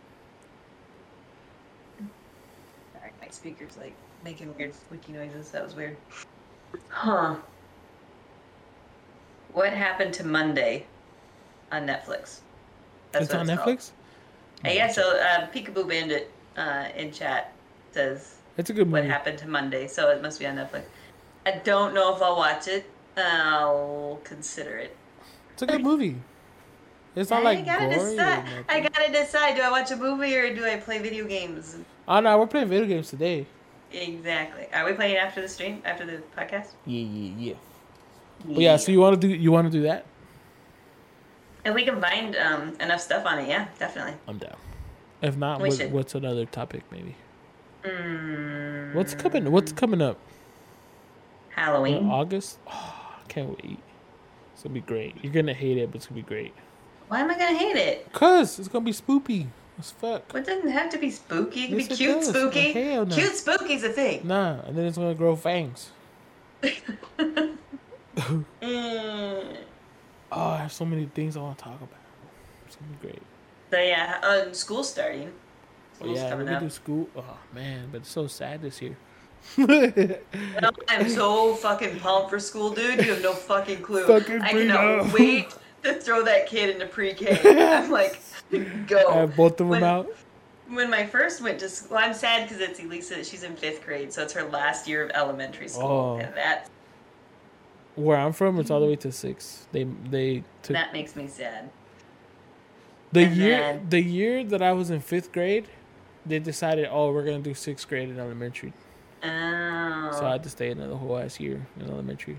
Sorry, 2.95 3.11
my 3.20 3.28
speaker's 3.28 3.77
like 3.77 3.95
making 4.24 4.55
weird 4.57 4.74
squeaky 4.74 5.12
noises. 5.12 5.51
That 5.51 5.65
was 5.65 5.74
weird. 5.74 5.97
Huh. 6.89 7.36
What 9.53 9.73
happened 9.73 10.12
to 10.15 10.27
Monday 10.27 10.86
on 11.73 11.86
Netflix? 11.86 12.40
it's 13.15 13.32
on 13.32 13.47
what 13.47 13.59
called. 13.59 13.78
Netflix. 13.78 13.90
Uh, 14.65 14.70
yeah, 14.70 14.89
so 14.89 15.03
uh, 15.19 15.47
Peekaboo 15.51 15.89
Bandit 15.89 16.31
uh, 16.59 16.89
in 16.97 17.13
chat 17.13 17.53
says 17.93 18.37
It's 18.57 18.71
a 18.71 18.73
good 18.73 18.91
what 18.91 19.03
movie. 19.03 19.13
happened 19.13 19.39
to 19.39 19.49
Monday, 19.49 19.87
so 19.89 20.11
it 20.11 20.21
must 20.23 20.39
be 20.41 20.47
on 20.47 20.57
Netflix. 20.57 20.83
I 21.47 21.53
don't 21.65 21.95
know 21.95 22.15
if 22.15 22.21
I'll 22.23 22.37
watch 22.37 22.69
it. 22.69 22.85
I'll 23.17 24.21
consider 24.25 24.77
it. 24.77 24.97
It's 25.53 25.63
a 25.63 25.67
good 25.67 25.83
movie. 25.91 26.17
It's 27.17 27.31
not 27.31 27.43
like 27.43 27.61
I 27.61 27.63
gotta 27.63 27.95
gory. 27.97 28.11
decide. 28.11 28.45
I 28.69 28.81
gotta 28.81 29.13
decide. 29.13 29.57
Do 29.57 29.63
I 29.63 29.71
watch 29.71 29.91
a 29.91 29.97
movie 29.97 30.37
or 30.37 30.55
do 30.55 30.65
I 30.65 30.77
play 30.77 30.99
video 30.99 31.27
games? 31.27 31.77
Oh 32.07 32.21
no, 32.21 32.39
we're 32.39 32.47
playing 32.47 32.69
video 32.69 32.87
games 32.87 33.09
today. 33.11 33.47
Exactly. 33.91 34.69
Are 34.73 34.85
we 34.85 34.93
playing 34.93 35.17
after 35.17 35.41
the 35.41 35.49
stream? 35.49 35.83
After 35.85 36.05
the 36.07 36.23
podcast? 36.37 36.75
Yeah, 36.85 37.01
yeah, 37.05 37.33
yeah. 37.39 37.55
But 38.45 38.59
yeah, 38.59 38.77
so 38.77 38.93
you 38.93 39.01
want 39.01 39.21
to 39.21 39.27
do? 39.27 39.35
You 39.35 39.51
want 39.51 39.67
to 39.67 39.73
do 39.73 39.83
that? 39.85 40.05
If 41.65 41.75
we 41.75 41.85
can 41.85 42.01
find 42.01 42.37
um, 42.37 42.77
enough 42.81 43.01
stuff 43.01 43.27
on 43.27 43.39
it, 43.41 43.49
yeah, 43.49 43.67
definitely. 43.79 44.15
I'm 44.29 44.39
down. 44.39 44.55
If 45.20 45.36
not, 45.36 45.61
what, 45.61 45.81
what's 45.90 46.15
another 46.15 46.45
topic 46.47 46.82
maybe? 46.93 47.16
Mm, 47.85 48.95
What's 48.95 49.15
coming? 49.15 49.51
What's 49.51 49.73
coming 49.73 50.01
up? 50.03 50.19
Halloween. 51.51 51.97
In 51.99 52.11
August. 52.11 52.59
Oh, 52.66 52.70
I 53.24 53.28
can't 53.28 53.49
wait. 53.62 53.78
It's 54.55 54.62
gonna 54.62 54.74
be 54.74 54.81
great. 54.81 55.16
You're 55.23 55.32
gonna 55.32 55.55
hate 55.55 55.77
it, 55.78 55.90
but 55.90 55.97
it's 55.97 56.07
gonna 56.07 56.20
be 56.20 56.27
great. 56.27 56.55
Why 57.09 57.20
am 57.20 57.31
I 57.31 57.35
gonna 57.39 57.57
hate 57.57 57.77
it? 57.77 58.12
Cause 58.12 58.59
it's 58.59 58.69
gonna 58.69 58.85
be 58.85 58.93
spoopy 58.93 59.47
as 59.78 59.90
fuck. 59.90 60.32
Well, 60.32 60.43
it 60.43 60.47
doesn't 60.47 60.70
have 60.70 60.90
to 60.90 60.99
be 60.99 61.11
spooky. 61.11 61.65
It 61.65 61.69
can 61.69 61.78
Yes, 61.78 61.89
be 61.89 61.95
cute 61.97 62.24
spooky. 62.24 62.73
Hell 62.73 63.07
no. 63.07 63.15
Cute 63.15 63.35
spooky's 63.35 63.82
a 63.85 63.89
thing. 63.90 64.27
Nah, 64.27 64.61
and 64.66 64.77
then 64.77 64.86
it's 64.86 64.99
gonna 64.99 65.15
grow 65.15 65.35
fangs. 65.36 65.90
Mm. 68.61 69.57
Oh, 70.32 70.40
I 70.51 70.57
have 70.59 70.73
so 70.73 70.85
many 70.85 71.07
things 71.07 71.36
I 71.36 71.40
want 71.40 71.57
to 71.57 71.65
talk 71.65 71.77
about. 71.77 71.89
It's 72.66 72.77
gonna 72.77 72.90
be 73.01 73.09
great. 73.09 73.23
So 73.70 73.78
yeah, 73.78 74.19
uh, 74.23 74.53
school's 74.53 74.90
starting. 74.90 75.32
School's 75.97 76.19
yeah, 76.19 76.31
coming 76.31 76.47
gonna 76.47 76.57
up. 76.59 76.62
do 76.62 76.70
school. 76.70 77.09
Oh 77.16 77.39
man, 77.55 77.89
but 77.90 77.99
it's 78.03 78.11
so 78.11 78.27
sad 78.27 78.62
this 78.62 78.81
year. 78.81 78.97
I'm 80.89 81.09
so 81.09 81.55
fucking 81.55 82.01
pumped 82.01 82.31
for 82.31 82.40
school, 82.40 82.70
dude. 82.70 83.05
You 83.05 83.15
have 83.15 83.23
no 83.23 83.32
fucking 83.35 83.82
clue. 83.82 84.07
Fucking 84.07 84.40
I 84.43 84.51
cannot 84.51 85.12
wait 85.12 85.55
to 85.85 85.95
throw 85.95 86.24
that 86.24 86.47
kid 86.47 86.70
into 86.70 86.86
pre-K. 86.86 87.39
I'm 87.77 87.90
like, 87.90 88.20
go. 88.86 89.09
I 89.09 89.15
have 89.19 89.36
both 89.36 89.53
of 89.53 89.59
them 89.59 89.69
When- 89.69 89.85
out. 89.85 90.09
When 90.70 90.90
my 90.90 91.07
first 91.07 91.40
went 91.40 91.59
to 91.61 91.69
school, 91.70 91.97
I'm 91.97 92.12
sad 92.12 92.47
because 92.47 92.61
it's 92.62 92.78
Elisa. 92.78 93.24
She's 93.24 93.43
in 93.43 93.57
fifth 93.57 93.82
grade, 93.86 94.12
so 94.12 94.23
it's 94.23 94.35
her 94.35 94.43
last 94.51 94.86
year 94.86 95.03
of 95.03 95.11
elementary 95.15 95.66
school, 95.66 96.19
Oh. 96.19 96.19
and 96.19 96.35
that 96.36 96.69
Where 97.95 98.19
I'm 98.19 98.35
from, 98.35 98.61
it's 98.61 98.70
all 98.70 98.81
the 98.81 98.86
way 98.86 98.97
to 98.97 99.11
six. 99.11 99.66
They 99.73 99.85
they 99.85 100.45
took 100.62 100.74
that 100.74 100.93
makes 100.93 101.16
me 101.16 101.27
sad. 101.27 101.70
The 103.13 103.25
and 103.25 103.37
year 103.37 103.59
then- 103.59 103.87
the 103.89 104.01
year 104.03 104.45
that 104.45 104.63
I 104.63 104.73
was 104.73 104.91
in 104.91 105.01
fifth 105.01 105.33
grade. 105.33 105.67
They 106.27 106.39
decided, 106.41 106.89
oh, 106.91 107.11
we're 107.13 107.25
gonna 107.25 107.39
do 107.39 107.55
sixth 107.55 107.89
grade 107.89 108.11
in 108.11 108.19
elementary. 108.19 108.75
Oh, 109.23 110.11
So 110.13 110.27
I 110.27 110.33
had 110.33 110.43
to 110.43 110.51
stay 110.51 110.71
another 110.71 110.95
whole 110.97 111.17
ass 111.17 111.41
year 111.41 111.67
in 111.81 111.89
elementary. 111.91 112.37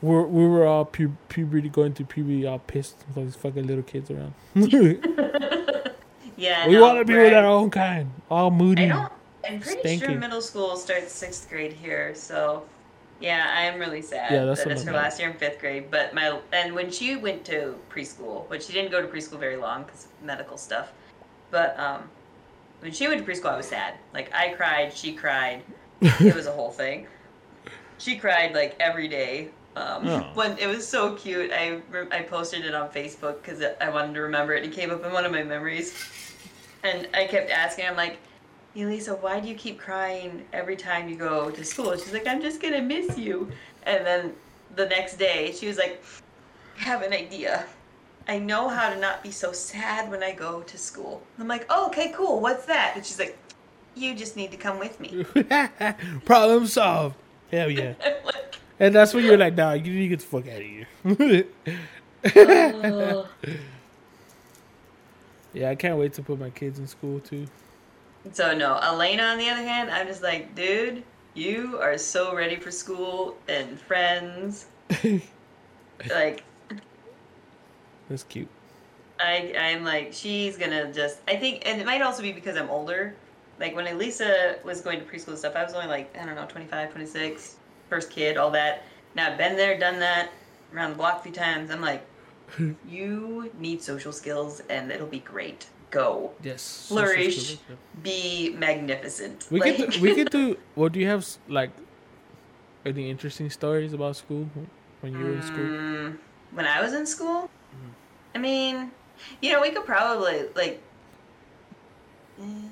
We're, 0.00 0.22
we 0.26 0.48
were 0.48 0.66
all 0.66 0.84
pu- 0.84 1.16
puberty 1.28 1.68
going 1.68 1.94
through 1.94 2.06
puberty, 2.06 2.44
all 2.44 2.58
pissed 2.58 2.96
with 3.06 3.16
all 3.16 3.24
these 3.24 3.36
fucking 3.36 3.64
little 3.68 3.84
kids 3.84 4.10
around. 4.10 4.34
Yeah, 6.36 6.66
we 6.66 6.74
yeah. 6.74 6.80
want 6.80 6.98
to 6.98 7.04
be 7.04 7.14
right. 7.14 7.24
with 7.24 7.34
our 7.34 7.44
own 7.46 7.70
kind, 7.70 8.10
all 8.30 8.50
moody. 8.50 8.84
I 8.84 8.88
don't. 8.88 9.12
I'm 9.48 9.60
pretty 9.60 9.98
sure 9.98 10.10
middle 10.16 10.40
school 10.42 10.76
starts 10.76 11.12
sixth 11.12 11.48
grade 11.48 11.72
here, 11.74 12.14
so 12.16 12.64
yeah, 13.22 13.52
I 13.56 13.62
am 13.62 13.78
really 13.78 14.02
sad 14.02 14.32
Yeah, 14.32 14.44
that's 14.44 14.64
that 14.64 14.72
it's 14.72 14.82
her 14.82 14.92
last 14.92 15.18
year 15.20 15.30
in 15.30 15.36
fifth 15.36 15.60
grade. 15.60 15.90
But 15.90 16.12
my 16.12 16.38
and 16.52 16.74
when 16.74 16.90
she 16.90 17.16
went 17.16 17.44
to 17.46 17.76
preschool, 17.90 18.48
but 18.48 18.62
she 18.62 18.72
didn't 18.72 18.90
go 18.90 19.00
to 19.00 19.08
preschool 19.08 19.38
very 19.38 19.56
long 19.56 19.84
because 19.84 20.06
of 20.06 20.10
medical 20.24 20.56
stuff. 20.56 20.92
But 21.50 21.78
um, 21.78 22.02
when 22.80 22.92
she 22.92 23.06
went 23.06 23.24
to 23.24 23.30
preschool, 23.30 23.50
I 23.50 23.56
was 23.56 23.66
sad. 23.68 23.94
Like 24.12 24.32
I 24.34 24.54
cried, 24.54 24.92
she 24.92 25.12
cried. 25.12 25.62
it 26.00 26.34
was 26.34 26.46
a 26.46 26.52
whole 26.52 26.70
thing. 26.72 27.06
She 27.98 28.16
cried 28.16 28.54
like 28.54 28.76
every 28.80 29.08
day. 29.08 29.50
Um, 29.76 30.06
Oh. 30.06 30.30
when 30.34 30.58
it 30.58 30.66
was 30.66 30.86
so 30.86 31.14
cute, 31.14 31.50
I 31.52 31.80
I 32.10 32.22
posted 32.22 32.64
it 32.64 32.74
on 32.74 32.90
Facebook 32.90 33.40
because 33.42 33.62
I 33.80 33.88
wanted 33.88 34.14
to 34.14 34.20
remember 34.22 34.52
it. 34.54 34.64
It 34.64 34.72
came 34.72 34.90
up 34.90 35.04
in 35.04 35.12
one 35.12 35.24
of 35.24 35.32
my 35.32 35.44
memories, 35.44 35.94
and 36.82 37.08
I 37.14 37.26
kept 37.26 37.50
asking. 37.50 37.86
I'm 37.86 37.96
like, 37.96 38.18
Elisa, 38.74 39.14
why 39.14 39.38
do 39.40 39.48
you 39.48 39.54
keep 39.54 39.78
crying 39.78 40.44
every 40.52 40.76
time 40.76 41.08
you 41.08 41.16
go 41.16 41.50
to 41.50 41.64
school? 41.64 41.94
She's 41.96 42.12
like, 42.12 42.26
I'm 42.26 42.40
just 42.40 42.60
gonna 42.60 42.80
miss 42.80 43.18
you. 43.18 43.50
And 43.84 44.06
then 44.06 44.32
the 44.76 44.86
next 44.86 45.16
day, 45.16 45.52
she 45.52 45.66
was 45.66 45.76
like, 45.76 46.02
I 46.78 46.82
have 46.84 47.02
an 47.02 47.12
idea. 47.12 47.66
I 48.28 48.38
know 48.38 48.68
how 48.68 48.88
to 48.88 48.98
not 48.98 49.22
be 49.22 49.30
so 49.30 49.52
sad 49.52 50.10
when 50.10 50.22
I 50.22 50.32
go 50.32 50.62
to 50.62 50.78
school. 50.78 51.22
I'm 51.38 51.48
like, 51.48 51.66
oh, 51.68 51.86
okay, 51.88 52.12
cool. 52.14 52.40
What's 52.40 52.64
that? 52.66 52.92
And 52.96 53.04
she's 53.04 53.18
like, 53.18 53.36
you 53.94 54.14
just 54.14 54.36
need 54.36 54.50
to 54.52 54.56
come 54.56 54.78
with 54.78 54.98
me. 55.00 55.24
Problem 56.24 56.66
solved. 56.66 57.16
Hell 57.50 57.70
yeah. 57.70 57.94
Like, 58.24 58.56
and 58.80 58.94
that's 58.94 59.12
when 59.12 59.24
you're 59.24 59.36
like, 59.36 59.54
nah, 59.54 59.72
you 59.72 59.92
need 59.92 60.08
to 60.08 60.16
get 60.16 60.20
the 60.20 60.26
fuck 60.26 60.48
out 60.48 60.60
of 60.60 60.62
here. 60.62 61.46
"Oh." 62.84 63.28
yeah, 65.52 65.70
I 65.70 65.74
can't 65.74 65.98
wait 65.98 66.14
to 66.14 66.22
put 66.22 66.38
my 66.38 66.50
kids 66.50 66.78
in 66.78 66.86
school 66.86 67.20
too. 67.20 67.46
So 68.30 68.54
no, 68.56 68.78
Elena 68.78 69.24
on 69.24 69.38
the 69.38 69.48
other 69.48 69.62
hand, 69.62 69.90
I'm 69.90 70.06
just 70.06 70.22
like, 70.22 70.54
dude, 70.54 71.02
you 71.34 71.78
are 71.80 71.98
so 71.98 72.34
ready 72.34 72.56
for 72.56 72.70
school 72.70 73.36
and 73.48 73.80
friends. 73.80 74.66
like 76.08 76.44
That's 78.08 78.24
cute. 78.24 78.48
I 79.18 79.54
I'm 79.58 79.84
like 79.84 80.12
she's 80.12 80.56
gonna 80.56 80.92
just 80.92 81.20
I 81.26 81.36
think 81.36 81.62
and 81.66 81.80
it 81.80 81.86
might 81.86 82.02
also 82.02 82.22
be 82.22 82.32
because 82.32 82.56
I'm 82.56 82.70
older. 82.70 83.14
Like 83.58 83.74
when 83.74 83.86
Elisa 83.86 84.56
was 84.64 84.80
going 84.80 84.98
to 84.98 85.04
preschool 85.04 85.28
and 85.28 85.38
stuff, 85.38 85.54
I 85.54 85.62
was 85.62 85.74
only 85.74 85.86
like, 85.86 86.16
I 86.18 86.24
don't 86.24 86.34
know, 86.34 86.46
25, 86.46 86.90
26, 86.90 87.56
first 87.88 88.10
kid, 88.10 88.36
all 88.36 88.50
that. 88.50 88.84
Now 89.14 89.30
I've 89.30 89.38
been 89.38 89.56
there, 89.56 89.78
done 89.78 90.00
that, 90.00 90.30
around 90.74 90.90
the 90.90 90.96
block 90.96 91.20
a 91.20 91.22
few 91.22 91.32
times. 91.32 91.70
I'm 91.70 91.80
like, 91.80 92.04
you 92.88 93.52
need 93.58 93.82
social 93.82 94.12
skills 94.12 94.62
and 94.68 94.90
it'll 94.90 95.06
be 95.06 95.20
great. 95.20 95.66
Go. 95.92 96.32
Yes. 96.42 96.86
Flourish. 96.88 97.58
Be 98.02 98.54
magnificent. 98.58 99.46
We 99.50 99.60
like, 99.60 99.76
could 99.76 99.90
do, 99.90 100.00
we 100.00 100.14
could 100.14 100.30
do. 100.40 100.56
Well, 100.74 100.88
do 100.88 100.98
you 100.98 101.06
have 101.06 101.28
like 101.48 101.70
any 102.84 103.10
interesting 103.10 103.50
stories 103.50 103.92
about 103.92 104.16
school 104.16 104.48
when 105.02 105.12
you 105.12 105.26
were 105.26 105.32
in 105.32 105.42
school? 105.42 105.64
Mm, 105.64 106.18
when 106.54 106.66
I 106.66 106.80
was 106.80 106.94
in 106.94 107.06
school, 107.06 107.48
I 108.34 108.38
mean, 108.38 108.90
you 109.42 109.52
know, 109.52 109.60
we 109.60 109.70
could 109.70 109.84
probably 109.84 110.46
like. 110.56 110.80
mm, 112.40 112.70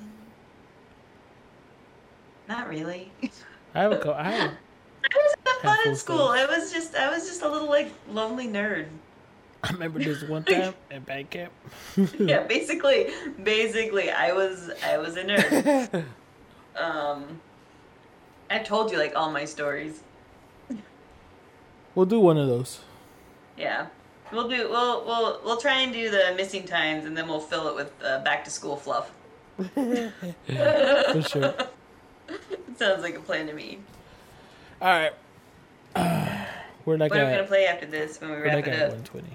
Not 2.49 2.67
really. 2.67 3.11
I 3.75 3.81
have 3.81 3.91
a 3.91 3.97
co- 3.99 4.13
I 4.13 4.31
have. 4.31 4.51
I 5.13 5.33
that 5.45 5.59
fun 5.61 5.77
in 5.85 5.95
school. 5.95 6.27
I 6.27 6.45
was 6.45 6.73
just, 6.73 6.95
I 6.95 7.09
was 7.09 7.27
just 7.27 7.43
a 7.43 7.47
little 7.49 7.69
like 7.69 7.91
lonely 8.09 8.47
nerd. 8.47 8.87
I 9.63 9.71
remember 9.71 9.99
this 9.99 10.23
one 10.23 10.43
time 10.45 10.73
at 10.89 11.05
band 11.05 11.29
camp. 11.29 11.51
yeah, 12.19 12.43
basically, 12.43 13.07
basically, 13.43 14.09
I 14.09 14.33
was, 14.33 14.71
I 14.83 14.97
was 14.97 15.17
a 15.17 15.23
nerd. 15.23 16.03
Um, 16.73 17.41
I 18.49 18.59
told 18.59 18.93
you 18.93 18.97
like 18.97 19.13
all 19.13 19.29
my 19.29 19.43
stories. 19.43 19.99
we'll 21.93 22.05
do 22.05 22.17
one 22.17 22.37
of 22.37 22.47
those. 22.47 22.79
Yeah, 23.57 23.87
we'll 24.31 24.47
do, 24.47 24.69
we'll, 24.69 25.05
we'll, 25.05 25.41
we'll 25.43 25.57
try 25.57 25.81
and 25.81 25.91
do 25.91 26.09
the 26.09 26.33
missing 26.37 26.63
times, 26.65 27.03
and 27.03 27.15
then 27.15 27.27
we'll 27.27 27.41
fill 27.41 27.67
it 27.67 27.75
with 27.75 27.91
uh, 28.01 28.19
back 28.23 28.45
to 28.45 28.49
school 28.49 28.77
fluff. 28.77 29.11
For 29.75 31.21
sure. 31.27 31.53
Sounds 32.77 33.03
like 33.03 33.15
a 33.15 33.19
plan 33.19 33.47
to 33.47 33.53
me. 33.53 33.79
All 34.81 34.87
right. 34.87 35.13
we're 36.85 36.95
like 36.97 37.11
What 37.11 37.19
are 37.19 37.25
we 37.25 37.31
gonna 37.31 37.43
play 37.43 37.65
after 37.65 37.85
this 37.85 38.21
when 38.21 38.29
we 38.31 38.37
we're 38.37 38.43
wrap 38.45 38.55
like 38.55 38.67
it 38.67 38.73
up? 38.75 38.91
120. 38.93 39.27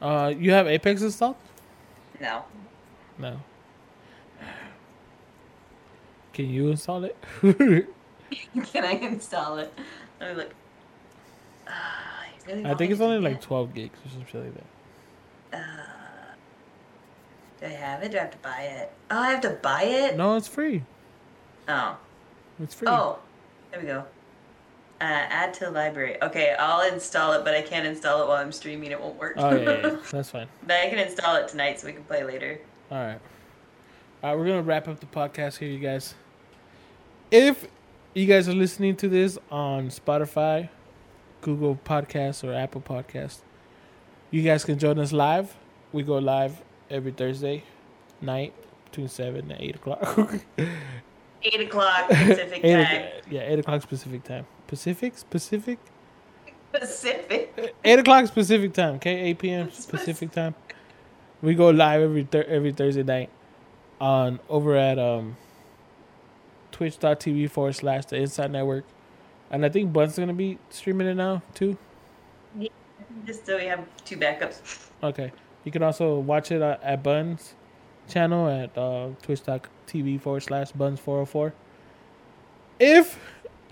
Uh, 0.00 0.32
you 0.36 0.52
have 0.52 0.66
Apex 0.66 1.02
installed? 1.02 1.36
No. 2.20 2.44
No. 3.18 3.40
Can 6.32 6.50
you 6.50 6.68
install 6.68 7.04
it? 7.04 7.16
Can 7.42 8.84
I 8.84 8.92
install 8.92 9.58
it? 9.58 9.72
Let 10.20 10.30
me 10.30 10.42
look. 10.42 10.54
Uh, 11.66 11.70
I 11.70 12.28
really 12.46 12.66
I 12.66 12.74
think 12.74 12.90
it's 12.92 13.00
only 13.00 13.20
like 13.20 13.40
that. 13.40 13.46
12 13.46 13.74
gigs 13.74 13.98
or 14.04 14.08
something 14.10 14.44
like 14.44 14.54
that. 14.54 15.58
Uh, 15.58 16.34
do 17.60 17.66
I 17.66 17.68
have 17.68 18.02
it? 18.02 18.10
Do 18.10 18.18
I 18.18 18.20
have 18.22 18.30
to 18.32 18.38
buy 18.38 18.62
it? 18.62 18.92
Oh, 19.10 19.18
I 19.18 19.30
have 19.30 19.40
to 19.42 19.50
buy 19.50 19.82
it. 19.84 20.16
No, 20.16 20.36
it's 20.36 20.48
free. 20.48 20.82
Oh. 21.68 21.96
It's 22.60 22.74
free. 22.74 22.88
Oh. 22.88 23.18
There 23.70 23.80
we 23.80 23.86
go. 23.86 24.04
Uh, 25.00 25.04
add 25.28 25.52
to 25.54 25.70
library. 25.70 26.16
Okay, 26.22 26.54
I'll 26.58 26.90
install 26.92 27.32
it, 27.32 27.44
but 27.44 27.54
I 27.54 27.62
can't 27.62 27.84
install 27.86 28.22
it 28.22 28.28
while 28.28 28.36
I'm 28.38 28.52
streaming. 28.52 28.90
It 28.92 29.00
won't 29.00 29.16
work. 29.18 29.34
Oh 29.36 29.54
yeah, 29.54 29.70
yeah, 29.86 29.96
that's 30.10 30.30
fine. 30.30 30.46
but 30.66 30.76
I 30.76 30.88
can 30.88 30.98
install 30.98 31.36
it 31.36 31.48
tonight 31.48 31.80
so 31.80 31.86
we 31.88 31.92
can 31.92 32.04
play 32.04 32.22
later. 32.24 32.60
All 32.90 32.98
right. 32.98 33.18
All 34.22 34.30
right, 34.30 34.38
we're 34.38 34.46
gonna 34.46 34.62
wrap 34.62 34.88
up 34.88 35.00
the 35.00 35.06
podcast 35.06 35.58
here, 35.58 35.68
you 35.68 35.78
guys. 35.80 36.14
If 37.30 37.66
you 38.14 38.26
guys 38.26 38.48
are 38.48 38.54
listening 38.54 38.96
to 38.96 39.08
this 39.08 39.36
on 39.50 39.88
Spotify, 39.88 40.68
Google 41.40 41.76
Podcasts, 41.84 42.42
or 42.48 42.54
Apple 42.54 42.80
Podcasts, 42.80 43.40
you 44.30 44.42
guys 44.42 44.64
can 44.64 44.78
join 44.78 44.98
us 44.98 45.12
live. 45.12 45.54
We 45.92 46.02
go 46.04 46.18
live 46.18 46.62
every 46.88 47.10
Thursday 47.12 47.64
night 48.20 48.54
between 48.86 49.08
seven 49.08 49.50
and 49.50 49.60
eight 49.60 49.76
o'clock. 49.76 50.34
Eight 51.46 51.60
o'clock 51.60 52.08
Pacific 52.08 52.60
Eight 52.64 52.72
time. 52.72 52.96
o'clock- 53.04 53.22
yeah, 53.30 53.40
eight 53.42 53.58
o'clock 53.58 53.86
Pacific 53.86 54.24
time. 54.24 54.46
Pacific, 54.66 55.14
Pacific. 55.30 55.78
Pacific. 56.72 57.74
Eight 57.84 57.98
o'clock 57.98 58.32
Pacific 58.32 58.72
time. 58.72 58.96
Okay, 58.96 59.20
eight 59.20 59.38
p.m. 59.38 59.68
Pacific 59.68 60.32
time. 60.32 60.54
We 61.42 61.54
go 61.54 61.70
live 61.70 62.02
every 62.02 62.24
thir- 62.24 62.46
every 62.48 62.72
Thursday 62.72 63.02
night 63.02 63.30
on 64.00 64.40
over 64.48 64.74
at 64.76 64.98
um 64.98 65.36
twitch.tv 66.72 67.50
forward 67.50 67.74
slash 67.74 68.06
the 68.06 68.18
Insight 68.18 68.50
Network, 68.50 68.84
and 69.50 69.64
I 69.64 69.68
think 69.68 69.92
Bunz's 69.92 70.18
gonna 70.18 70.32
be 70.32 70.58
streaming 70.70 71.06
it 71.06 71.14
now 71.14 71.42
too. 71.54 71.76
Yeah, 72.58 72.68
Just 73.24 73.46
so 73.46 73.56
we 73.56 73.66
have 73.66 73.84
two 74.04 74.16
backups. 74.16 74.88
Okay, 75.02 75.30
you 75.64 75.70
can 75.70 75.82
also 75.82 76.18
watch 76.18 76.50
it 76.50 76.62
uh, 76.62 76.78
at 76.82 77.02
Bunz's 77.02 77.54
channel 78.08 78.48
at 78.48 78.76
uh, 78.76 79.10
twitch.tv 79.22 80.20
forward 80.20 80.42
slash 80.42 80.72
Bunz 80.72 80.98
four 80.98 81.18
hundred 81.18 81.26
four. 81.26 81.54
If 82.80 83.18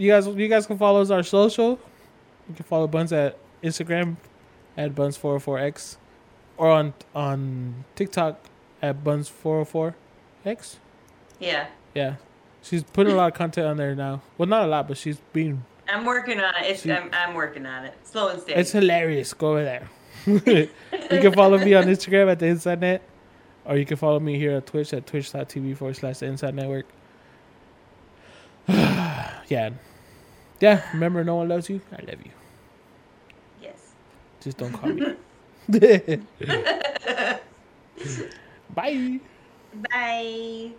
you 0.02 0.10
guys 0.10 0.26
you 0.26 0.48
guys 0.48 0.66
can 0.66 0.76
follow 0.78 1.00
us 1.00 1.10
our 1.10 1.22
social, 1.22 1.78
you 2.48 2.54
can 2.56 2.64
follow 2.64 2.88
Bunz 2.88 3.12
at 3.12 3.38
Instagram 3.62 4.16
at 4.76 4.94
Bunz 4.94 5.16
four 5.16 5.32
hundred 5.32 5.40
four 5.40 5.58
X, 5.58 5.96
or 6.56 6.68
on 6.70 6.92
on 7.14 7.84
TikTok 7.94 8.40
at 8.82 9.04
Bunz 9.04 9.28
four 9.28 9.56
hundred 9.56 9.64
four 9.66 9.94
X. 10.44 10.78
Yeah, 11.38 11.66
Yeah, 11.94 12.16
she's 12.62 12.82
putting 12.82 13.12
a 13.12 13.16
lot 13.16 13.32
of 13.32 13.34
content 13.38 13.66
on 13.66 13.76
there 13.76 13.94
now. 13.94 14.22
Well, 14.38 14.48
not 14.48 14.64
a 14.64 14.68
lot, 14.68 14.88
but 14.88 14.96
she's 14.96 15.18
being 15.32 15.64
I'm 15.88 16.04
working 16.04 16.40
on 16.40 16.52
it. 16.64 16.78
See- 16.78 16.90
I'm, 16.92 17.10
I'm 17.12 17.34
working 17.34 17.66
on 17.66 17.84
it. 17.84 17.94
Slow 18.04 18.28
and 18.28 18.40
steady. 18.40 18.60
It's 18.60 18.72
hilarious. 18.72 19.32
Go 19.34 19.50
over 19.52 19.64
there. 19.64 19.88
you 20.26 20.68
can 21.20 21.32
follow 21.32 21.58
me 21.58 21.74
on 21.74 21.84
Instagram 21.94 22.30
at 22.30 22.38
the 22.38 22.46
Insight 22.46 22.80
Net, 22.80 23.02
or 23.64 23.76
you 23.76 23.84
can 23.86 23.96
follow 23.96 24.18
me 24.20 24.36
here 24.38 24.52
at 24.52 24.66
Twitch 24.66 24.92
at 24.94 25.06
twitch.tv 25.06 25.76
forward 25.76 25.96
slash 25.96 26.18
the 26.18 26.26
Insight 26.26 26.54
Network. 26.54 26.86
yeah. 28.68 29.70
Yeah, 30.62 30.82
remember, 30.94 31.24
no 31.24 31.36
one 31.36 31.48
loves 31.48 31.68
you. 31.68 31.82
I 31.92 32.02
love 32.04 32.22
you. 32.24 32.32
yes. 33.60 33.94
Just 34.40 34.58
don't 34.58 34.72
call 34.72 34.90
me. 34.90 35.06
Bye. 38.74 39.20
Bye. 39.90 40.72